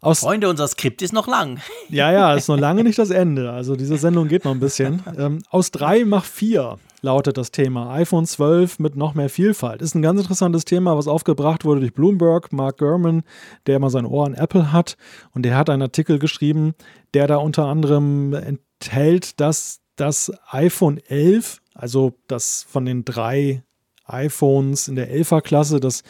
Aus 0.05 0.21
Freunde, 0.21 0.51
unser 0.51 0.69
Skript 0.69 1.01
ist 1.01 1.15
noch 1.15 1.27
lang. 1.27 1.61
Ja, 1.89 2.13
ja, 2.13 2.35
ist 2.35 2.49
noch 2.49 2.59
lange 2.59 2.85
nicht 2.85 2.99
das 2.99 3.09
Ende. 3.09 3.51
Also 3.53 3.75
diese 3.75 3.97
Sendung 3.97 4.29
geht 4.29 4.45
noch 4.45 4.53
ein 4.53 4.61
bisschen. 4.61 5.03
Ähm, 5.17 5.43
aus 5.49 5.71
drei 5.71 6.05
mach 6.05 6.25
vier 6.25 6.79
lautet 7.01 7.37
das 7.39 7.53
Thema. 7.53 7.95
iPhone 7.95 8.27
12 8.27 8.81
mit 8.81 8.97
noch 8.97 9.15
mehr 9.15 9.29
Vielfalt. 9.29 9.81
Ist 9.81 9.95
ein 9.95 10.03
ganz 10.03 10.21
interessantes 10.21 10.65
Thema, 10.65 10.97
was 10.97 11.07
aufgebracht 11.07 11.65
wurde 11.65 11.81
durch 11.81 11.95
Bloomberg, 11.95 12.53
Mark 12.53 12.79
Gurman, 12.79 13.23
der 13.67 13.77
immer 13.77 13.91
sein 13.91 14.07
Ohr 14.07 14.27
an 14.27 14.35
Apple 14.35 14.73
hat. 14.73 14.97
Und 15.35 15.45
der 15.45 15.57
hat 15.57 15.71
einen 15.71 15.83
Artikel 15.83 16.19
geschrieben, 16.19 16.75
der 17.15 17.29
da 17.29 17.37
unter 17.37 17.67
anderem 17.67 18.35
enthält, 18.35 19.41
dass 19.41 19.81
das 19.97 20.33
iPhone 20.51 20.99
11, 20.99 21.61
also 21.75 22.15
das 22.27 22.67
von 22.69 22.85
den 22.85 23.05
drei 23.05 23.63
iPhones 24.07 24.89
in 24.89 24.97
der 24.97 25.11
11er 25.11 25.41
Klasse, 25.41 25.81
dass 25.81 26.03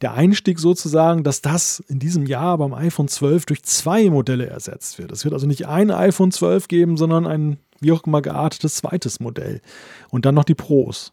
der 0.00 0.14
Einstieg 0.14 0.58
sozusagen, 0.58 1.22
dass 1.22 1.42
das 1.42 1.80
in 1.88 1.98
diesem 1.98 2.26
Jahr 2.26 2.58
beim 2.58 2.72
iPhone 2.72 3.08
12 3.08 3.46
durch 3.46 3.62
zwei 3.62 4.08
Modelle 4.10 4.46
ersetzt 4.46 4.98
wird. 4.98 5.12
Es 5.12 5.24
wird 5.24 5.34
also 5.34 5.46
nicht 5.46 5.66
ein 5.66 5.90
iPhone 5.90 6.32
12 6.32 6.68
geben, 6.68 6.96
sondern 6.96 7.26
ein 7.26 7.58
wie 7.80 7.92
auch 7.92 8.04
immer 8.04 8.22
geartetes 8.22 8.76
zweites 8.76 9.20
Modell. 9.20 9.60
Und 10.08 10.24
dann 10.24 10.34
noch 10.34 10.44
die 10.44 10.54
Pros. 10.54 11.12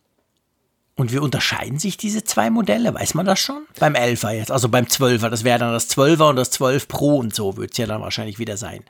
Und 0.95 1.13
wie 1.13 1.17
unterscheiden 1.17 1.79
sich 1.79 1.97
diese 1.97 2.23
zwei 2.23 2.49
Modelle? 2.49 2.93
Weiß 2.93 3.13
man 3.13 3.25
das 3.25 3.39
schon? 3.39 3.63
Beim 3.79 3.93
11er 3.93 4.31
jetzt, 4.31 4.51
also 4.51 4.69
beim 4.69 4.85
12er, 4.85 5.29
das 5.29 5.43
wäre 5.43 5.57
dann 5.57 5.71
das 5.71 5.89
12er 5.89 6.29
und 6.29 6.35
das 6.35 6.51
12 6.51 6.87
Pro 6.87 7.17
und 7.17 7.33
so 7.33 7.57
wird 7.57 7.71
es 7.71 7.77
ja 7.77 7.87
dann 7.87 8.01
wahrscheinlich 8.01 8.37
wieder 8.37 8.57
sein. 8.57 8.83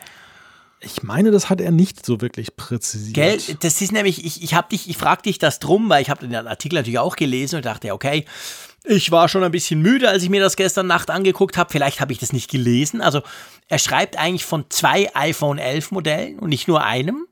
Ich 0.81 1.03
meine, 1.03 1.31
das 1.31 1.49
hat 1.49 1.60
er 1.60 1.72
nicht 1.72 2.06
so 2.06 2.22
wirklich 2.22 2.56
präzisiert. 2.56 3.14
Gell, 3.14 3.57
das 3.60 3.81
ist 3.81 3.91
nämlich, 3.91 4.26
ich, 4.26 4.41
ich 4.41 4.53
habe 4.53 4.69
dich, 4.69 4.89
ich 4.89 4.97
frage 4.97 5.23
dich 5.23 5.38
das 5.38 5.60
drum, 5.60 5.89
weil 5.89 6.01
ich 6.01 6.10
habe 6.10 6.26
den 6.26 6.47
Artikel 6.47 6.76
natürlich 6.76 6.99
auch 6.99 7.18
gelesen 7.18 7.57
und 7.57 7.65
dachte, 7.65 7.93
okay, 7.93 8.26
ich 8.85 9.11
war 9.11 9.27
schon 9.27 9.43
ein 9.43 9.51
bisschen 9.51 9.81
müde, 9.81 10.10
als 10.10 10.23
ich 10.23 10.30
mir 10.30 10.41
das 10.41 10.56
gestern 10.56 10.88
Nacht 10.88 11.10
angeguckt 11.10 11.57
habe. 11.57 11.69
Vielleicht 11.69 11.99
habe 11.99 12.14
ich 12.14 12.19
das 12.19 12.31
nicht 12.31 12.49
gelesen. 12.49 13.01
Also 13.01 13.22
er 13.68 13.77
schreibt 13.77 14.18
eigentlich 14.18 14.45
von 14.45 14.65
zwei 14.69 15.14
iPhone 15.15 15.57
11 15.57 15.91
Modellen 15.91 16.39
und 16.39 16.49
nicht 16.49 16.68
nur 16.68 16.84
einem. 16.84 17.27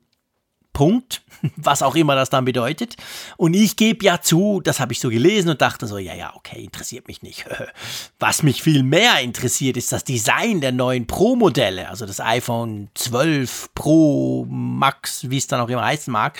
Punkt, 0.78 1.22
was 1.56 1.82
auch 1.82 1.96
immer 1.96 2.14
das 2.14 2.30
dann 2.30 2.44
bedeutet. 2.44 2.94
Und 3.36 3.54
ich 3.54 3.74
gebe 3.74 4.04
ja 4.04 4.20
zu, 4.20 4.60
das 4.62 4.78
habe 4.78 4.92
ich 4.92 5.00
so 5.00 5.08
gelesen 5.08 5.48
und 5.48 5.60
dachte 5.60 5.88
so, 5.88 5.98
ja, 5.98 6.14
ja, 6.14 6.32
okay, 6.36 6.62
interessiert 6.62 7.08
mich 7.08 7.20
nicht. 7.20 7.46
Was 8.20 8.44
mich 8.44 8.62
viel 8.62 8.84
mehr 8.84 9.18
interessiert, 9.20 9.76
ist 9.76 9.90
das 9.90 10.04
Design 10.04 10.60
der 10.60 10.70
neuen 10.70 11.08
Pro-Modelle, 11.08 11.88
also 11.88 12.06
das 12.06 12.20
iPhone 12.20 12.90
12 12.94 13.70
Pro 13.74 14.46
Max, 14.48 15.28
wie 15.28 15.38
es 15.38 15.48
dann 15.48 15.60
auch 15.60 15.68
immer 15.68 15.84
heißen 15.84 16.12
mag. 16.12 16.38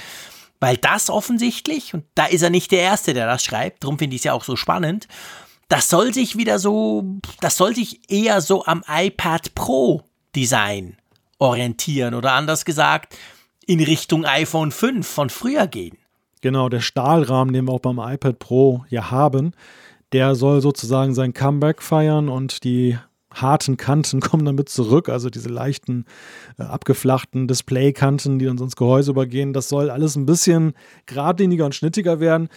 Weil 0.61 0.77
das 0.77 1.11
offensichtlich, 1.11 1.95
und 1.95 2.05
da 2.15 2.27
ist 2.27 2.43
er 2.43 2.51
nicht 2.51 2.71
der 2.71 2.81
Erste, 2.83 3.15
der 3.15 3.27
das 3.27 3.43
schreibt, 3.43 3.83
darum 3.83 3.99
finde 3.99 4.15
ich 4.15 4.21
es 4.21 4.25
ja 4.25 4.35
auch 4.35 4.45
so 4.45 4.55
spannend, 4.55 5.09
das 5.69 5.89
soll 5.89 6.15
sich 6.15 6.37
wieder 6.37 6.61
so, 6.61 7.05
das 7.41 7.57
soll 7.57 7.75
sich 7.75 8.09
eher 8.09 8.41
so 8.41 8.65
am 8.67 8.85
iPad 8.89 9.57
Pro 9.57 10.05
Design 10.37 10.97
orientieren 11.39 12.15
oder 12.15 12.35
anders 12.35 12.65
gesagt, 12.65 13.17
in 13.69 13.81
Richtung 13.81 14.25
iPhone 14.25 14.71
5 14.73 15.07
von 15.07 15.29
früher 15.29 15.67
gehen. 15.67 15.99
Genau, 16.41 16.71
der 16.71 16.81
Stahlrahmen, 16.81 17.53
den 17.53 17.67
wir 17.67 17.73
auch 17.73 17.81
beim 17.81 17.99
iPad 17.99 18.39
Pro 18.39 18.85
ja 18.89 19.11
haben, 19.11 19.53
der 20.13 20.35
soll 20.35 20.63
sozusagen 20.63 21.15
sein 21.15 21.35
Comeback 21.35 21.83
feiern 21.83 22.31
und 22.31 22.65
die 22.65 22.97
harten 23.31 23.77
Kanten 23.77 24.21
kommen 24.23 24.47
damit 24.47 24.71
zurück, 24.71 25.11
also 25.11 25.29
diese 25.29 25.51
leichten, 25.51 26.07
äh, 26.59 26.63
abgeflachten 26.63 27.47
Displaykanten, 27.47 28.39
die 28.39 28.47
dann 28.47 28.57
sonst 28.57 28.77
Gehäuse 28.77 29.11
übergehen. 29.11 29.53
Das 29.53 29.69
soll 29.69 29.91
alles 29.91 30.17
ein 30.17 30.25
bisschen 30.25 30.73
geradliniger 31.05 31.67
und 31.67 31.75
schnittiger 31.75 32.21
werden. 32.21 32.49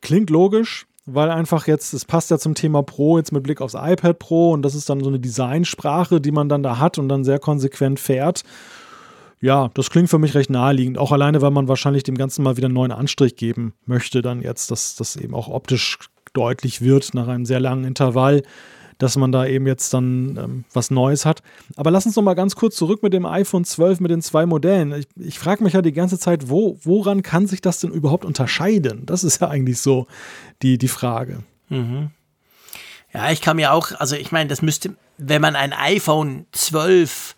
Klingt 0.00 0.30
logisch, 0.30 0.86
weil 1.04 1.30
einfach 1.30 1.66
jetzt, 1.66 1.92
es 1.92 2.06
passt 2.06 2.30
ja 2.30 2.38
zum 2.38 2.54
Thema 2.54 2.82
Pro, 2.82 3.18
jetzt 3.18 3.30
mit 3.30 3.42
Blick 3.42 3.60
aufs 3.60 3.74
iPad 3.74 4.18
Pro 4.18 4.52
und 4.52 4.62
das 4.62 4.74
ist 4.74 4.88
dann 4.88 5.00
so 5.00 5.10
eine 5.10 5.20
Designsprache, 5.20 6.18
die 6.18 6.32
man 6.32 6.48
dann 6.48 6.62
da 6.62 6.78
hat 6.78 6.96
und 6.96 7.10
dann 7.10 7.24
sehr 7.24 7.40
konsequent 7.40 8.00
fährt 8.00 8.42
ja, 9.40 9.70
das 9.74 9.90
klingt 9.90 10.08
für 10.08 10.18
mich 10.18 10.34
recht 10.34 10.50
naheliegend. 10.50 10.98
Auch 10.98 11.12
alleine, 11.12 11.42
weil 11.42 11.50
man 11.50 11.68
wahrscheinlich 11.68 12.02
dem 12.02 12.16
Ganzen 12.16 12.42
mal 12.42 12.56
wieder 12.56 12.66
einen 12.66 12.74
neuen 12.74 12.92
Anstrich 12.92 13.36
geben 13.36 13.74
möchte, 13.84 14.22
dann 14.22 14.40
jetzt, 14.40 14.70
dass 14.70 14.96
das 14.96 15.16
eben 15.16 15.34
auch 15.34 15.48
optisch 15.48 15.98
deutlich 16.32 16.80
wird 16.80 17.14
nach 17.14 17.28
einem 17.28 17.44
sehr 17.44 17.60
langen 17.60 17.84
Intervall, 17.84 18.42
dass 18.98 19.16
man 19.16 19.32
da 19.32 19.46
eben 19.46 19.66
jetzt 19.66 19.92
dann 19.92 20.38
ähm, 20.42 20.64
was 20.72 20.90
Neues 20.90 21.26
hat. 21.26 21.42
Aber 21.76 21.90
lass 21.90 22.06
uns 22.06 22.16
noch 22.16 22.22
mal 22.22 22.34
ganz 22.34 22.56
kurz 22.56 22.76
zurück 22.76 23.02
mit 23.02 23.12
dem 23.12 23.26
iPhone 23.26 23.64
12 23.64 24.00
mit 24.00 24.10
den 24.10 24.22
zwei 24.22 24.46
Modellen. 24.46 24.92
Ich, 24.92 25.06
ich 25.16 25.38
frage 25.38 25.62
mich 25.62 25.74
ja 25.74 25.82
die 25.82 25.92
ganze 25.92 26.18
Zeit, 26.18 26.48
wo, 26.48 26.78
woran 26.82 27.22
kann 27.22 27.46
sich 27.46 27.60
das 27.60 27.80
denn 27.80 27.90
überhaupt 27.90 28.24
unterscheiden? 28.24 29.04
Das 29.04 29.22
ist 29.22 29.40
ja 29.42 29.48
eigentlich 29.48 29.80
so 29.80 30.06
die, 30.62 30.78
die 30.78 30.88
Frage. 30.88 31.42
Mhm. 31.68 32.10
Ja, 33.12 33.30
ich 33.30 33.42
kann 33.42 33.56
mir 33.56 33.72
auch, 33.72 33.92
also 33.98 34.16
ich 34.16 34.32
meine, 34.32 34.48
das 34.48 34.62
müsste, 34.62 34.94
wenn 35.18 35.42
man 35.42 35.56
ein 35.56 35.72
iPhone 35.74 36.46
12 36.52 37.36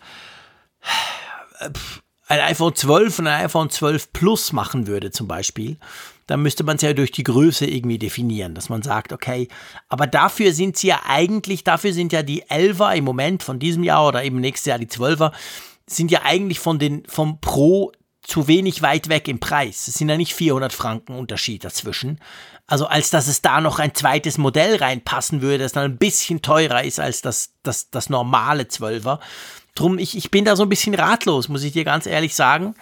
ein 2.27 2.39
iPhone 2.41 2.75
12 2.75 3.19
und 3.19 3.27
ein 3.27 3.45
iPhone 3.45 3.69
12 3.69 4.13
Plus 4.13 4.53
machen 4.53 4.87
würde 4.87 5.11
zum 5.11 5.27
Beispiel, 5.27 5.77
dann 6.27 6.43
müsste 6.43 6.63
man 6.63 6.75
es 6.75 6.83
ja 6.83 6.93
durch 6.93 7.11
die 7.11 7.23
Größe 7.23 7.65
irgendwie 7.65 7.97
definieren, 7.97 8.53
dass 8.53 8.69
man 8.69 8.83
sagt, 8.83 9.13
okay, 9.13 9.47
aber 9.87 10.05
dafür 10.05 10.53
sind 10.53 10.77
sie 10.77 10.87
ja 10.87 11.01
eigentlich, 11.07 11.63
dafür 11.63 11.91
sind 11.91 12.13
ja 12.13 12.21
die 12.21 12.43
11er 12.43 12.95
im 12.95 13.03
Moment 13.03 13.41
von 13.41 13.57
diesem 13.57 13.83
Jahr 13.83 14.07
oder 14.07 14.23
eben 14.23 14.39
nächstes 14.39 14.67
Jahr 14.67 14.77
die 14.77 14.87
12er, 14.87 15.31
sind 15.87 16.11
ja 16.11 16.21
eigentlich 16.23 16.59
von 16.59 16.77
den, 16.77 17.03
vom 17.07 17.41
Pro 17.41 17.91
zu 18.21 18.47
wenig 18.47 18.83
weit 18.83 19.09
weg 19.09 19.27
im 19.27 19.39
Preis. 19.39 19.87
Es 19.87 19.95
sind 19.95 20.07
ja 20.07 20.17
nicht 20.17 20.35
400 20.35 20.71
Franken 20.71 21.15
Unterschied 21.15 21.63
dazwischen. 21.63 22.19
Also 22.67 22.85
als 22.85 23.09
dass 23.09 23.27
es 23.27 23.41
da 23.41 23.59
noch 23.59 23.79
ein 23.79 23.95
zweites 23.95 24.37
Modell 24.37 24.75
reinpassen 24.75 25.41
würde, 25.41 25.63
das 25.63 25.71
dann 25.71 25.85
ein 25.85 25.97
bisschen 25.97 26.43
teurer 26.43 26.83
ist 26.83 26.99
als 26.99 27.23
das, 27.23 27.53
das, 27.63 27.89
das 27.89 28.09
normale 28.09 28.63
12er. 28.63 29.19
Drum, 29.75 29.97
ich, 29.97 30.17
ich 30.17 30.31
bin 30.31 30.45
da 30.45 30.55
so 30.55 30.63
ein 30.63 30.69
bisschen 30.69 30.95
ratlos, 30.95 31.49
muss 31.49 31.63
ich 31.63 31.73
dir 31.73 31.83
ganz 31.83 32.05
ehrlich 32.05 32.35
sagen. 32.35 32.75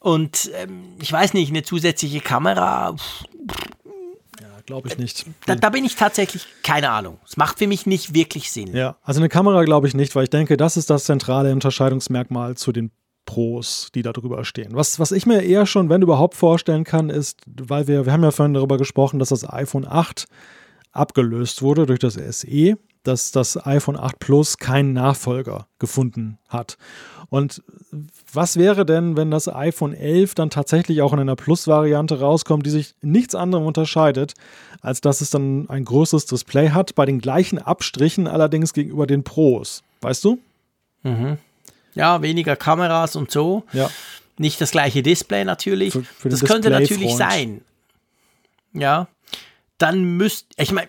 Und 0.00 0.50
ähm, 0.54 0.94
ich 1.00 1.12
weiß 1.12 1.34
nicht, 1.34 1.50
eine 1.50 1.62
zusätzliche 1.62 2.20
Kamera. 2.20 2.94
Ja, 4.40 4.60
glaube 4.66 4.88
ich 4.88 4.98
nicht. 4.98 5.26
Da, 5.46 5.56
da, 5.56 5.70
bin 5.70 5.84
ich 5.84 5.96
tatsächlich 5.96 6.46
keine 6.62 6.90
Ahnung. 6.90 7.18
Es 7.26 7.36
macht 7.36 7.58
für 7.58 7.66
mich 7.66 7.86
nicht 7.86 8.14
wirklich 8.14 8.52
Sinn. 8.52 8.74
Ja, 8.74 8.96
also 9.02 9.20
eine 9.20 9.28
Kamera 9.28 9.64
glaube 9.64 9.88
ich 9.88 9.94
nicht, 9.94 10.14
weil 10.14 10.24
ich 10.24 10.30
denke, 10.30 10.56
das 10.56 10.76
ist 10.76 10.90
das 10.90 11.04
zentrale 11.04 11.52
Unterscheidungsmerkmal 11.52 12.56
zu 12.56 12.72
den 12.72 12.92
Pros, 13.28 13.90
die 13.94 14.00
da 14.00 14.12
drüber 14.12 14.42
stehen. 14.46 14.70
Was, 14.72 14.98
was 14.98 15.12
ich 15.12 15.26
mir 15.26 15.42
eher 15.42 15.66
schon, 15.66 15.90
wenn 15.90 16.00
überhaupt, 16.00 16.34
vorstellen 16.34 16.84
kann, 16.84 17.10
ist, 17.10 17.42
weil 17.46 17.86
wir, 17.86 18.06
wir 18.06 18.12
haben 18.12 18.22
ja 18.22 18.30
vorhin 18.30 18.54
darüber 18.54 18.78
gesprochen, 18.78 19.18
dass 19.18 19.28
das 19.28 19.46
iPhone 19.46 19.86
8 19.86 20.26
abgelöst 20.92 21.60
wurde 21.60 21.84
durch 21.84 21.98
das 21.98 22.14
SE, 22.14 22.78
dass 23.08 23.32
das 23.32 23.66
iPhone 23.66 23.96
8 23.96 24.18
Plus 24.18 24.58
keinen 24.58 24.92
Nachfolger 24.92 25.66
gefunden 25.78 26.38
hat. 26.48 26.76
Und 27.30 27.62
was 28.32 28.56
wäre 28.56 28.86
denn, 28.86 29.16
wenn 29.16 29.30
das 29.30 29.48
iPhone 29.48 29.94
11 29.94 30.34
dann 30.34 30.50
tatsächlich 30.50 31.02
auch 31.02 31.12
in 31.12 31.18
einer 31.18 31.36
Plus-Variante 31.36 32.20
rauskommt, 32.20 32.64
die 32.64 32.70
sich 32.70 32.94
nichts 33.02 33.34
anderem 33.34 33.66
unterscheidet, 33.66 34.34
als 34.80 35.00
dass 35.00 35.20
es 35.20 35.30
dann 35.30 35.68
ein 35.68 35.84
größeres 35.84 36.26
Display 36.26 36.70
hat, 36.70 36.94
bei 36.94 37.06
den 37.06 37.20
gleichen 37.20 37.58
Abstrichen 37.58 38.26
allerdings 38.26 38.72
gegenüber 38.72 39.06
den 39.06 39.24
Pros? 39.24 39.82
Weißt 40.00 40.24
du? 40.24 40.38
Mhm. 41.02 41.38
Ja, 41.94 42.22
weniger 42.22 42.56
Kameras 42.56 43.16
und 43.16 43.30
so. 43.30 43.64
Ja. 43.72 43.90
Nicht 44.36 44.60
das 44.60 44.70
gleiche 44.70 45.02
Display 45.02 45.44
natürlich. 45.44 45.92
Für, 45.92 46.04
für 46.04 46.28
das 46.28 46.44
könnte 46.44 46.70
natürlich 46.70 47.16
sein. 47.16 47.62
Ja 48.72 49.08
dann 49.78 50.02
müsst, 50.02 50.46
ich 50.56 50.72
meine, 50.72 50.88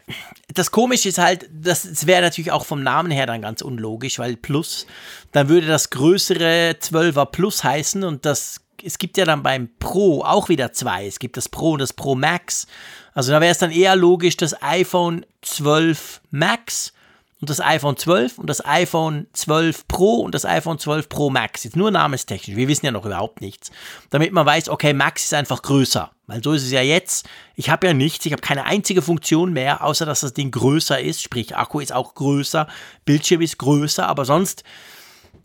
das 0.54 0.72
Komische 0.72 1.10
ist 1.10 1.18
halt, 1.18 1.48
das, 1.52 2.08
wäre 2.08 2.22
natürlich 2.22 2.52
auch 2.52 2.66
vom 2.66 2.82
Namen 2.82 3.12
her 3.12 3.26
dann 3.26 3.42
ganz 3.42 3.62
unlogisch, 3.62 4.20
weil 4.20 4.36
Plus, 4.36 4.88
dann 5.32 5.50
würde 5.50 5.68
das 5.68 5.90
größere 5.90 6.76
12er 6.82 7.26
Plus 7.26 7.64
heißen 7.64 8.04
und 8.04 8.26
das, 8.26 8.62
es 8.84 8.98
gibt 8.98 9.18
ja 9.18 9.26
dann 9.26 9.44
beim 9.44 9.70
Pro 9.80 10.24
auch 10.24 10.50
wieder 10.50 10.74
zwei. 10.74 11.06
Es 11.06 11.20
gibt 11.20 11.38
das 11.38 11.50
Pro 11.50 11.72
und 11.72 11.80
das 11.80 11.94
Pro 11.94 12.16
Max. 12.16 12.66
Also 13.14 13.32
da 13.32 13.42
wäre 13.42 13.52
es 13.52 13.58
dann 13.58 13.72
eher 13.72 13.96
logisch, 13.96 14.38
das 14.38 14.62
iPhone 14.64 15.26
12 15.42 16.22
Max 16.32 16.94
und 17.41 17.49
das 17.49 17.61
iPhone 17.61 17.95
12 17.95 18.38
und 18.38 18.49
das 18.49 18.66
iPhone 18.66 19.28
12 19.34 19.88
Pro 19.88 20.16
und 20.18 20.36
das 20.36 20.45
iPhone 20.45 20.78
12 20.78 21.07
Pro 21.07 21.30
Max. 21.30 21.64
Jetzt 21.64 21.78
nur 21.78 21.90
namenstechnisch. 21.90 22.57
Wir 22.57 22.68
wissen 22.68 22.86
ja 22.86 22.91
noch 22.91 23.06
überhaupt 23.06 23.40
nichts. 23.40 23.72
Damit 24.10 24.34
man 24.34 24.45
weiß, 24.45 24.70
okay, 24.70 24.94
Max 24.94 25.24
ist 25.24 25.34
einfach 25.34 25.61
größer. 25.61 26.11
Weil 26.28 26.44
so 26.44 26.52
ist 26.52 26.64
es 26.64 26.72
ja 26.72 26.82
jetzt. 26.82 27.28
Ich 27.56 27.70
habe 27.70 27.88
ja 27.88 27.94
nichts. 27.94 28.26
Ich 28.26 28.34
habe 28.34 28.41
keine 28.41 28.66
einzige 28.66 29.02
Funktion 29.02 29.53
mehr, 29.53 29.84
außer 29.84 30.06
dass 30.06 30.20
das 30.20 30.34
Ding 30.34 30.52
größer 30.52 30.99
ist. 30.99 31.22
Sprich, 31.22 31.56
Akku 31.56 31.80
ist 31.80 31.94
auch 31.94 32.14
größer, 32.14 32.68
Bildschirm 33.06 33.41
ist 33.41 33.57
größer. 33.57 34.06
Aber 34.07 34.26
sonst 34.26 34.64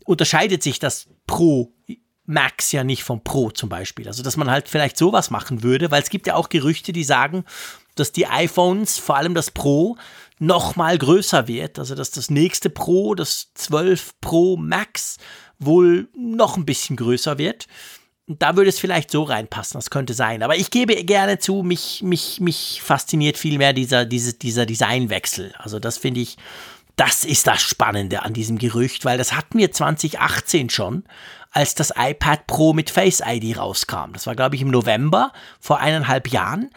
unterscheidet 0.03 0.63
sich 0.63 0.79
das 0.79 1.07
Pro 1.27 1.71
Max 2.25 2.71
ja 2.71 2.83
nicht 2.83 3.03
vom 3.03 3.23
Pro 3.23 3.51
zum 3.51 3.69
Beispiel. 3.69 4.07
Also, 4.07 4.23
dass 4.23 4.35
man 4.35 4.49
halt 4.49 4.67
vielleicht 4.67 4.97
sowas 4.97 5.29
machen 5.29 5.63
würde, 5.63 5.91
weil 5.91 6.01
es 6.01 6.09
gibt 6.09 6.27
ja 6.27 6.35
auch 6.35 6.49
Gerüchte, 6.49 6.91
die 6.91 7.03
sagen, 7.03 7.45
dass 7.95 8.11
die 8.11 8.27
iPhones, 8.27 8.97
vor 8.97 9.15
allem 9.15 9.33
das 9.33 9.51
Pro, 9.51 9.97
noch 10.39 10.75
mal 10.75 10.97
größer 10.97 11.47
wird. 11.47 11.79
Also 11.79 11.95
dass 11.95 12.11
das 12.11 12.29
nächste 12.29 12.69
Pro, 12.69 13.15
das 13.15 13.51
12 13.53 14.19
Pro 14.21 14.57
Max, 14.57 15.17
wohl 15.59 16.09
noch 16.17 16.57
ein 16.57 16.65
bisschen 16.65 16.95
größer 16.95 17.37
wird. 17.37 17.67
Da 18.27 18.55
würde 18.55 18.69
es 18.69 18.79
vielleicht 18.79 19.11
so 19.11 19.23
reinpassen, 19.23 19.77
das 19.77 19.91
könnte 19.91 20.15
sein. 20.15 20.41
Aber 20.41 20.55
ich 20.57 20.71
gebe 20.71 20.95
gerne 21.03 21.37
zu, 21.37 21.61
mich, 21.61 22.01
mich, 22.01 22.39
mich 22.39 22.81
fasziniert 22.83 23.37
vielmehr 23.37 23.71
dieser, 23.71 24.05
diese, 24.05 24.33
dieser 24.33 24.65
Designwechsel. 24.65 25.53
Also 25.59 25.79
das 25.79 25.99
finde 25.99 26.21
ich, 26.21 26.37
das 26.95 27.23
ist 27.23 27.45
das 27.45 27.61
Spannende 27.61 28.23
an 28.23 28.33
diesem 28.33 28.57
Gerücht, 28.57 29.05
weil 29.05 29.17
das 29.17 29.33
hatten 29.33 29.59
wir 29.59 29.71
2018 29.71 30.69
schon, 30.69 31.03
als 31.51 31.75
das 31.75 31.93
iPad 31.95 32.47
Pro 32.47 32.73
mit 32.73 32.89
Face 32.89 33.21
ID 33.25 33.57
rauskam. 33.57 34.13
Das 34.13 34.27
war, 34.27 34.35
glaube 34.35 34.55
ich, 34.55 34.61
im 34.61 34.71
November 34.71 35.31
vor 35.59 35.79
eineinhalb 35.79 36.29
Jahren. 36.29 36.71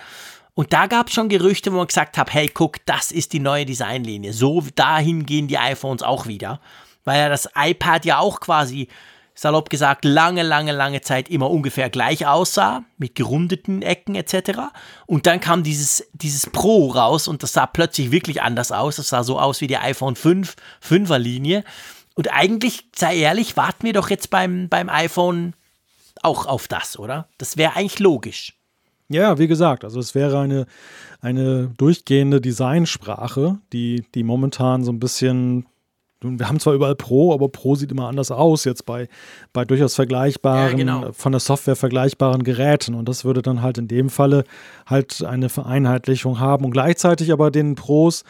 Und 0.59 0.72
da 0.72 0.89
gab 0.89 1.06
es 1.06 1.14
schon 1.14 1.28
Gerüchte, 1.28 1.72
wo 1.72 1.76
man 1.76 1.86
gesagt 1.86 2.18
hat, 2.18 2.35
hey, 2.35 2.51
guck, 2.52 2.85
das 2.85 3.12
ist 3.12 3.32
die 3.32 3.39
neue 3.39 3.64
Designlinie. 3.64 4.32
So 4.32 4.60
dahin 4.74 5.24
gehen 5.24 5.47
die 5.47 5.56
iPhones 5.56 6.02
auch 6.02 6.26
wieder. 6.26 6.60
Weil 7.05 7.20
ja 7.20 7.28
das 7.28 7.48
iPad 7.55 8.05
ja 8.05 8.18
auch 8.18 8.40
quasi, 8.40 8.89
salopp 9.36 9.70
gesagt, 9.70 10.05
lange, 10.05 10.43
lange, 10.43 10.72
lange 10.72 11.01
Zeit 11.01 11.28
immer 11.28 11.48
ungefähr 11.48 11.90
gleich 11.90 12.26
aussah, 12.26 12.82
mit 12.97 13.14
gerundeten 13.14 13.82
Ecken 13.82 14.16
etc. 14.16 14.62
Und 15.06 15.26
dann 15.28 15.39
kam 15.39 15.62
dieses, 15.62 16.09
dieses 16.12 16.51
Pro 16.51 16.90
raus 16.90 17.28
und 17.28 17.44
das 17.44 17.52
sah 17.52 17.66
plötzlich 17.66 18.10
wirklich 18.10 18.43
anders 18.43 18.72
aus. 18.72 18.97
Das 18.97 19.10
sah 19.10 19.22
so 19.22 19.39
aus 19.39 19.60
wie 19.60 19.68
die 19.68 19.78
iPhone 19.78 20.16
5, 20.16 20.56
5er 20.85 21.18
Linie. 21.18 21.62
Und 22.16 22.32
eigentlich, 22.32 22.89
sei 22.97 23.16
ehrlich, 23.16 23.56
warten 23.56 23.86
wir 23.86 23.93
doch 23.93 24.10
jetzt 24.10 24.30
beim, 24.30 24.68
beim 24.68 24.89
iPhone 24.89 25.55
auch 26.20 26.47
auf 26.47 26.66
das, 26.66 26.98
oder? 26.98 27.28
Das 27.39 27.56
wäre 27.56 27.76
eigentlich 27.76 28.01
logisch. 28.01 28.57
Ja, 29.09 29.39
wie 29.39 29.47
gesagt, 29.47 29.85
also 29.85 30.01
es 30.01 30.14
wäre 30.14 30.39
eine, 30.39 30.66
eine 31.20 31.68
durchgehende 31.78 32.40
Designsprache, 32.40 33.59
die, 33.72 34.05
die 34.14 34.22
momentan 34.22 34.85
so 34.85 34.93
ein 34.93 35.01
bisschen 35.01 35.66
wir 36.20 36.48
haben 36.48 36.59
zwar 36.59 36.74
überall 36.74 36.97
Pro, 36.97 37.32
aber 37.32 37.48
Pro 37.48 37.76
sieht 37.76 37.93
immer 37.93 38.09
anders 38.09 38.30
aus, 38.30 38.64
jetzt 38.64 38.85
bei, 38.86 39.09
bei 39.52 39.64
durchaus 39.64 39.94
vergleichbaren, 39.94 40.70
ja, 40.72 40.76
genau. 40.76 41.12
von 41.12 41.32
der 41.32 41.40
Software 41.40 41.76
vergleichbaren 41.76 42.43
Geräten. 42.43 42.94
Und 42.94 43.09
das 43.09 43.24
würde 43.24 43.40
dann 43.40 43.62
halt 43.62 43.78
in 43.78 43.86
dem 43.86 44.10
Falle 44.10 44.43
halt 44.86 45.22
eine 45.22 45.48
Vereinheitlichung 45.48 46.40
haben 46.40 46.64
und 46.64 46.72
gleichzeitig 46.72 47.32
aber 47.32 47.51
den 47.52 47.76
Pros 47.76 48.24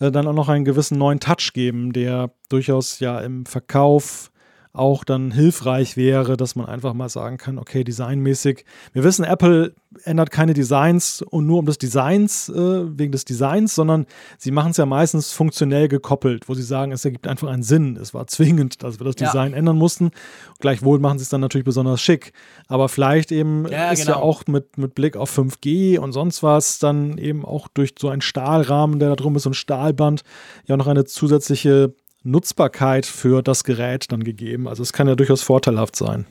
äh, 0.00 0.10
dann 0.10 0.26
auch 0.26 0.32
noch 0.32 0.48
einen 0.48 0.64
gewissen 0.64 0.96
neuen 0.96 1.20
Touch 1.20 1.52
geben, 1.52 1.92
der 1.92 2.30
durchaus 2.48 2.98
ja 3.00 3.20
im 3.20 3.44
Verkauf 3.44 4.30
auch 4.74 5.04
dann 5.04 5.30
hilfreich 5.30 5.96
wäre, 5.96 6.36
dass 6.36 6.56
man 6.56 6.66
einfach 6.66 6.94
mal 6.94 7.08
sagen 7.08 7.38
kann, 7.38 7.58
okay, 7.58 7.84
designmäßig. 7.84 8.64
Wir 8.92 9.04
wissen, 9.04 9.24
Apple 9.24 9.72
ändert 10.02 10.32
keine 10.32 10.52
Designs 10.52 11.22
und 11.22 11.46
nur 11.46 11.60
um 11.60 11.66
des 11.66 11.78
Designs, 11.78 12.48
äh, 12.48 12.98
wegen 12.98 13.12
des 13.12 13.24
Designs, 13.24 13.76
sondern 13.76 14.06
sie 14.36 14.50
machen 14.50 14.72
es 14.72 14.76
ja 14.76 14.84
meistens 14.84 15.30
funktionell 15.30 15.86
gekoppelt, 15.86 16.48
wo 16.48 16.54
sie 16.54 16.64
sagen, 16.64 16.90
es 16.90 17.04
ergibt 17.04 17.28
einfach 17.28 17.48
einen 17.48 17.62
Sinn. 17.62 17.96
Es 17.96 18.14
war 18.14 18.26
zwingend, 18.26 18.82
dass 18.82 18.98
wir 18.98 19.04
das 19.04 19.14
Design 19.14 19.52
ja. 19.52 19.58
ändern 19.58 19.78
mussten. 19.78 20.10
Gleichwohl 20.58 20.98
machen 20.98 21.18
sie 21.18 21.22
es 21.22 21.28
dann 21.28 21.40
natürlich 21.40 21.64
besonders 21.64 22.00
schick. 22.00 22.32
Aber 22.66 22.88
vielleicht 22.88 23.30
eben 23.30 23.68
ja, 23.68 23.92
ist 23.92 24.06
genau. 24.06 24.18
ja 24.18 24.22
auch 24.24 24.44
mit, 24.48 24.76
mit 24.76 24.96
Blick 24.96 25.16
auf 25.16 25.38
5G 25.38 26.00
und 26.00 26.10
sonst 26.10 26.42
was 26.42 26.80
dann 26.80 27.16
eben 27.18 27.44
auch 27.44 27.68
durch 27.68 27.94
so 27.96 28.08
einen 28.08 28.22
Stahlrahmen, 28.22 28.98
der 28.98 29.10
da 29.10 29.14
drum 29.14 29.36
ist, 29.36 29.44
so 29.44 29.50
ein 29.50 29.54
Stahlband, 29.54 30.24
ja 30.66 30.76
noch 30.76 30.88
eine 30.88 31.04
zusätzliche 31.04 31.94
Nutzbarkeit 32.24 33.06
für 33.06 33.42
das 33.42 33.64
Gerät 33.64 34.10
dann 34.10 34.24
gegeben. 34.24 34.66
Also 34.66 34.82
es 34.82 34.92
kann 34.92 35.06
ja 35.06 35.14
durchaus 35.14 35.42
vorteilhaft 35.42 35.94
sein. 35.96 36.26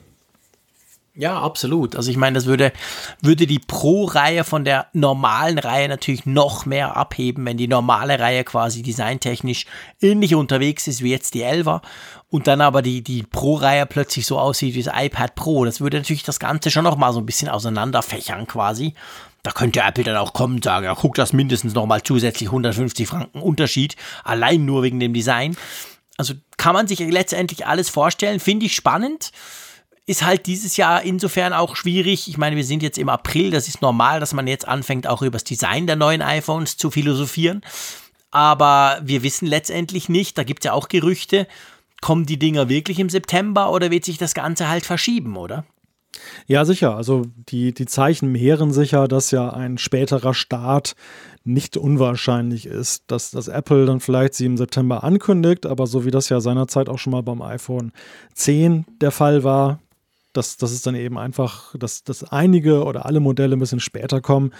Ja, 1.16 1.40
absolut. 1.40 1.94
Also 1.94 2.10
ich 2.10 2.16
meine, 2.16 2.34
das 2.34 2.46
würde, 2.46 2.72
würde 3.22 3.46
die 3.46 3.60
Pro-Reihe 3.60 4.42
von 4.42 4.64
der 4.64 4.88
normalen 4.92 5.60
Reihe 5.60 5.88
natürlich 5.88 6.26
noch 6.26 6.66
mehr 6.66 6.96
abheben, 6.96 7.46
wenn 7.46 7.56
die 7.56 7.68
normale 7.68 8.18
Reihe 8.18 8.42
quasi 8.42 8.82
designtechnisch 8.82 9.66
ähnlich 10.00 10.34
unterwegs 10.34 10.88
ist 10.88 11.02
wie 11.02 11.12
jetzt 11.12 11.34
die 11.34 11.44
11er 11.44 11.82
und 12.30 12.48
dann 12.48 12.60
aber 12.60 12.82
die, 12.82 13.04
die 13.04 13.22
Pro-Reihe 13.22 13.86
plötzlich 13.86 14.26
so 14.26 14.40
aussieht 14.40 14.74
wie 14.74 14.82
das 14.82 14.92
iPad 14.92 15.36
Pro. 15.36 15.64
Das 15.64 15.80
würde 15.80 15.98
natürlich 15.98 16.24
das 16.24 16.40
Ganze 16.40 16.72
schon 16.72 16.82
noch 16.82 16.96
mal 16.96 17.12
so 17.12 17.20
ein 17.20 17.26
bisschen 17.26 17.48
auseinanderfächern 17.48 18.48
quasi. 18.48 18.94
Da 19.44 19.52
könnte 19.52 19.80
Apple 19.80 20.04
dann 20.04 20.16
auch 20.16 20.32
kommen 20.32 20.56
und 20.56 20.64
sagen, 20.64 20.86
ja, 20.86 20.94
guck, 20.94 21.14
das 21.16 21.34
mindestens 21.34 21.74
nochmal 21.74 22.02
zusätzlich 22.02 22.48
150 22.48 23.06
Franken 23.06 23.40
Unterschied, 23.40 23.94
allein 24.24 24.64
nur 24.64 24.82
wegen 24.82 24.98
dem 24.98 25.12
Design. 25.12 25.54
Also 26.16 26.32
kann 26.56 26.72
man 26.72 26.88
sich 26.88 26.98
letztendlich 27.00 27.66
alles 27.66 27.90
vorstellen, 27.90 28.40
finde 28.40 28.66
ich 28.66 28.74
spannend. 28.74 29.32
Ist 30.06 30.24
halt 30.24 30.46
dieses 30.46 30.78
Jahr 30.78 31.02
insofern 31.02 31.52
auch 31.52 31.76
schwierig. 31.76 32.26
Ich 32.26 32.38
meine, 32.38 32.56
wir 32.56 32.64
sind 32.64 32.82
jetzt 32.82 32.96
im 32.96 33.10
April, 33.10 33.50
das 33.50 33.68
ist 33.68 33.82
normal, 33.82 34.18
dass 34.18 34.32
man 34.32 34.46
jetzt 34.46 34.66
anfängt, 34.66 35.06
auch 35.06 35.20
über 35.20 35.32
das 35.32 35.44
Design 35.44 35.86
der 35.86 35.96
neuen 35.96 36.22
iPhones 36.22 36.78
zu 36.78 36.90
philosophieren. 36.90 37.62
Aber 38.30 38.98
wir 39.02 39.22
wissen 39.22 39.46
letztendlich 39.46 40.08
nicht, 40.08 40.38
da 40.38 40.42
gibt 40.42 40.64
es 40.64 40.68
ja 40.68 40.72
auch 40.72 40.88
Gerüchte, 40.88 41.46
kommen 42.00 42.24
die 42.24 42.38
Dinger 42.38 42.70
wirklich 42.70 42.98
im 42.98 43.10
September 43.10 43.70
oder 43.70 43.90
wird 43.90 44.06
sich 44.06 44.16
das 44.16 44.32
Ganze 44.32 44.68
halt 44.68 44.86
verschieben, 44.86 45.36
oder? 45.36 45.64
Ja, 46.46 46.64
sicher. 46.64 46.96
Also 46.96 47.22
die, 47.48 47.72
die 47.72 47.86
Zeichen 47.86 48.30
mehren 48.30 48.72
sicher, 48.72 49.08
dass 49.08 49.30
ja 49.30 49.50
ein 49.50 49.78
späterer 49.78 50.34
Start 50.34 50.94
nicht 51.44 51.76
unwahrscheinlich 51.76 52.66
ist, 52.66 53.04
dass, 53.08 53.30
dass 53.30 53.48
Apple 53.48 53.86
dann 53.86 54.00
vielleicht 54.00 54.34
sie 54.34 54.46
im 54.46 54.56
September 54.56 55.04
ankündigt, 55.04 55.66
aber 55.66 55.86
so 55.86 56.04
wie 56.04 56.10
das 56.10 56.28
ja 56.30 56.40
seinerzeit 56.40 56.88
auch 56.88 56.98
schon 56.98 57.12
mal 57.12 57.22
beim 57.22 57.42
iPhone 57.42 57.92
10 58.34 58.86
der 59.00 59.10
Fall 59.10 59.44
war, 59.44 59.80
dass, 60.32 60.56
dass 60.56 60.72
es 60.72 60.82
dann 60.82 60.94
eben 60.94 61.18
einfach, 61.18 61.74
dass, 61.78 62.02
dass 62.02 62.24
einige 62.24 62.84
oder 62.84 63.06
alle 63.06 63.20
Modelle 63.20 63.56
ein 63.56 63.60
bisschen 63.60 63.80
später 63.80 64.20
kommen 64.20 64.52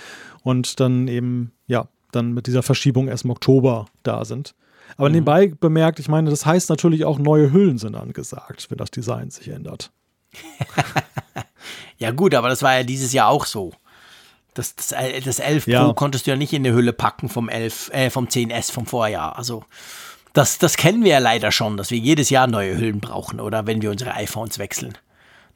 und 0.43 0.78
dann 0.78 1.09
eben, 1.09 1.52
ja, 1.66 1.89
dann 2.12 2.32
mit 2.32 2.47
dieser 2.47 2.62
Verschiebung 2.62 3.09
erst 3.09 3.24
im 3.24 3.31
Oktober 3.31 3.86
da 4.02 4.24
sind. 4.24 4.55
Aber 4.97 5.09
mhm. 5.09 5.14
nebenbei 5.14 5.48
bemerkt, 5.48 5.98
ich 5.98 6.09
meine, 6.09 6.31
das 6.31 6.47
heißt 6.47 6.70
natürlich 6.70 7.05
auch, 7.05 7.18
neue 7.18 7.52
Hüllen 7.52 7.78
sind 7.78 7.97
angesagt, 7.97 8.70
wenn 8.70 8.78
das 8.78 8.90
Design 8.90 9.31
sich 9.31 9.48
ändert. 9.48 9.90
Ja 11.98 12.11
gut, 12.11 12.35
aber 12.35 12.48
das 12.48 12.62
war 12.62 12.77
ja 12.77 12.82
dieses 12.82 13.12
Jahr 13.12 13.28
auch 13.28 13.47
so. 13.47 13.73
Das, 14.52 14.77
das, 14.77 14.93
äh, 14.93 15.20
das 15.20 15.39
11 15.39 15.66
Ja. 15.66 15.85
Pro 15.85 15.94
konntest 15.94 16.27
du 16.27 16.32
ja 16.32 16.36
nicht 16.36 16.52
in 16.52 16.65
die 16.65 16.73
Hülle 16.73 16.93
packen 16.93 17.28
vom 17.28 17.48
11, 17.48 17.90
äh, 17.93 18.11
vom 18.11 18.27
10S 18.27 18.73
vom 18.73 18.86
Vorjahr. 18.86 19.39
Also 19.39 19.65
das, 20.32 20.59
das 20.59 20.77
kennen 20.77 21.02
wir 21.05 21.12
ja 21.12 21.19
leider 21.19 21.51
schon, 21.52 21.77
dass 21.77 21.90
wir 21.90 21.98
jedes 21.98 22.31
Jahr 22.31 22.47
neue 22.47 22.77
Hüllen 22.77 23.01
brauchen 23.01 23.40
oder 23.40 23.66
wenn 23.66 23.82
wir 23.82 23.90
unsere 23.90 24.15
iPhones 24.15 24.59
wechseln. 24.59 24.98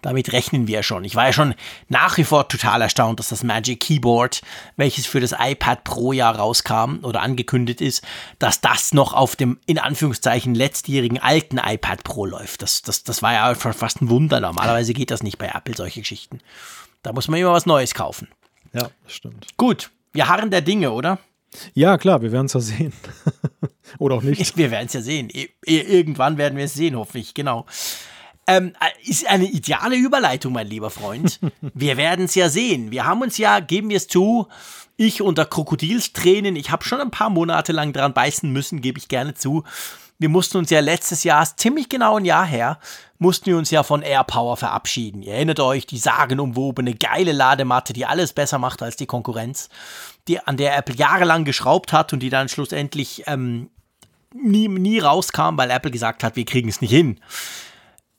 Damit 0.01 0.33
rechnen 0.33 0.69
wir 0.69 0.77
ja 0.77 0.83
schon. 0.85 1.05
Ich 1.05 1.17
war 1.17 1.27
ja 1.27 1.33
schon 1.33 1.55
nach 1.89 2.17
wie 2.19 2.25
vor 2.25 2.49
total 2.49 2.83
erstaunt, 2.83 3.19
dass 3.19 3.29
das 3.31 3.43
Magic 3.43 3.81
Keyboard, 3.81 4.43
welches 4.77 5.07
für 5.07 5.19
das 5.19 5.35
iPad 5.37 5.83
Pro 5.83 6.13
Jahr 6.13 6.37
rauskam 6.37 6.99
oder 7.03 7.21
angekündigt 7.21 7.81
ist, 7.81 8.05
dass 8.39 8.61
das 8.61 8.93
noch 8.95 9.13
auf 9.13 9.35
dem 9.35 9.59
in 9.67 9.79
Anführungszeichen 9.79 10.55
letztjährigen 10.55 11.19
alten 11.19 11.59
iPad 11.59 12.05
Pro 12.05 12.27
läuft. 12.27 12.63
Das, 12.63 12.83
das, 12.83 13.03
das 13.03 13.23
war 13.23 13.33
ja 13.33 13.53
schon 13.57 13.73
fast 13.73 14.01
ein 14.01 14.09
Wunder. 14.09 14.39
Normalerweise 14.41 14.93
geht 14.93 15.11
das 15.11 15.25
nicht 15.25 15.37
bei 15.39 15.49
Apple, 15.49 15.75
solche 15.75 16.01
Geschichten. 16.01 16.39
Da 17.03 17.13
muss 17.13 17.27
man 17.27 17.41
immer 17.41 17.53
was 17.53 17.67
Neues 17.67 17.93
kaufen. 17.95 18.29
Ja, 18.73 18.91
stimmt. 19.09 19.47
Gut, 19.57 19.91
wir 20.13 20.29
harren 20.29 20.51
der 20.53 20.61
Dinge, 20.61 20.93
oder? 20.93 21.19
Ja, 21.75 21.97
klar, 21.99 22.23
wir 22.23 22.31
werden 22.31 22.47
es 22.47 22.53
ja 22.53 22.61
sehen. 22.61 22.93
Oder 23.99 24.17
auch 24.17 24.23
nicht. 24.23 24.57
Wir 24.59 24.71
werden 24.71 24.87
es 24.87 24.93
ja 24.93 25.01
sehen. 25.01 25.31
I- 25.31 25.49
i- 25.67 25.79
Irgendwann 25.81 26.37
werden 26.37 26.59
wir 26.59 26.67
es 26.67 26.75
sehen, 26.75 26.95
hoffentlich, 26.95 27.33
genau. 27.33 27.65
Ähm, 28.49 28.73
äh, 28.81 29.09
ist 29.11 29.29
eine 29.29 29.45
ideale 29.45 29.97
Überleitung, 29.97 30.55
mein 30.55 30.67
lieber 30.67 30.89
Freund. 30.89 31.39
Wir 31.75 31.99
werden 31.99 32.25
es 32.25 32.35
ja 32.35 32.49
sehen. 32.49 32.91
Wir 32.91 33.05
haben 33.05 33.21
uns 33.21 33.37
ja, 33.37 33.61
geben 33.61 33.91
wir 33.91 33.99
es 33.99 34.09
zu, 34.09 34.49
ich 34.97 35.21
unter 35.21 35.45
Krokodilstränen, 35.45 36.57
ich 36.57 36.71
habe 36.71 36.83
schon 36.83 37.01
ein 37.01 37.11
paar 37.11 37.29
Monate 37.29 37.73
lang 37.73 37.93
dran 37.93 38.15
beißen 38.15 38.51
müssen, 38.51 38.81
gebe 38.81 38.99
ich 38.99 39.09
gerne 39.09 39.35
zu. 39.35 39.65
Wir 40.19 40.31
mussten 40.31 40.57
uns 40.57 40.71
ja 40.71 40.81
letztes 40.81 41.25
Jahr, 41.25 41.43
ist 41.43 41.61
ziemlich 41.61 41.91
genau 41.91 42.17
ein 42.17 42.25
Jahr 42.25 42.47
her, 42.47 42.79
mussten 43.19 43.47
wir 43.47 43.59
uns 43.59 43.71
ja 43.71 43.83
von 43.83 44.01
AirPower 44.01 44.57
verabschieden. 44.57 45.23
Ihr 45.23 45.35
erinnert 45.35 45.61
euch, 45.61 45.87
die 45.87 45.99
sagenumwobene, 45.99 46.95
geile 46.95 47.33
Ladematte, 47.33 47.93
die 47.93 48.07
alles 48.07 48.33
besser 48.33 48.59
macht 48.59 48.83
als 48.83 48.97
die 48.97 49.07
Konkurrenz, 49.07 49.69
die, 50.27 50.41
an 50.41 50.57
der 50.57 50.77
Apple 50.77 50.97
jahrelang 50.97 51.45
geschraubt 51.45 51.93
hat 51.93 52.15
und 52.15 52.21
die 52.21 52.31
dann 52.31 52.49
schlussendlich 52.49 53.25
ähm, 53.27 53.69
nie, 54.35 54.69
nie 54.69 54.99
rauskam, 55.01 55.57
weil 55.57 55.71
Apple 55.71 55.91
gesagt 55.91 56.25
hat, 56.25 56.35
wir 56.35 56.47
kriegen 56.47 56.71
es 56.71 56.81
nicht 56.81 56.93
hin. 56.93 57.21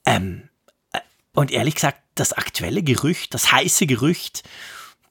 Ähm, 0.06 0.48
äh, 0.92 1.00
und 1.34 1.50
ehrlich 1.50 1.76
gesagt, 1.76 2.00
das 2.14 2.32
aktuelle 2.32 2.82
Gerücht, 2.82 3.34
das 3.34 3.52
heiße 3.52 3.86
Gerücht, 3.86 4.42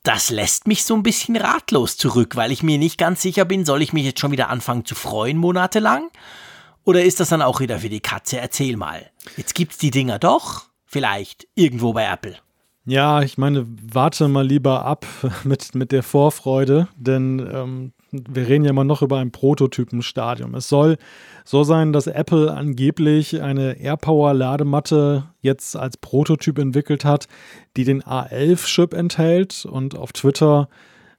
das 0.04 0.30
lässt 0.30 0.68
mich 0.68 0.84
so 0.84 0.96
ein 0.96 1.04
bisschen 1.04 1.36
ratlos 1.36 1.98
zurück, 1.98 2.36
weil 2.36 2.52
ich 2.52 2.64
mir 2.64 2.78
nicht 2.78 2.98
ganz 2.98 3.22
sicher 3.22 3.46
bin, 3.46 3.66
soll 3.66 3.82
ich 3.82 3.94
mich 3.94 4.06
jetzt 4.06 4.20
schon 4.20 4.32
wieder 4.32 4.50
anfangen 4.50 4.86
zu 4.86 4.96
freuen 4.96 5.38
monatelang? 5.38 6.10
Oder 6.84 7.04
ist 7.04 7.20
das 7.20 7.30
dann 7.30 7.42
auch 7.42 7.60
wieder 7.60 7.80
für 7.80 7.90
die 7.90 8.00
Katze? 8.00 8.40
Erzähl 8.40 8.78
mal. 8.78 9.12
Jetzt 9.38 9.54
gibt's 9.54 9.78
die 9.78 9.92
Dinger 9.92 10.18
doch, 10.18 10.66
vielleicht, 10.86 11.48
irgendwo 11.54 11.94
bei 11.94 12.06
Apple. 12.06 12.38
Ja, 12.86 13.22
ich 13.22 13.38
meine, 13.38 13.68
warte 13.68 14.28
mal 14.28 14.48
lieber 14.48 14.86
ab 14.86 15.06
mit, 15.44 15.76
mit 15.76 15.92
der 15.92 16.02
Vorfreude, 16.02 16.88
denn 16.96 17.40
ähm, 17.54 17.94
wir 18.12 18.48
reden 18.48 18.64
ja 18.64 18.72
immer 18.72 18.84
noch 18.84 19.02
über 19.02 19.20
ein 19.20 19.32
Prototypenstadium. 19.32 20.56
Es 20.56 20.70
soll 20.70 20.98
so 21.50 21.64
sein, 21.64 21.94
dass 21.94 22.06
Apple 22.06 22.54
angeblich 22.54 23.42
eine 23.42 23.80
AirPower-Ladematte 23.80 25.24
jetzt 25.42 25.76
als 25.76 25.98
Prototyp 25.98 26.60
entwickelt 26.60 27.04
hat, 27.04 27.28
die 27.76 27.86
den 27.86 28.04
A11-Chip 28.04 28.94
enthält. 28.94 29.66
Und 29.66 29.98
auf 29.98 30.14
Twitter 30.14 30.70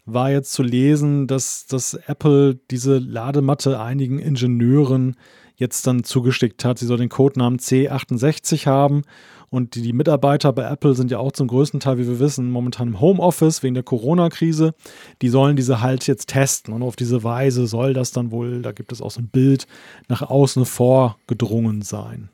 war 0.04 0.30
jetzt 0.30 0.52
zu 0.52 0.62
lesen, 0.62 1.26
dass, 1.26 1.66
dass 1.66 1.94
Apple 1.94 2.60
diese 2.70 2.98
Ladematte 2.98 3.80
einigen 3.80 4.20
Ingenieuren 4.20 5.16
jetzt 5.56 5.88
dann 5.88 6.04
zugeschickt 6.04 6.64
hat. 6.64 6.78
Sie 6.78 6.86
soll 6.86 6.98
den 6.98 7.08
Codenamen 7.08 7.58
C68 7.58 8.66
haben. 8.66 9.02
Und 9.50 9.74
die, 9.74 9.92
Mitarbeiter 9.92 10.52
bei 10.52 10.62
Apple 10.62 10.94
sind 10.94 11.10
ja 11.10 11.18
auch 11.18 11.32
zum 11.32 11.48
größten 11.48 11.80
Teil, 11.80 11.98
wie 11.98 12.06
wir 12.06 12.20
wissen, 12.20 12.50
momentan 12.50 12.88
im 12.88 13.00
Homeoffice 13.00 13.64
wegen 13.64 13.74
der 13.74 13.82
Corona-Krise. 13.82 14.74
Die 15.22 15.28
sollen 15.28 15.56
diese 15.56 15.80
halt 15.80 16.06
jetzt 16.06 16.28
testen. 16.28 16.72
Und 16.72 16.84
auf 16.84 16.94
diese 16.94 17.24
Weise 17.24 17.66
soll 17.66 17.92
das 17.92 18.12
dann 18.12 18.30
wohl, 18.30 18.62
da 18.62 18.70
gibt 18.70 18.92
es 18.92 19.02
auch 19.02 19.10
so 19.10 19.20
ein 19.20 19.28
Bild, 19.28 19.66
nach 20.06 20.22
außen 20.22 20.64
vorgedrungen 20.66 21.82
sein. 21.82 22.28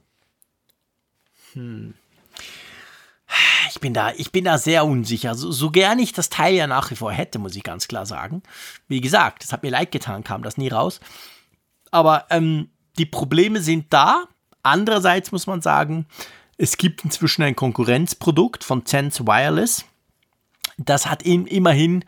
Ich 3.71 3.81
bin 3.81 3.95
da, 3.95 4.13
ich 4.13 4.31
bin 4.31 4.45
da 4.45 4.59
sehr 4.59 4.85
unsicher. 4.85 5.35
So, 5.35 5.51
so 5.51 5.71
gern 5.71 5.99
ich 5.99 6.13
das 6.13 6.29
Teil 6.29 6.55
ja 6.55 6.67
nach 6.67 6.91
wie 6.91 6.97
vor 6.97 7.13
hätte, 7.13 7.39
muss 7.39 7.57
ich 7.57 7.63
ganz 7.63 7.89
klar 7.89 8.05
sagen. 8.05 8.43
Wie 8.89 9.01
gesagt, 9.01 9.43
es 9.43 9.53
hat 9.53 9.63
mir 9.63 9.71
leid 9.71 9.91
getan, 9.91 10.23
kam 10.23 10.43
das 10.43 10.59
nie 10.59 10.69
raus. 10.69 11.01
Aber 11.91 12.27
ähm, 12.29 12.69
die 12.99 13.07
Probleme 13.07 13.61
sind 13.61 13.87
da. 13.91 14.25
Andererseits 14.63 15.33
muss 15.33 15.47
man 15.47 15.63
sagen, 15.63 16.07
es 16.59 16.77
gibt 16.77 17.05
inzwischen 17.05 17.43
ein 17.43 17.57
Konkurrenzprodukt 17.57 18.65
von 18.65 18.85
Sense 18.87 19.27
Wireless. 19.27 19.85
Das 20.79 21.07
hat 21.07 21.23
im, 21.23 21.47
immerhin 21.47 22.05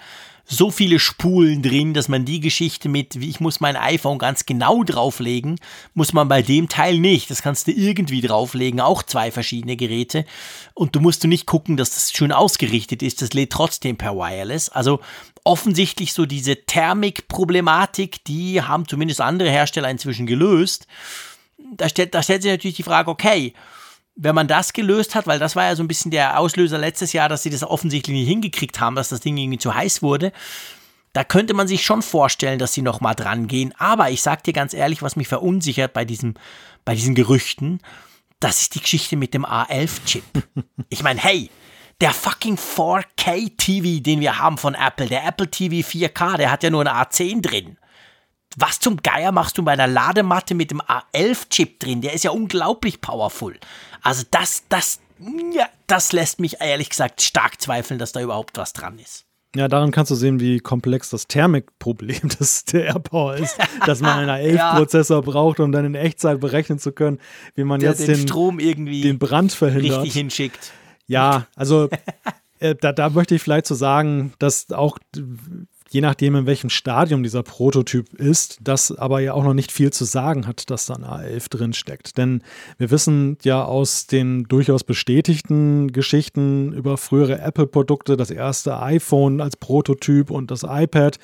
so 0.50 0.70
viele 0.70 0.98
Spulen 0.98 1.62
drin, 1.62 1.92
dass 1.92 2.08
man 2.08 2.24
die 2.24 2.40
Geschichte 2.40 2.88
mit, 2.88 3.20
wie 3.20 3.28
ich 3.28 3.38
muss 3.38 3.60
mein 3.60 3.76
iPhone 3.76 4.18
ganz 4.18 4.46
genau 4.46 4.82
drauflegen, 4.82 5.60
muss 5.92 6.14
man 6.14 6.26
bei 6.26 6.40
dem 6.40 6.70
Teil 6.70 6.98
nicht. 6.98 7.30
Das 7.30 7.42
kannst 7.42 7.66
du 7.66 7.72
irgendwie 7.72 8.22
drauflegen, 8.22 8.80
auch 8.80 9.02
zwei 9.02 9.30
verschiedene 9.30 9.76
Geräte. 9.76 10.24
Und 10.72 10.96
du 10.96 11.00
musst 11.00 11.22
du 11.22 11.28
nicht 11.28 11.44
gucken, 11.44 11.76
dass 11.76 11.90
das 11.90 12.12
schön 12.12 12.32
ausgerichtet 12.32 13.02
ist. 13.02 13.20
Das 13.20 13.34
lädt 13.34 13.50
trotzdem 13.52 13.98
per 13.98 14.16
Wireless. 14.16 14.70
Also 14.70 15.00
offensichtlich 15.44 16.14
so 16.14 16.24
diese 16.24 16.56
Thermik-Problematik, 16.64 18.24
die 18.24 18.62
haben 18.62 18.88
zumindest 18.88 19.20
andere 19.20 19.50
Hersteller 19.50 19.90
inzwischen 19.90 20.26
gelöst. 20.26 20.86
Da 21.74 21.90
stellt, 21.90 22.14
da 22.14 22.22
stellt 22.22 22.42
sich 22.42 22.50
natürlich 22.50 22.76
die 22.76 22.82
Frage, 22.82 23.10
okay, 23.10 23.52
wenn 24.20 24.35
man 24.35 24.49
das 24.49 24.73
gelöst 24.73 25.15
hat, 25.15 25.27
weil 25.28 25.39
das 25.39 25.55
war 25.55 25.65
ja 25.65 25.77
so 25.77 25.82
ein 25.82 25.89
bisschen 25.89 26.11
der 26.11 26.39
Auslöser 26.39 26.77
letztes 26.77 27.12
Jahr, 27.12 27.28
dass 27.28 27.45
sie 27.45 27.51
das 27.51 27.62
offensichtlich 27.62 28.16
nicht 28.16 28.28
hingekriegt 28.28 28.81
haben, 28.81 28.97
dass 28.97 29.09
das 29.09 29.20
Ding 29.20 29.36
irgendwie 29.36 29.59
zu 29.59 29.73
heiß 29.73 30.03
wurde, 30.03 30.32
da 31.12 31.23
könnte 31.23 31.55
man 31.55 31.69
sich 31.69 31.85
schon 31.85 32.03
vorstellen, 32.03 32.59
dass 32.59 32.74
sie 32.74 32.82
noch 32.82 33.01
mal 33.01 33.15
dran 33.15 33.47
gehen. 33.47 33.73
Aber 33.78 34.11
ich 34.11 34.20
sag 34.20 34.43
dir 34.43 34.53
ganz 34.53 34.74
ehrlich, 34.74 35.03
was 35.03 35.16
mich 35.16 35.28
verunsichert 35.28 35.93
bei 35.93 36.05
diesem, 36.05 36.35
bei 36.85 36.97
diesen 36.97 37.15
Gerüchten, 37.15 37.81
das 38.40 38.62
ist 38.62 38.74
die 38.74 38.81
Geschichte 38.81 39.16
mit 39.16 39.35
dem 39.35 39.47
A11-Chip. 39.47 40.24
Ich 40.90 41.03
meine, 41.03 41.20
hey, 41.20 41.51
der 42.01 42.12
fucking 42.12 42.57
4K-TV, 42.57 44.03
den 44.03 44.20
wir 44.20 44.39
haben 44.39 44.59
von 44.59 44.74
Apple, 44.74 45.07
der 45.07 45.27
Apple 45.27 45.51
TV 45.51 45.86
4K, 45.86 46.39
der 46.39 46.51
hat 46.51 46.62
ja 46.62 46.70
nur 46.70 46.81
eine 46.81 46.95
A10 46.95 47.43
drin. 47.43 47.78
Was 48.57 48.81
zum 48.81 48.97
Geier 48.97 49.31
machst 49.31 49.59
du 49.59 49.62
bei 49.62 49.73
einer 49.73 49.86
Ladematte 49.86 50.55
mit 50.55 50.70
dem 50.70 50.81
A11-Chip 50.81 51.78
drin? 51.78 52.01
Der 52.01 52.15
ist 52.15 52.24
ja 52.24 52.31
unglaublich 52.31 53.01
powerful. 53.01 53.59
Also 54.02 54.24
das, 54.30 54.64
das, 54.68 55.00
ja, 55.52 55.68
das 55.86 56.12
lässt 56.12 56.40
mich 56.40 56.60
ehrlich 56.60 56.90
gesagt 56.90 57.22
stark 57.22 57.60
zweifeln, 57.60 57.98
dass 57.98 58.12
da 58.12 58.20
überhaupt 58.20 58.56
was 58.56 58.72
dran 58.72 58.98
ist. 58.98 59.24
Ja, 59.56 59.66
daran 59.66 59.92
kannst 59.92 60.10
du 60.10 60.14
sehen, 60.14 60.40
wie 60.40 60.58
komplex 60.58 61.08
das 61.08 61.26
Thermikproblem 61.26 62.28
des 62.40 62.64
der 62.66 62.84
AirPower 62.84 63.36
ist, 63.36 63.56
dass 63.86 64.00
man 64.00 64.28
einen 64.28 64.30
A11-Prozessor 64.56 65.22
braucht, 65.22 65.60
um 65.60 65.72
dann 65.72 65.84
in 65.86 65.94
Echtzeit 65.94 66.40
berechnen 66.40 66.78
zu 66.78 66.92
können, 66.92 67.18
wie 67.54 67.64
man 67.64 67.80
Der 67.80 67.90
jetzt 67.90 68.06
den, 68.06 68.14
den, 68.14 68.28
Strom 68.28 68.58
irgendwie 68.58 69.00
den 69.00 69.18
Brand 69.18 69.52
verhindert. 69.52 70.02
richtig 70.02 70.14
hinschickt. 70.14 70.72
Ja, 71.06 71.46
also 71.56 71.88
äh, 72.58 72.74
da, 72.74 72.92
da 72.92 73.08
möchte 73.08 73.34
ich 73.34 73.42
vielleicht 73.42 73.66
so 73.66 73.74
sagen, 73.74 74.34
dass 74.38 74.70
auch 74.70 74.98
je 75.90 76.01
nachdem, 76.01 76.35
in 76.36 76.47
welchem 76.47 76.70
Stadium 76.70 77.23
dieser 77.23 77.43
Prototyp 77.43 78.12
ist, 78.15 78.59
das 78.60 78.93
aber 78.93 79.20
ja 79.20 79.32
auch 79.32 79.44
noch 79.44 79.55
nicht 79.55 79.73
viel 79.73 79.93
zu 79.93 80.05
sagen 80.05 80.47
hat, 80.47 80.70
dass 80.70 80.86
da 80.86 80.94
ein 80.94 81.05
A11 81.05 81.51
drin 81.51 81.73
steckt. 81.73 82.19
Denn 82.19 82.43
wir 82.77 82.90
wissen 82.90 83.39
ja 83.43 83.65
aus 83.65 84.06
den 84.06 84.44
durchaus 84.44 84.85
bestätigten 84.85 85.93
Geschichten 85.93 86.73
über 86.73 86.97
frühere 86.97 87.40
Apple-Produkte, 87.40 88.16
das 88.16 88.31
erste 88.31 88.81
iPhone 88.81 89.40
als 89.40 89.56
Prototyp 89.56 90.31
und 90.31 90.51
das 90.51 90.62
iPad, 90.62 91.19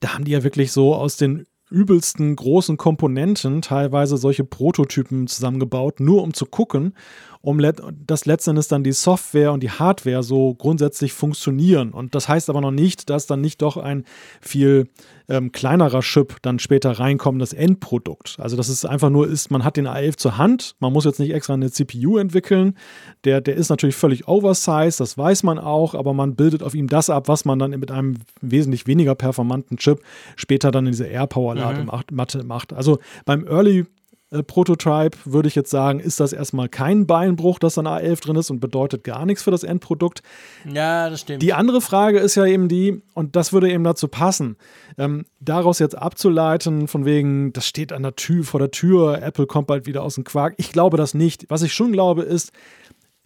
da 0.00 0.14
haben 0.14 0.24
die 0.24 0.32
ja 0.32 0.44
wirklich 0.44 0.72
so 0.72 0.94
aus 0.94 1.16
den 1.16 1.46
übelsten 1.68 2.36
großen 2.36 2.76
Komponenten 2.76 3.60
teilweise 3.60 4.16
solche 4.16 4.44
Prototypen 4.44 5.26
zusammengebaut, 5.26 5.98
nur 5.98 6.22
um 6.22 6.32
zu 6.32 6.46
gucken, 6.46 6.94
um 7.46 7.60
let 7.60 7.80
dass 8.04 8.26
letztendlich 8.26 8.66
dann 8.66 8.82
die 8.82 8.90
Software 8.90 9.52
und 9.52 9.62
die 9.62 9.70
Hardware 9.70 10.24
so 10.24 10.54
grundsätzlich 10.54 11.12
funktionieren. 11.12 11.92
Und 11.92 12.16
das 12.16 12.28
heißt 12.28 12.50
aber 12.50 12.60
noch 12.60 12.72
nicht, 12.72 13.08
dass 13.08 13.28
dann 13.28 13.40
nicht 13.40 13.62
doch 13.62 13.76
ein 13.76 14.04
viel 14.40 14.88
ähm, 15.28 15.52
kleinerer 15.52 16.00
Chip 16.00 16.38
dann 16.42 16.58
später 16.58 16.90
reinkommt, 16.90 17.40
das 17.40 17.52
Endprodukt. 17.52 18.36
Also 18.40 18.56
das 18.56 18.68
ist 18.68 18.84
einfach 18.84 19.10
nur, 19.10 19.28
ist, 19.28 19.52
man 19.52 19.62
hat 19.62 19.76
den 19.76 19.86
A11 19.86 20.16
zur 20.16 20.38
Hand, 20.38 20.74
man 20.80 20.92
muss 20.92 21.04
jetzt 21.04 21.20
nicht 21.20 21.32
extra 21.32 21.54
eine 21.54 21.70
CPU 21.70 22.18
entwickeln. 22.18 22.76
Der, 23.22 23.40
der 23.40 23.54
ist 23.54 23.68
natürlich 23.68 23.94
völlig 23.94 24.26
oversized, 24.26 24.98
das 24.98 25.16
weiß 25.16 25.44
man 25.44 25.60
auch, 25.60 25.94
aber 25.94 26.14
man 26.14 26.34
bildet 26.34 26.64
auf 26.64 26.74
ihm 26.74 26.88
das 26.88 27.10
ab, 27.10 27.28
was 27.28 27.44
man 27.44 27.60
dann 27.60 27.70
mit 27.70 27.92
einem 27.92 28.16
wesentlich 28.40 28.88
weniger 28.88 29.14
performanten 29.14 29.76
Chip 29.76 30.00
später 30.34 30.72
dann 30.72 30.86
in 30.86 30.92
diese 30.92 31.06
AirPower-Ladematte 31.06 32.42
macht. 32.42 32.72
Also 32.72 32.98
beim 33.24 33.46
Early 33.46 33.86
äh, 34.30 34.42
Prototype 34.42 35.16
würde 35.24 35.48
ich 35.48 35.54
jetzt 35.54 35.70
sagen, 35.70 36.00
ist 36.00 36.20
das 36.20 36.32
erstmal 36.32 36.68
kein 36.68 37.06
Beinbruch, 37.06 37.58
dass 37.58 37.74
da 37.74 37.82
ein 37.82 37.86
A11 37.86 38.22
drin 38.22 38.36
ist 38.36 38.50
und 38.50 38.60
bedeutet 38.60 39.04
gar 39.04 39.24
nichts 39.24 39.42
für 39.42 39.50
das 39.50 39.62
Endprodukt. 39.62 40.22
Ja, 40.64 41.08
das 41.10 41.20
stimmt. 41.20 41.42
Die 41.42 41.52
andere 41.52 41.80
Frage 41.80 42.18
ist 42.18 42.34
ja 42.34 42.44
eben 42.44 42.68
die, 42.68 43.02
und 43.14 43.36
das 43.36 43.52
würde 43.52 43.70
eben 43.70 43.84
dazu 43.84 44.08
passen, 44.08 44.56
ähm, 44.98 45.26
daraus 45.40 45.78
jetzt 45.78 45.96
abzuleiten, 45.96 46.88
von 46.88 47.04
wegen, 47.04 47.52
das 47.52 47.66
steht 47.66 47.92
an 47.92 48.02
der 48.02 48.16
Tür, 48.16 48.44
vor 48.44 48.60
der 48.60 48.70
Tür, 48.70 49.22
Apple 49.22 49.46
kommt 49.46 49.68
bald 49.68 49.86
wieder 49.86 50.02
aus 50.02 50.16
dem 50.16 50.24
Quark. 50.24 50.54
Ich 50.56 50.72
glaube 50.72 50.96
das 50.96 51.14
nicht. 51.14 51.46
Was 51.48 51.62
ich 51.62 51.72
schon 51.72 51.92
glaube, 51.92 52.22
ist, 52.22 52.52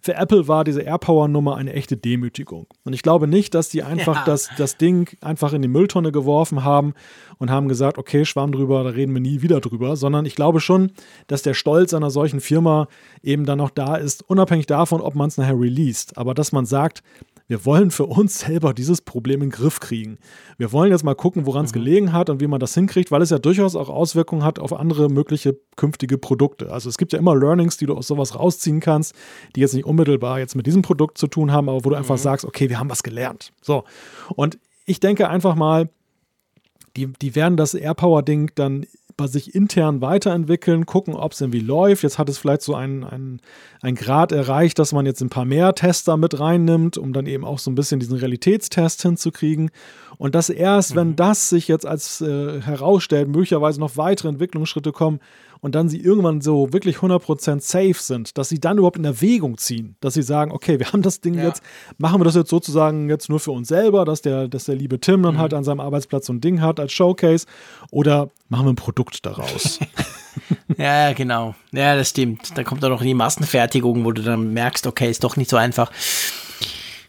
für 0.01 0.15
Apple 0.15 0.47
war 0.47 0.63
diese 0.63 0.81
AirPower-Nummer 0.81 1.55
eine 1.55 1.73
echte 1.73 1.95
Demütigung. 1.95 2.65
Und 2.83 2.93
ich 2.93 3.03
glaube 3.03 3.27
nicht, 3.27 3.53
dass 3.53 3.69
die 3.69 3.83
einfach 3.83 4.17
ja. 4.17 4.25
das, 4.25 4.49
das 4.57 4.77
Ding 4.77 5.15
einfach 5.21 5.53
in 5.53 5.61
die 5.61 5.67
Mülltonne 5.67 6.11
geworfen 6.11 6.63
haben 6.63 6.93
und 7.37 7.51
haben 7.51 7.67
gesagt, 7.67 7.97
okay, 7.97 8.25
Schwamm 8.25 8.51
drüber, 8.51 8.83
da 8.83 8.89
reden 8.89 9.13
wir 9.13 9.21
nie 9.21 9.41
wieder 9.41 9.61
drüber, 9.61 9.95
sondern 9.95 10.25
ich 10.25 10.35
glaube 10.35 10.59
schon, 10.59 10.91
dass 11.27 11.43
der 11.43 11.53
Stolz 11.53 11.93
einer 11.93 12.09
solchen 12.09 12.41
Firma 12.41 12.87
eben 13.21 13.45
dann 13.45 13.59
noch 13.59 13.69
da 13.69 13.95
ist, 13.95 14.27
unabhängig 14.27 14.65
davon, 14.65 15.01
ob 15.01 15.15
man 15.15 15.27
es 15.27 15.37
nachher 15.37 15.59
released. 15.59 16.17
Aber 16.17 16.33
dass 16.33 16.51
man 16.51 16.65
sagt, 16.65 17.03
wir 17.51 17.65
wollen 17.65 17.91
für 17.91 18.05
uns 18.05 18.39
selber 18.39 18.73
dieses 18.73 19.01
Problem 19.01 19.41
in 19.41 19.49
den 19.49 19.51
Griff 19.51 19.81
kriegen. 19.81 20.19
Wir 20.57 20.71
wollen 20.71 20.89
jetzt 20.89 21.03
mal 21.03 21.15
gucken, 21.15 21.45
woran 21.45 21.65
es 21.65 21.71
mhm. 21.71 21.79
gelegen 21.79 22.13
hat 22.13 22.29
und 22.29 22.39
wie 22.39 22.47
man 22.47 22.61
das 22.61 22.73
hinkriegt, 22.73 23.11
weil 23.11 23.21
es 23.21 23.29
ja 23.29 23.39
durchaus 23.39 23.75
auch 23.75 23.89
Auswirkungen 23.89 24.45
hat 24.45 24.57
auf 24.57 24.71
andere 24.71 25.09
mögliche 25.09 25.59
künftige 25.75 26.17
Produkte. 26.17 26.71
Also 26.71 26.87
es 26.87 26.97
gibt 26.97 27.11
ja 27.11 27.19
immer 27.19 27.35
Learnings, 27.35 27.75
die 27.75 27.87
du 27.87 27.95
aus 27.95 28.07
sowas 28.07 28.39
rausziehen 28.39 28.79
kannst, 28.79 29.13
die 29.57 29.59
jetzt 29.59 29.73
nicht 29.73 29.85
unmittelbar 29.85 30.39
jetzt 30.39 30.55
mit 30.55 30.65
diesem 30.65 30.81
Produkt 30.81 31.17
zu 31.17 31.27
tun 31.27 31.51
haben, 31.51 31.67
aber 31.67 31.83
wo 31.83 31.89
du 31.89 31.97
einfach 31.97 32.15
mhm. 32.15 32.21
sagst, 32.21 32.45
okay, 32.45 32.69
wir 32.69 32.79
haben 32.79 32.89
was 32.89 33.03
gelernt. 33.03 33.51
So. 33.61 33.83
Und 34.33 34.57
ich 34.85 35.01
denke 35.01 35.27
einfach 35.27 35.55
mal, 35.55 35.89
die, 36.97 37.07
die 37.07 37.35
werden 37.35 37.57
das 37.57 37.73
AirPower-Ding 37.73 38.51
dann 38.55 38.85
bei 39.17 39.27
sich 39.27 39.53
intern 39.53 40.01
weiterentwickeln, 40.01 40.85
gucken, 40.85 41.13
ob 41.13 41.33
es 41.33 41.41
irgendwie 41.41 41.59
läuft. 41.59 42.03
Jetzt 42.03 42.17
hat 42.17 42.29
es 42.29 42.37
vielleicht 42.37 42.63
so 42.63 42.73
einen, 42.73 43.03
einen, 43.03 43.41
einen 43.81 43.95
Grad 43.95 44.31
erreicht, 44.31 44.79
dass 44.79 44.93
man 44.93 45.05
jetzt 45.05 45.21
ein 45.21 45.29
paar 45.29 45.45
mehr 45.45 45.75
Tester 45.75 46.17
mit 46.17 46.39
reinnimmt, 46.39 46.97
um 46.97 47.13
dann 47.13 47.27
eben 47.27 47.45
auch 47.45 47.59
so 47.59 47.69
ein 47.69 47.75
bisschen 47.75 47.99
diesen 47.99 48.17
Realitätstest 48.17 49.01
hinzukriegen. 49.03 49.69
Und 50.17 50.35
dass 50.35 50.49
erst, 50.49 50.93
mhm. 50.93 50.99
wenn 50.99 51.15
das 51.15 51.49
sich 51.49 51.67
jetzt 51.67 51.85
als 51.85 52.21
äh, 52.21 52.61
herausstellt, 52.61 53.27
möglicherweise 53.27 53.79
noch 53.79 53.97
weitere 53.97 54.29
Entwicklungsschritte 54.29 54.91
kommen, 54.91 55.19
und 55.61 55.75
dann 55.75 55.89
sie 55.89 56.01
irgendwann 56.01 56.41
so 56.41 56.73
wirklich 56.73 56.97
100% 56.97 57.61
safe 57.61 57.93
sind, 57.93 58.37
dass 58.37 58.49
sie 58.49 58.59
dann 58.59 58.77
überhaupt 58.77 58.97
in 58.97 59.05
Erwägung 59.05 59.57
ziehen, 59.57 59.95
dass 60.01 60.15
sie 60.15 60.23
sagen, 60.23 60.51
okay, 60.51 60.79
wir 60.79 60.91
haben 60.91 61.03
das 61.03 61.21
Ding 61.21 61.35
ja. 61.35 61.45
jetzt, 61.45 61.61
machen 61.97 62.19
wir 62.19 62.25
das 62.25 62.35
jetzt 62.35 62.49
sozusagen 62.49 63.09
jetzt 63.09 63.29
nur 63.29 63.39
für 63.39 63.51
uns 63.51 63.67
selber, 63.67 64.03
dass 64.03 64.21
der, 64.21 64.47
dass 64.47 64.65
der 64.65 64.75
liebe 64.75 64.99
Tim 64.99 65.21
dann 65.21 65.35
mhm. 65.35 65.39
halt 65.39 65.53
an 65.53 65.63
seinem 65.63 65.79
Arbeitsplatz 65.79 66.25
so 66.25 66.33
ein 66.33 66.41
Ding 66.41 66.61
hat 66.61 66.79
als 66.79 66.91
Showcase 66.91 67.45
oder 67.91 68.29
machen 68.49 68.65
wir 68.65 68.73
ein 68.73 68.75
Produkt 68.75 69.25
daraus. 69.25 69.79
ja, 70.77 71.13
genau. 71.13 71.55
Ja, 71.71 71.95
das 71.95 72.09
stimmt. 72.09 72.57
Da 72.57 72.63
kommt 72.63 72.81
dann 72.81 72.91
noch 72.91 73.03
die 73.03 73.13
Massenfertigung, 73.13 74.03
wo 74.03 74.11
du 74.11 74.23
dann 74.23 74.53
merkst, 74.53 74.87
okay, 74.87 75.09
ist 75.09 75.23
doch 75.23 75.37
nicht 75.37 75.49
so 75.49 75.57
einfach. 75.57 75.91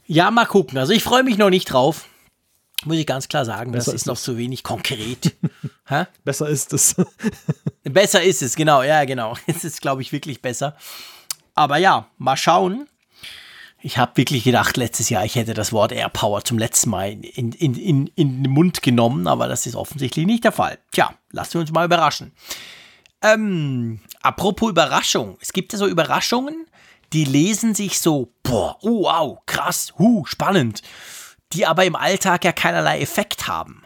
Ja, 0.06 0.30
mal 0.30 0.44
gucken. 0.44 0.76
Also 0.78 0.92
ich 0.92 1.02
freue 1.02 1.22
mich 1.22 1.38
noch 1.38 1.50
nicht 1.50 1.64
drauf. 1.64 2.06
Muss 2.84 2.96
ich 2.96 3.06
ganz 3.06 3.28
klar 3.28 3.44
sagen, 3.44 3.72
Besser 3.72 3.92
das 3.92 3.94
ist, 3.94 4.02
ist 4.02 4.06
noch 4.06 4.18
zu 4.18 4.36
wenig 4.36 4.62
konkret. 4.62 5.36
Besser 6.24 6.48
ist 6.48 6.72
es. 6.72 6.96
besser 7.84 8.22
ist 8.22 8.42
es, 8.42 8.56
genau, 8.56 8.82
ja, 8.82 9.04
genau. 9.04 9.36
Es 9.46 9.64
ist, 9.64 9.80
glaube 9.80 10.02
ich, 10.02 10.12
wirklich 10.12 10.40
besser. 10.40 10.76
Aber 11.54 11.76
ja, 11.76 12.08
mal 12.18 12.36
schauen. 12.36 12.88
Ich 13.84 13.98
habe 13.98 14.16
wirklich 14.16 14.44
gedacht, 14.44 14.76
letztes 14.76 15.10
Jahr, 15.10 15.24
ich 15.24 15.34
hätte 15.34 15.54
das 15.54 15.72
Wort 15.72 15.92
Airpower 15.92 16.44
zum 16.44 16.56
letzten 16.56 16.90
Mal 16.90 17.10
in, 17.10 17.52
in, 17.52 17.74
in, 17.74 18.06
in 18.14 18.42
den 18.44 18.52
Mund 18.52 18.80
genommen, 18.80 19.26
aber 19.26 19.48
das 19.48 19.66
ist 19.66 19.74
offensichtlich 19.74 20.24
nicht 20.24 20.44
der 20.44 20.52
Fall. 20.52 20.78
Tja, 20.92 21.12
lassen 21.30 21.54
wir 21.54 21.60
uns 21.62 21.72
mal 21.72 21.84
überraschen. 21.84 22.32
Ähm, 23.22 24.00
apropos 24.22 24.70
Überraschung. 24.70 25.36
Es 25.40 25.52
gibt 25.52 25.72
ja 25.72 25.78
so 25.80 25.88
Überraschungen, 25.88 26.66
die 27.12 27.24
lesen 27.24 27.74
sich 27.74 27.98
so, 27.98 28.32
boah, 28.44 28.78
oh, 28.82 29.02
wow, 29.02 29.38
krass, 29.46 29.92
hu, 29.98 30.24
spannend 30.26 30.82
die 31.52 31.66
aber 31.66 31.84
im 31.84 31.96
Alltag 31.96 32.44
ja 32.44 32.52
keinerlei 32.52 33.00
Effekt 33.00 33.48
haben. 33.48 33.82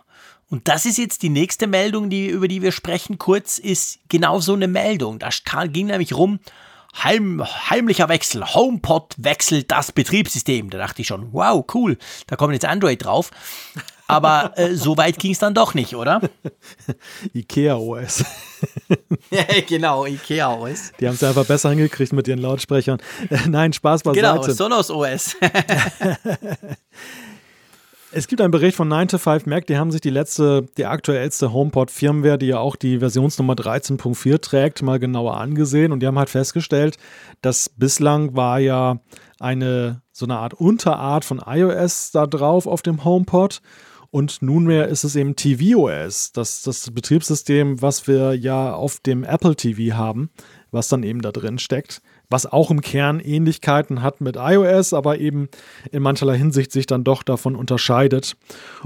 Und 0.49 0.69
das 0.69 0.87
ist 0.87 0.99
jetzt 0.99 1.23
die 1.23 1.29
nächste 1.29 1.67
Meldung, 1.67 2.09
die, 2.09 2.29
über 2.29 2.47
die 2.47 2.63
wir 2.63 2.73
sprechen, 2.73 3.19
kurz, 3.19 3.59
ist 3.59 3.99
genau 4.09 4.39
so 4.39 4.55
eine 4.55 4.69
Meldung. 4.69 5.19
Da 5.19 5.31
ging 5.67 5.87
nämlich 5.87 6.15
rum, 6.15 6.39
Heim, 7.03 7.45
heimlicher 7.45 8.09
Wechsel, 8.09 8.43
HomePod 8.43 9.17
wechselt 9.19 9.71
das 9.71 9.93
Betriebssystem. 9.93 10.71
Da 10.71 10.79
dachte 10.79 11.03
ich 11.03 11.09
schon, 11.09 11.33
wow, 11.33 11.63
cool, 11.75 11.99
da 12.27 12.37
kommt 12.37 12.55
jetzt 12.55 12.65
Android 12.65 13.05
drauf. 13.05 13.31
Aber 14.07 14.57
äh, 14.57 14.75
so 14.75 14.97
weit 14.97 15.19
ging 15.19 15.33
es 15.33 15.39
dann 15.39 15.53
doch 15.53 15.75
nicht, 15.75 15.95
oder? 15.95 16.23
Ikea 17.35 17.77
OS. 17.77 18.25
genau, 19.69 20.07
Ikea 20.07 20.55
OS. 20.55 20.93
Die 20.99 21.07
haben 21.07 21.17
es 21.17 21.23
einfach 21.23 21.45
besser 21.45 21.71
hingekriegt 21.71 22.15
mit 22.15 22.29
ihren 22.29 22.39
Lautsprechern. 22.39 22.99
Nein, 23.47 23.75
Spaß 23.75 24.03
beiseite. 24.03 24.41
Genau, 24.41 24.55
Sonos 24.55 24.91
OS. 24.91 25.37
Es 28.17 28.29
gibt 28.29 28.41
einen 28.41 28.51
Bericht 28.51 28.79
von 28.79 28.89
9 28.89 29.09
to 29.09 29.19
5 29.19 29.45
Mac, 29.45 29.67
die 29.67 29.77
haben 29.77 29.91
sich 29.91 30.01
die 30.01 30.09
letzte, 30.09 30.65
die 30.79 30.87
aktuellste 30.87 31.53
HomePod-Firmware, 31.53 32.39
die 32.39 32.47
ja 32.47 32.59
auch 32.59 32.75
die 32.75 33.01
Versionsnummer 33.01 33.53
13.4 33.53 34.41
trägt, 34.41 34.81
mal 34.81 34.99
genauer 34.99 35.37
angesehen. 35.37 35.93
Und 35.93 36.01
die 36.01 36.07
haben 36.07 36.19
halt 36.19 36.31
festgestellt, 36.31 36.97
dass 37.43 37.69
bislang 37.69 38.35
war 38.35 38.59
ja 38.59 39.01
eine 39.39 40.01
so 40.13 40.25
eine 40.25 40.39
Art 40.39 40.55
Unterart 40.55 41.27
von 41.27 41.43
iOS 41.47 42.11
da 42.11 42.27
drauf 42.27 42.67
auf 42.67 42.81
dem 42.81 43.05
HomePod. 43.05 43.61
Und 44.11 44.41
nunmehr 44.41 44.89
ist 44.89 45.05
es 45.05 45.15
eben 45.15 45.37
tvOS, 45.37 46.33
das, 46.33 46.63
das 46.63 46.91
Betriebssystem, 46.91 47.83
was 47.83 48.09
wir 48.09 48.33
ja 48.33 48.73
auf 48.73 48.99
dem 49.01 49.25
Apple 49.25 49.57
TV 49.57 49.95
haben, 49.95 50.31
was 50.71 50.89
dann 50.89 51.03
eben 51.03 51.21
da 51.21 51.33
drin 51.33 51.59
steckt 51.59 52.01
was 52.29 52.47
auch 52.47 52.71
im 52.71 52.81
Kern 52.81 53.21
Ähnlichkeiten 53.21 54.03
hat 54.03 54.21
mit 54.21 54.37
iOS, 54.37 54.93
aber 54.93 55.19
eben 55.19 55.49
in 55.93 56.03
mancherlei 56.03 56.37
Hinsicht 56.37 56.73
sich 56.73 56.87
dann 56.87 57.05
doch 57.05 57.23
davon 57.23 57.57
unterscheidet. 57.57 58.37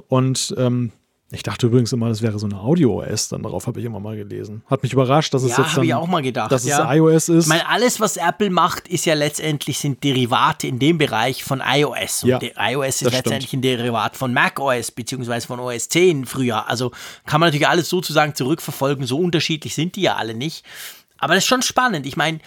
Und 0.09 0.55
ähm, 0.59 0.93
ich 1.33 1.45
dachte 1.45 1.69
übrigens 1.69 1.93
immer, 1.93 2.09
das 2.09 2.23
wäre 2.23 2.41
so 2.41 2.47
eine 2.47 2.59
Audio-OS, 2.59 3.29
dann 3.29 3.45
darauf 3.45 3.69
habe 3.69 3.79
ich 3.79 3.87
immer 3.87 4.01
mal 4.01 4.17
gelesen. 4.17 4.65
Hat 4.67 4.83
mich 4.83 4.93
überrascht, 4.93 5.33
dass 5.33 5.45
es 5.45 5.57
ja, 5.57 5.63
jetzt 5.63 5.77
dann, 5.77 5.85
ich 5.85 5.95
auch 5.95 6.09
mal 6.09 6.23
gedacht, 6.23 6.51
dass 6.51 6.65
ja. 6.65 6.91
es 6.91 6.97
iOS 6.97 7.29
ist. 7.29 7.45
Ich 7.45 7.49
meine, 7.49 7.69
alles, 7.69 8.01
was 8.01 8.17
Apple 8.17 8.51
macht, 8.51 8.89
ist 8.89 9.07
ja 9.07 9.15
letztendlich 9.15 9.79
sind 9.79 10.03
Derivate 10.03 10.67
in 10.67 10.81
dem 10.81 10.99
Bereich 10.99 11.45
von 11.45 11.63
iOS. 11.65 12.25
Und 12.25 12.31
ja, 12.31 12.41
iOS 12.59 13.03
ist 13.03 13.13
letztendlich 13.13 13.49
stimmt. 13.49 13.65
ein 13.65 13.79
Derivat 13.79 14.17
von 14.17 14.33
macOS 14.33 14.91
beziehungsweise 14.91 15.47
von 15.47 15.61
OS 15.61 15.89
10 15.89 16.27
früher. 16.27 16.69
Also 16.69 16.91
kann 17.27 17.39
man 17.39 17.49
natürlich 17.49 17.69
alles 17.69 17.89
sozusagen 17.89 18.35
zurückverfolgen. 18.35 19.07
So 19.07 19.17
unterschiedlich 19.17 19.77
sind 19.77 19.95
die 19.95 20.03
ja 20.03 20.17
alle 20.17 20.35
nicht. 20.35 20.65
Aber 21.19 21.35
das 21.35 21.45
ist 21.45 21.49
schon 21.49 21.63
spannend. 21.63 22.07
Ich 22.07 22.17
meine, 22.17 22.41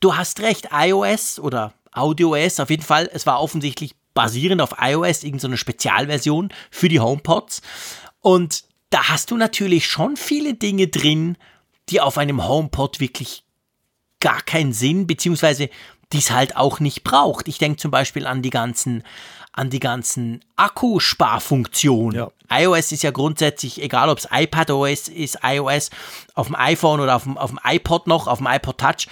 du 0.00 0.16
hast 0.16 0.40
recht, 0.40 0.68
iOS 0.72 1.38
oder 1.38 1.72
AudioOS 1.92 2.60
auf 2.60 2.70
jeden 2.70 2.82
Fall, 2.82 3.10
es 3.12 3.26
war 3.26 3.40
offensichtlich 3.40 3.94
basierend 4.14 4.60
auf 4.60 4.76
iOS, 4.80 5.22
irgendeine 5.22 5.54
so 5.54 5.58
Spezialversion 5.58 6.52
für 6.70 6.88
die 6.88 7.00
HomePods. 7.00 7.62
Und 8.20 8.64
da 8.90 9.08
hast 9.08 9.30
du 9.30 9.36
natürlich 9.36 9.86
schon 9.86 10.16
viele 10.16 10.54
Dinge 10.54 10.88
drin, 10.88 11.36
die 11.88 12.00
auf 12.00 12.18
einem 12.18 12.46
HomePod 12.46 13.00
wirklich 13.00 13.44
gar 14.20 14.42
keinen 14.42 14.72
Sinn, 14.72 15.06
beziehungsweise 15.06 15.70
die 16.12 16.18
es 16.18 16.30
halt 16.30 16.56
auch 16.56 16.80
nicht 16.80 17.04
braucht. 17.04 17.48
Ich 17.48 17.58
denke 17.58 17.78
zum 17.78 17.90
Beispiel 17.90 18.26
an 18.26 18.42
die 18.42 18.50
ganzen, 18.50 19.04
an 19.52 19.70
die 19.70 19.80
ganzen 19.80 20.44
Akkusparfunktionen. 20.56 22.16
Ja. 22.16 22.30
iOS 22.50 22.92
ist 22.92 23.02
ja 23.02 23.12
grundsätzlich, 23.12 23.80
egal 23.80 24.08
ob 24.08 24.18
es 24.18 24.28
iPadOS 24.30 25.08
ist, 25.08 25.38
iOS, 25.42 25.90
auf 26.34 26.48
dem 26.48 26.56
iPhone 26.56 27.00
oder 27.00 27.16
auf 27.16 27.22
dem, 27.22 27.38
auf 27.38 27.50
dem 27.50 27.60
iPod 27.64 28.08
noch, 28.08 28.26
auf 28.26 28.38
dem 28.38 28.48
iPod 28.48 28.78
Touch, 28.78 29.06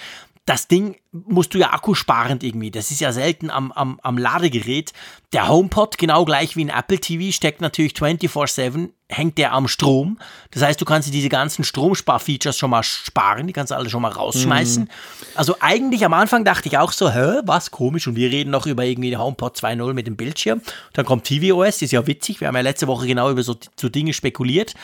das 0.48 0.66
Ding 0.66 0.96
musst 1.12 1.52
du 1.52 1.58
ja 1.58 1.72
akkusparend 1.74 2.42
irgendwie. 2.42 2.70
Das 2.70 2.90
ist 2.90 3.00
ja 3.00 3.12
selten 3.12 3.50
am, 3.50 3.70
am, 3.72 4.00
am 4.02 4.16
Ladegerät. 4.16 4.94
Der 5.34 5.48
HomePod, 5.48 5.98
genau 5.98 6.24
gleich 6.24 6.56
wie 6.56 6.64
ein 6.64 6.70
Apple 6.70 6.98
TV, 6.98 7.34
steckt 7.34 7.60
natürlich 7.60 7.92
24-7, 7.92 8.88
hängt 9.10 9.36
der 9.36 9.52
am 9.52 9.68
Strom. 9.68 10.18
Das 10.50 10.62
heißt, 10.62 10.80
du 10.80 10.86
kannst 10.86 11.08
dir 11.08 11.12
diese 11.12 11.28
ganzen 11.28 11.64
Stromsparfeatures 11.64 12.56
schon 12.56 12.70
mal 12.70 12.82
sparen, 12.82 13.46
die 13.46 13.52
kannst 13.52 13.72
du 13.72 13.74
alle 13.74 13.90
schon 13.90 14.00
mal 14.00 14.10
rausschmeißen. 14.10 14.84
Mhm. 14.84 14.88
Also 15.34 15.56
eigentlich 15.60 16.04
am 16.06 16.14
Anfang 16.14 16.46
dachte 16.46 16.68
ich 16.68 16.78
auch 16.78 16.92
so, 16.92 17.10
hä, 17.10 17.40
was 17.44 17.70
komisch. 17.70 18.06
Und 18.06 18.16
wir 18.16 18.30
reden 18.30 18.50
noch 18.50 18.64
über 18.64 18.86
irgendwie 18.86 19.10
den 19.10 19.18
HomePod 19.18 19.54
2.0 19.58 19.92
mit 19.92 20.06
dem 20.06 20.16
Bildschirm. 20.16 20.62
Dann 20.94 21.04
kommt 21.04 21.24
tvOS, 21.24 21.82
ist 21.82 21.92
ja 21.92 22.06
witzig. 22.06 22.40
Wir 22.40 22.48
haben 22.48 22.56
ja 22.56 22.62
letzte 22.62 22.86
Woche 22.86 23.06
genau 23.06 23.30
über 23.30 23.42
so, 23.42 23.54
so 23.78 23.90
Dinge 23.90 24.14
spekuliert. 24.14 24.74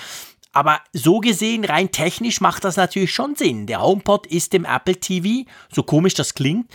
Aber 0.54 0.80
so 0.92 1.18
gesehen, 1.18 1.64
rein 1.64 1.90
technisch 1.90 2.40
macht 2.40 2.64
das 2.64 2.76
natürlich 2.76 3.12
schon 3.12 3.34
Sinn. 3.34 3.66
Der 3.66 3.82
HomePod 3.82 4.28
ist 4.28 4.52
dem 4.52 4.64
Apple 4.64 4.96
TV, 4.96 5.48
so 5.70 5.82
komisch 5.82 6.14
das 6.14 6.34
klingt, 6.34 6.70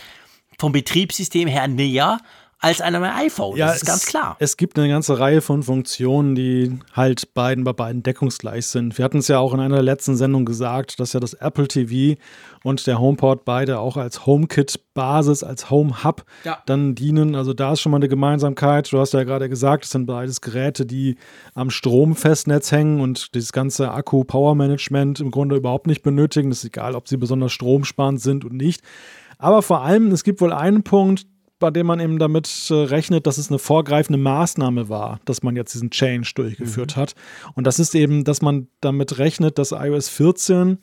vom 0.58 0.72
Betriebssystem 0.72 1.48
her 1.48 1.66
näher 1.66 2.20
als 2.60 2.82
einem 2.82 3.02
iPhone. 3.02 3.56
Ja, 3.56 3.68
das 3.68 3.76
ist 3.76 3.82
es, 3.82 3.88
ganz 3.88 4.06
klar. 4.06 4.36
Es 4.38 4.58
gibt 4.58 4.78
eine 4.78 4.88
ganze 4.88 5.18
Reihe 5.18 5.40
von 5.40 5.62
Funktionen, 5.62 6.34
die 6.34 6.78
halt 6.92 7.32
beiden 7.32 7.64
bei 7.64 7.72
beiden 7.72 8.02
deckungsgleich 8.02 8.66
sind. 8.66 8.98
Wir 8.98 9.04
hatten 9.04 9.18
es 9.18 9.28
ja 9.28 9.38
auch 9.38 9.54
in 9.54 9.60
einer 9.60 9.80
letzten 9.80 10.14
Sendung 10.14 10.44
gesagt, 10.44 11.00
dass 11.00 11.14
ja 11.14 11.20
das 11.20 11.32
Apple 11.32 11.68
TV 11.68 12.20
und 12.62 12.86
der 12.86 13.00
HomePod 13.00 13.46
beide 13.46 13.78
auch 13.78 13.96
als 13.96 14.26
HomeKit-Basis, 14.26 15.42
als 15.42 15.70
Home-Hub 15.70 16.24
ja. 16.44 16.58
dann 16.66 16.94
dienen. 16.94 17.34
Also 17.34 17.54
da 17.54 17.72
ist 17.72 17.80
schon 17.80 17.92
mal 17.92 17.96
eine 17.96 18.08
Gemeinsamkeit. 18.08 18.92
Du 18.92 18.98
hast 18.98 19.14
ja 19.14 19.24
gerade 19.24 19.48
gesagt, 19.48 19.86
es 19.86 19.90
sind 19.90 20.04
beides 20.04 20.42
Geräte, 20.42 20.84
die 20.84 21.16
am 21.54 21.70
Stromfestnetz 21.70 22.72
hängen 22.72 23.00
und 23.00 23.34
dieses 23.34 23.52
ganze 23.52 23.90
Akku-Power-Management 23.90 25.20
im 25.20 25.30
Grunde 25.30 25.56
überhaupt 25.56 25.86
nicht 25.86 26.02
benötigen. 26.02 26.50
Das 26.50 26.58
ist 26.58 26.66
egal, 26.66 26.94
ob 26.94 27.08
sie 27.08 27.16
besonders 27.16 27.52
stromsparend 27.52 28.20
sind 28.20 28.44
und 28.44 28.52
nicht. 28.52 28.82
Aber 29.38 29.62
vor 29.62 29.80
allem, 29.80 30.12
es 30.12 30.24
gibt 30.24 30.42
wohl 30.42 30.52
einen 30.52 30.82
Punkt, 30.82 31.24
bei 31.60 31.70
dem 31.70 31.86
man 31.86 32.00
eben 32.00 32.18
damit 32.18 32.48
äh, 32.70 32.74
rechnet, 32.74 33.26
dass 33.26 33.38
es 33.38 33.48
eine 33.48 33.60
vorgreifende 33.60 34.18
Maßnahme 34.18 34.88
war, 34.88 35.20
dass 35.24 35.44
man 35.44 35.54
jetzt 35.54 35.74
diesen 35.74 35.90
Change 35.90 36.32
durchgeführt 36.34 36.96
mhm. 36.96 37.00
hat. 37.00 37.14
Und 37.54 37.64
das 37.68 37.78
ist 37.78 37.94
eben, 37.94 38.24
dass 38.24 38.42
man 38.42 38.66
damit 38.80 39.18
rechnet, 39.18 39.58
dass 39.58 39.70
iOS 39.70 40.08
14 40.08 40.78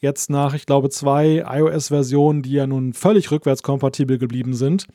jetzt 0.00 0.30
nach, 0.30 0.54
ich 0.54 0.66
glaube, 0.66 0.90
zwei 0.90 1.44
iOS-Versionen, 1.46 2.42
die 2.42 2.52
ja 2.52 2.66
nun 2.66 2.92
völlig 2.92 3.30
rückwärtskompatibel 3.30 4.18
geblieben 4.18 4.54
sind, 4.54 4.86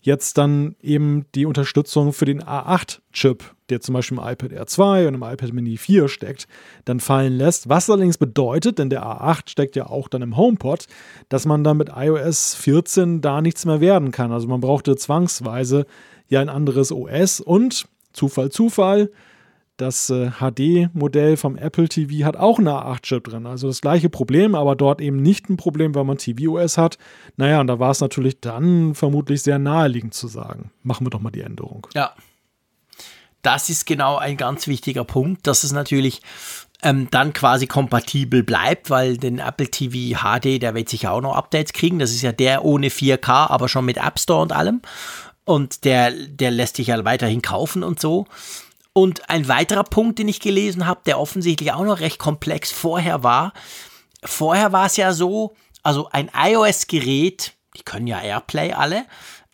jetzt 0.00 0.38
dann 0.38 0.76
eben 0.80 1.26
die 1.34 1.46
Unterstützung 1.46 2.12
für 2.12 2.24
den 2.24 2.42
A8-Chip, 2.42 3.42
der 3.68 3.80
zum 3.80 3.94
Beispiel 3.94 4.18
im 4.18 4.24
iPad 4.24 4.52
Air 4.52 4.66
2 4.66 5.08
und 5.08 5.14
im 5.14 5.22
iPad 5.22 5.52
Mini 5.52 5.76
4 5.76 6.08
steckt, 6.08 6.46
dann 6.84 7.00
fallen 7.00 7.32
lässt. 7.32 7.68
Was 7.68 7.90
allerdings 7.90 8.18
bedeutet, 8.18 8.78
denn 8.78 8.90
der 8.90 9.02
A8 9.04 9.50
steckt 9.50 9.76
ja 9.76 9.86
auch 9.86 10.08
dann 10.08 10.22
im 10.22 10.36
HomePod, 10.36 10.86
dass 11.28 11.46
man 11.46 11.64
dann 11.64 11.76
mit 11.76 11.90
iOS 11.94 12.54
14 12.54 13.20
da 13.20 13.40
nichts 13.40 13.64
mehr 13.64 13.80
werden 13.80 14.12
kann. 14.12 14.32
Also 14.32 14.46
man 14.46 14.60
brauchte 14.60 14.96
zwangsweise 14.96 15.86
ja 16.28 16.40
ein 16.40 16.48
anderes 16.48 16.92
OS 16.92 17.40
und 17.40 17.86
Zufall, 18.12 18.50
Zufall, 18.50 19.10
das 19.78 20.10
äh, 20.10 20.30
HD-Modell 20.40 21.36
vom 21.36 21.56
Apple 21.56 21.88
TV 21.88 22.26
hat 22.26 22.36
auch 22.36 22.58
eine 22.58 22.72
A8-Chip 22.72 23.24
drin. 23.24 23.46
Also 23.46 23.68
das 23.68 23.80
gleiche 23.80 24.10
Problem, 24.10 24.54
aber 24.54 24.76
dort 24.76 25.00
eben 25.00 25.22
nicht 25.22 25.48
ein 25.48 25.56
Problem, 25.56 25.94
weil 25.94 26.04
man 26.04 26.18
tvOS 26.18 26.76
hat. 26.76 26.98
Naja, 27.36 27.60
und 27.60 27.68
da 27.68 27.78
war 27.78 27.92
es 27.92 28.00
natürlich 28.00 28.40
dann 28.40 28.94
vermutlich 28.94 29.42
sehr 29.42 29.58
naheliegend 29.58 30.14
zu 30.14 30.26
sagen, 30.28 30.72
machen 30.82 31.06
wir 31.06 31.10
doch 31.10 31.20
mal 31.20 31.30
die 31.30 31.42
Änderung. 31.42 31.86
Ja. 31.94 32.12
Das 33.42 33.70
ist 33.70 33.86
genau 33.86 34.16
ein 34.16 34.36
ganz 34.36 34.66
wichtiger 34.66 35.04
Punkt, 35.04 35.46
dass 35.46 35.62
es 35.62 35.72
natürlich 35.72 36.22
ähm, 36.82 37.08
dann 37.10 37.32
quasi 37.32 37.68
kompatibel 37.68 38.42
bleibt, 38.42 38.90
weil 38.90 39.16
den 39.16 39.38
Apple 39.38 39.70
TV 39.70 40.18
HD, 40.18 40.60
der 40.60 40.74
wird 40.74 40.88
sicher 40.88 41.12
auch 41.12 41.20
noch 41.20 41.36
Updates 41.36 41.72
kriegen. 41.72 42.00
Das 42.00 42.10
ist 42.10 42.22
ja 42.22 42.32
der 42.32 42.64
ohne 42.64 42.88
4K, 42.88 43.48
aber 43.48 43.68
schon 43.68 43.84
mit 43.84 43.96
App 43.96 44.18
Store 44.18 44.42
und 44.42 44.52
allem. 44.52 44.82
Und 45.44 45.84
der, 45.84 46.10
der 46.10 46.50
lässt 46.50 46.76
sich 46.76 46.88
ja 46.88 47.04
weiterhin 47.04 47.42
kaufen 47.42 47.84
und 47.84 48.00
so. 48.00 48.26
Und 48.92 49.30
ein 49.30 49.48
weiterer 49.48 49.84
Punkt, 49.84 50.18
den 50.18 50.28
ich 50.28 50.40
gelesen 50.40 50.86
habe, 50.86 51.00
der 51.06 51.20
offensichtlich 51.20 51.72
auch 51.72 51.84
noch 51.84 52.00
recht 52.00 52.18
komplex 52.18 52.72
vorher 52.72 53.22
war, 53.22 53.52
vorher 54.24 54.72
war 54.72 54.86
es 54.86 54.96
ja 54.96 55.12
so, 55.12 55.54
also 55.82 56.08
ein 56.10 56.30
iOS-Gerät, 56.34 57.52
die 57.76 57.82
können 57.82 58.06
ja 58.06 58.20
AirPlay 58.20 58.72
alle, 58.72 59.04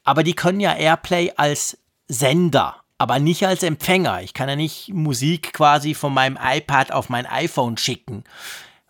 aber 0.03 0.23
die 0.23 0.35
können 0.35 0.61
ja 0.61 0.75
AirPlay 0.75 1.33
als 1.37 1.79
Sender, 2.09 2.77
aber 2.99 3.19
nicht 3.19 3.47
als 3.47 3.63
Empfänger. 3.63 4.23
Ich 4.23 4.35
kann 4.35 4.49
ja 4.49 4.57
nicht 4.57 4.89
Musik 4.93 5.53
quasi 5.53 5.95
von 5.95 6.15
meinem 6.15 6.39
iPad 6.41 6.93
auf 6.93 7.09
mein 7.09 7.27
iPhone 7.27 7.77
schicken. 7.77 8.25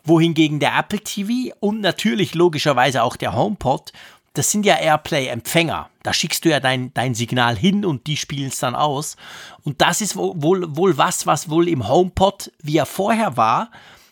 Wohingegen 0.02 0.60
der 0.60 0.76
Apple 0.78 1.00
TV 1.00 1.54
und 1.60 1.80
natürlich 1.80 2.34
logischerweise 2.34 3.02
auch 3.02 3.16
der 3.16 3.34
HomePod 3.34 3.92
das 4.34 4.50
sind 4.50 4.66
ja 4.66 4.76
Airplay-Empfänger. 4.76 5.88
Da 6.02 6.12
schickst 6.12 6.44
du 6.44 6.50
ja 6.50 6.60
dein, 6.60 6.92
dein 6.92 7.14
Signal 7.14 7.56
hin 7.56 7.84
und 7.84 8.06
die 8.08 8.16
spielen 8.16 8.48
es 8.48 8.58
dann 8.58 8.74
aus. 8.74 9.16
Und 9.62 9.80
das 9.80 10.00
ist 10.00 10.16
wohl, 10.16 10.76
wohl 10.76 10.98
was, 10.98 11.26
was 11.26 11.48
wohl 11.48 11.68
im 11.68 11.88
HomePod, 11.88 12.50
wie 12.60 12.76
er 12.76 12.86
vorher 12.86 13.36
war, 13.36 13.70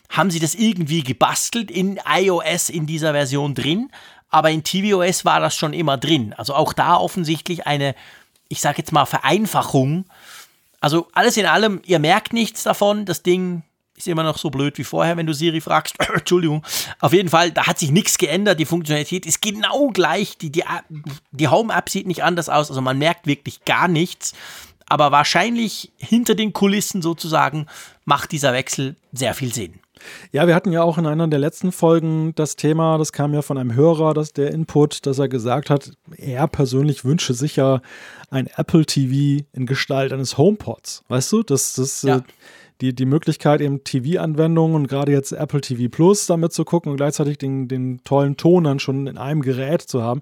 haben 0.09 0.31
sie 0.31 0.39
das 0.39 0.55
irgendwie 0.55 1.03
gebastelt 1.03 1.69
in 1.69 1.99
iOS 2.07 2.69
in 2.69 2.85
dieser 2.85 3.11
Version 3.11 3.53
drin. 3.53 3.91
Aber 4.29 4.49
in 4.49 4.63
tvOS 4.63 5.25
war 5.25 5.41
das 5.41 5.55
schon 5.55 5.73
immer 5.73 5.97
drin. 5.97 6.33
Also 6.37 6.55
auch 6.55 6.71
da 6.71 6.95
offensichtlich 6.95 7.67
eine, 7.67 7.93
ich 8.47 8.61
sage 8.61 8.77
jetzt 8.79 8.93
mal, 8.93 9.05
Vereinfachung. 9.05 10.05
Also 10.79 11.07
alles 11.13 11.35
in 11.35 11.45
allem, 11.45 11.81
ihr 11.85 11.99
merkt 11.99 12.31
nichts 12.31 12.63
davon. 12.63 13.05
Das 13.05 13.23
Ding 13.23 13.63
ist 13.95 14.07
immer 14.07 14.23
noch 14.23 14.37
so 14.37 14.49
blöd 14.49 14.77
wie 14.77 14.83
vorher, 14.83 15.17
wenn 15.17 15.27
du 15.27 15.33
Siri 15.33 15.61
fragst. 15.61 15.95
Entschuldigung. 16.13 16.63
Auf 16.99 17.13
jeden 17.13 17.29
Fall, 17.29 17.51
da 17.51 17.67
hat 17.67 17.79
sich 17.79 17.91
nichts 17.91 18.17
geändert. 18.17 18.59
Die 18.59 18.65
Funktionalität 18.65 19.25
ist 19.25 19.41
genau 19.41 19.89
gleich. 19.89 20.37
Die, 20.37 20.51
die, 20.51 20.63
die 21.31 21.47
Home-App 21.47 21.89
sieht 21.89 22.07
nicht 22.07 22.23
anders 22.23 22.49
aus. 22.49 22.69
Also 22.69 22.81
man 22.81 22.97
merkt 22.97 23.27
wirklich 23.27 23.65
gar 23.65 23.87
nichts. 23.87 24.33
Aber 24.87 25.11
wahrscheinlich 25.11 25.91
hinter 25.97 26.35
den 26.35 26.53
Kulissen 26.53 27.01
sozusagen 27.01 27.67
macht 28.05 28.31
dieser 28.31 28.53
Wechsel 28.53 28.95
sehr 29.11 29.33
viel 29.33 29.53
Sinn. 29.53 29.79
Ja, 30.31 30.47
wir 30.47 30.55
hatten 30.55 30.71
ja 30.71 30.83
auch 30.83 30.97
in 30.97 31.05
einer 31.05 31.27
der 31.27 31.39
letzten 31.39 31.71
Folgen 31.71 32.33
das 32.35 32.55
Thema, 32.55 32.97
das 32.97 33.13
kam 33.13 33.33
ja 33.33 33.41
von 33.41 33.57
einem 33.57 33.73
Hörer, 33.73 34.13
dass 34.13 34.33
der 34.33 34.51
Input, 34.51 35.05
dass 35.05 35.19
er 35.19 35.29
gesagt 35.29 35.69
hat, 35.69 35.91
er 36.17 36.47
persönlich 36.47 37.05
wünsche 37.05 37.33
sich 37.33 37.55
ja 37.55 37.81
ein 38.29 38.47
Apple 38.57 38.85
TV 38.85 39.45
in 39.53 39.65
Gestalt 39.65 40.11
eines 40.11 40.37
HomePods. 40.37 41.03
Weißt 41.07 41.31
du, 41.31 41.43
das, 41.43 41.75
das 41.75 42.01
ja. 42.01 42.17
Äh, 42.17 42.21
die, 42.83 42.93
die 42.93 43.05
Möglichkeit, 43.05 43.61
eben 43.61 43.85
TV-Anwendungen 43.85 44.75
und 44.75 44.87
gerade 44.87 45.13
jetzt 45.13 45.31
Apple 45.31 45.61
TV 45.61 45.89
Plus 45.89 46.25
damit 46.25 46.51
zu 46.51 46.65
gucken 46.65 46.91
und 46.91 46.97
gleichzeitig 46.97 47.37
den, 47.37 47.69
den 47.69 48.03
tollen 48.03 48.35
Ton 48.35 48.65
dann 48.65 48.79
schon 48.79 49.07
in 49.07 49.17
einem 49.17 49.41
Gerät 49.41 49.81
zu 49.81 50.03
haben. 50.03 50.21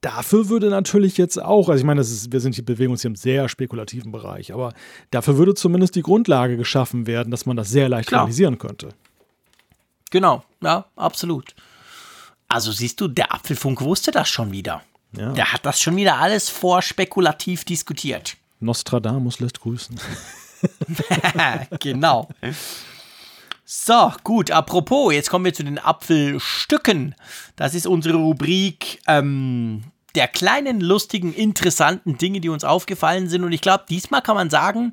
Dafür 0.00 0.48
würde 0.48 0.70
natürlich 0.70 1.18
jetzt 1.18 1.40
auch, 1.40 1.68
also 1.68 1.78
ich 1.78 1.84
meine, 1.84 2.00
ist, 2.00 2.32
wir 2.32 2.40
sind 2.40 2.56
die 2.56 2.62
bewegen 2.62 2.90
uns 2.90 3.02
hier 3.02 3.10
im 3.10 3.16
sehr 3.16 3.50
spekulativen 3.50 4.12
Bereich, 4.12 4.54
aber 4.54 4.72
dafür 5.10 5.36
würde 5.36 5.52
zumindest 5.54 5.94
die 5.94 6.00
Grundlage 6.00 6.56
geschaffen 6.56 7.06
werden, 7.06 7.30
dass 7.30 7.44
man 7.44 7.58
das 7.58 7.68
sehr 7.68 7.90
leicht 7.90 8.08
Klar. 8.08 8.22
realisieren 8.22 8.56
könnte. 8.56 8.88
Genau, 10.10 10.42
ja, 10.62 10.86
absolut. 10.96 11.54
Also 12.48 12.72
siehst 12.72 12.98
du, 13.02 13.08
der 13.08 13.34
Apfelfunk 13.34 13.82
wusste 13.82 14.10
das 14.10 14.30
schon 14.30 14.52
wieder. 14.52 14.82
Ja. 15.18 15.32
Der 15.32 15.52
hat 15.52 15.66
das 15.66 15.78
schon 15.78 15.96
wieder 15.96 16.16
alles 16.16 16.48
vorspekulativ 16.48 17.66
diskutiert. 17.66 18.38
Nostradamus 18.58 19.38
lässt 19.40 19.60
grüßen. 19.60 20.00
genau. 21.80 22.28
So, 23.64 24.12
gut, 24.24 24.50
apropos, 24.50 25.12
jetzt 25.12 25.30
kommen 25.30 25.44
wir 25.44 25.54
zu 25.54 25.62
den 25.62 25.78
Apfelstücken. 25.78 27.14
Das 27.56 27.74
ist 27.74 27.86
unsere 27.86 28.16
Rubrik 28.16 29.00
ähm, 29.06 29.84
der 30.14 30.28
kleinen, 30.28 30.80
lustigen, 30.80 31.32
interessanten 31.32 32.18
Dinge, 32.18 32.40
die 32.40 32.48
uns 32.48 32.64
aufgefallen 32.64 33.28
sind. 33.28 33.44
Und 33.44 33.52
ich 33.52 33.60
glaube, 33.60 33.84
diesmal 33.88 34.22
kann 34.22 34.34
man 34.34 34.50
sagen, 34.50 34.92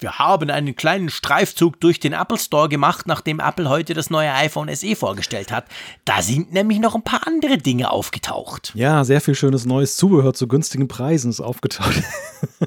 wir 0.00 0.18
haben 0.18 0.50
einen 0.50 0.76
kleinen 0.76 1.10
Streifzug 1.10 1.80
durch 1.80 2.00
den 2.00 2.12
Apple 2.12 2.38
Store 2.38 2.68
gemacht, 2.68 3.06
nachdem 3.06 3.38
Apple 3.38 3.68
heute 3.68 3.94
das 3.94 4.10
neue 4.10 4.32
iPhone 4.32 4.74
SE 4.74 4.96
vorgestellt 4.96 5.52
hat. 5.52 5.66
Da 6.04 6.22
sind 6.22 6.52
nämlich 6.52 6.78
noch 6.78 6.94
ein 6.94 7.04
paar 7.04 7.26
andere 7.26 7.58
Dinge 7.58 7.90
aufgetaucht. 7.90 8.72
Ja, 8.74 9.04
sehr 9.04 9.20
viel 9.20 9.34
schönes 9.34 9.66
neues 9.66 9.96
Zubehör 9.96 10.32
zu 10.32 10.48
günstigen 10.48 10.88
Preisen 10.88 11.30
ist 11.30 11.40
aufgetaucht. 11.40 12.02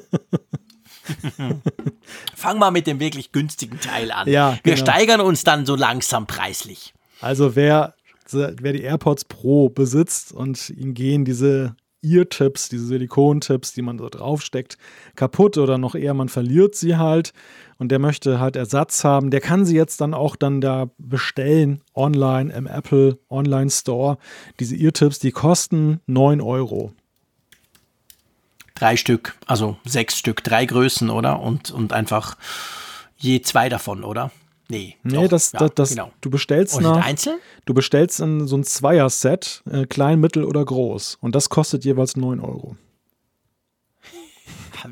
Fang 2.34 2.58
mal 2.58 2.70
mit 2.70 2.86
dem 2.86 3.00
wirklich 3.00 3.32
günstigen 3.32 3.80
Teil 3.80 4.10
an. 4.10 4.28
Ja, 4.28 4.58
Wir 4.62 4.74
genau. 4.74 4.84
steigern 4.86 5.20
uns 5.20 5.44
dann 5.44 5.66
so 5.66 5.76
langsam 5.76 6.26
preislich. 6.26 6.94
Also 7.20 7.56
wer, 7.56 7.94
wer 8.30 8.72
die 8.72 8.82
AirPods 8.82 9.24
Pro 9.26 9.68
besitzt 9.68 10.32
und 10.32 10.70
ihm 10.70 10.94
gehen 10.94 11.24
diese 11.24 11.76
Ear-Tips, 12.04 12.68
diese 12.68 12.86
Silikon-Tips, 12.86 13.72
die 13.72 13.82
man 13.82 13.98
so 13.98 14.08
draufsteckt, 14.08 14.76
kaputt 15.16 15.56
oder 15.56 15.78
noch 15.78 15.94
eher 15.94 16.14
man 16.14 16.28
verliert 16.28 16.74
sie 16.74 16.96
halt 16.96 17.32
und 17.78 17.90
der 17.90 17.98
möchte 17.98 18.38
halt 18.38 18.56
Ersatz 18.56 19.04
haben, 19.04 19.30
der 19.30 19.40
kann 19.40 19.64
sie 19.64 19.74
jetzt 19.74 20.00
dann 20.00 20.14
auch 20.14 20.36
dann 20.36 20.60
da 20.60 20.90
bestellen 20.98 21.80
online 21.94 22.52
im 22.52 22.66
Apple 22.66 23.18
Online 23.30 23.70
Store. 23.70 24.18
Diese 24.60 24.76
Ear-Tips, 24.76 25.18
die 25.18 25.32
kosten 25.32 26.00
9 26.06 26.40
Euro. 26.40 26.92
Drei 28.84 28.98
Stück, 28.98 29.34
also 29.46 29.78
sechs 29.86 30.18
Stück, 30.18 30.44
drei 30.44 30.66
Größen, 30.66 31.08
oder? 31.08 31.40
Und, 31.40 31.70
und 31.70 31.94
einfach 31.94 32.36
je 33.16 33.40
zwei 33.40 33.70
davon, 33.70 34.04
oder? 34.04 34.30
Nee, 34.68 34.96
nee 35.02 35.14
doch, 35.14 35.28
das, 35.28 35.52
ja, 35.52 35.60
das, 35.60 35.70
das 35.74 35.88
genau. 35.88 36.12
du 36.20 36.28
bestellst 36.28 36.76
und 36.76 36.82
nach, 36.82 37.02
einzeln? 37.02 37.38
Du 37.64 37.72
bestellst 37.72 38.20
in 38.20 38.46
so 38.46 38.58
ein 38.58 38.62
Zweier-Set, 38.62 39.62
äh, 39.70 39.86
klein, 39.86 40.20
mittel 40.20 40.44
oder 40.44 40.62
groß. 40.62 41.16
Und 41.22 41.34
das 41.34 41.48
kostet 41.48 41.86
jeweils 41.86 42.18
9 42.18 42.40
Euro 42.40 42.76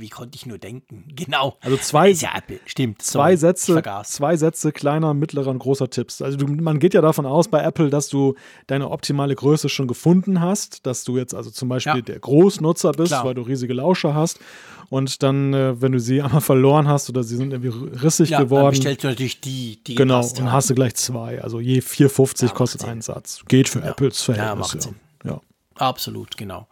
wie 0.01 0.09
konnte 0.09 0.36
ich 0.36 0.47
nur 0.47 0.59
denken? 0.59 1.05
Genau. 1.14 1.56
Also 1.60 1.77
zwei, 1.77 2.10
ist 2.10 2.23
ja 2.23 2.31
Apple, 2.36 2.60
stimmt. 2.66 3.02
Zwei 3.02 3.36
sorry, 3.36 3.55
Sätze, 3.55 3.82
zwei 4.05 4.36
Sätze 4.36 4.73
kleiner, 4.73 5.14
mittlerer 5.14 5.51
und 5.51 5.59
großer 5.59 5.90
Tipps. 5.90 6.23
Also 6.23 6.39
du, 6.39 6.47
man 6.47 6.78
geht 6.78 6.94
ja 6.94 7.01
davon 7.01 7.27
aus 7.27 7.48
bei 7.48 7.62
Apple, 7.62 7.90
dass 7.90 8.09
du 8.09 8.35
deine 8.66 8.90
optimale 8.90 9.35
Größe 9.35 9.69
schon 9.69 9.86
gefunden 9.86 10.40
hast, 10.40 10.86
dass 10.86 11.05
du 11.05 11.16
jetzt 11.16 11.35
also 11.35 11.51
zum 11.51 11.69
Beispiel 11.69 11.97
ja. 11.97 12.01
der 12.02 12.19
Großnutzer 12.19 12.93
bist, 12.93 13.12
Klar. 13.12 13.24
weil 13.24 13.35
du 13.35 13.43
riesige 13.43 13.74
Lauscher 13.74 14.14
hast. 14.14 14.40
Und 14.89 15.23
dann, 15.23 15.55
äh, 15.55 15.81
wenn 15.81 15.93
du 15.93 16.01
sie 16.01 16.20
einmal 16.20 16.43
verloren 16.43 16.86
hast 16.86 17.09
oder 17.09 17.23
sie 17.23 17.36
sind 17.36 17.52
irgendwie 17.52 17.97
rissig 17.97 18.31
ja, 18.31 18.43
geworden. 18.43 18.64
Dann 18.64 18.70
bestellst 18.73 19.05
du 19.05 19.09
natürlich 19.09 19.40
die, 19.40 19.82
die 19.85 19.94
Genau, 19.94 20.23
und 20.23 20.39
dann 20.39 20.52
hast 20.52 20.69
du 20.69 20.74
gleich 20.74 20.94
zwei. 20.97 21.43
Also 21.43 21.60
je 21.60 21.81
4,50 21.81 22.47
ja, 22.47 22.48
kostet 22.52 22.85
ein 22.85 23.01
Satz. 23.01 23.43
Geht 23.48 23.69
für 23.69 23.82
Apples 23.82 24.23
Verhältnisse. 24.23 24.48
Ja, 24.51 24.55
macht 24.55 24.82
Sinn. 24.82 24.94
Ja. 25.24 25.40
Absolut, 25.77 26.36
genau. 26.36 26.69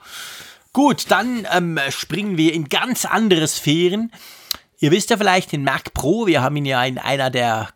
Gut, 0.72 1.06
dann 1.10 1.46
ähm, 1.52 1.78
springen 1.88 2.36
wir 2.36 2.52
in 2.52 2.68
ganz 2.68 3.04
andere 3.04 3.48
Sphären. 3.48 4.12
Ihr 4.78 4.92
wisst 4.92 5.10
ja 5.10 5.16
vielleicht 5.16 5.52
den 5.52 5.64
Mac 5.64 5.92
Pro, 5.94 6.26
wir 6.26 6.42
haben 6.42 6.56
ihn 6.56 6.64
ja 6.64 6.84
in 6.84 6.98
einer 6.98 7.30
der 7.30 7.70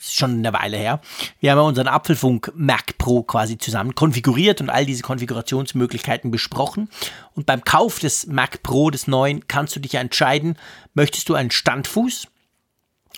schon 0.00 0.38
eine 0.38 0.52
Weile 0.52 0.76
her. 0.76 1.00
Wir 1.40 1.50
haben 1.50 1.58
ja 1.58 1.64
unseren 1.64 1.88
Apfelfunk 1.88 2.52
Mac 2.54 2.96
Pro 2.98 3.22
quasi 3.22 3.58
zusammen 3.58 3.94
konfiguriert 3.94 4.60
und 4.60 4.70
all 4.70 4.86
diese 4.86 5.02
Konfigurationsmöglichkeiten 5.02 6.30
besprochen. 6.30 6.88
Und 7.34 7.46
beim 7.46 7.64
Kauf 7.64 7.98
des 7.98 8.26
Mac 8.26 8.62
Pro, 8.62 8.90
des 8.90 9.06
neuen, 9.06 9.48
kannst 9.48 9.76
du 9.76 9.80
dich 9.80 9.92
ja 9.92 10.00
entscheiden, 10.00 10.56
möchtest 10.94 11.28
du 11.28 11.34
einen 11.34 11.50
Standfuß, 11.50 12.28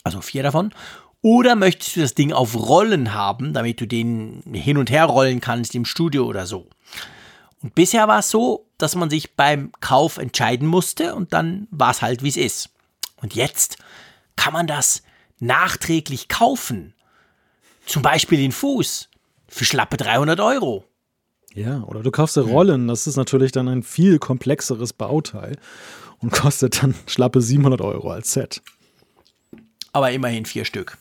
also 0.03 0.21
vier 0.21 0.43
davon, 0.43 0.73
oder 1.21 1.57
möchtest 1.57 1.97
du 1.97 2.01
das 2.01 2.15
Ding 2.15 2.33
auf 2.33 2.55
Rollen 2.55 3.13
haben, 3.13 3.53
damit 3.53 3.81
du 3.81 3.87
den 3.87 4.43
hin 4.53 4.79
und 4.79 4.91
her 4.91 5.05
rollen 5.05 5.41
kannst 5.41 5.75
im 5.75 5.85
Studio 5.85 6.25
oder 6.25 6.47
so. 6.47 6.69
Und 7.63 7.75
bisher 7.75 8.09
war 8.09 8.21
es 8.21 8.31
so, 8.31 8.67
dass 8.79 8.95
man 8.95 9.11
sich 9.11 9.35
beim 9.35 9.73
Kauf 9.81 10.19
entscheiden 10.19 10.69
musste 10.69 11.15
und 11.15 11.33
dann 11.33 11.67
war 11.71 11.91
es 11.91 12.03
halt, 12.03 12.23
wie 12.23 12.29
es 12.29 12.37
ist. 12.37 12.71
Und 13.17 13.35
jetzt 13.35 13.79
kann 14.37 14.53
man 14.53 14.67
das 14.67 15.03
nachträglich 15.41 16.29
kaufen. 16.29 16.95
Zum 17.87 18.03
Beispiel 18.03 18.39
den 18.39 18.53
Fuß. 18.53 19.09
Für 19.49 19.65
schlappe 19.65 19.97
300 19.97 20.41
Euro. 20.41 20.85
Ja, 21.55 21.83
oder 21.85 22.03
du 22.03 22.11
kaufst 22.11 22.37
dir 22.37 22.43
Rollen. 22.43 22.87
Das 22.87 23.07
ist 23.07 23.17
natürlich 23.17 23.51
dann 23.51 23.67
ein 23.67 23.83
viel 23.83 24.19
komplexeres 24.19 24.93
Bauteil 24.93 25.57
und 26.19 26.31
kostet 26.31 26.83
dann 26.83 26.95
schlappe 27.07 27.41
700 27.41 27.81
Euro 27.81 28.11
als 28.11 28.33
Set. 28.33 28.63
Aber 29.93 30.13
immerhin 30.13 30.45
vier 30.45 30.65
Stück. 30.65 30.99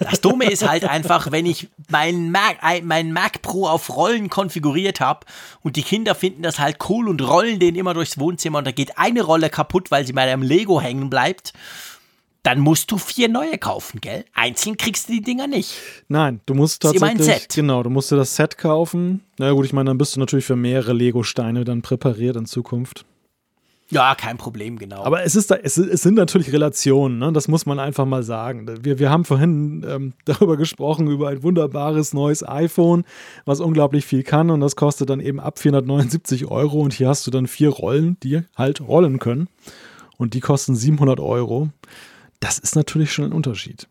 Das 0.00 0.20
Dumme 0.20 0.50
ist 0.50 0.66
halt 0.68 0.84
einfach, 0.84 1.30
wenn 1.32 1.46
ich 1.46 1.68
meinen 1.90 2.30
Mac, 2.30 2.58
mein 2.82 3.12
Mac 3.12 3.42
Pro 3.42 3.66
auf 3.66 3.94
Rollen 3.96 4.30
konfiguriert 4.30 5.00
habe 5.00 5.26
und 5.62 5.76
die 5.76 5.82
Kinder 5.82 6.14
finden 6.14 6.42
das 6.42 6.58
halt 6.58 6.78
cool 6.88 7.08
und 7.08 7.20
rollen 7.22 7.58
den 7.58 7.74
immer 7.74 7.94
durchs 7.94 8.18
Wohnzimmer 8.18 8.58
und 8.58 8.66
da 8.66 8.72
geht 8.72 8.98
eine 8.98 9.22
Rolle 9.22 9.50
kaputt, 9.50 9.90
weil 9.90 10.06
sie 10.06 10.12
bei 10.12 10.22
einem 10.22 10.42
Lego 10.42 10.80
hängen 10.80 11.10
bleibt, 11.10 11.52
dann 12.42 12.60
musst 12.60 12.90
du 12.90 12.98
vier 12.98 13.28
neue 13.28 13.58
kaufen, 13.58 14.00
gell? 14.00 14.24
Einzeln 14.32 14.76
kriegst 14.76 15.08
du 15.08 15.12
die 15.12 15.22
Dinger 15.22 15.46
nicht. 15.46 15.74
Nein, 16.08 16.40
du 16.46 16.54
musst 16.54 16.82
tatsächlich. 16.82 17.10
Ein 17.10 17.22
Set. 17.22 17.48
Genau, 17.54 17.82
du 17.82 17.90
musst 17.90 18.10
dir 18.10 18.16
das 18.16 18.36
Set 18.36 18.56
kaufen. 18.56 19.22
Na 19.38 19.50
gut, 19.52 19.66
ich 19.66 19.72
meine, 19.72 19.90
dann 19.90 19.98
bist 19.98 20.16
du 20.16 20.20
natürlich 20.20 20.46
für 20.46 20.56
mehrere 20.56 20.92
Lego-Steine 20.92 21.64
dann 21.64 21.82
präpariert 21.82 22.36
in 22.36 22.46
Zukunft. 22.46 23.04
Ja, 23.90 24.14
kein 24.14 24.36
Problem, 24.36 24.78
genau. 24.78 25.02
Aber 25.02 25.22
es, 25.24 25.34
ist 25.34 25.50
da, 25.50 25.56
es, 25.56 25.78
es 25.78 26.02
sind 26.02 26.14
natürlich 26.14 26.52
Relationen, 26.52 27.18
ne? 27.18 27.32
das 27.32 27.48
muss 27.48 27.64
man 27.64 27.78
einfach 27.78 28.04
mal 28.04 28.22
sagen. 28.22 28.84
Wir, 28.84 28.98
wir 28.98 29.08
haben 29.08 29.24
vorhin 29.24 29.84
ähm, 29.88 30.12
darüber 30.26 30.58
gesprochen, 30.58 31.08
über 31.08 31.28
ein 31.28 31.42
wunderbares 31.42 32.12
neues 32.12 32.46
iPhone, 32.46 33.04
was 33.46 33.60
unglaublich 33.60 34.04
viel 34.04 34.22
kann 34.24 34.50
und 34.50 34.60
das 34.60 34.76
kostet 34.76 35.08
dann 35.08 35.20
eben 35.20 35.40
ab 35.40 35.58
479 35.58 36.46
Euro 36.46 36.80
und 36.80 36.92
hier 36.92 37.08
hast 37.08 37.26
du 37.26 37.30
dann 37.30 37.46
vier 37.46 37.70
Rollen, 37.70 38.18
die 38.22 38.42
halt 38.56 38.82
rollen 38.82 39.18
können 39.18 39.48
und 40.18 40.34
die 40.34 40.40
kosten 40.40 40.76
700 40.76 41.18
Euro. 41.18 41.70
Das 42.40 42.58
ist 42.58 42.76
natürlich 42.76 43.10
schon 43.10 43.24
ein 43.24 43.32
Unterschied. 43.32 43.88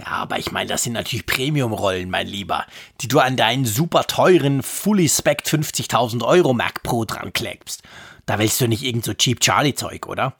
Ja, 0.00 0.06
aber 0.06 0.38
ich 0.38 0.52
meine, 0.52 0.68
das 0.68 0.84
sind 0.84 0.92
natürlich 0.92 1.26
Premium-Rollen, 1.26 2.10
mein 2.10 2.26
Lieber, 2.26 2.64
die 3.00 3.08
du 3.08 3.18
an 3.18 3.36
deinen 3.36 3.64
super 3.64 4.04
teuren 4.04 4.62
Fully 4.62 5.08
Spec 5.08 5.42
50.000 5.44 6.24
Euro 6.24 6.54
Mac 6.54 6.82
Pro 6.82 7.04
dran 7.04 7.32
klebst. 7.32 7.82
Da 8.28 8.38
willst 8.38 8.60
du 8.60 8.68
nicht 8.68 8.82
irgend 8.82 9.06
so 9.06 9.14
Cheap 9.14 9.40
Charlie-Zeug, 9.40 10.06
oder? 10.06 10.34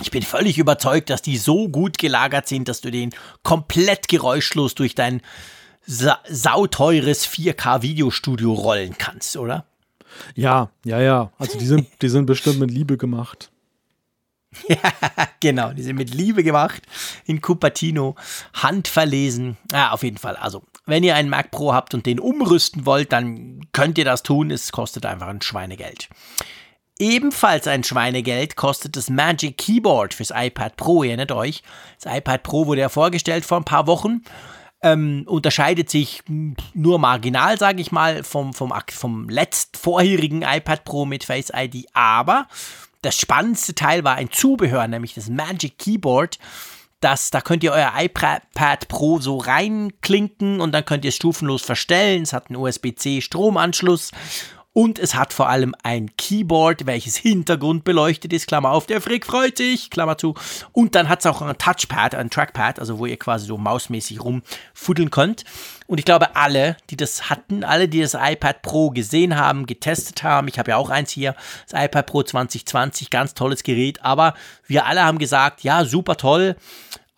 Ich 0.00 0.10
bin 0.10 0.22
völlig 0.22 0.56
überzeugt, 0.56 1.10
dass 1.10 1.20
die 1.20 1.36
so 1.36 1.68
gut 1.68 1.98
gelagert 1.98 2.48
sind, 2.48 2.66
dass 2.66 2.80
du 2.80 2.90
den 2.90 3.10
komplett 3.42 4.08
geräuschlos 4.08 4.74
durch 4.74 4.94
dein 4.94 5.20
sa 5.84 6.18
sauteures 6.26 7.28
4K-Videostudio 7.28 8.54
rollen 8.54 8.96
kannst, 8.96 9.36
oder? 9.36 9.66
Ja, 10.34 10.70
ja, 10.86 10.98
ja. 11.02 11.30
Also 11.36 11.58
die 11.58 11.66
sind, 11.66 11.88
die 12.00 12.08
sind 12.08 12.24
bestimmt 12.24 12.58
mit 12.58 12.70
Liebe 12.70 12.96
gemacht. 12.96 13.50
Ja, 14.68 14.78
genau, 15.38 15.72
die 15.72 15.82
sind 15.82 15.94
mit 15.94 16.12
Liebe 16.12 16.42
gemacht, 16.42 16.82
in 17.24 17.40
Cupertino, 17.40 18.16
handverlesen. 18.52 19.58
Ja, 19.70 19.92
auf 19.92 20.02
jeden 20.02 20.18
Fall. 20.18 20.34
Also, 20.34 20.64
wenn 20.86 21.04
ihr 21.04 21.14
einen 21.14 21.28
Mac 21.28 21.52
Pro 21.52 21.72
habt 21.72 21.94
und 21.94 22.04
den 22.04 22.18
umrüsten 22.18 22.84
wollt, 22.84 23.12
dann 23.12 23.60
könnt 23.72 23.96
ihr 23.96 24.04
das 24.04 24.24
tun. 24.24 24.50
Es 24.50 24.72
kostet 24.72 25.06
einfach 25.06 25.28
ein 25.28 25.40
Schweinegeld. 25.40 26.08
Ebenfalls 27.00 27.66
ein 27.66 27.82
Schweinegeld 27.82 28.56
kostet 28.56 28.94
das 28.94 29.08
Magic 29.08 29.56
Keyboard 29.56 30.12
fürs 30.12 30.32
iPad 30.36 30.76
Pro. 30.76 31.02
Ihr 31.02 31.12
erinnert 31.12 31.32
euch, 31.32 31.62
das 31.98 32.14
iPad 32.14 32.42
Pro 32.42 32.66
wurde 32.66 32.82
ja 32.82 32.90
vorgestellt 32.90 33.46
vor 33.46 33.56
ein 33.56 33.64
paar 33.64 33.86
Wochen. 33.86 34.20
Ähm, 34.82 35.24
unterscheidet 35.26 35.88
sich 35.88 36.22
nur 36.74 36.98
marginal, 36.98 37.58
sage 37.58 37.80
ich 37.80 37.90
mal, 37.90 38.22
vom, 38.22 38.52
vom, 38.52 38.74
vom 38.90 39.30
letzt 39.30 39.78
vorherigen 39.78 40.42
iPad 40.42 40.84
Pro 40.84 41.06
mit 41.06 41.24
Face 41.24 41.50
ID. 41.56 41.86
Aber 41.94 42.46
das 43.00 43.16
spannendste 43.16 43.74
Teil 43.74 44.04
war 44.04 44.16
ein 44.16 44.30
Zubehör, 44.30 44.86
nämlich 44.86 45.14
das 45.14 45.30
Magic 45.30 45.78
Keyboard. 45.78 46.38
Das, 47.00 47.30
da 47.30 47.40
könnt 47.40 47.64
ihr 47.64 47.72
euer 47.72 47.94
iPad 47.96 48.88
Pro 48.88 49.20
so 49.20 49.38
reinklinken 49.38 50.60
und 50.60 50.72
dann 50.72 50.84
könnt 50.84 51.06
ihr 51.06 51.08
es 51.08 51.16
stufenlos 51.16 51.62
verstellen. 51.62 52.24
Es 52.24 52.34
hat 52.34 52.50
einen 52.50 52.56
USB-C 52.56 53.22
Stromanschluss 53.22 54.10
und 54.72 55.00
es 55.00 55.16
hat 55.16 55.32
vor 55.32 55.48
allem 55.48 55.74
ein 55.82 56.14
Keyboard, 56.16 56.86
welches 56.86 57.16
hintergrundbeleuchtet 57.16 58.32
ist, 58.32 58.46
Klammer 58.46 58.70
auf, 58.70 58.86
der 58.86 59.00
Frick 59.00 59.26
freut 59.26 59.56
sich, 59.56 59.90
Klammer 59.90 60.16
zu. 60.16 60.34
Und 60.72 60.94
dann 60.94 61.08
hat 61.08 61.20
es 61.20 61.26
auch 61.26 61.42
ein 61.42 61.58
Touchpad, 61.58 62.14
ein 62.14 62.30
Trackpad, 62.30 62.78
also 62.78 62.98
wo 62.98 63.06
ihr 63.06 63.18
quasi 63.18 63.46
so 63.46 63.58
mausmäßig 63.58 64.22
rumfuddeln 64.22 65.10
könnt. 65.10 65.44
Und 65.88 65.98
ich 65.98 66.04
glaube, 66.04 66.36
alle, 66.36 66.76
die 66.88 66.96
das 66.96 67.28
hatten, 67.28 67.64
alle, 67.64 67.88
die 67.88 68.00
das 68.00 68.14
iPad 68.14 68.62
Pro 68.62 68.90
gesehen 68.90 69.36
haben, 69.36 69.66
getestet 69.66 70.22
haben, 70.22 70.46
ich 70.46 70.58
habe 70.58 70.70
ja 70.70 70.76
auch 70.76 70.90
eins 70.90 71.10
hier, 71.10 71.34
das 71.68 71.84
iPad 71.84 72.06
Pro 72.06 72.22
2020, 72.22 73.10
ganz 73.10 73.34
tolles 73.34 73.64
Gerät, 73.64 74.02
aber 74.04 74.34
wir 74.66 74.86
alle 74.86 75.02
haben 75.02 75.18
gesagt, 75.18 75.64
ja, 75.64 75.84
super 75.84 76.16
toll, 76.16 76.54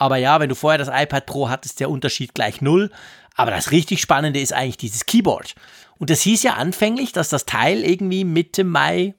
aber 0.02 0.16
ja, 0.16 0.40
wenn 0.40 0.48
du 0.48 0.56
vorher 0.56 0.78
das 0.78 0.88
iPad 0.88 1.26
Pro 1.26 1.48
hattest, 1.48 1.78
der 1.78 1.88
Unterschied 1.88 2.34
gleich 2.34 2.60
null. 2.60 2.90
Aber 3.34 3.50
das 3.50 3.70
richtig 3.70 4.00
Spannende 4.00 4.40
ist 4.40 4.52
eigentlich 4.52 4.76
dieses 4.76 5.06
Keyboard. 5.06 5.54
Und 5.98 6.10
das 6.10 6.20
hieß 6.20 6.42
ja 6.42 6.54
anfänglich, 6.54 7.12
dass 7.12 7.28
das 7.28 7.46
Teil 7.46 7.84
irgendwie 7.84 8.24
Mitte 8.24 8.64
Mai 8.64 9.14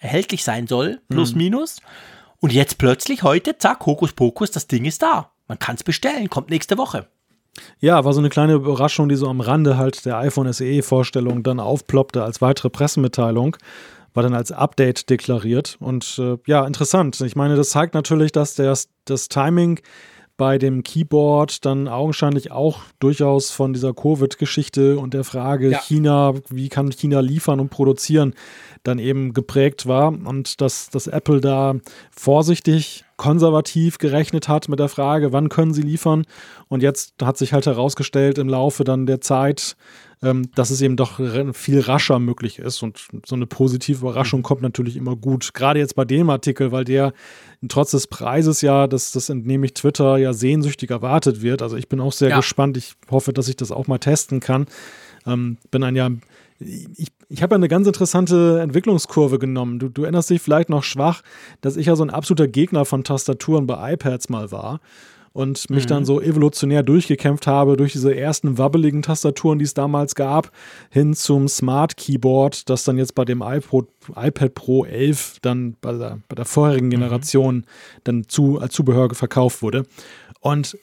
erhältlich 0.00 0.44
sein 0.44 0.66
soll, 0.66 1.00
plus 1.08 1.32
mhm. 1.32 1.38
minus. 1.38 1.76
Und 2.40 2.52
jetzt 2.52 2.78
plötzlich 2.78 3.22
heute, 3.22 3.56
zack, 3.58 3.86
Hokus 3.86 4.12
Pokus, 4.12 4.50
das 4.50 4.66
Ding 4.66 4.84
ist 4.84 5.02
da. 5.02 5.30
Man 5.48 5.58
kann 5.58 5.76
es 5.76 5.84
bestellen, 5.84 6.28
kommt 6.28 6.50
nächste 6.50 6.76
Woche. 6.76 7.06
Ja, 7.80 8.04
war 8.04 8.12
so 8.12 8.20
eine 8.20 8.28
kleine 8.28 8.54
Überraschung, 8.54 9.08
die 9.08 9.16
so 9.16 9.28
am 9.28 9.40
Rande 9.40 9.78
halt 9.78 10.04
der 10.04 10.18
iPhone 10.18 10.52
SE-Vorstellung 10.52 11.42
dann 11.42 11.60
aufploppte 11.60 12.22
als 12.22 12.40
weitere 12.40 12.68
Pressemitteilung. 12.68 13.56
War 14.12 14.22
dann 14.22 14.34
als 14.34 14.52
Update 14.52 15.10
deklariert. 15.10 15.76
Und 15.80 16.18
äh, 16.18 16.36
ja, 16.46 16.66
interessant. 16.66 17.20
Ich 17.20 17.36
meine, 17.36 17.56
das 17.56 17.70
zeigt 17.70 17.94
natürlich, 17.94 18.32
dass 18.32 18.54
das, 18.54 18.88
das 19.04 19.28
Timing 19.28 19.80
bei 20.36 20.58
dem 20.58 20.82
Keyboard 20.82 21.64
dann 21.64 21.88
augenscheinlich 21.88 22.50
auch 22.52 22.80
durchaus 22.98 23.50
von 23.50 23.72
dieser 23.72 23.94
Covid-Geschichte 23.94 24.98
und 24.98 25.14
der 25.14 25.24
Frage 25.24 25.70
ja. 25.70 25.78
China, 25.78 26.34
wie 26.48 26.68
kann 26.68 26.90
China 26.90 27.20
liefern 27.20 27.58
und 27.60 27.70
produzieren, 27.70 28.34
dann 28.82 28.98
eben 28.98 29.32
geprägt 29.32 29.86
war 29.86 30.08
und 30.08 30.60
dass, 30.60 30.90
dass 30.90 31.06
Apple 31.06 31.40
da 31.40 31.76
vorsichtig 32.10 33.04
konservativ 33.16 33.98
gerechnet 33.98 34.48
hat 34.48 34.68
mit 34.68 34.78
der 34.78 34.88
Frage, 34.88 35.32
wann 35.32 35.48
können 35.48 35.72
sie 35.72 35.82
liefern. 35.82 36.26
Und 36.68 36.82
jetzt 36.82 37.14
hat 37.22 37.38
sich 37.38 37.52
halt 37.52 37.66
herausgestellt 37.66 38.36
im 38.38 38.48
Laufe 38.48 38.84
dann 38.84 39.06
der 39.06 39.20
Zeit, 39.20 39.76
ähm, 40.26 40.50
dass 40.56 40.70
es 40.70 40.80
eben 40.80 40.96
doch 40.96 41.20
viel 41.54 41.80
rascher 41.80 42.18
möglich 42.18 42.58
ist. 42.58 42.82
Und 42.82 43.06
so 43.24 43.36
eine 43.36 43.46
positive 43.46 44.00
Überraschung 44.00 44.40
mhm. 44.40 44.44
kommt 44.44 44.62
natürlich 44.62 44.96
immer 44.96 45.14
gut. 45.14 45.54
Gerade 45.54 45.78
jetzt 45.78 45.94
bei 45.94 46.04
dem 46.04 46.28
Artikel, 46.30 46.72
weil 46.72 46.84
der 46.84 47.12
trotz 47.68 47.92
des 47.92 48.08
Preises 48.08 48.60
ja, 48.60 48.88
das, 48.88 49.12
das 49.12 49.28
entnehme 49.28 49.66
ich 49.66 49.74
Twitter, 49.74 50.16
ja 50.16 50.32
sehnsüchtig 50.32 50.90
erwartet 50.90 51.42
wird. 51.42 51.62
Also 51.62 51.76
ich 51.76 51.88
bin 51.88 52.00
auch 52.00 52.12
sehr 52.12 52.30
ja. 52.30 52.36
gespannt. 52.36 52.76
Ich 52.76 52.94
hoffe, 53.08 53.32
dass 53.32 53.46
ich 53.46 53.56
das 53.56 53.70
auch 53.70 53.86
mal 53.86 53.98
testen 53.98 54.40
kann. 54.40 54.66
Ähm, 55.26 55.58
bin 55.70 55.84
ein 55.84 55.94
ja 55.94 56.10
ich, 56.58 57.12
ich 57.28 57.42
habe 57.42 57.54
ja 57.54 57.56
eine 57.56 57.68
ganz 57.68 57.86
interessante 57.86 58.60
Entwicklungskurve 58.60 59.38
genommen. 59.38 59.78
Du, 59.78 59.90
du, 59.90 60.04
erinnerst 60.04 60.30
dich 60.30 60.40
vielleicht 60.40 60.70
noch 60.70 60.84
schwach, 60.84 61.20
dass 61.60 61.76
ich 61.76 61.86
ja 61.86 61.96
so 61.96 62.02
ein 62.02 62.08
absoluter 62.08 62.48
Gegner 62.48 62.86
von 62.86 63.04
Tastaturen 63.04 63.66
bei 63.66 63.92
iPads 63.92 64.30
mal 64.30 64.50
war 64.50 64.80
und 65.36 65.68
mich 65.68 65.84
mhm. 65.84 65.88
dann 65.88 66.04
so 66.06 66.18
evolutionär 66.18 66.82
durchgekämpft 66.82 67.46
habe 67.46 67.76
durch 67.76 67.92
diese 67.92 68.16
ersten 68.16 68.56
wabbeligen 68.56 69.02
Tastaturen, 69.02 69.58
die 69.58 69.66
es 69.66 69.74
damals 69.74 70.14
gab, 70.14 70.50
hin 70.88 71.12
zum 71.12 71.46
Smart 71.46 71.98
Keyboard, 71.98 72.70
das 72.70 72.84
dann 72.84 72.96
jetzt 72.96 73.14
bei 73.14 73.26
dem 73.26 73.42
iPod, 73.42 73.86
iPad 74.16 74.54
Pro 74.54 74.86
11 74.86 75.40
dann 75.42 75.76
bei 75.82 75.92
der, 75.92 76.20
bei 76.30 76.36
der 76.36 76.46
vorherigen 76.46 76.86
mhm. 76.86 76.92
Generation 76.92 77.56
mhm. 77.56 77.64
dann 78.04 78.28
zu, 78.28 78.58
als 78.58 78.72
Zubehör 78.72 79.14
verkauft 79.14 79.60
wurde. 79.60 79.84
Und 80.40 80.78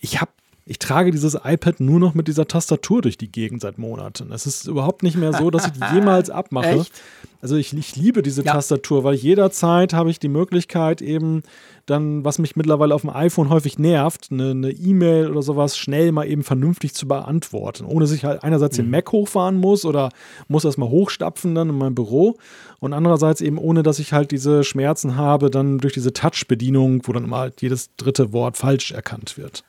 ich 0.00 0.22
habe 0.22 0.30
ich 0.68 0.78
trage 0.78 1.10
dieses 1.10 1.34
iPad 1.42 1.80
nur 1.80 1.98
noch 1.98 2.12
mit 2.12 2.28
dieser 2.28 2.46
Tastatur 2.46 3.00
durch 3.00 3.16
die 3.16 3.32
Gegend 3.32 3.62
seit 3.62 3.78
Monaten. 3.78 4.30
Es 4.32 4.46
ist 4.46 4.66
überhaupt 4.66 5.02
nicht 5.02 5.16
mehr 5.16 5.32
so, 5.32 5.50
dass 5.50 5.66
ich 5.66 5.72
die 5.72 5.80
jemals 5.94 6.28
abmache. 6.28 6.80
Echt? 6.80 6.92
Also 7.40 7.56
ich, 7.56 7.72
ich 7.72 7.96
liebe 7.96 8.22
diese 8.22 8.44
ja. 8.44 8.52
Tastatur, 8.52 9.02
weil 9.02 9.14
jederzeit 9.14 9.94
habe 9.94 10.10
ich 10.10 10.18
die 10.18 10.28
Möglichkeit 10.28 11.00
eben 11.00 11.42
dann, 11.86 12.22
was 12.22 12.38
mich 12.38 12.54
mittlerweile 12.54 12.94
auf 12.94 13.00
dem 13.00 13.10
iPhone 13.10 13.48
häufig 13.48 13.78
nervt, 13.78 14.28
eine 14.30 14.70
E-Mail 14.70 15.24
e 15.24 15.28
oder 15.28 15.40
sowas 15.40 15.78
schnell 15.78 16.12
mal 16.12 16.28
eben 16.28 16.42
vernünftig 16.42 16.92
zu 16.92 17.08
beantworten, 17.08 17.86
ohne 17.86 18.00
dass 18.00 18.12
ich 18.12 18.24
halt 18.24 18.44
einerseits 18.44 18.76
mhm. 18.76 18.82
den 18.82 18.90
Mac 18.90 19.10
hochfahren 19.10 19.56
muss 19.56 19.86
oder 19.86 20.10
muss 20.48 20.66
erstmal 20.66 20.90
hochstapfen 20.90 21.54
dann 21.54 21.70
in 21.70 21.78
meinem 21.78 21.94
Büro 21.94 22.36
und 22.78 22.92
andererseits 22.92 23.40
eben 23.40 23.56
ohne, 23.56 23.82
dass 23.82 24.00
ich 24.00 24.12
halt 24.12 24.32
diese 24.32 24.64
Schmerzen 24.64 25.16
habe, 25.16 25.48
dann 25.48 25.78
durch 25.78 25.94
diese 25.94 26.12
Touch-Bedienung, 26.12 27.02
wo 27.04 27.12
dann 27.12 27.24
immer 27.24 27.50
jedes 27.58 27.94
dritte 27.96 28.34
Wort 28.34 28.58
falsch 28.58 28.92
erkannt 28.92 29.38
wird. 29.38 29.64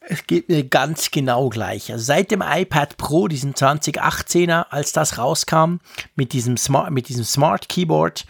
Es 0.00 0.26
geht 0.26 0.48
mir 0.48 0.64
ganz 0.64 1.10
genau 1.10 1.50
gleich. 1.50 1.92
Also 1.92 2.04
seit 2.04 2.30
dem 2.30 2.42
iPad 2.44 2.96
Pro, 2.96 3.28
diesem 3.28 3.52
2018er, 3.52 4.66
als 4.70 4.92
das 4.92 5.18
rauskam, 5.18 5.76
mit 6.16 6.32
diesem 6.32 6.56
Smart, 6.56 6.90
mit 6.90 7.08
diesem 7.08 7.24
Smart 7.24 7.68
Keyboard, 7.68 8.24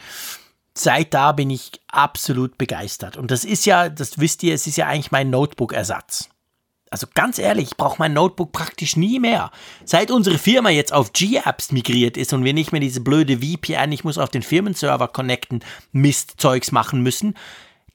seit 0.74 1.14
da 1.14 1.32
bin 1.32 1.48
ich 1.48 1.72
absolut 1.88 2.59
begeistert. 2.59 3.16
Und 3.16 3.30
das 3.30 3.44
ist 3.44 3.66
ja, 3.66 3.88
das 3.88 4.18
wisst 4.18 4.42
ihr, 4.42 4.55
es 4.55 4.66
ist 4.66 4.76
ja 4.76 4.86
eigentlich 4.86 5.12
mein 5.12 5.30
Notebook-Ersatz. 5.30 6.28
Also 6.90 7.06
ganz 7.14 7.38
ehrlich, 7.38 7.68
ich 7.68 7.76
brauche 7.76 8.01
mein 8.01 8.14
Notebook 8.14 8.51
praktisch 8.51 8.97
nie 8.97 9.20
mehr. 9.20 9.52
Seit 9.84 10.10
unsere 10.10 10.38
Firma 10.38 10.70
jetzt 10.70 10.92
auf 10.92 11.12
G-Apps 11.12 11.70
migriert 11.70 12.16
ist 12.16 12.32
und 12.32 12.42
wir 12.42 12.52
nicht 12.52 12.72
mehr 12.72 12.80
diese 12.80 13.01
blöde 13.01 13.38
VPN, 13.38 13.92
ich 13.92 14.02
muss 14.02 14.18
auf 14.18 14.28
den 14.28 14.42
Firmenserver 14.42 15.06
connecten, 15.06 15.62
Mistzeugs 15.92 16.72
machen 16.72 17.02
müssen, 17.02 17.36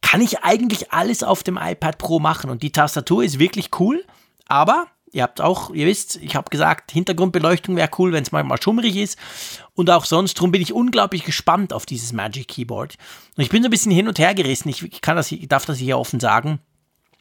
kann 0.05 0.21
ich 0.21 0.43
eigentlich 0.43 0.91
alles 0.93 1.23
auf 1.23 1.41
dem 1.41 1.57
iPad 1.57 1.97
Pro 1.97 2.19
machen 2.19 2.51
und 2.51 2.61
die 2.61 2.71
Tastatur 2.71 3.23
ist 3.23 3.39
wirklich 3.39 3.71
cool, 3.79 4.05
aber 4.47 4.85
Ihr 5.11 5.23
habt 5.23 5.39
auch, 5.39 5.69
ihr 5.69 5.85
wisst, 5.85 6.17
ich 6.17 6.35
habe 6.35 6.49
gesagt, 6.49 6.91
Hintergrundbeleuchtung 6.91 7.77
wäre 7.77 7.89
cool, 7.97 8.11
wenn 8.11 8.23
es 8.23 8.33
manchmal 8.33 8.61
schummrig 8.61 8.97
ist. 8.97 9.17
Und 9.73 9.89
auch 9.89 10.03
sonst, 10.03 10.33
darum 10.33 10.51
bin 10.51 10.61
ich 10.61 10.73
unglaublich 10.73 11.23
gespannt 11.23 11.71
auf 11.71 11.85
dieses 11.85 12.11
Magic 12.11 12.49
Keyboard. 12.49 12.97
Und 13.37 13.41
ich 13.41 13.47
bin 13.47 13.63
so 13.63 13.69
ein 13.69 13.71
bisschen 13.71 13.93
hin 13.93 14.09
und 14.09 14.19
her 14.19 14.35
gerissen. 14.35 14.67
Ich 14.67 14.99
kann 14.99 15.15
das, 15.15 15.31
ich 15.31 15.47
darf 15.47 15.65
das 15.65 15.77
hier 15.77 15.97
offen 15.97 16.19
sagen. 16.19 16.59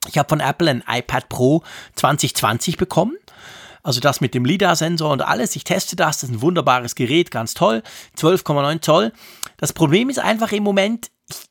Ich 0.08 0.18
habe 0.18 0.28
von 0.28 0.40
Apple 0.40 0.68
ein 0.68 0.82
iPad 0.88 1.28
Pro 1.28 1.62
2020 1.94 2.78
bekommen. 2.78 3.16
Also 3.84 4.00
das 4.00 4.20
mit 4.20 4.34
dem 4.34 4.44
LIDAR-Sensor 4.44 5.12
und 5.12 5.22
alles. 5.22 5.54
Ich 5.54 5.62
teste 5.62 5.94
das. 5.94 6.18
Das 6.18 6.30
ist 6.30 6.34
ein 6.34 6.42
wunderbares 6.42 6.96
Gerät, 6.96 7.30
ganz 7.30 7.54
toll. 7.54 7.84
12,9 8.18 8.80
Zoll. 8.80 9.12
Das 9.56 9.72
Problem 9.72 10.10
ist 10.10 10.18
einfach 10.18 10.50
im 10.50 10.64
Moment, 10.64 11.12
ich, 11.28 11.44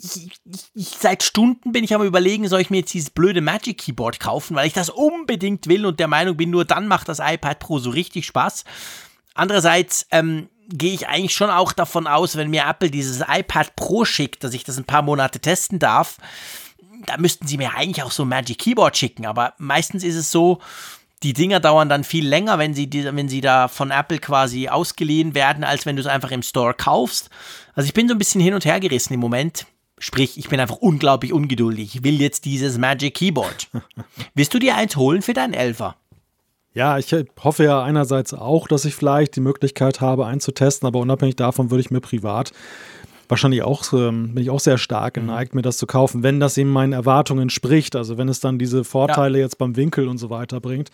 ich, 0.00 0.30
ich, 0.74 0.88
seit 0.98 1.22
Stunden 1.22 1.72
bin 1.72 1.84
ich 1.84 1.94
aber 1.94 2.04
überlegen, 2.04 2.48
soll 2.48 2.60
ich 2.60 2.70
mir 2.70 2.78
jetzt 2.78 2.94
dieses 2.94 3.10
blöde 3.10 3.40
Magic 3.40 3.78
Keyboard 3.78 4.20
kaufen, 4.20 4.54
weil 4.54 4.66
ich 4.66 4.72
das 4.72 4.90
unbedingt 4.90 5.66
will 5.66 5.86
und 5.86 5.98
der 5.98 6.08
Meinung 6.08 6.36
bin, 6.36 6.50
nur 6.50 6.64
dann 6.64 6.86
macht 6.86 7.08
das 7.08 7.18
iPad 7.18 7.58
Pro 7.58 7.78
so 7.78 7.90
richtig 7.90 8.26
Spaß. 8.26 8.64
Andererseits 9.34 10.06
ähm, 10.10 10.48
gehe 10.68 10.94
ich 10.94 11.08
eigentlich 11.08 11.34
schon 11.34 11.50
auch 11.50 11.72
davon 11.72 12.06
aus, 12.06 12.36
wenn 12.36 12.50
mir 12.50 12.64
Apple 12.66 12.90
dieses 12.90 13.22
iPad 13.26 13.74
Pro 13.74 14.04
schickt, 14.04 14.44
dass 14.44 14.54
ich 14.54 14.64
das 14.64 14.78
ein 14.78 14.84
paar 14.84 15.02
Monate 15.02 15.40
testen 15.40 15.78
darf, 15.78 16.18
da 17.06 17.16
müssten 17.16 17.46
sie 17.46 17.56
mir 17.56 17.74
eigentlich 17.74 18.02
auch 18.02 18.10
so 18.10 18.24
ein 18.24 18.28
Magic 18.28 18.58
Keyboard 18.58 18.96
schicken. 18.96 19.26
Aber 19.26 19.54
meistens 19.58 20.04
ist 20.04 20.16
es 20.16 20.30
so, 20.30 20.60
die 21.22 21.32
Dinger 21.32 21.60
dauern 21.60 21.88
dann 21.88 22.04
viel 22.04 22.26
länger, 22.26 22.58
wenn 22.58 22.74
sie, 22.74 22.88
wenn 22.92 23.28
sie 23.28 23.40
da 23.40 23.68
von 23.68 23.90
Apple 23.90 24.18
quasi 24.18 24.68
ausgeliehen 24.68 25.34
werden, 25.34 25.64
als 25.64 25.86
wenn 25.86 25.96
du 25.96 26.02
es 26.02 26.06
einfach 26.06 26.30
im 26.30 26.42
Store 26.42 26.74
kaufst. 26.74 27.30
Also 27.74 27.86
ich 27.86 27.94
bin 27.94 28.08
so 28.08 28.14
ein 28.14 28.18
bisschen 28.18 28.40
hin 28.40 28.54
und 28.54 28.64
her 28.64 28.80
gerissen 28.80 29.14
im 29.14 29.20
Moment. 29.20 29.66
Sprich, 29.98 30.38
ich 30.38 30.48
bin 30.48 30.60
einfach 30.60 30.76
unglaublich 30.76 31.32
ungeduldig. 31.32 31.94
Ich 31.94 32.04
will 32.04 32.20
jetzt 32.20 32.44
dieses 32.44 32.78
Magic 32.78 33.14
Keyboard. 33.14 33.68
Willst 34.34 34.54
du 34.54 34.58
dir 34.58 34.76
eins 34.76 34.96
holen 34.96 35.22
für 35.22 35.34
deinen 35.34 35.54
Elfer? 35.54 35.96
Ja, 36.74 36.98
ich 36.98 37.14
hoffe 37.42 37.64
ja 37.64 37.82
einerseits 37.82 38.34
auch, 38.34 38.68
dass 38.68 38.84
ich 38.84 38.94
vielleicht 38.94 39.34
die 39.34 39.40
Möglichkeit 39.40 40.00
habe, 40.00 40.26
einzutesten, 40.26 40.86
aber 40.86 41.00
unabhängig 41.00 41.36
davon 41.36 41.70
würde 41.70 41.80
ich 41.80 41.90
mir 41.90 42.00
privat 42.00 42.52
wahrscheinlich 43.28 43.62
auch, 43.62 43.92
ähm, 43.92 44.34
bin 44.34 44.42
ich 44.42 44.50
auch 44.50 44.60
sehr 44.60 44.78
stark 44.78 45.16
mhm. 45.16 45.22
geneigt, 45.22 45.54
mhm. 45.54 45.58
mir 45.58 45.62
das 45.62 45.76
zu 45.76 45.86
kaufen, 45.86 46.22
wenn 46.22 46.40
das 46.40 46.56
eben 46.58 46.70
meinen 46.70 46.92
Erwartungen 46.92 47.42
entspricht. 47.42 47.96
Also 47.96 48.18
wenn 48.18 48.28
es 48.28 48.40
dann 48.40 48.58
diese 48.58 48.84
Vorteile 48.84 49.38
ja. 49.38 49.44
jetzt 49.44 49.58
beim 49.58 49.76
Winkel 49.76 50.08
und 50.08 50.18
so 50.18 50.30
weiter 50.30 50.60
bringt. 50.60 50.90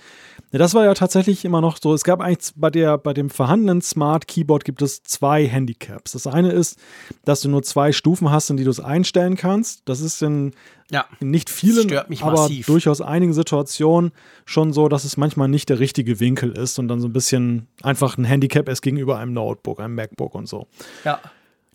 Ja, 0.52 0.58
das 0.58 0.74
war 0.74 0.84
ja 0.84 0.94
tatsächlich 0.94 1.44
immer 1.44 1.60
noch 1.60 1.78
so. 1.80 1.94
Es 1.94 2.04
gab 2.04 2.20
eigentlich 2.20 2.52
bei 2.56 2.70
der, 2.70 2.98
bei 2.98 3.12
dem 3.12 3.30
vorhandenen 3.30 3.82
Smart 3.82 4.28
Keyboard 4.28 4.64
gibt 4.64 4.82
es 4.82 5.02
zwei 5.02 5.46
Handicaps. 5.46 6.12
Das 6.12 6.26
eine 6.26 6.52
ist, 6.52 6.78
dass 7.24 7.40
du 7.40 7.48
nur 7.48 7.62
zwei 7.62 7.92
Stufen 7.92 8.30
hast, 8.30 8.50
in 8.50 8.56
die 8.56 8.64
du 8.64 8.70
es 8.70 8.80
einstellen 8.80 9.36
kannst. 9.36 9.82
Das 9.86 10.00
ist 10.00 10.22
in 10.22 10.52
ja, 10.90 11.06
nicht 11.20 11.48
vielen, 11.48 11.90
aber 12.20 12.32
massiv. 12.32 12.66
durchaus 12.66 13.00
einigen 13.00 13.32
Situationen 13.32 14.12
schon 14.44 14.72
so, 14.72 14.88
dass 14.88 15.04
es 15.04 15.16
manchmal 15.16 15.48
nicht 15.48 15.70
der 15.70 15.78
richtige 15.78 16.20
Winkel 16.20 16.52
ist 16.52 16.78
und 16.78 16.88
dann 16.88 17.00
so 17.00 17.08
ein 17.08 17.12
bisschen 17.12 17.66
einfach 17.82 18.18
ein 18.18 18.24
Handicap 18.24 18.68
ist 18.68 18.82
gegenüber 18.82 19.18
einem 19.18 19.32
Notebook, 19.32 19.80
einem 19.80 19.94
MacBook 19.94 20.34
und 20.34 20.46
so. 20.46 20.66
Ja. 21.04 21.20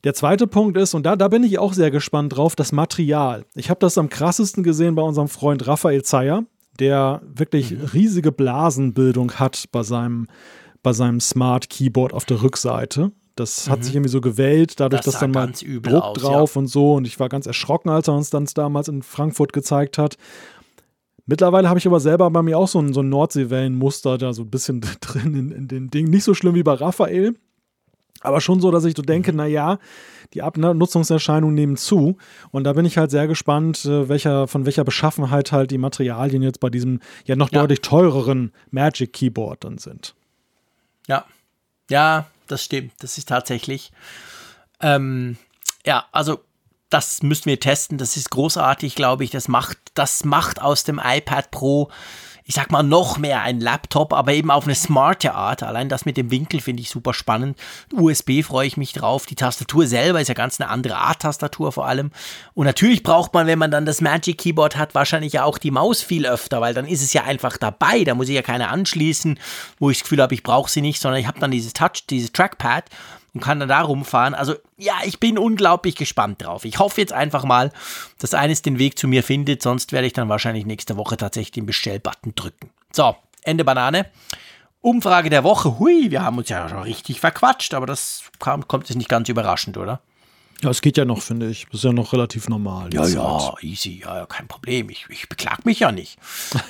Der 0.04 0.14
zweite 0.14 0.48
Punkt 0.48 0.78
ist, 0.78 0.94
und 0.94 1.06
da, 1.06 1.16
da 1.16 1.28
bin 1.28 1.44
ich 1.44 1.60
auch 1.60 1.74
sehr 1.74 1.92
gespannt 1.92 2.36
drauf, 2.36 2.56
das 2.56 2.72
Material. 2.72 3.46
Ich 3.56 3.70
habe 3.70 3.80
das 3.80 3.98
am 3.98 4.10
krassesten 4.10 4.64
gesehen 4.64 4.96
bei 4.96 5.02
unserem 5.02 5.28
Freund 5.28 5.68
Raphael 5.68 6.04
Zeyer, 6.04 6.46
der 6.80 7.22
wirklich 7.26 7.72
mhm. 7.72 7.86
riesige 7.94 8.32
Blasenbildung 8.32 9.34
hat 9.34 9.66
bei 9.72 9.84
seinem, 9.84 10.28
bei 10.82 10.94
seinem 10.94 11.20
Smart 11.20 11.70
Keyboard 11.70 12.14
auf 12.14 12.26
der 12.26 12.42
Rückseite. 12.42 13.12
Das 13.36 13.68
mhm. 13.68 13.72
hat 13.72 13.84
sich 13.84 13.96
irgendwie 13.96 14.12
so 14.12 14.22
gewählt, 14.22 14.80
dadurch, 14.80 15.02
das 15.02 15.14
dass 15.14 15.22
dann 15.22 15.32
mal 15.32 15.52
Druck 15.52 16.04
aus, 16.04 16.18
drauf 16.18 16.56
ja. 16.56 16.60
und 16.60 16.68
so. 16.68 16.94
Und 16.94 17.06
ich 17.06 17.20
war 17.20 17.28
ganz 17.28 17.46
erschrocken, 17.46 17.90
als 17.90 18.08
er 18.08 18.16
uns 18.16 18.30
dann 18.30 18.46
damals 18.54 18.88
in 18.88 19.04
Frankfurt 19.04 19.52
gezeigt 19.52 19.98
hat. 19.98 20.16
Mittlerweile 21.26 21.70
habe 21.70 21.78
ich 21.78 21.86
aber 21.86 22.00
selber 22.00 22.30
bei 22.32 22.42
mir 22.42 22.58
auch 22.58 22.68
so 22.68 22.80
ein, 22.80 22.94
so 22.94 23.02
ein 23.02 23.10
Nordseewellenmuster 23.10 24.18
da 24.18 24.34
so 24.34 24.44
ein 24.44 24.50
bisschen 24.50 24.82
drin 25.02 25.36
in, 25.36 25.52
in 25.52 25.68
den 25.68 25.90
Ding. 25.90 26.08
Nicht 26.10 26.24
so 26.24 26.34
schlimm 26.34 26.56
wie 26.56 26.64
bei 26.64 26.74
Raphael, 26.74 27.36
aber 28.22 28.42
schon 28.42 28.60
so, 28.60 28.72
dass 28.72 28.86
ich 28.86 28.96
so 28.96 29.02
denke, 29.02 29.32
mhm. 29.32 29.38
naja, 29.38 29.80
die 30.34 30.42
Abnutzungserscheinungen 30.42 31.56
nehmen 31.56 31.78
zu. 31.78 32.18
Und 32.52 32.64
da 32.64 32.74
bin 32.74 32.86
ich 32.86 32.98
halt 32.98 33.12
sehr 33.12 33.28
gespannt, 33.28 33.86
äh, 33.86 34.10
welcher, 34.10 34.48
von 34.48 34.66
welcher 34.66 34.84
Beschaffenheit 34.84 35.52
halt 35.52 35.72
die 35.72 35.78
Materialien 35.78 36.44
jetzt 36.44 36.60
bei 36.60 36.70
diesem 36.70 37.00
ja 37.26 37.36
noch 37.36 37.52
ja. 37.52 37.62
deutlich 37.62 37.82
teureren 37.82 38.52
Magic 38.72 39.14
Keyboard 39.14 39.64
dann 39.64 39.78
sind. 39.78 40.16
Ja, 41.08 41.26
ja, 41.90 42.28
das 42.48 42.64
stimmt. 42.64 42.94
Das 43.00 43.18
ist 43.18 43.30
tatsächlich. 43.30 43.92
Ähm, 44.82 45.38
ja, 45.86 46.06
also 46.12 46.40
das 46.90 47.22
müssen 47.24 47.46
wir 47.46 47.60
testen. 47.60 47.98
Das 47.98 48.18
ist 48.18 48.32
großartig, 48.32 48.96
glaube 48.96 49.24
ich. 49.24 49.32
Das 49.32 49.48
macht, 49.48 49.78
das 49.94 50.26
macht 50.26 50.62
aus 50.62 50.84
dem 50.84 51.00
iPad 51.04 51.52
Pro 51.52 51.90
ich 52.50 52.56
sag 52.56 52.72
mal, 52.72 52.82
noch 52.82 53.20
mehr 53.20 53.44
ein 53.44 53.60
Laptop, 53.60 54.12
aber 54.12 54.34
eben 54.34 54.50
auf 54.50 54.64
eine 54.64 54.74
smarte 54.74 55.36
Art. 55.36 55.62
Allein 55.62 55.88
das 55.88 56.06
mit 56.06 56.18
dem 56.18 56.32
Winkel 56.32 56.62
finde 56.62 56.82
ich 56.82 56.90
super 56.90 57.14
spannend. 57.14 57.56
USB 57.94 58.42
freue 58.42 58.66
ich 58.66 58.76
mich 58.76 58.92
drauf. 58.92 59.28
Die 59.28 59.36
Tastatur 59.36 59.86
selber 59.86 60.20
ist 60.20 60.30
ja 60.30 60.34
ganz 60.34 60.60
eine 60.60 60.68
andere 60.72 60.98
Art 60.98 61.22
Tastatur 61.22 61.72
vor 61.72 61.86
allem. 61.86 62.10
Und 62.56 62.66
natürlich 62.66 63.04
braucht 63.04 63.36
man, 63.36 63.46
wenn 63.46 63.60
man 63.60 63.70
dann 63.70 63.86
das 63.86 64.02
Magic 64.02 64.40
Keyboard 64.40 64.78
hat, 64.78 64.96
wahrscheinlich 64.96 65.34
ja 65.34 65.44
auch 65.44 65.60
die 65.60 65.70
Maus 65.70 66.02
viel 66.02 66.26
öfter, 66.26 66.60
weil 66.60 66.74
dann 66.74 66.88
ist 66.88 67.04
es 67.04 67.14
ja 67.14 67.24
einfach 67.24 67.56
dabei. 67.56 68.04
Da 68.04 68.16
muss 68.16 68.30
ich 68.30 68.36
ja 68.36 68.42
keine 68.42 68.70
anschließen, 68.70 69.38
wo 69.78 69.92
ich 69.92 70.00
das 70.00 70.04
Gefühl 70.06 70.24
habe, 70.24 70.34
ich 70.34 70.42
brauche 70.42 70.72
sie 70.72 70.82
nicht, 70.82 71.00
sondern 71.00 71.22
ich 71.22 71.28
habe 71.28 71.40
dann 71.40 71.52
dieses 71.52 71.74
Touch, 71.74 72.08
dieses 72.10 72.32
Trackpad 72.32 72.86
und 73.34 73.42
kann 73.42 73.60
dann 73.60 73.70
da 73.70 73.82
rumfahren. 73.82 74.34
Also 74.34 74.56
ja, 74.78 74.96
ich 75.06 75.20
bin 75.20 75.38
unglaublich 75.38 75.96
gespannt 75.96 76.44
drauf. 76.44 76.66
Ich 76.66 76.80
hoffe 76.80 77.02
jetzt 77.02 77.14
einfach 77.14 77.44
mal, 77.44 77.72
dass 78.20 78.34
eines 78.34 78.62
den 78.62 78.80
Weg 78.80 78.98
zu 78.98 79.08
mir 79.08 79.24
findet, 79.24 79.62
sonst 79.62 79.92
werde 79.92 80.08
ich 80.08 80.14
dann 80.14 80.30
wahrscheinlich 80.30 80.66
nächste 80.66 80.98
Woche 80.98 81.18
tatsächlich 81.18 81.52
den 81.52 81.66
Bestellbutton 81.66 82.34
drücken. 82.36 82.70
So, 82.92 83.16
Ende 83.44 83.64
Banane. 83.64 84.06
Umfrage 84.82 85.30
der 85.30 85.44
Woche. 85.44 85.78
Hui, 85.78 86.10
wir 86.10 86.24
haben 86.24 86.38
uns 86.38 86.50
ja 86.50 86.70
schon 86.70 86.84
richtig 86.84 87.20
verquatscht, 87.20 87.74
aber 87.74 87.86
das 87.86 88.24
kam, 88.40 88.68
kommt 88.68 88.88
jetzt 88.88 88.98
nicht 88.98 89.10
ganz 89.10 89.28
überraschend, 89.28 89.78
oder? 89.78 90.00
Ja, 90.62 90.70
es 90.72 90.82
geht 90.82 90.98
ja 90.98 91.06
noch, 91.06 91.22
finde 91.22 91.50
ich. 91.50 91.66
Das 91.68 91.76
ist 91.76 91.84
ja 91.86 91.94
noch 91.94 92.12
relativ 92.12 92.50
normal. 92.50 92.94
Ja, 92.94 93.08
ja, 93.08 93.40
Zeit. 93.40 93.64
easy, 93.64 94.02
ja, 94.04 94.26
kein 94.26 94.48
Problem. 94.48 94.90
Ich, 94.90 95.06
ich 95.10 95.30
beklag 95.30 95.66
mich 95.66 95.80
ja 95.80 95.92
nicht. 95.92 96.18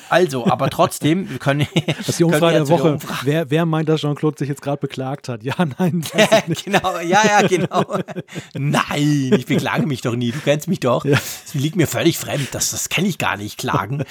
Also, 0.09 0.45
aber 0.45 0.69
trotzdem, 0.69 1.29
wir 1.29 1.39
können. 1.39 1.67
Das 1.99 2.09
ist 2.09 2.19
die 2.19 2.23
Umfrage 2.23 2.57
der 2.57 2.69
Woche. 2.69 2.93
Umfrage. 2.93 3.19
Wer, 3.23 3.49
wer 3.49 3.65
meint, 3.65 3.89
dass 3.89 4.01
Jean-Claude 4.01 4.37
sich 4.37 4.47
jetzt 4.47 4.61
gerade 4.61 4.79
beklagt 4.79 5.27
hat? 5.27 5.43
Ja, 5.43 5.55
nein. 5.79 6.03
genau, 6.63 6.99
ja, 6.99 7.21
ja, 7.25 7.47
genau. 7.47 7.97
nein, 8.53 9.33
ich 9.35 9.45
beklage 9.45 9.87
mich 9.87 10.01
doch 10.01 10.15
nie. 10.15 10.31
Du 10.31 10.39
kennst 10.39 10.67
mich 10.67 10.79
doch. 10.79 11.03
Ja. 11.03 11.11
Das 11.11 11.53
liegt 11.53 11.75
mir 11.75 11.87
völlig 11.87 12.17
fremd. 12.17 12.49
Das, 12.51 12.71
das 12.71 12.89
kenne 12.89 13.07
ich 13.07 13.17
gar 13.17 13.37
nicht, 13.37 13.57
klagen. 13.57 14.03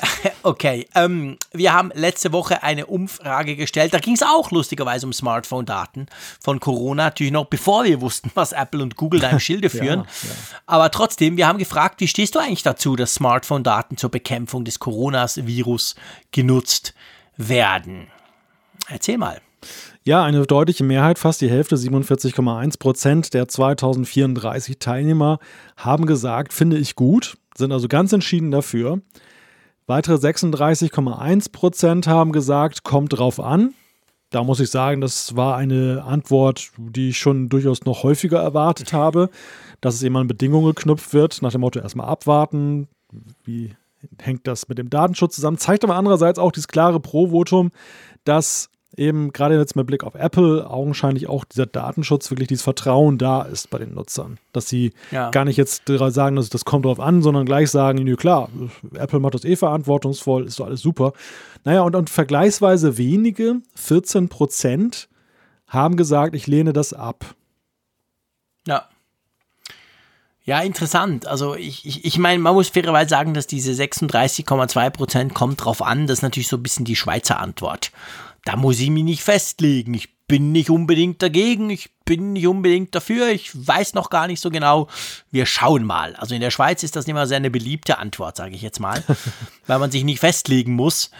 okay, 0.42 0.86
ähm, 0.94 1.36
wir 1.52 1.72
haben 1.72 1.90
letzte 1.94 2.32
Woche 2.32 2.62
eine 2.62 2.86
Umfrage 2.86 3.56
gestellt. 3.56 3.94
Da 3.94 3.98
ging 3.98 4.14
es 4.14 4.22
auch 4.22 4.50
lustigerweise 4.50 5.06
um 5.06 5.12
Smartphone-Daten 5.12 6.06
von 6.40 6.60
Corona. 6.60 7.04
Natürlich 7.04 7.32
noch 7.32 7.46
bevor 7.46 7.84
wir 7.84 8.00
wussten, 8.00 8.30
was 8.34 8.52
Apple 8.52 8.82
und 8.82 8.96
Google 8.96 9.20
da 9.20 9.30
im 9.30 9.40
Schilde 9.40 9.70
führen. 9.70 10.00
ja, 10.00 10.28
ja. 10.28 10.34
Aber 10.66 10.90
trotzdem, 10.90 11.36
wir 11.36 11.46
haben 11.46 11.58
gefragt, 11.58 12.00
wie 12.00 12.08
stehst 12.08 12.34
du 12.34 12.38
eigentlich 12.38 12.62
dazu, 12.62 12.96
dass 12.96 13.14
Smartphone-Daten 13.14 13.96
zur 13.96 14.10
Bekämpfung 14.10 14.64
des 14.64 14.78
Coronas-Virus 14.78 15.94
genutzt 16.32 16.94
werden? 17.36 18.08
Erzähl 18.88 19.18
mal. 19.18 19.40
Ja, 20.04 20.24
eine 20.24 20.46
deutliche 20.46 20.84
Mehrheit, 20.84 21.18
fast 21.18 21.40
die 21.40 21.50
Hälfte, 21.50 21.76
47,1 21.76 22.78
Prozent 22.78 23.34
der 23.34 23.48
2034 23.48 24.78
Teilnehmer 24.78 25.38
haben 25.76 26.06
gesagt, 26.06 26.54
finde 26.54 26.78
ich 26.78 26.94
gut, 26.94 27.36
sind 27.56 27.72
also 27.72 27.88
ganz 27.88 28.12
entschieden 28.12 28.50
dafür. 28.50 29.02
Weitere 29.88 30.16
36,1 30.16 31.50
Prozent 31.50 32.06
haben 32.06 32.32
gesagt, 32.32 32.84
kommt 32.84 33.18
drauf 33.18 33.40
an. 33.40 33.72
Da 34.28 34.44
muss 34.44 34.60
ich 34.60 34.68
sagen, 34.68 35.00
das 35.00 35.34
war 35.34 35.56
eine 35.56 36.04
Antwort, 36.04 36.72
die 36.76 37.08
ich 37.08 37.18
schon 37.18 37.48
durchaus 37.48 37.86
noch 37.86 38.02
häufiger 38.02 38.38
erwartet 38.38 38.92
habe, 38.92 39.30
dass 39.80 39.94
es 39.94 40.02
eben 40.02 40.18
an 40.18 40.28
Bedingungen 40.28 40.74
geknüpft 40.74 41.14
wird, 41.14 41.40
nach 41.40 41.52
dem 41.52 41.62
Motto 41.62 41.80
erstmal 41.80 42.06
abwarten, 42.06 42.86
wie 43.44 43.74
hängt 44.20 44.46
das 44.46 44.68
mit 44.68 44.76
dem 44.76 44.90
Datenschutz 44.90 45.36
zusammen, 45.36 45.56
zeigt 45.56 45.84
aber 45.84 45.96
andererseits 45.96 46.38
auch 46.38 46.52
dieses 46.52 46.68
klare 46.68 47.00
Pro-Votum, 47.00 47.70
dass 48.24 48.68
eben 48.96 49.32
gerade 49.32 49.58
jetzt 49.58 49.76
mit 49.76 49.86
Blick 49.86 50.02
auf 50.02 50.14
Apple 50.14 50.68
augenscheinlich 50.68 51.28
auch 51.28 51.44
dieser 51.44 51.66
Datenschutz, 51.66 52.30
wirklich 52.30 52.48
dieses 52.48 52.64
Vertrauen 52.64 53.18
da 53.18 53.42
ist 53.42 53.70
bei 53.70 53.78
den 53.78 53.94
Nutzern. 53.94 54.38
Dass 54.52 54.68
sie 54.68 54.92
ja. 55.10 55.30
gar 55.30 55.44
nicht 55.44 55.56
jetzt 55.56 55.82
sagen, 55.86 56.36
dass 56.36 56.48
das 56.48 56.64
kommt 56.64 56.84
drauf 56.84 57.00
an, 57.00 57.22
sondern 57.22 57.46
gleich 57.46 57.70
sagen, 57.70 58.02
nö, 58.02 58.16
klar, 58.16 58.48
Apple 58.94 59.20
macht 59.20 59.34
das 59.34 59.44
eh 59.44 59.56
verantwortungsvoll, 59.56 60.46
ist 60.46 60.58
doch 60.58 60.66
alles 60.66 60.80
super. 60.80 61.12
Naja, 61.64 61.82
und, 61.82 61.94
und 61.94 62.10
vergleichsweise 62.10 62.98
wenige, 62.98 63.56
14 63.74 64.28
Prozent, 64.28 65.08
haben 65.66 65.96
gesagt, 65.96 66.34
ich 66.34 66.46
lehne 66.46 66.72
das 66.72 66.92
ab. 66.92 67.34
Ja. 68.66 68.88
Ja, 70.44 70.60
interessant. 70.60 71.26
Also 71.26 71.54
ich, 71.54 71.84
ich, 71.84 72.06
ich 72.06 72.18
meine, 72.18 72.38
man 72.38 72.54
muss 72.54 72.70
fairerweise 72.70 73.10
sagen, 73.10 73.34
dass 73.34 73.46
diese 73.46 73.72
36,2 73.72 74.90
Prozent 74.90 75.34
kommt 75.34 75.62
drauf 75.62 75.82
an. 75.82 76.06
Das 76.06 76.20
ist 76.20 76.22
natürlich 76.22 76.48
so 76.48 76.56
ein 76.56 76.62
bisschen 76.62 76.86
die 76.86 76.96
Schweizer 76.96 77.38
Antwort 77.38 77.92
da 78.48 78.56
muss 78.56 78.80
ich 78.80 78.88
mich 78.88 79.04
nicht 79.04 79.22
festlegen. 79.22 79.92
Ich 79.92 80.08
bin 80.26 80.52
nicht 80.52 80.70
unbedingt 80.70 81.20
dagegen, 81.22 81.68
ich 81.68 81.90
bin 82.06 82.32
nicht 82.32 82.46
unbedingt 82.46 82.94
dafür, 82.94 83.28
ich 83.28 83.50
weiß 83.54 83.92
noch 83.92 84.08
gar 84.08 84.26
nicht 84.26 84.40
so 84.40 84.48
genau. 84.48 84.88
Wir 85.30 85.44
schauen 85.44 85.84
mal. 85.84 86.16
Also 86.16 86.34
in 86.34 86.40
der 86.40 86.50
Schweiz 86.50 86.82
ist 86.82 86.96
das 86.96 87.06
immer 87.06 87.26
sehr 87.26 87.36
eine 87.36 87.50
beliebte 87.50 87.98
Antwort, 87.98 88.38
sage 88.38 88.54
ich 88.54 88.62
jetzt 88.62 88.80
mal, 88.80 89.04
weil 89.66 89.78
man 89.78 89.90
sich 89.90 90.02
nicht 90.02 90.20
festlegen 90.20 90.72
muss. 90.72 91.10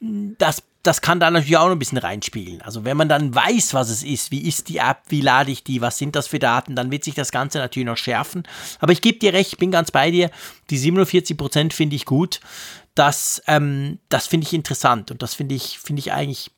Das 0.00 0.62
das 0.82 1.00
kann 1.00 1.18
da 1.18 1.30
natürlich 1.30 1.56
auch 1.56 1.68
noch 1.68 1.76
ein 1.76 1.78
bisschen 1.78 1.96
reinspielen. 1.96 2.60
Also 2.60 2.84
wenn 2.84 2.98
man 2.98 3.08
dann 3.08 3.34
weiß, 3.34 3.72
was 3.72 3.88
es 3.88 4.02
ist, 4.02 4.30
wie 4.30 4.46
ist 4.46 4.68
die 4.68 4.76
App, 4.76 4.98
wie 5.08 5.22
lade 5.22 5.50
ich 5.50 5.64
die, 5.64 5.80
was 5.80 5.96
sind 5.96 6.14
das 6.14 6.26
für 6.26 6.38
Daten, 6.38 6.76
dann 6.76 6.90
wird 6.90 7.04
sich 7.04 7.14
das 7.14 7.32
Ganze 7.32 7.56
natürlich 7.56 7.86
noch 7.86 7.96
schärfen. 7.96 8.42
Aber 8.80 8.92
ich 8.92 9.00
gebe 9.00 9.18
dir 9.18 9.32
recht, 9.32 9.56
bin 9.56 9.70
ganz 9.70 9.90
bei 9.90 10.10
dir. 10.10 10.30
Die 10.68 10.76
47 10.76 11.38
Prozent 11.38 11.72
finde 11.72 11.96
ich 11.96 12.04
gut. 12.04 12.40
Das, 12.94 13.42
ähm, 13.46 13.98
das 14.10 14.26
finde 14.26 14.46
ich 14.46 14.52
interessant 14.52 15.10
und 15.10 15.22
das 15.22 15.32
finde 15.32 15.54
ich, 15.54 15.78
finde 15.78 16.00
ich 16.00 16.12
eigentlich, 16.12 16.50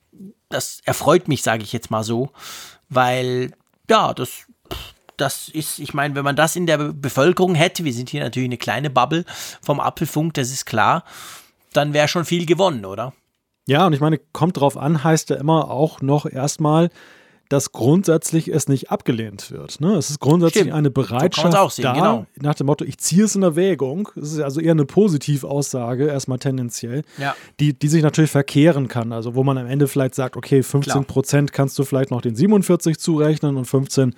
das 0.49 0.81
erfreut 0.85 1.29
mich, 1.29 1.43
sage 1.43 1.63
ich 1.63 1.73
jetzt 1.73 1.91
mal 1.91 2.05
so, 2.05 2.31
weil 2.89 3.53
ja, 3.89 4.15
das, 4.15 4.47
das 5.17 5.49
ist, 5.49 5.79
ich 5.79 5.95
meine, 5.95 6.15
wenn 6.15 6.25
man 6.25 6.37
das 6.37 6.57
in 6.57 6.67
der 6.67 6.79
Bevölkerung 6.79 7.55
hätte, 7.55 7.85
wir 7.85 7.93
sind 7.93 8.11
hier 8.11 8.23
natürlich 8.23 8.49
eine 8.49 8.59
kleine 8.59 8.91
Bubble 8.91 9.25
vom 9.63 9.81
Apfelfunk, 9.81 10.35
das 10.35 10.51
ist 10.51 10.67
klar, 10.67 11.05
dann 11.73 11.93
wäre 11.93 12.09
schon 12.09 12.25
viel 12.25 12.47
gewonnen, 12.47 12.85
oder? 12.85 13.13
Ja, 13.67 13.87
und 13.87 13.93
ich 13.93 14.01
meine, 14.01 14.19
kommt 14.33 14.59
drauf 14.59 14.77
an, 14.77 15.03
heißt 15.03 15.31
ja 15.31 15.37
immer 15.37 15.71
auch 15.71 16.01
noch 16.01 16.27
erstmal, 16.27 16.91
dass 17.49 17.73
grundsätzlich 17.73 18.49
es 18.49 18.69
nicht 18.69 18.91
abgelehnt 18.91 19.51
wird. 19.51 19.81
Ne? 19.81 19.95
Es 19.95 20.11
ist 20.11 20.21
grundsätzlich 20.21 20.63
Stimmt. 20.63 20.77
eine 20.77 20.91
Bereitschaft 20.91 21.53
so 21.53 21.69
sehen, 21.69 21.83
da, 21.85 21.93
genau. 21.93 22.27
nach 22.41 22.55
dem 22.55 22.67
Motto, 22.67 22.85
ich 22.85 22.99
ziehe 22.99 23.25
es 23.25 23.37
in 23.37 23.43
Erwägung. 23.43 24.09
Es 24.17 24.33
ist 24.33 24.41
also 24.41 24.61
eher 24.61 24.73
eine 24.73 24.85
Positivaussage, 24.85 26.07
erstmal 26.07 26.39
tendenziell, 26.39 27.03
ja. 27.19 27.35
die, 27.61 27.73
die 27.73 27.89
sich 27.89 28.03
natürlich 28.03 28.31
verkehren 28.31 28.89
kann. 28.89 29.13
Also 29.13 29.35
wo 29.35 29.45
man 29.45 29.59
am 29.59 29.67
Ende 29.67 29.87
vielleicht 29.87 30.15
sagt, 30.15 30.37
okay, 30.37 30.63
15 30.63 31.05
Prozent 31.05 31.53
kannst 31.53 31.79
du 31.79 31.85
vielleicht 31.85 32.11
noch 32.11 32.21
den 32.21 32.35
47 32.35 32.99
zurechnen 32.99 33.57
und 33.57 33.65
15 33.65 34.15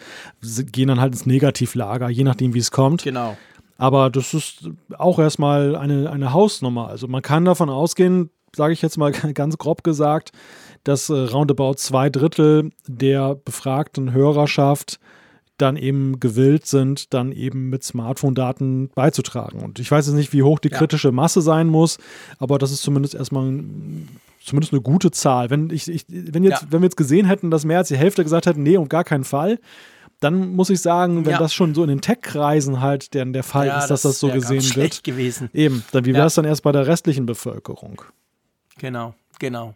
gehen 0.73 0.89
dann 0.89 1.01
halt 1.01 1.13
ins 1.13 1.27
Negativlager, 1.27 2.09
je 2.09 2.25
nachdem, 2.25 2.55
wie 2.55 2.61
es 2.61 2.71
kommt. 2.71 3.03
Genau. 3.03 3.37
Aber 3.77 4.11
das 4.11 4.35
ist 4.35 4.69
auch 4.99 5.19
erstmal 5.19 5.77
eine, 5.77 6.11
eine 6.11 6.33
Hausnummer. 6.33 6.89
Also 6.89 7.07
man 7.07 7.23
kann 7.23 7.45
davon 7.45 7.71
ausgehen, 7.71 8.31
sage 8.55 8.73
ich 8.73 8.83
jetzt 8.83 8.99
mal 8.99 9.13
ganz 9.35 9.57
grob 9.59 9.85
gesagt, 9.85 10.33
dass 10.85 11.09
äh, 11.09 11.15
roundabout 11.15 11.75
zwei 11.75 12.11
Drittel 12.11 12.71
der 12.87 13.35
befragten 13.35 14.13
Hörerschaft 14.13 14.99
dann 15.59 15.77
eben 15.77 16.21
gewillt 16.21 16.67
sind, 16.67 17.13
dann 17.13 17.33
eben 17.33 17.69
mit 17.69 17.83
Smartphone-Daten 17.83 18.91
beizutragen. 18.95 19.61
Und 19.61 19.81
ich 19.81 19.91
weiß 19.91 20.07
jetzt 20.07 20.15
nicht, 20.15 20.33
wie 20.33 20.45
hoch 20.45 20.61
die 20.61 20.71
kritische 20.71 21.11
Masse 21.11 21.41
sein 21.41 21.67
muss, 21.67 21.99
aber 22.39 22.59
das 22.59 22.71
ist 22.71 22.83
zumindest 22.83 23.17
erstmal 23.17 23.53
zumindest 24.41 24.73
eine 24.73 24.83
gute 24.83 25.11
Zahl. 25.11 25.51
Wenn, 25.51 25.71
ich, 25.71 25.89
ich, 25.89 26.05
wenn, 26.09 26.45
jetzt, 26.45 26.63
ja. 26.63 26.69
wenn 26.71 26.81
wir 26.81 26.87
jetzt 26.87 26.97
gesehen 26.97 27.27
hätten, 27.27 27.51
dass 27.51 27.65
mehr 27.65 27.79
als 27.79 27.89
die 27.89 27.97
Hälfte 27.97 28.23
gesagt 28.23 28.47
hätten, 28.47 28.63
nee, 28.63 28.77
um 28.77 28.89
gar 28.89 29.05
keinen 29.05 29.25
Fall, 29.25 29.59
dann 30.21 30.55
muss 30.55 30.71
ich 30.71 30.81
sagen, 30.81 31.25
wenn 31.25 31.33
ja. 31.33 31.39
das 31.39 31.55
schon 31.55 31.75
so 31.75 31.83
in 31.83 31.89
den 31.89 32.01
Tech-Kreisen 32.01 32.81
halt 32.81 33.15
der, 33.15 33.25
der 33.27 33.43
Fall 33.43 33.67
ja, 33.67 33.79
ist, 33.79 33.89
dass 33.89 34.03
das, 34.03 34.13
das 34.13 34.21
so 34.21 34.29
gesehen 34.31 34.65
wird. 34.75 35.05
Gewesen. 35.05 35.51
Eben, 35.53 35.85
dann 35.93 36.05
wie 36.05 36.15
wäre 36.15 36.27
es 36.27 36.35
dann 36.35 36.45
erst 36.45 36.63
bei 36.63 36.73
der 36.73 36.87
restlichen 36.87 37.27
Bevölkerung? 37.27 38.03
Genau, 38.79 39.15
genau. 39.39 39.75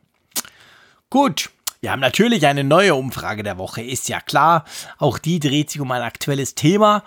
Gut. 1.12 1.50
Wir 1.82 1.92
haben 1.92 2.00
natürlich 2.00 2.46
eine 2.46 2.64
neue 2.64 2.94
Umfrage 2.94 3.42
der 3.42 3.58
Woche, 3.58 3.82
ist 3.82 4.08
ja 4.08 4.18
klar. 4.22 4.64
Auch 4.96 5.18
die 5.18 5.40
dreht 5.40 5.68
sich 5.68 5.82
um 5.82 5.92
ein 5.92 6.00
aktuelles 6.00 6.54
Thema. 6.54 7.04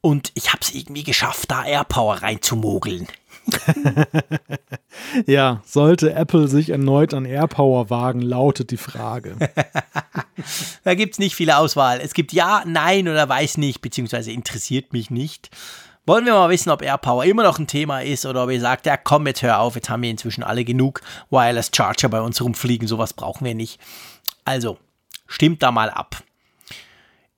Und 0.00 0.32
ich 0.32 0.48
habe 0.48 0.60
es 0.62 0.72
irgendwie 0.74 1.02
geschafft, 1.02 1.50
da 1.50 1.66
AirPower 1.66 2.22
reinzumogeln. 2.22 3.08
ja, 5.26 5.60
sollte 5.66 6.14
Apple 6.14 6.48
sich 6.48 6.70
erneut 6.70 7.12
an 7.12 7.26
AirPower 7.26 7.90
wagen, 7.90 8.22
lautet 8.22 8.70
die 8.70 8.78
Frage. 8.78 9.36
da 10.84 10.94
gibt 10.94 11.12
es 11.12 11.18
nicht 11.18 11.34
viel 11.34 11.50
Auswahl. 11.50 12.00
Es 12.00 12.14
gibt 12.14 12.32
ja, 12.32 12.62
nein 12.64 13.06
oder 13.06 13.28
weiß 13.28 13.58
nicht, 13.58 13.82
beziehungsweise 13.82 14.32
interessiert 14.32 14.94
mich 14.94 15.10
nicht. 15.10 15.50
Wollen 16.06 16.24
wir 16.24 16.32
mal 16.32 16.50
wissen, 16.50 16.70
ob 16.70 16.82
AirPower 16.82 17.24
immer 17.24 17.42
noch 17.42 17.58
ein 17.58 17.66
Thema 17.66 18.00
ist 18.00 18.26
oder 18.26 18.44
ob 18.44 18.50
ihr 18.50 18.60
sagt, 18.60 18.86
ja 18.86 18.96
komm, 18.96 19.26
jetzt 19.26 19.42
hör 19.42 19.60
auf, 19.60 19.74
jetzt 19.74 19.90
haben 19.90 20.02
wir 20.02 20.10
inzwischen 20.10 20.42
alle 20.42 20.64
genug 20.64 21.02
Wireless 21.30 21.70
Charger 21.74 22.08
bei 22.08 22.20
uns 22.20 22.40
rumfliegen, 22.42 22.88
sowas 22.88 23.12
brauchen 23.12 23.44
wir 23.44 23.54
nicht. 23.54 23.78
Also, 24.44 24.78
stimmt 25.26 25.62
da 25.62 25.70
mal 25.70 25.90
ab. 25.90 26.22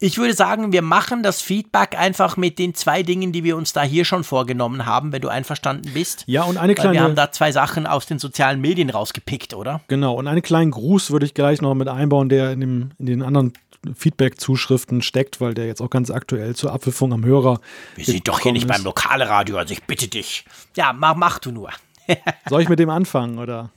Ich 0.05 0.19
würde 0.19 0.35
sagen, 0.35 0.73
wir 0.73 0.83
machen 0.83 1.23
das 1.23 1.41
Feedback 1.41 1.97
einfach 1.97 2.37
mit 2.37 2.59
den 2.59 2.75
zwei 2.75 3.05
Dingen, 3.05 3.31
die 3.31 3.45
wir 3.45 3.57
uns 3.57 3.73
da 3.73 3.83
hier 3.83 4.05
schon 4.05 4.25
vorgenommen 4.25 4.85
haben, 4.85 5.13
wenn 5.13 5.23
du 5.23 5.29
einverstanden 5.29 5.93
bist. 5.95 6.25
Ja, 6.27 6.43
und 6.43 6.57
eine 6.57 6.75
kleine. 6.75 6.89
Weil 6.89 6.95
wir 6.95 7.03
haben 7.03 7.15
da 7.15 7.31
zwei 7.31 7.53
Sachen 7.53 7.87
aus 7.87 8.07
den 8.07 8.19
sozialen 8.19 8.61
Medien 8.61 8.91
rausgepickt, 8.91 9.55
oder? 9.55 9.81
Genau, 9.87 10.15
und 10.15 10.27
einen 10.27 10.43
kleinen 10.43 10.73
Gruß 10.73 11.13
würde 11.13 11.27
ich 11.27 11.35
gleich 11.35 11.63
noch 11.63 11.75
mit 11.75 11.87
einbauen, 11.87 12.29
der 12.29 12.51
in, 12.51 12.61
dem, 12.61 12.91
in 12.99 13.07
den 13.07 13.23
anderen 13.23 13.53
Feedback-Zuschriften 13.95 15.03
steckt, 15.03 15.41
weil 15.41 15.55
der 15.55 15.67
jetzt 15.67 15.81
auch 15.81 15.91
ganz 15.91 16.11
aktuell 16.11 16.55
zur 16.55 16.73
Apfelfunk 16.73 17.13
am 17.13 17.25
Hörer. 17.25 17.61
Wir 17.97 18.05
sind 18.05 18.29
doch 18.29 18.41
hier 18.41 18.53
nicht 18.53 18.69
ist. 18.69 18.83
beim 18.83 18.93
Radio, 19.23 19.57
also 19.59 19.73
ich 19.73 19.83
bitte 19.85 20.09
dich. 20.09 20.45
Ja, 20.77 20.93
mach, 20.93 21.17
mach 21.17 21.39
du 21.39 21.51
nur. 21.51 21.71
Soll 22.49 22.63
ich 22.63 22.69
mit 22.69 22.79
dem 22.79 22.91
anfangen, 22.91 23.39
oder? 23.39 23.71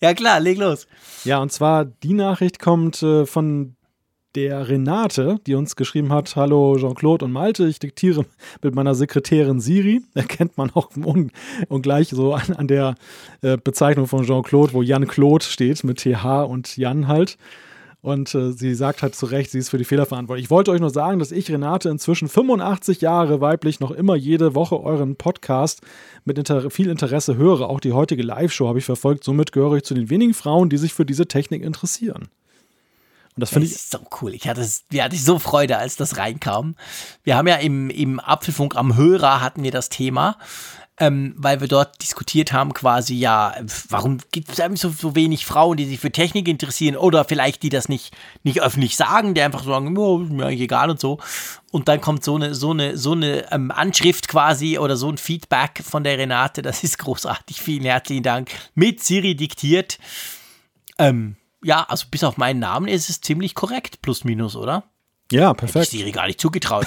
Ja, 0.00 0.12
klar, 0.14 0.40
leg 0.40 0.58
los. 0.58 0.86
Ja, 1.24 1.38
und 1.38 1.52
zwar 1.52 1.84
die 1.84 2.12
Nachricht 2.12 2.58
kommt 2.58 3.02
äh, 3.02 3.24
von 3.24 3.76
der 4.34 4.68
Renate, 4.68 5.40
die 5.46 5.54
uns 5.54 5.76
geschrieben 5.76 6.12
hat: 6.12 6.36
Hallo 6.36 6.76
Jean-Claude 6.78 7.24
und 7.24 7.32
Malte, 7.32 7.66
ich 7.66 7.78
diktiere 7.78 8.26
mit 8.62 8.74
meiner 8.74 8.94
Sekretärin 8.94 9.60
Siri. 9.60 10.02
Erkennt 10.14 10.58
man 10.58 10.70
auch 10.72 10.90
un 10.96 11.32
ungleich 11.68 12.10
so 12.10 12.34
an, 12.34 12.52
an 12.54 12.68
der 12.68 12.94
äh, 13.40 13.56
Bezeichnung 13.56 14.06
von 14.06 14.24
Jean-Claude, 14.24 14.74
wo 14.74 14.82
Jan-Claude 14.82 15.44
steht 15.44 15.82
mit 15.84 15.98
TH 15.98 16.44
und 16.44 16.76
Jan 16.76 17.08
halt. 17.08 17.38
Und 18.06 18.36
äh, 18.36 18.52
sie 18.52 18.76
sagt 18.76 19.02
halt 19.02 19.16
zu 19.16 19.26
Recht, 19.26 19.50
sie 19.50 19.58
ist 19.58 19.70
für 19.70 19.78
die 19.78 19.84
Fehler 19.84 20.06
verantwortlich. 20.06 20.44
Ich 20.44 20.50
wollte 20.50 20.70
euch 20.70 20.78
nur 20.78 20.90
sagen, 20.90 21.18
dass 21.18 21.32
ich, 21.32 21.50
Renate, 21.50 21.88
inzwischen 21.88 22.28
85 22.28 23.00
Jahre 23.00 23.40
weiblich 23.40 23.80
noch 23.80 23.90
immer 23.90 24.14
jede 24.14 24.54
Woche 24.54 24.80
euren 24.80 25.16
Podcast 25.16 25.80
mit 26.24 26.38
inter 26.38 26.70
viel 26.70 26.88
Interesse 26.88 27.36
höre. 27.36 27.68
Auch 27.68 27.80
die 27.80 27.92
heutige 27.92 28.22
Live-Show 28.22 28.68
habe 28.68 28.78
ich 28.78 28.84
verfolgt. 28.84 29.24
Somit 29.24 29.50
gehöre 29.50 29.78
ich 29.78 29.82
zu 29.82 29.94
den 29.94 30.08
wenigen 30.08 30.34
Frauen, 30.34 30.68
die 30.68 30.76
sich 30.76 30.94
für 30.94 31.04
diese 31.04 31.26
Technik 31.26 31.64
interessieren. 31.64 32.28
Und 33.34 33.40
das 33.40 33.50
finde 33.50 33.66
ich 33.66 33.76
so 33.76 33.98
cool. 34.22 34.34
Ich 34.34 34.46
hatte, 34.46 34.64
wir 34.88 35.02
hatten 35.02 35.16
so 35.16 35.40
Freude, 35.40 35.76
als 35.76 35.96
das 35.96 36.16
reinkam. 36.16 36.76
Wir 37.24 37.36
haben 37.36 37.48
ja 37.48 37.56
im, 37.56 37.90
im 37.90 38.20
Apfelfunk 38.20 38.76
am 38.76 38.96
Hörer 38.96 39.40
hatten 39.40 39.64
wir 39.64 39.72
das 39.72 39.88
Thema 39.88 40.38
ähm, 40.98 41.34
weil 41.36 41.60
wir 41.60 41.68
dort 41.68 42.02
diskutiert 42.02 42.52
haben, 42.52 42.72
quasi, 42.72 43.14
ja, 43.14 43.54
warum 43.90 44.18
gibt 44.32 44.58
es 44.58 44.80
so, 44.80 44.88
so 44.88 45.14
wenig 45.14 45.44
Frauen, 45.44 45.76
die 45.76 45.84
sich 45.84 46.00
für 46.00 46.10
Technik 46.10 46.48
interessieren 46.48 46.96
oder 46.96 47.24
vielleicht 47.24 47.62
die 47.62 47.68
das 47.68 47.88
nicht, 47.88 48.16
nicht 48.44 48.62
öffentlich 48.62 48.96
sagen, 48.96 49.34
die 49.34 49.42
einfach 49.42 49.64
sagen, 49.64 49.96
oh, 49.98 50.18
mir 50.18 50.48
egal 50.48 50.88
und 50.88 50.98
so. 50.98 51.18
Und 51.70 51.88
dann 51.88 52.00
kommt 52.00 52.24
so 52.24 52.36
eine, 52.36 52.54
so 52.54 52.70
eine, 52.70 52.96
so 52.96 53.12
eine 53.12 53.52
ähm, 53.52 53.70
Anschrift 53.70 54.28
quasi 54.28 54.78
oder 54.78 54.96
so 54.96 55.10
ein 55.10 55.18
Feedback 55.18 55.82
von 55.84 56.02
der 56.02 56.16
Renate, 56.16 56.62
das 56.62 56.82
ist 56.82 56.98
großartig. 56.98 57.60
Vielen 57.60 57.84
herzlichen 57.84 58.22
Dank. 58.22 58.50
Mit 58.74 59.02
Siri 59.02 59.34
diktiert. 59.34 59.98
Ähm, 60.98 61.36
ja, 61.62 61.84
also 61.88 62.06
bis 62.10 62.24
auf 62.24 62.38
meinen 62.38 62.60
Namen 62.60 62.88
ist 62.88 63.10
es 63.10 63.20
ziemlich 63.20 63.54
korrekt, 63.54 64.00
plus 64.00 64.24
minus, 64.24 64.56
oder? 64.56 64.84
Ja, 65.32 65.54
perfekt. 65.54 65.86
Hätte 65.86 65.96
ich 65.96 66.02
Siri 66.02 66.12
gar 66.12 66.26
nicht 66.26 66.40
zugetraut. 66.40 66.86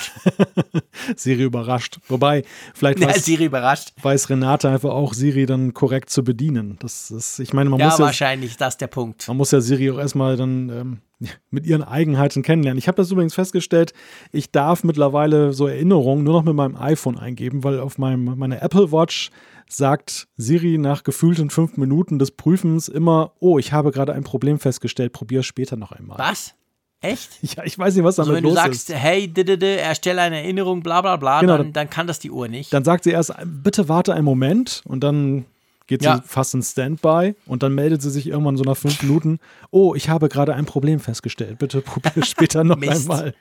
Siri 1.17 1.43
überrascht. 1.43 1.99
Wobei, 2.07 2.43
vielleicht 2.73 2.99
weiß, 3.03 3.15
ja, 3.17 3.21
Siri 3.21 3.45
überrascht. 3.45 3.91
weiß 4.01 4.29
Renate 4.29 4.69
einfach 4.69 4.91
auch, 4.91 5.13
Siri 5.13 5.45
dann 5.45 5.73
korrekt 5.73 6.09
zu 6.09 6.23
bedienen. 6.23 6.77
Das 6.79 7.11
ist, 7.11 7.39
ich 7.39 7.53
meine, 7.53 7.69
man 7.69 7.79
ja, 7.79 7.87
muss 7.87 7.99
ja. 7.99 8.05
wahrscheinlich, 8.05 8.55
das 8.55 8.75
ist 8.75 8.81
der 8.81 8.87
Punkt. 8.87 9.27
Man 9.27 9.35
muss 9.35 9.51
ja 9.51 9.59
Siri 9.59 9.91
auch 9.91 9.99
erstmal 9.99 10.37
dann 10.37 10.69
ähm, 10.69 11.01
mit 11.49 11.65
ihren 11.65 11.83
Eigenheiten 11.83 12.41
kennenlernen. 12.41 12.79
Ich 12.79 12.87
habe 12.87 12.95
das 12.95 13.11
übrigens 13.11 13.33
festgestellt, 13.33 13.93
ich 14.31 14.51
darf 14.51 14.85
mittlerweile 14.85 15.51
so 15.51 15.67
Erinnerungen 15.67 16.23
nur 16.23 16.35
noch 16.35 16.43
mit 16.43 16.55
meinem 16.55 16.77
iPhone 16.77 17.17
eingeben, 17.17 17.65
weil 17.65 17.79
auf 17.79 17.97
meinem, 17.97 18.37
meiner 18.37 18.61
Apple 18.61 18.93
Watch 18.93 19.31
sagt 19.67 20.29
Siri 20.37 20.77
nach 20.77 21.03
gefühlten 21.03 21.49
fünf 21.49 21.75
Minuten 21.75 22.19
des 22.19 22.31
Prüfens 22.31 22.87
immer, 22.87 23.33
oh, 23.39 23.59
ich 23.59 23.73
habe 23.73 23.91
gerade 23.91 24.13
ein 24.13 24.23
Problem 24.23 24.59
festgestellt, 24.59 25.11
probier 25.11 25.43
später 25.43 25.75
noch 25.75 25.91
einmal. 25.91 26.17
Was? 26.17 26.55
Echt? 27.01 27.29
Ja, 27.41 27.63
ich 27.63 27.77
weiß 27.79 27.95
nicht, 27.95 28.03
was 28.03 28.15
damit 28.15 28.35
also 28.35 28.47
los 28.47 28.53
ist. 28.53 28.63
Wenn 28.63 28.71
du 28.71 28.77
sagst, 28.77 28.93
hey, 28.93 29.27
didede, 29.27 29.77
erstelle 29.77 30.21
eine 30.21 30.37
Erinnerung, 30.37 30.83
bla 30.83 31.01
bla 31.01 31.15
bla, 31.15 31.41
genau, 31.41 31.57
dann, 31.57 31.73
dann, 31.73 31.89
kann 31.89 32.07
das 32.07 32.19
die 32.19 32.31
Uhr 32.31 32.47
nicht. 32.47 32.73
Dann 32.73 32.83
sagt 32.83 33.05
sie 33.05 33.11
erst, 33.11 33.33
bitte 33.45 33.89
warte 33.89 34.13
einen 34.13 34.25
Moment 34.25 34.81
und 34.85 35.01
dann 35.01 35.45
geht 35.87 36.03
ja. 36.03 36.17
sie 36.17 36.23
fast 36.23 36.53
in 36.53 36.61
Standby 36.61 37.33
und 37.47 37.63
dann 37.63 37.73
meldet 37.73 38.03
sie 38.03 38.11
sich 38.11 38.27
irgendwann 38.27 38.57
so 38.57 38.63
nach 38.63 38.77
fünf 38.77 39.01
Minuten, 39.01 39.39
oh, 39.71 39.95
ich 39.95 40.07
habe 40.07 40.29
gerade 40.29 40.53
ein 40.53 40.65
Problem 40.65 40.99
festgestellt, 40.99 41.57
bitte 41.57 41.81
probier 41.81 42.23
später 42.23 42.63
noch 42.63 42.79
einmal. 42.79 43.33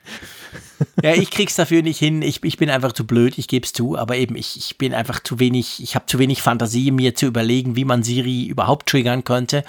ja, 1.03 1.13
ich 1.13 1.29
krieg's 1.29 1.55
dafür 1.55 1.83
nicht 1.83 1.99
hin, 1.99 2.23
ich, 2.23 2.43
ich 2.43 2.57
bin 2.57 2.71
einfach 2.71 2.93
zu 2.93 3.05
blöd, 3.05 3.37
ich 3.37 3.47
gebe 3.47 3.65
es 3.65 3.73
zu, 3.73 3.97
aber 3.97 4.15
eben, 4.15 4.35
ich, 4.35 4.57
ich 4.57 4.79
bin 4.79 4.95
einfach 4.95 5.21
zu 5.21 5.39
wenig, 5.39 5.83
ich 5.83 5.93
habe 5.93 6.07
zu 6.07 6.17
wenig 6.17 6.41
Fantasie, 6.41 6.89
mir 6.89 7.13
zu 7.13 7.27
überlegen, 7.27 7.75
wie 7.75 7.85
man 7.85 8.01
Siri 8.01 8.47
überhaupt 8.47 8.89
triggern 8.89 9.23
könnte. 9.23 9.63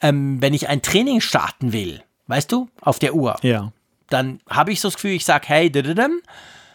Ähm, 0.00 0.40
wenn 0.40 0.54
ich 0.54 0.68
ein 0.68 0.80
Training 0.80 1.20
starten 1.20 1.72
will, 1.72 2.02
weißt 2.26 2.50
du, 2.52 2.68
auf 2.80 2.98
der 2.98 3.14
Uhr. 3.14 3.36
Ja. 3.42 3.72
Dann 4.08 4.40
habe 4.48 4.72
ich 4.72 4.80
so 4.80 4.88
das 4.88 4.94
Gefühl, 4.94 5.12
ich 5.12 5.24
sage, 5.24 5.48
hey, 5.48 5.70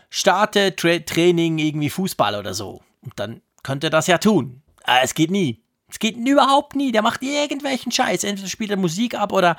starte 0.10 0.76
Tra 0.76 1.00
Training 1.00 1.60
irgendwie 1.60 1.90
Fußball 1.90 2.36
oder 2.36 2.54
so. 2.54 2.82
Und 3.02 3.14
dann 3.18 3.42
könnte 3.64 3.90
das 3.90 4.08
ja 4.08 4.18
tun. 4.18 4.62
Aber 4.84 5.02
es 5.04 5.14
geht 5.14 5.32
nie. 5.32 5.62
Es 5.90 6.00
geht 6.00 6.18
überhaupt 6.18 6.76
nie. 6.76 6.92
Der 6.92 7.02
macht 7.02 7.22
irgendwelchen 7.22 7.92
Scheiß. 7.92 8.24
Entweder 8.24 8.50
spielt 8.50 8.72
er 8.72 8.78
Musik 8.78 9.16
ab 9.16 9.32
oder 9.32 9.56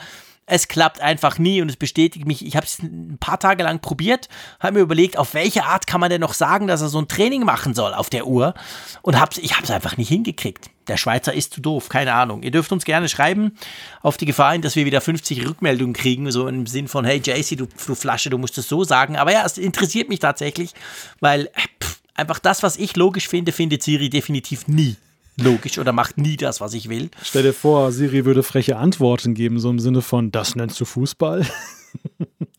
es 0.48 0.68
klappt 0.68 1.00
einfach 1.00 1.38
nie 1.38 1.60
und 1.60 1.68
es 1.68 1.76
bestätigt 1.76 2.26
mich. 2.26 2.44
Ich 2.44 2.56
habe 2.56 2.66
es 2.66 2.82
ein 2.82 3.18
paar 3.20 3.38
Tage 3.38 3.62
lang 3.62 3.80
probiert, 3.80 4.28
habe 4.60 4.74
mir 4.74 4.80
überlegt, 4.80 5.18
auf 5.18 5.34
welche 5.34 5.64
Art 5.64 5.86
kann 5.86 6.00
man 6.00 6.10
denn 6.10 6.22
noch 6.22 6.34
sagen, 6.34 6.66
dass 6.66 6.80
er 6.80 6.88
so 6.88 6.98
ein 6.98 7.06
Training 7.06 7.44
machen 7.44 7.74
soll 7.74 7.92
auf 7.92 8.08
der 8.10 8.26
Uhr 8.26 8.54
und 9.02 9.20
hab's, 9.20 9.38
ich 9.38 9.54
habe 9.54 9.64
es 9.64 9.70
einfach 9.70 9.96
nicht 9.96 10.08
hingekriegt. 10.08 10.70
Der 10.88 10.96
Schweizer 10.96 11.34
ist 11.34 11.52
zu 11.52 11.60
doof, 11.60 11.90
keine 11.90 12.14
Ahnung. 12.14 12.42
Ihr 12.42 12.50
dürft 12.50 12.72
uns 12.72 12.86
gerne 12.86 13.10
schreiben, 13.10 13.58
auf 14.00 14.16
die 14.16 14.24
Gefahr 14.24 14.52
hin, 14.52 14.62
dass 14.62 14.74
wir 14.74 14.86
wieder 14.86 15.02
50 15.02 15.46
Rückmeldungen 15.46 15.92
kriegen, 15.92 16.30
so 16.32 16.48
im 16.48 16.66
Sinn 16.66 16.88
von, 16.88 17.04
hey 17.04 17.20
JC, 17.22 17.56
du, 17.56 17.66
du 17.66 17.94
Flasche, 17.94 18.30
du 18.30 18.38
musst 18.38 18.56
es 18.56 18.68
so 18.68 18.84
sagen. 18.84 19.16
Aber 19.16 19.30
ja, 19.30 19.44
es 19.44 19.58
interessiert 19.58 20.08
mich 20.08 20.20
tatsächlich, 20.20 20.72
weil 21.20 21.50
pff, 21.82 21.98
einfach 22.14 22.38
das, 22.38 22.62
was 22.62 22.76
ich 22.76 22.96
logisch 22.96 23.28
finde, 23.28 23.52
findet 23.52 23.82
Siri 23.82 24.08
definitiv 24.08 24.66
nie 24.66 24.96
logisch 25.40 25.78
oder 25.78 25.92
macht 25.92 26.18
nie 26.18 26.36
das, 26.36 26.60
was 26.60 26.74
ich 26.74 26.88
will. 26.88 27.10
Stell 27.22 27.42
dir 27.42 27.54
vor, 27.54 27.92
Siri 27.92 28.24
würde 28.24 28.42
freche 28.42 28.76
Antworten 28.76 29.34
geben, 29.34 29.58
so 29.58 29.70
im 29.70 29.78
Sinne 29.78 30.02
von, 30.02 30.30
das 30.30 30.56
nennst 30.56 30.80
du 30.80 30.84
Fußball? 30.84 31.46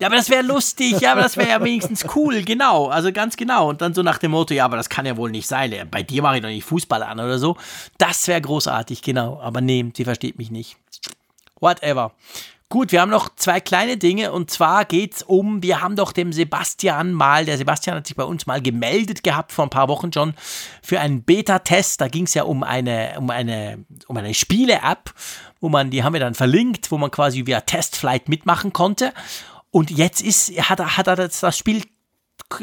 Ja, 0.01 0.07
aber 0.07 0.15
das 0.15 0.29
wäre 0.29 0.43
lustig, 0.43 1.01
ja, 1.01 1.11
aber 1.11 1.21
das 1.21 1.35
wäre 1.35 1.49
ja 1.49 1.63
wenigstens 1.63 2.05
cool, 2.15 2.41
genau, 2.43 2.87
also 2.87 3.11
ganz 3.11 3.35
genau. 3.35 3.69
Und 3.69 3.81
dann 3.81 3.93
so 3.93 4.01
nach 4.01 4.17
dem 4.17 4.31
Motto, 4.31 4.53
ja, 4.53 4.63
aber 4.63 4.77
das 4.77 4.89
kann 4.89 5.05
ja 5.05 5.17
wohl 5.17 5.29
nicht 5.29 5.45
sein, 5.47 5.73
bei 5.91 6.03
dir 6.03 6.21
mache 6.21 6.37
ich 6.37 6.41
doch 6.41 6.49
nicht 6.49 6.63
Fußball 6.63 7.03
an 7.03 7.19
oder 7.19 7.37
so. 7.37 7.57
Das 7.97 8.27
wäre 8.27 8.41
großartig, 8.41 9.01
genau. 9.01 9.39
Aber 9.41 9.59
nee, 9.59 9.85
sie 9.95 10.05
versteht 10.05 10.37
mich 10.37 10.51
nicht. 10.51 10.77
Whatever. 11.59 12.13
Gut, 12.71 12.91
wir 12.91 13.01
haben 13.01 13.09
noch 13.09 13.29
zwei 13.35 13.59
kleine 13.59 13.97
Dinge 13.97 14.31
und 14.31 14.51
zwar 14.51 14.85
geht 14.85 15.15
es 15.15 15.23
um, 15.23 15.63
wir 15.63 15.81
haben 15.81 15.95
doch 15.95 16.11
dem 16.11 16.31
Sebastian 16.31 17.13
mal, 17.13 17.43
der 17.45 17.57
Sebastian 17.57 17.97
hat 17.97 18.05
sich 18.05 18.15
bei 18.15 18.23
uns 18.23 18.45
mal 18.45 18.61
gemeldet 18.61 19.23
gehabt 19.23 19.51
vor 19.51 19.65
ein 19.65 19.71
paar 19.71 19.87
Wochen 19.87 20.13
schon 20.13 20.35
für 20.83 20.99
einen 20.99 21.23
Beta-Test. 21.23 21.99
Da 21.99 22.07
ging 22.07 22.25
es 22.25 22.35
ja 22.35 22.43
um 22.43 22.61
eine, 22.61 23.15
um 23.17 23.31
eine, 23.31 23.83
um 24.05 24.15
eine 24.15 24.35
Spiele-App, 24.35 25.11
wo 25.59 25.69
man, 25.69 25.89
die 25.89 26.03
haben 26.03 26.13
wir 26.13 26.19
dann 26.19 26.35
verlinkt, 26.35 26.91
wo 26.91 26.99
man 26.99 27.09
quasi 27.09 27.47
via 27.47 27.61
Testflight 27.61 28.29
mitmachen 28.29 28.71
konnte. 28.71 29.13
Und 29.71 29.89
jetzt 29.89 30.21
ist, 30.21 30.51
hat 30.69 30.79
er, 30.79 30.95
hat 30.95 31.07
er 31.07 31.15
das, 31.15 31.39
das 31.39 31.57
Spiel 31.57 31.81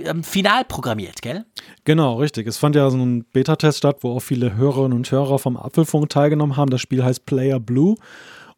ähm, 0.05 0.23
final 0.23 0.65
programmiert, 0.65 1.21
gell? 1.21 1.47
Genau, 1.83 2.15
richtig. 2.15 2.47
Es 2.47 2.59
fand 2.59 2.77
ja 2.77 2.89
so 2.91 2.97
ein 2.97 3.25
Beta-Test 3.25 3.79
statt, 3.79 3.99
wo 4.03 4.15
auch 4.15 4.21
viele 4.21 4.55
Hörerinnen 4.55 4.97
und 4.97 5.11
Hörer 5.11 5.41
vom 5.41 5.57
Apfelfunk 5.57 6.11
teilgenommen 6.11 6.57
haben. 6.57 6.71
Das 6.71 6.81
Spiel 6.81 7.03
heißt 7.03 7.27
Player 7.27 7.59
Blue. 7.59 7.97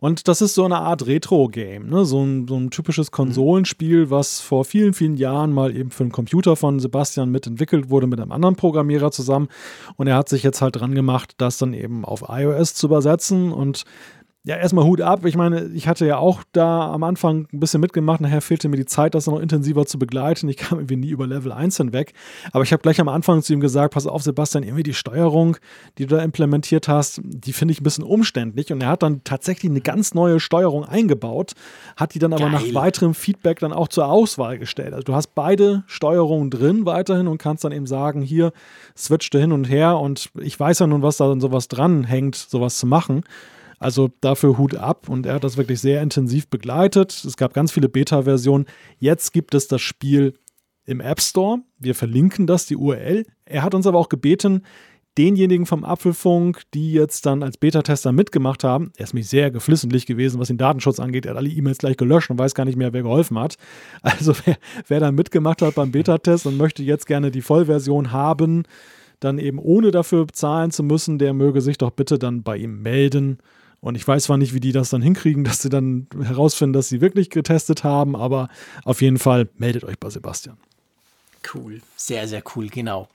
Und 0.00 0.28
das 0.28 0.40
ist 0.40 0.54
so 0.54 0.64
eine 0.64 0.78
Art 0.78 1.08
Retro-Game, 1.08 1.88
ne? 1.88 2.04
so, 2.04 2.22
ein, 2.22 2.46
so 2.46 2.56
ein 2.56 2.70
typisches 2.70 3.10
Konsolenspiel, 3.10 4.10
was 4.10 4.40
vor 4.40 4.64
vielen, 4.64 4.94
vielen 4.94 5.16
Jahren 5.16 5.52
mal 5.52 5.74
eben 5.74 5.90
für 5.90 6.04
einen 6.04 6.12
Computer 6.12 6.54
von 6.54 6.78
Sebastian 6.78 7.30
mitentwickelt 7.30 7.90
wurde 7.90 8.06
mit 8.06 8.20
einem 8.20 8.30
anderen 8.30 8.54
Programmierer 8.54 9.10
zusammen. 9.10 9.48
Und 9.96 10.06
er 10.06 10.14
hat 10.14 10.28
sich 10.28 10.44
jetzt 10.44 10.62
halt 10.62 10.76
dran 10.76 10.94
gemacht, 10.94 11.34
das 11.38 11.58
dann 11.58 11.74
eben 11.74 12.04
auf 12.04 12.24
iOS 12.28 12.74
zu 12.74 12.86
übersetzen 12.86 13.52
und 13.52 13.84
ja, 14.44 14.56
erstmal 14.56 14.84
Hut 14.84 15.00
ab. 15.00 15.26
Ich 15.26 15.36
meine, 15.36 15.66
ich 15.74 15.88
hatte 15.88 16.06
ja 16.06 16.16
auch 16.16 16.42
da 16.52 16.92
am 16.92 17.02
Anfang 17.02 17.48
ein 17.52 17.60
bisschen 17.60 17.80
mitgemacht. 17.80 18.20
Nachher 18.20 18.40
fehlte 18.40 18.68
mir 18.68 18.76
die 18.76 18.86
Zeit, 18.86 19.14
das 19.14 19.26
noch 19.26 19.40
intensiver 19.40 19.84
zu 19.84 19.98
begleiten. 19.98 20.48
Ich 20.48 20.56
kam 20.56 20.78
irgendwie 20.78 20.96
nie 20.96 21.10
über 21.10 21.26
Level 21.26 21.52
1 21.52 21.76
hinweg. 21.76 22.14
Aber 22.52 22.62
ich 22.62 22.72
habe 22.72 22.80
gleich 22.80 23.00
am 23.00 23.08
Anfang 23.08 23.42
zu 23.42 23.52
ihm 23.52 23.60
gesagt: 23.60 23.94
Pass 23.94 24.06
auf, 24.06 24.22
Sebastian, 24.22 24.62
irgendwie 24.62 24.84
die 24.84 24.94
Steuerung, 24.94 25.56
die 25.98 26.06
du 26.06 26.16
da 26.16 26.22
implementiert 26.22 26.88
hast, 26.88 27.20
die 27.24 27.52
finde 27.52 27.72
ich 27.72 27.80
ein 27.80 27.84
bisschen 27.84 28.04
umständlich. 28.04 28.72
Und 28.72 28.80
er 28.82 28.90
hat 28.90 29.02
dann 29.02 29.22
tatsächlich 29.24 29.70
eine 29.70 29.80
ganz 29.80 30.14
neue 30.14 30.40
Steuerung 30.40 30.84
eingebaut, 30.84 31.52
hat 31.96 32.14
die 32.14 32.18
dann 32.18 32.32
aber 32.32 32.48
Geil. 32.48 32.52
nach 32.52 32.74
weiterem 32.74 33.14
Feedback 33.14 33.58
dann 33.58 33.72
auch 33.72 33.88
zur 33.88 34.06
Auswahl 34.06 34.58
gestellt. 34.58 34.94
Also 34.94 35.04
du 35.04 35.14
hast 35.14 35.34
beide 35.34 35.82
Steuerungen 35.88 36.48
drin 36.48 36.86
weiterhin 36.86 37.26
und 37.26 37.38
kannst 37.38 37.64
dann 37.64 37.72
eben 37.72 37.86
sagen: 37.86 38.22
Hier 38.22 38.52
switchte 38.96 39.38
hin 39.40 39.52
und 39.52 39.64
her. 39.64 39.98
Und 39.98 40.30
ich 40.40 40.58
weiß 40.58 40.78
ja 40.78 40.86
nun, 40.86 41.02
was 41.02 41.18
da 41.18 41.28
dann 41.28 41.40
sowas 41.40 41.68
dran 41.68 42.04
hängt, 42.04 42.36
sowas 42.36 42.78
zu 42.78 42.86
machen. 42.86 43.24
Also 43.78 44.10
dafür 44.20 44.58
Hut 44.58 44.74
ab 44.74 45.08
und 45.08 45.26
er 45.26 45.34
hat 45.34 45.44
das 45.44 45.56
wirklich 45.56 45.80
sehr 45.80 46.02
intensiv 46.02 46.48
begleitet. 46.48 47.12
Es 47.24 47.36
gab 47.36 47.54
ganz 47.54 47.72
viele 47.72 47.88
Beta-Versionen. 47.88 48.66
Jetzt 48.98 49.32
gibt 49.32 49.54
es 49.54 49.68
das 49.68 49.80
Spiel 49.80 50.34
im 50.84 51.00
App 51.00 51.20
Store. 51.20 51.60
Wir 51.78 51.94
verlinken 51.94 52.46
das, 52.46 52.66
die 52.66 52.76
URL. 52.76 53.24
Er 53.44 53.62
hat 53.62 53.74
uns 53.74 53.86
aber 53.86 53.98
auch 53.98 54.08
gebeten, 54.08 54.62
denjenigen 55.18 55.66
vom 55.66 55.84
Apfelfunk, 55.84 56.62
die 56.74 56.92
jetzt 56.92 57.26
dann 57.26 57.42
als 57.42 57.58
Beta-Tester 57.58 58.12
mitgemacht 58.12 58.62
haben, 58.62 58.92
er 58.96 59.04
ist 59.04 59.14
mich 59.14 59.28
sehr 59.28 59.50
geflissentlich 59.50 60.06
gewesen, 60.06 60.38
was 60.38 60.48
den 60.48 60.58
Datenschutz 60.58 61.00
angeht. 61.00 61.26
Er 61.26 61.30
hat 61.30 61.38
alle 61.38 61.48
E-Mails 61.48 61.78
gleich 61.78 61.96
gelöscht 61.96 62.30
und 62.30 62.38
weiß 62.38 62.54
gar 62.54 62.64
nicht 62.64 62.76
mehr, 62.76 62.92
wer 62.92 63.02
geholfen 63.02 63.38
hat. 63.38 63.56
Also 64.02 64.32
wer, 64.44 64.56
wer 64.86 65.00
da 65.00 65.10
mitgemacht 65.10 65.60
hat 65.60 65.74
beim 65.74 65.90
Beta-Test 65.90 66.46
und 66.46 66.56
möchte 66.56 66.82
jetzt 66.82 67.06
gerne 67.06 67.30
die 67.30 67.42
Vollversion 67.42 68.12
haben, 68.12 68.62
dann 69.20 69.38
eben 69.38 69.58
ohne 69.58 69.90
dafür 69.90 70.24
bezahlen 70.24 70.70
zu 70.70 70.84
müssen, 70.84 71.18
der 71.18 71.34
möge 71.34 71.60
sich 71.60 71.78
doch 71.78 71.90
bitte 71.90 72.18
dann 72.18 72.42
bei 72.42 72.56
ihm 72.56 72.82
melden. 72.82 73.38
Und 73.80 73.94
ich 73.94 74.06
weiß 74.06 74.24
zwar 74.24 74.38
nicht, 74.38 74.54
wie 74.54 74.60
die 74.60 74.72
das 74.72 74.90
dann 74.90 75.02
hinkriegen, 75.02 75.44
dass 75.44 75.62
sie 75.62 75.68
dann 75.68 76.06
herausfinden, 76.20 76.72
dass 76.72 76.88
sie 76.88 77.00
wirklich 77.00 77.30
getestet 77.30 77.84
haben, 77.84 78.16
aber 78.16 78.48
auf 78.84 79.02
jeden 79.02 79.18
Fall 79.18 79.48
meldet 79.56 79.84
euch 79.84 79.98
bei 79.98 80.10
Sebastian. 80.10 80.56
Cool, 81.54 81.80
sehr, 81.96 82.26
sehr 82.28 82.42
cool, 82.54 82.68
genau. 82.68 83.08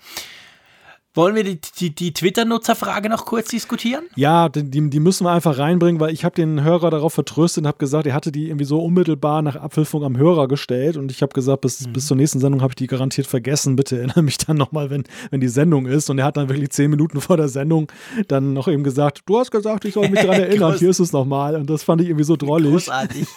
Wollen 1.16 1.36
wir 1.36 1.44
die, 1.44 1.60
die, 1.80 1.94
die 1.94 2.12
Twitter-Nutzerfrage 2.12 3.08
noch 3.08 3.26
kurz 3.26 3.50
diskutieren? 3.50 4.06
Ja, 4.16 4.50
die, 4.50 4.90
die 4.90 5.00
müssen 5.00 5.26
wir 5.26 5.32
einfach 5.32 5.60
reinbringen, 5.60 6.02
weil 6.02 6.12
ich 6.12 6.26
habe 6.26 6.34
den 6.34 6.64
Hörer 6.64 6.90
darauf 6.90 7.14
vertröstet 7.14 7.64
und 7.64 7.68
habe 7.68 7.78
gesagt, 7.78 8.08
er 8.08 8.16
hatte 8.16 8.32
die 8.32 8.48
irgendwie 8.48 8.66
so 8.66 8.84
unmittelbar 8.84 9.44
nach 9.44 9.56
Apfelfunk 9.56 10.04
am 10.04 10.18
Hörer 10.18 10.48
gestellt 10.48 10.98
und 10.98 11.12
ich 11.12 11.22
habe 11.22 11.32
gesagt, 11.34 11.62
bis, 11.62 11.86
mhm. 11.86 11.94
bis 11.94 12.08
zur 12.08 12.18
nächsten 12.18 12.40
Sendung 12.40 12.64
habe 12.64 12.72
ich 12.72 12.78
die 12.78 12.88
garantiert 12.88 13.28
vergessen. 13.28 13.76
Bitte 13.76 13.98
erinnere 13.98 14.24
mich 14.24 14.40
dann 14.40 14.58
nochmal, 14.58 14.90
wenn, 14.90 15.04
wenn 15.30 15.40
die 15.40 15.50
Sendung 15.50 15.86
ist. 15.86 16.10
Und 16.10 16.18
er 16.18 16.26
hat 16.26 16.36
dann 16.36 16.50
wirklich 16.50 16.72
zehn 16.72 16.90
Minuten 16.90 17.22
vor 17.22 17.38
der 17.38 17.48
Sendung 17.48 17.92
dann 18.28 18.54
noch 18.54 18.68
eben 18.68 18.84
gesagt, 18.84 19.22
du 19.28 19.38
hast 19.38 19.52
gesagt, 19.52 19.86
ich 19.86 19.94
soll 19.94 20.10
mich 20.10 20.22
daran 20.22 20.42
erinnern, 20.42 20.76
hier 20.80 20.90
ist 20.90 21.00
es 21.00 21.14
nochmal. 21.14 21.56
Und 21.56 21.70
das 21.70 21.84
fand 21.84 22.02
ich 22.02 22.08
irgendwie 22.08 22.26
so 22.26 22.36
drollig. 22.36 22.72
Großartig. 22.72 23.28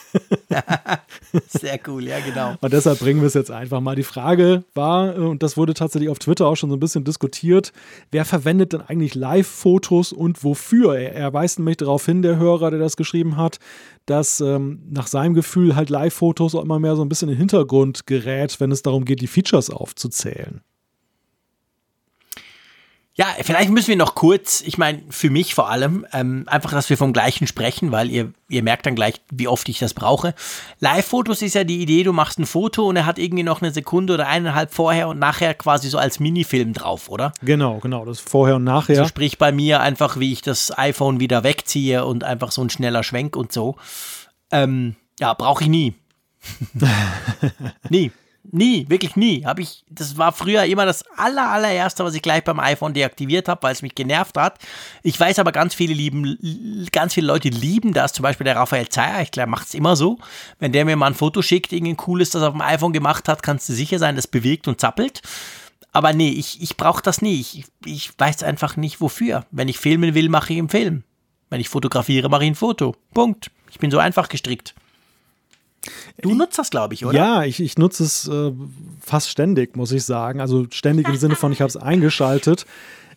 Sehr 1.48 1.78
cool, 1.86 2.04
ja 2.04 2.20
genau. 2.20 2.54
Und 2.58 2.72
deshalb 2.72 3.00
bringen 3.00 3.20
wir 3.20 3.26
es 3.26 3.34
jetzt 3.34 3.50
einfach 3.50 3.80
mal. 3.80 3.96
Die 3.96 4.02
Frage 4.02 4.64
war, 4.72 5.14
und 5.16 5.42
das 5.42 5.58
wurde 5.58 5.74
tatsächlich 5.74 6.08
auf 6.08 6.18
Twitter 6.18 6.46
auch 6.46 6.56
schon 6.56 6.70
so 6.70 6.76
ein 6.76 6.80
bisschen 6.80 7.04
diskutiert, 7.04 7.65
wird, 7.66 7.72
wer 8.10 8.24
verwendet 8.24 8.72
denn 8.72 8.80
eigentlich 8.80 9.14
Live-Fotos 9.14 10.12
und 10.12 10.42
wofür? 10.44 10.96
Er, 10.96 11.32
weist 11.32 11.58
nämlich 11.58 11.78
darauf 11.78 12.06
hin, 12.06 12.22
der 12.22 12.36
Hörer, 12.36 12.70
der 12.70 12.80
das 12.80 12.96
geschrieben 12.96 13.36
hat, 13.36 13.58
dass 14.06 14.40
ähm, 14.40 14.82
nach 14.88 15.06
seinem 15.06 15.34
Gefühl 15.34 15.76
halt 15.76 15.90
Live-Fotos 15.90 16.54
auch 16.54 16.62
immer 16.62 16.78
mehr 16.78 16.96
so 16.96 17.02
ein 17.02 17.08
bisschen 17.08 17.28
in 17.28 17.34
den 17.34 17.38
Hintergrund 17.38 18.06
gerät, 18.06 18.58
wenn 18.60 18.72
es 18.72 18.82
darum 18.82 19.04
geht, 19.04 19.20
die 19.20 19.26
Features 19.26 19.70
aufzuzählen. 19.70 20.60
Ja, 23.18 23.28
vielleicht 23.40 23.70
müssen 23.70 23.88
wir 23.88 23.96
noch 23.96 24.14
kurz, 24.14 24.60
ich 24.60 24.76
meine, 24.76 25.02
für 25.08 25.30
mich 25.30 25.54
vor 25.54 25.70
allem, 25.70 26.06
ähm, 26.12 26.44
einfach, 26.48 26.72
dass 26.72 26.90
wir 26.90 26.98
vom 26.98 27.14
Gleichen 27.14 27.46
sprechen, 27.46 27.90
weil 27.90 28.10
ihr, 28.10 28.34
ihr 28.50 28.62
merkt 28.62 28.84
dann 28.84 28.94
gleich, 28.94 29.22
wie 29.30 29.48
oft 29.48 29.66
ich 29.70 29.78
das 29.78 29.94
brauche. 29.94 30.34
Live-Fotos 30.80 31.40
ist 31.40 31.54
ja 31.54 31.64
die 31.64 31.80
Idee, 31.80 32.02
du 32.02 32.12
machst 32.12 32.38
ein 32.38 32.44
Foto 32.44 32.86
und 32.86 32.96
er 32.96 33.06
hat 33.06 33.18
irgendwie 33.18 33.42
noch 33.42 33.62
eine 33.62 33.72
Sekunde 33.72 34.12
oder 34.12 34.26
eineinhalb 34.26 34.70
vorher 34.70 35.08
und 35.08 35.18
nachher 35.18 35.54
quasi 35.54 35.88
so 35.88 35.96
als 35.96 36.20
Minifilm 36.20 36.74
drauf, 36.74 37.08
oder? 37.08 37.32
Genau, 37.40 37.78
genau, 37.78 38.04
das 38.04 38.20
vorher 38.20 38.56
und 38.56 38.64
nachher. 38.64 38.96
So 38.96 39.06
sprich 39.06 39.38
bei 39.38 39.50
mir 39.50 39.80
einfach, 39.80 40.20
wie 40.20 40.34
ich 40.34 40.42
das 40.42 40.76
iPhone 40.76 41.18
wieder 41.18 41.42
wegziehe 41.42 42.04
und 42.04 42.22
einfach 42.22 42.52
so 42.52 42.60
ein 42.60 42.68
schneller 42.68 43.02
Schwenk 43.02 43.34
und 43.34 43.50
so. 43.50 43.76
Ähm, 44.52 44.94
ja, 45.18 45.32
brauche 45.32 45.64
ich 45.64 45.70
nie. 45.70 45.94
nie. 47.88 48.12
Nie, 48.52 48.88
wirklich 48.88 49.16
nie. 49.16 49.44
Habe 49.44 49.62
ich, 49.62 49.84
das 49.88 50.16
war 50.18 50.32
früher 50.32 50.64
immer 50.64 50.86
das 50.86 51.04
aller, 51.16 51.50
allererste, 51.50 52.04
was 52.04 52.14
ich 52.14 52.22
gleich 52.22 52.44
beim 52.44 52.60
iPhone 52.60 52.94
deaktiviert 52.94 53.48
habe, 53.48 53.62
weil 53.62 53.72
es 53.72 53.82
mich 53.82 53.94
genervt 53.94 54.36
hat. 54.36 54.58
Ich 55.02 55.18
weiß 55.18 55.38
aber, 55.38 55.52
ganz 55.52 55.74
viele 55.74 55.94
lieben, 55.94 56.88
ganz 56.92 57.14
viele 57.14 57.26
Leute 57.26 57.48
lieben 57.48 57.92
das. 57.92 58.12
Zum 58.12 58.22
Beispiel 58.22 58.44
der 58.44 58.56
Raphael 58.56 58.88
Zeyer, 58.88 59.22
ich 59.22 59.30
glaube, 59.30 59.50
macht 59.50 59.68
es 59.68 59.74
immer 59.74 59.96
so. 59.96 60.18
Wenn 60.58 60.72
der 60.72 60.84
mir 60.84 60.96
mal 60.96 61.08
ein 61.08 61.14
Foto 61.14 61.42
schickt, 61.42 61.72
irgendein 61.72 61.96
cooles, 61.96 62.30
das 62.30 62.42
er 62.42 62.48
auf 62.48 62.54
dem 62.54 62.62
iPhone 62.62 62.92
gemacht 62.92 63.28
hat, 63.28 63.42
kannst 63.42 63.68
du 63.68 63.72
sicher 63.72 63.98
sein, 63.98 64.16
das 64.16 64.26
bewegt 64.26 64.68
und 64.68 64.80
zappelt. 64.80 65.22
Aber 65.92 66.12
nee, 66.12 66.30
ich, 66.30 66.60
ich 66.60 66.76
brauche 66.76 67.02
das 67.02 67.22
nie. 67.22 67.40
Ich, 67.40 67.64
ich 67.84 68.10
weiß 68.18 68.42
einfach 68.42 68.76
nicht 68.76 69.00
wofür. 69.00 69.46
Wenn 69.50 69.68
ich 69.68 69.78
filmen 69.78 70.14
will, 70.14 70.28
mache 70.28 70.52
ich 70.52 70.58
einen 70.58 70.68
Film. 70.68 71.04
Wenn 71.48 71.60
ich 71.60 71.68
fotografiere, 71.68 72.28
mache 72.28 72.44
ich 72.44 72.50
ein 72.50 72.54
Foto. 72.54 72.94
Punkt. 73.14 73.50
Ich 73.70 73.78
bin 73.78 73.90
so 73.90 73.98
einfach 73.98 74.28
gestrickt. 74.28 74.74
Du 76.20 76.34
nutzt 76.34 76.58
das, 76.58 76.70
glaube 76.70 76.94
ich, 76.94 77.04
oder? 77.04 77.16
Ja, 77.16 77.44
ich, 77.44 77.60
ich 77.60 77.78
nutze 77.78 78.04
es 78.04 78.28
äh, 78.28 78.52
fast 79.00 79.30
ständig, 79.30 79.76
muss 79.76 79.92
ich 79.92 80.04
sagen. 80.04 80.40
Also 80.40 80.66
ständig 80.70 81.08
im 81.08 81.16
Sinne 81.16 81.36
von, 81.36 81.52
ich 81.52 81.60
habe 81.60 81.68
es 81.68 81.76
eingeschaltet. 81.76 82.66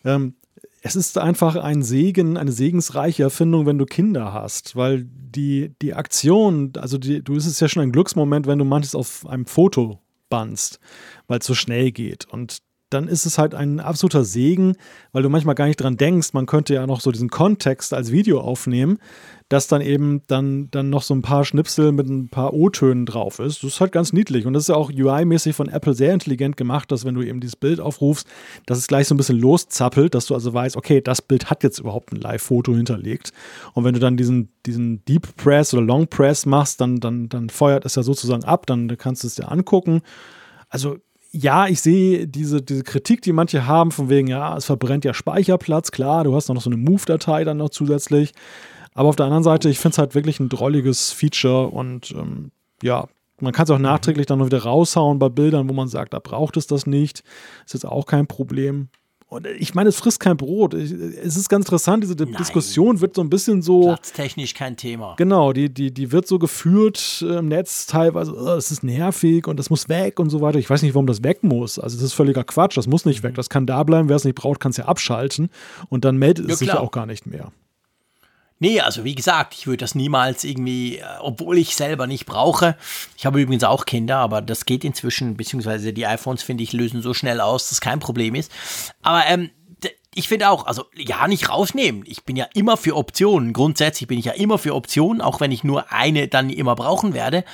Ähm, 0.04 0.34
es 0.82 0.96
ist 0.96 1.18
einfach 1.18 1.56
ein 1.56 1.82
Segen, 1.82 2.36
eine 2.36 2.52
segensreiche 2.52 3.22
Erfindung, 3.22 3.66
wenn 3.66 3.78
du 3.78 3.84
Kinder 3.84 4.32
hast, 4.32 4.76
weil 4.76 5.04
die, 5.04 5.74
die 5.82 5.94
Aktion, 5.94 6.72
also 6.78 6.96
die, 6.96 7.22
du 7.22 7.34
ist 7.34 7.46
es 7.46 7.60
ja 7.60 7.68
schon 7.68 7.82
ein 7.82 7.92
Glücksmoment, 7.92 8.46
wenn 8.46 8.58
du 8.58 8.64
manches 8.64 8.94
auf 8.94 9.26
einem 9.26 9.46
Foto 9.46 10.00
bannst, 10.30 10.80
weil 11.26 11.40
es 11.40 11.46
so 11.46 11.54
schnell 11.54 11.92
geht. 11.92 12.26
Und 12.30 12.58
dann 12.90 13.08
ist 13.08 13.24
es 13.24 13.38
halt 13.38 13.54
ein 13.54 13.80
absoluter 13.80 14.24
Segen, 14.24 14.74
weil 15.12 15.22
du 15.22 15.28
manchmal 15.28 15.54
gar 15.54 15.66
nicht 15.66 15.80
dran 15.80 15.96
denkst, 15.96 16.32
man 16.32 16.46
könnte 16.46 16.74
ja 16.74 16.86
noch 16.86 17.00
so 17.00 17.12
diesen 17.12 17.30
Kontext 17.30 17.94
als 17.94 18.12
Video 18.12 18.40
aufnehmen, 18.40 18.98
dass 19.48 19.66
dann 19.66 19.80
eben 19.80 20.22
dann, 20.28 20.70
dann 20.70 20.90
noch 20.90 21.02
so 21.02 21.12
ein 21.12 21.22
paar 21.22 21.44
Schnipsel 21.44 21.90
mit 21.90 22.08
ein 22.08 22.28
paar 22.28 22.54
O-Tönen 22.54 23.04
drauf 23.04 23.40
ist. 23.40 23.64
Das 23.64 23.72
ist 23.72 23.80
halt 23.80 23.90
ganz 23.90 24.12
niedlich 24.12 24.46
und 24.46 24.52
das 24.52 24.64
ist 24.64 24.68
ja 24.68 24.76
auch 24.76 24.90
UI-mäßig 24.90 25.54
von 25.54 25.68
Apple 25.68 25.94
sehr 25.94 26.14
intelligent 26.14 26.56
gemacht, 26.56 26.92
dass 26.92 27.04
wenn 27.04 27.14
du 27.16 27.22
eben 27.22 27.40
dieses 27.40 27.56
Bild 27.56 27.80
aufrufst, 27.80 28.28
dass 28.66 28.78
es 28.78 28.86
gleich 28.86 29.08
so 29.08 29.14
ein 29.14 29.18
bisschen 29.18 29.40
loszappelt, 29.40 30.14
dass 30.14 30.26
du 30.26 30.34
also 30.34 30.54
weißt, 30.54 30.76
okay, 30.76 31.00
das 31.00 31.20
Bild 31.20 31.50
hat 31.50 31.64
jetzt 31.64 31.80
überhaupt 31.80 32.12
ein 32.12 32.20
Live-Foto 32.20 32.74
hinterlegt. 32.74 33.32
Und 33.74 33.84
wenn 33.84 33.94
du 33.94 34.00
dann 34.00 34.16
diesen, 34.16 34.50
diesen 34.66 35.04
Deep 35.04 35.36
Press 35.36 35.74
oder 35.74 35.82
Long 35.82 36.06
Press 36.06 36.46
machst, 36.46 36.80
dann, 36.80 37.00
dann, 37.00 37.28
dann 37.28 37.50
feuert 37.50 37.84
es 37.84 37.96
ja 37.96 38.04
sozusagen 38.04 38.44
ab, 38.44 38.66
dann 38.66 38.96
kannst 38.98 39.24
du 39.24 39.26
es 39.26 39.34
dir 39.34 39.50
angucken. 39.50 40.02
Also 40.68 40.98
ja, 41.32 41.68
ich 41.68 41.80
sehe 41.80 42.26
diese, 42.26 42.60
diese 42.60 42.82
Kritik, 42.82 43.22
die 43.22 43.32
manche 43.32 43.66
haben, 43.66 43.92
von 43.92 44.08
wegen, 44.08 44.26
ja, 44.26 44.56
es 44.56 44.64
verbrennt 44.64 45.04
ja 45.04 45.14
Speicherplatz, 45.14 45.92
klar, 45.92 46.24
du 46.24 46.34
hast 46.34 46.48
noch 46.48 46.60
so 46.60 46.70
eine 46.70 46.76
Move-Datei 46.76 47.44
dann 47.44 47.58
noch 47.58 47.70
zusätzlich. 47.70 48.32
Aber 48.94 49.08
auf 49.08 49.16
der 49.16 49.26
anderen 49.26 49.44
Seite, 49.44 49.70
ich 49.70 49.78
finde 49.78 49.92
es 49.94 49.98
halt 49.98 50.14
wirklich 50.14 50.40
ein 50.40 50.48
drolliges 50.48 51.12
Feature 51.12 51.68
und 51.68 52.10
ähm, 52.12 52.50
ja, 52.82 53.06
man 53.40 53.52
kann 53.52 53.64
es 53.64 53.70
auch 53.70 53.78
nachträglich 53.78 54.26
dann 54.26 54.40
noch 54.40 54.46
wieder 54.46 54.64
raushauen 54.64 55.18
bei 55.18 55.28
Bildern, 55.28 55.68
wo 55.68 55.72
man 55.72 55.88
sagt, 55.88 56.12
da 56.12 56.18
braucht 56.18 56.56
es 56.56 56.66
das 56.66 56.86
nicht. 56.86 57.22
Ist 57.64 57.74
jetzt 57.74 57.86
auch 57.86 58.06
kein 58.06 58.26
Problem. 58.26 58.88
Und 59.30 59.46
ich 59.46 59.76
meine, 59.76 59.88
es 59.88 59.96
frisst 59.96 60.18
kein 60.18 60.36
Brot. 60.36 60.74
Es 60.74 61.36
ist 61.36 61.48
ganz 61.48 61.64
interessant, 61.64 62.02
diese 62.02 62.16
Nein. 62.16 62.34
Diskussion 62.36 63.00
wird 63.00 63.14
so 63.14 63.22
ein 63.22 63.30
bisschen 63.30 63.62
so. 63.62 63.82
Platztechnisch 63.82 64.54
kein 64.54 64.76
Thema. 64.76 65.14
Genau, 65.18 65.52
die, 65.52 65.72
die, 65.72 65.94
die 65.94 66.10
wird 66.10 66.26
so 66.26 66.40
geführt 66.40 67.24
im 67.24 67.46
Netz 67.46 67.86
teilweise, 67.86 68.34
oh, 68.34 68.56
es 68.56 68.72
ist 68.72 68.82
nervig 68.82 69.46
und 69.46 69.56
das 69.56 69.70
muss 69.70 69.88
weg 69.88 70.18
und 70.18 70.30
so 70.30 70.40
weiter. 70.40 70.58
Ich 70.58 70.68
weiß 70.68 70.82
nicht, 70.82 70.94
warum 70.94 71.06
das 71.06 71.22
weg 71.22 71.44
muss. 71.44 71.78
Also, 71.78 71.96
das 71.96 72.06
ist 72.06 72.12
völliger 72.12 72.42
Quatsch, 72.42 72.76
das 72.76 72.88
muss 72.88 73.04
nicht 73.04 73.22
weg. 73.22 73.32
Mhm. 73.32 73.36
Das 73.36 73.48
kann 73.48 73.66
da 73.66 73.84
bleiben, 73.84 74.08
wer 74.08 74.16
es 74.16 74.24
nicht 74.24 74.34
braucht, 74.34 74.58
kann 74.58 74.70
es 74.70 74.78
ja 74.78 74.86
abschalten 74.86 75.48
und 75.88 76.04
dann 76.04 76.16
meldet 76.16 76.48
ja, 76.48 76.54
es 76.54 76.58
sich 76.58 76.68
ja 76.68 76.80
auch 76.80 76.90
gar 76.90 77.06
nicht 77.06 77.24
mehr. 77.24 77.52
Nee, 78.62 78.80
also 78.80 79.04
wie 79.04 79.14
gesagt, 79.14 79.54
ich 79.54 79.66
würde 79.66 79.78
das 79.78 79.94
niemals 79.94 80.44
irgendwie, 80.44 80.98
äh, 80.98 81.04
obwohl 81.20 81.56
ich 81.56 81.74
selber 81.74 82.06
nicht 82.06 82.26
brauche. 82.26 82.76
Ich 83.16 83.24
habe 83.24 83.40
übrigens 83.40 83.64
auch 83.64 83.86
Kinder, 83.86 84.18
aber 84.18 84.42
das 84.42 84.66
geht 84.66 84.84
inzwischen, 84.84 85.36
beziehungsweise 85.36 85.94
die 85.94 86.06
iPhones, 86.06 86.42
finde 86.42 86.62
ich, 86.62 86.74
lösen 86.74 87.00
so 87.00 87.14
schnell 87.14 87.40
aus, 87.40 87.70
dass 87.70 87.80
kein 87.80 88.00
Problem 88.00 88.34
ist. 88.34 88.52
Aber 89.02 89.26
ähm, 89.26 89.50
ich 90.14 90.28
finde 90.28 90.50
auch, 90.50 90.66
also 90.66 90.84
ja, 90.94 91.26
nicht 91.26 91.48
rausnehmen. 91.48 92.02
Ich 92.06 92.24
bin 92.24 92.36
ja 92.36 92.46
immer 92.52 92.76
für 92.76 92.96
Optionen. 92.96 93.54
Grundsätzlich 93.54 94.08
bin 94.08 94.18
ich 94.18 94.26
ja 94.26 94.32
immer 94.32 94.58
für 94.58 94.74
Optionen, 94.74 95.22
auch 95.22 95.40
wenn 95.40 95.52
ich 95.52 95.64
nur 95.64 95.92
eine 95.92 96.28
dann 96.28 96.50
immer 96.50 96.74
brauchen 96.74 97.14
werde. 97.14 97.44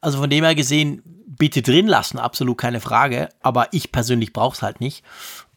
Also 0.00 0.18
von 0.18 0.30
dem 0.30 0.44
her 0.44 0.54
gesehen, 0.54 1.02
bitte 1.26 1.62
drin 1.62 1.88
lassen, 1.88 2.18
absolut 2.18 2.58
keine 2.58 2.80
Frage. 2.80 3.30
Aber 3.40 3.68
ich 3.72 3.90
persönlich 3.90 4.32
brauche 4.32 4.54
es 4.54 4.62
halt 4.62 4.80
nicht. 4.80 5.02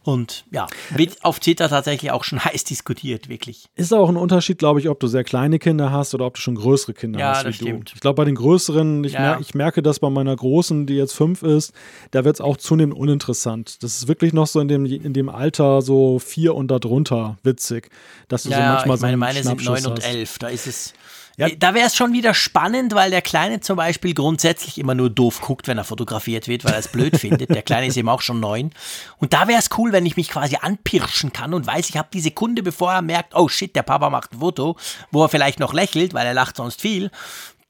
Und 0.05 0.45
ja, 0.51 0.67
wird 0.91 1.25
auf 1.25 1.39
Twitter 1.39 1.67
tatsächlich 1.67 2.11
auch 2.11 2.23
schon 2.23 2.39
heiß 2.45 2.63
diskutiert, 2.63 3.27
wirklich. 3.27 3.65
Ist 3.75 3.91
auch 3.91 4.07
ein 4.07 4.17
Unterschied, 4.17 4.59
glaube 4.59 4.79
ich, 4.79 4.87
ob 4.87 4.99
du 4.99 5.07
sehr 5.07 5.23
kleine 5.23 5.57
Kinder 5.57 5.91
hast 5.91 6.13
oder 6.13 6.27
ob 6.27 6.35
du 6.35 6.41
schon 6.41 6.53
größere 6.53 6.93
Kinder 6.93 7.19
ja, 7.19 7.29
hast. 7.29 7.37
Ja, 7.39 7.43
das 7.45 7.55
stimmt. 7.55 7.89
Du. 7.89 7.95
Ich 7.95 8.01
glaube, 8.01 8.17
bei 8.17 8.25
den 8.25 8.35
größeren, 8.35 9.03
ich, 9.03 9.13
ja. 9.13 9.19
mer 9.19 9.39
ich, 9.41 9.55
merke 9.55 9.81
das 9.81 9.97
bei 9.97 10.11
meiner 10.11 10.35
Großen, 10.35 10.85
die 10.85 10.93
jetzt 10.93 11.13
fünf 11.13 11.41
ist, 11.41 11.73
da 12.11 12.23
wird 12.23 12.35
es 12.35 12.41
auch 12.41 12.57
zunehmend 12.57 12.95
uninteressant. 12.95 13.81
Das 13.81 13.97
ist 13.97 14.07
wirklich 14.07 14.31
noch 14.31 14.45
so 14.45 14.59
in 14.59 14.67
dem, 14.67 14.85
in 14.85 15.13
dem 15.13 15.27
Alter 15.27 15.81
so 15.81 16.19
vier 16.19 16.53
und 16.53 16.69
darunter 16.69 17.37
witzig. 17.41 17.89
Dass 18.27 18.43
du 18.43 18.51
ja, 18.51 18.57
so 18.57 18.87
manchmal 18.87 18.95
ich 18.95 19.01
meine, 19.01 19.43
so 19.43 19.49
meine 19.49 19.59
sind 19.59 19.65
neun 19.65 19.85
und 19.87 20.05
elf, 20.05 20.37
da 20.37 20.49
ist 20.49 20.67
es 20.67 20.93
ja. 21.37 21.49
Da 21.49 21.73
wäre 21.73 21.87
es 21.87 21.95
schon 21.95 22.13
wieder 22.13 22.33
spannend, 22.33 22.93
weil 22.95 23.11
der 23.11 23.21
Kleine 23.21 23.59
zum 23.59 23.75
Beispiel 23.77 24.13
grundsätzlich 24.13 24.77
immer 24.77 24.95
nur 24.95 25.09
doof 25.09 25.41
guckt, 25.41 25.67
wenn 25.67 25.77
er 25.77 25.83
fotografiert 25.83 26.47
wird, 26.47 26.63
weil 26.63 26.73
er 26.73 26.79
es 26.79 26.87
blöd 26.87 27.17
findet. 27.19 27.49
Der 27.49 27.61
Kleine 27.61 27.87
ist 27.87 27.97
eben 27.97 28.09
auch 28.09 28.21
schon 28.21 28.39
neun. 28.39 28.71
Und 29.17 29.33
da 29.33 29.47
wäre 29.47 29.59
es 29.59 29.69
cool, 29.77 29.91
wenn 29.91 30.05
ich 30.05 30.17
mich 30.17 30.29
quasi 30.29 30.57
anpirschen 30.61 31.33
kann 31.33 31.53
und 31.53 31.67
weiß, 31.67 31.89
ich 31.89 31.97
habe 31.97 32.09
die 32.13 32.21
Sekunde, 32.21 32.63
bevor 32.63 32.93
er 32.93 33.01
merkt, 33.01 33.35
oh 33.35 33.47
shit, 33.47 33.75
der 33.75 33.83
Papa 33.83 34.09
macht 34.09 34.33
ein 34.33 34.39
Foto, 34.39 34.77
wo 35.11 35.23
er 35.23 35.29
vielleicht 35.29 35.59
noch 35.59 35.73
lächelt, 35.73 36.13
weil 36.13 36.25
er 36.25 36.33
lacht 36.33 36.57
sonst 36.57 36.81
viel, 36.81 37.11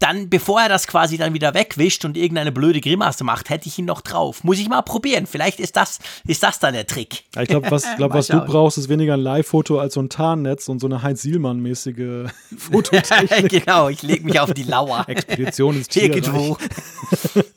dann, 0.06 0.30
bevor 0.30 0.62
er 0.62 0.70
das 0.70 0.86
quasi 0.86 1.18
dann 1.18 1.34
wieder 1.34 1.56
wegwischt 1.56 2.06
und 2.06 2.16
irgendeine 2.16 2.52
blöde 2.52 2.80
Grimasse 2.80 3.24
macht, 3.24 3.50
hätte 3.50 3.68
ich 3.68 3.80
ihn 3.80 3.86
noch 3.86 4.02
drauf. 4.02 4.44
Muss 4.44 4.60
ich 4.60 4.70
mal 4.70 4.84
probieren. 4.84 5.26
Vielleicht 5.26 5.60
ist 5.60 5.76
das, 5.76 5.98
ist 6.28 6.44
das 6.44 6.60
dann 6.60 6.76
der 6.76 6.86
Trick. 6.86 7.24
Ja, 7.34 7.42
ich 7.42 7.48
glaube, 7.48 7.72
was, 7.72 7.88
glaub, 7.98 8.14
was 8.14 8.28
du 8.28 8.40
brauchst, 8.42 8.78
ist 8.78 8.88
weniger 8.88 9.16
ein 9.16 9.22
Live-Foto 9.22 9.80
als 9.80 9.96
so 9.96 10.02
ein 10.02 10.10
Tarnnetz 10.10 10.70
und 10.70 10.80
so 10.80 10.86
eine 10.86 11.02
Heinz-Sielmann-mäßige 11.02 12.30
Fototechnik. 12.58 13.50
genau, 13.66 13.90
ich 13.90 14.04
lege 14.04 14.26
mich 14.26 14.40
auf 14.40 14.54
die 14.54 14.62
Lauer. 14.62 15.06
Expedition 15.08 15.76
ins. 15.78 15.96
Irgendwo. 15.96 16.58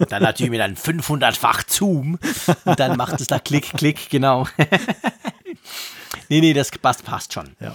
dann 0.09 0.23
natürlich 0.23 0.51
mit 0.51 0.63
einem 0.63 0.77
500-fach 0.77 1.65
Zoom 1.69 2.19
und 2.65 2.81
dann 2.81 2.97
macht 2.97 3.21
es 3.21 3.27
da 3.27 3.39
Klick, 3.41 3.75
Klick, 3.77 4.09
genau. 4.09 4.47
nee, 6.31 6.41
nee, 6.41 6.55
das 6.55 6.71
passt, 6.71 7.05
passt 7.05 7.35
schon. 7.35 7.51
Ja. 7.61 7.75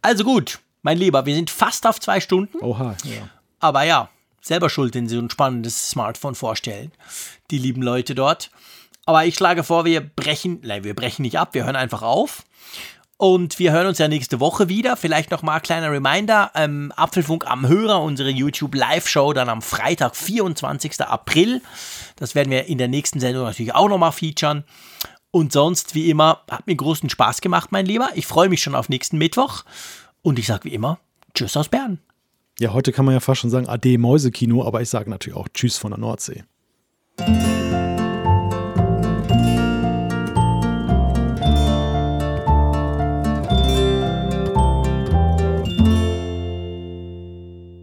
Also 0.00 0.24
gut, 0.24 0.60
mein 0.80 0.96
Lieber, 0.96 1.26
wir 1.26 1.34
sind 1.34 1.50
fast 1.50 1.86
auf 1.86 2.00
zwei 2.00 2.20
Stunden. 2.20 2.56
Oha, 2.62 2.96
ja. 3.04 3.28
Aber 3.60 3.82
ja, 3.82 4.08
selber 4.44 4.68
schuld, 4.70 4.94
wenn 4.94 5.08
sie 5.08 5.16
so 5.16 5.22
ein 5.22 5.30
spannendes 5.30 5.90
Smartphone 5.90 6.34
vorstellen. 6.34 6.92
Die 7.50 7.58
lieben 7.58 7.82
Leute 7.82 8.14
dort. 8.14 8.50
Aber 9.06 9.24
ich 9.24 9.34
schlage 9.34 9.64
vor, 9.64 9.84
wir 9.84 10.00
brechen, 10.00 10.60
nein, 10.62 10.84
wir 10.84 10.94
brechen 10.94 11.22
nicht 11.22 11.38
ab, 11.38 11.54
wir 11.54 11.64
hören 11.64 11.76
einfach 11.76 12.02
auf. 12.02 12.44
Und 13.16 13.58
wir 13.58 13.72
hören 13.72 13.86
uns 13.86 13.98
ja 13.98 14.08
nächste 14.08 14.40
Woche 14.40 14.68
wieder. 14.68 14.96
Vielleicht 14.96 15.30
nochmal 15.30 15.60
kleiner 15.60 15.90
Reminder: 15.90 16.50
ähm, 16.54 16.92
Apfelfunk 16.96 17.46
am 17.46 17.66
Hörer, 17.66 18.02
unsere 18.02 18.30
YouTube-Live-Show 18.30 19.32
dann 19.32 19.48
am 19.48 19.62
Freitag, 19.62 20.16
24. 20.16 21.00
April. 21.02 21.62
Das 22.16 22.34
werden 22.34 22.50
wir 22.50 22.66
in 22.66 22.78
der 22.78 22.88
nächsten 22.88 23.20
Sendung 23.20 23.44
natürlich 23.44 23.74
auch 23.74 23.88
nochmal 23.88 24.12
featuren. 24.12 24.64
Und 25.30 25.52
sonst, 25.52 25.94
wie 25.94 26.10
immer, 26.10 26.42
hat 26.50 26.66
mir 26.66 26.76
großen 26.76 27.08
Spaß 27.08 27.40
gemacht, 27.40 27.72
mein 27.72 27.86
Lieber. 27.86 28.10
Ich 28.14 28.26
freue 28.26 28.48
mich 28.48 28.62
schon 28.62 28.74
auf 28.74 28.88
nächsten 28.88 29.18
Mittwoch. 29.18 29.64
Und 30.22 30.38
ich 30.38 30.46
sage 30.46 30.64
wie 30.64 30.74
immer: 30.74 30.98
Tschüss 31.34 31.56
aus 31.56 31.68
Bern. 31.68 32.00
Ja, 32.60 32.72
heute 32.72 32.92
kann 32.92 33.04
man 33.04 33.14
ja 33.14 33.20
fast 33.20 33.40
schon 33.40 33.50
sagen 33.50 33.68
Ade 33.68 33.98
Mäusekino, 33.98 34.64
aber 34.64 34.80
ich 34.80 34.88
sage 34.88 35.10
natürlich 35.10 35.36
auch 35.36 35.48
Tschüss 35.52 35.76
von 35.76 35.90
der 35.90 35.98
Nordsee. 35.98 36.44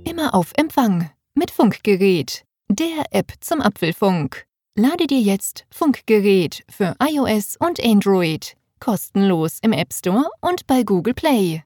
Immer 0.09 0.33
auf 0.33 0.53
Empfang 0.55 1.09
mit 1.33 1.51
Funkgerät, 1.51 2.45
der 2.69 3.05
App 3.11 3.33
zum 3.41 3.59
Apfelfunk. 3.61 4.45
Lade 4.77 5.05
dir 5.05 5.19
jetzt 5.19 5.65
Funkgerät 5.69 6.63
für 6.69 6.95
iOS 7.01 7.57
und 7.57 7.83
Android 7.83 8.55
kostenlos 8.79 9.59
im 9.61 9.73
App 9.73 9.93
Store 9.93 10.29
und 10.41 10.65
bei 10.65 10.83
Google 10.83 11.13
Play. 11.13 11.63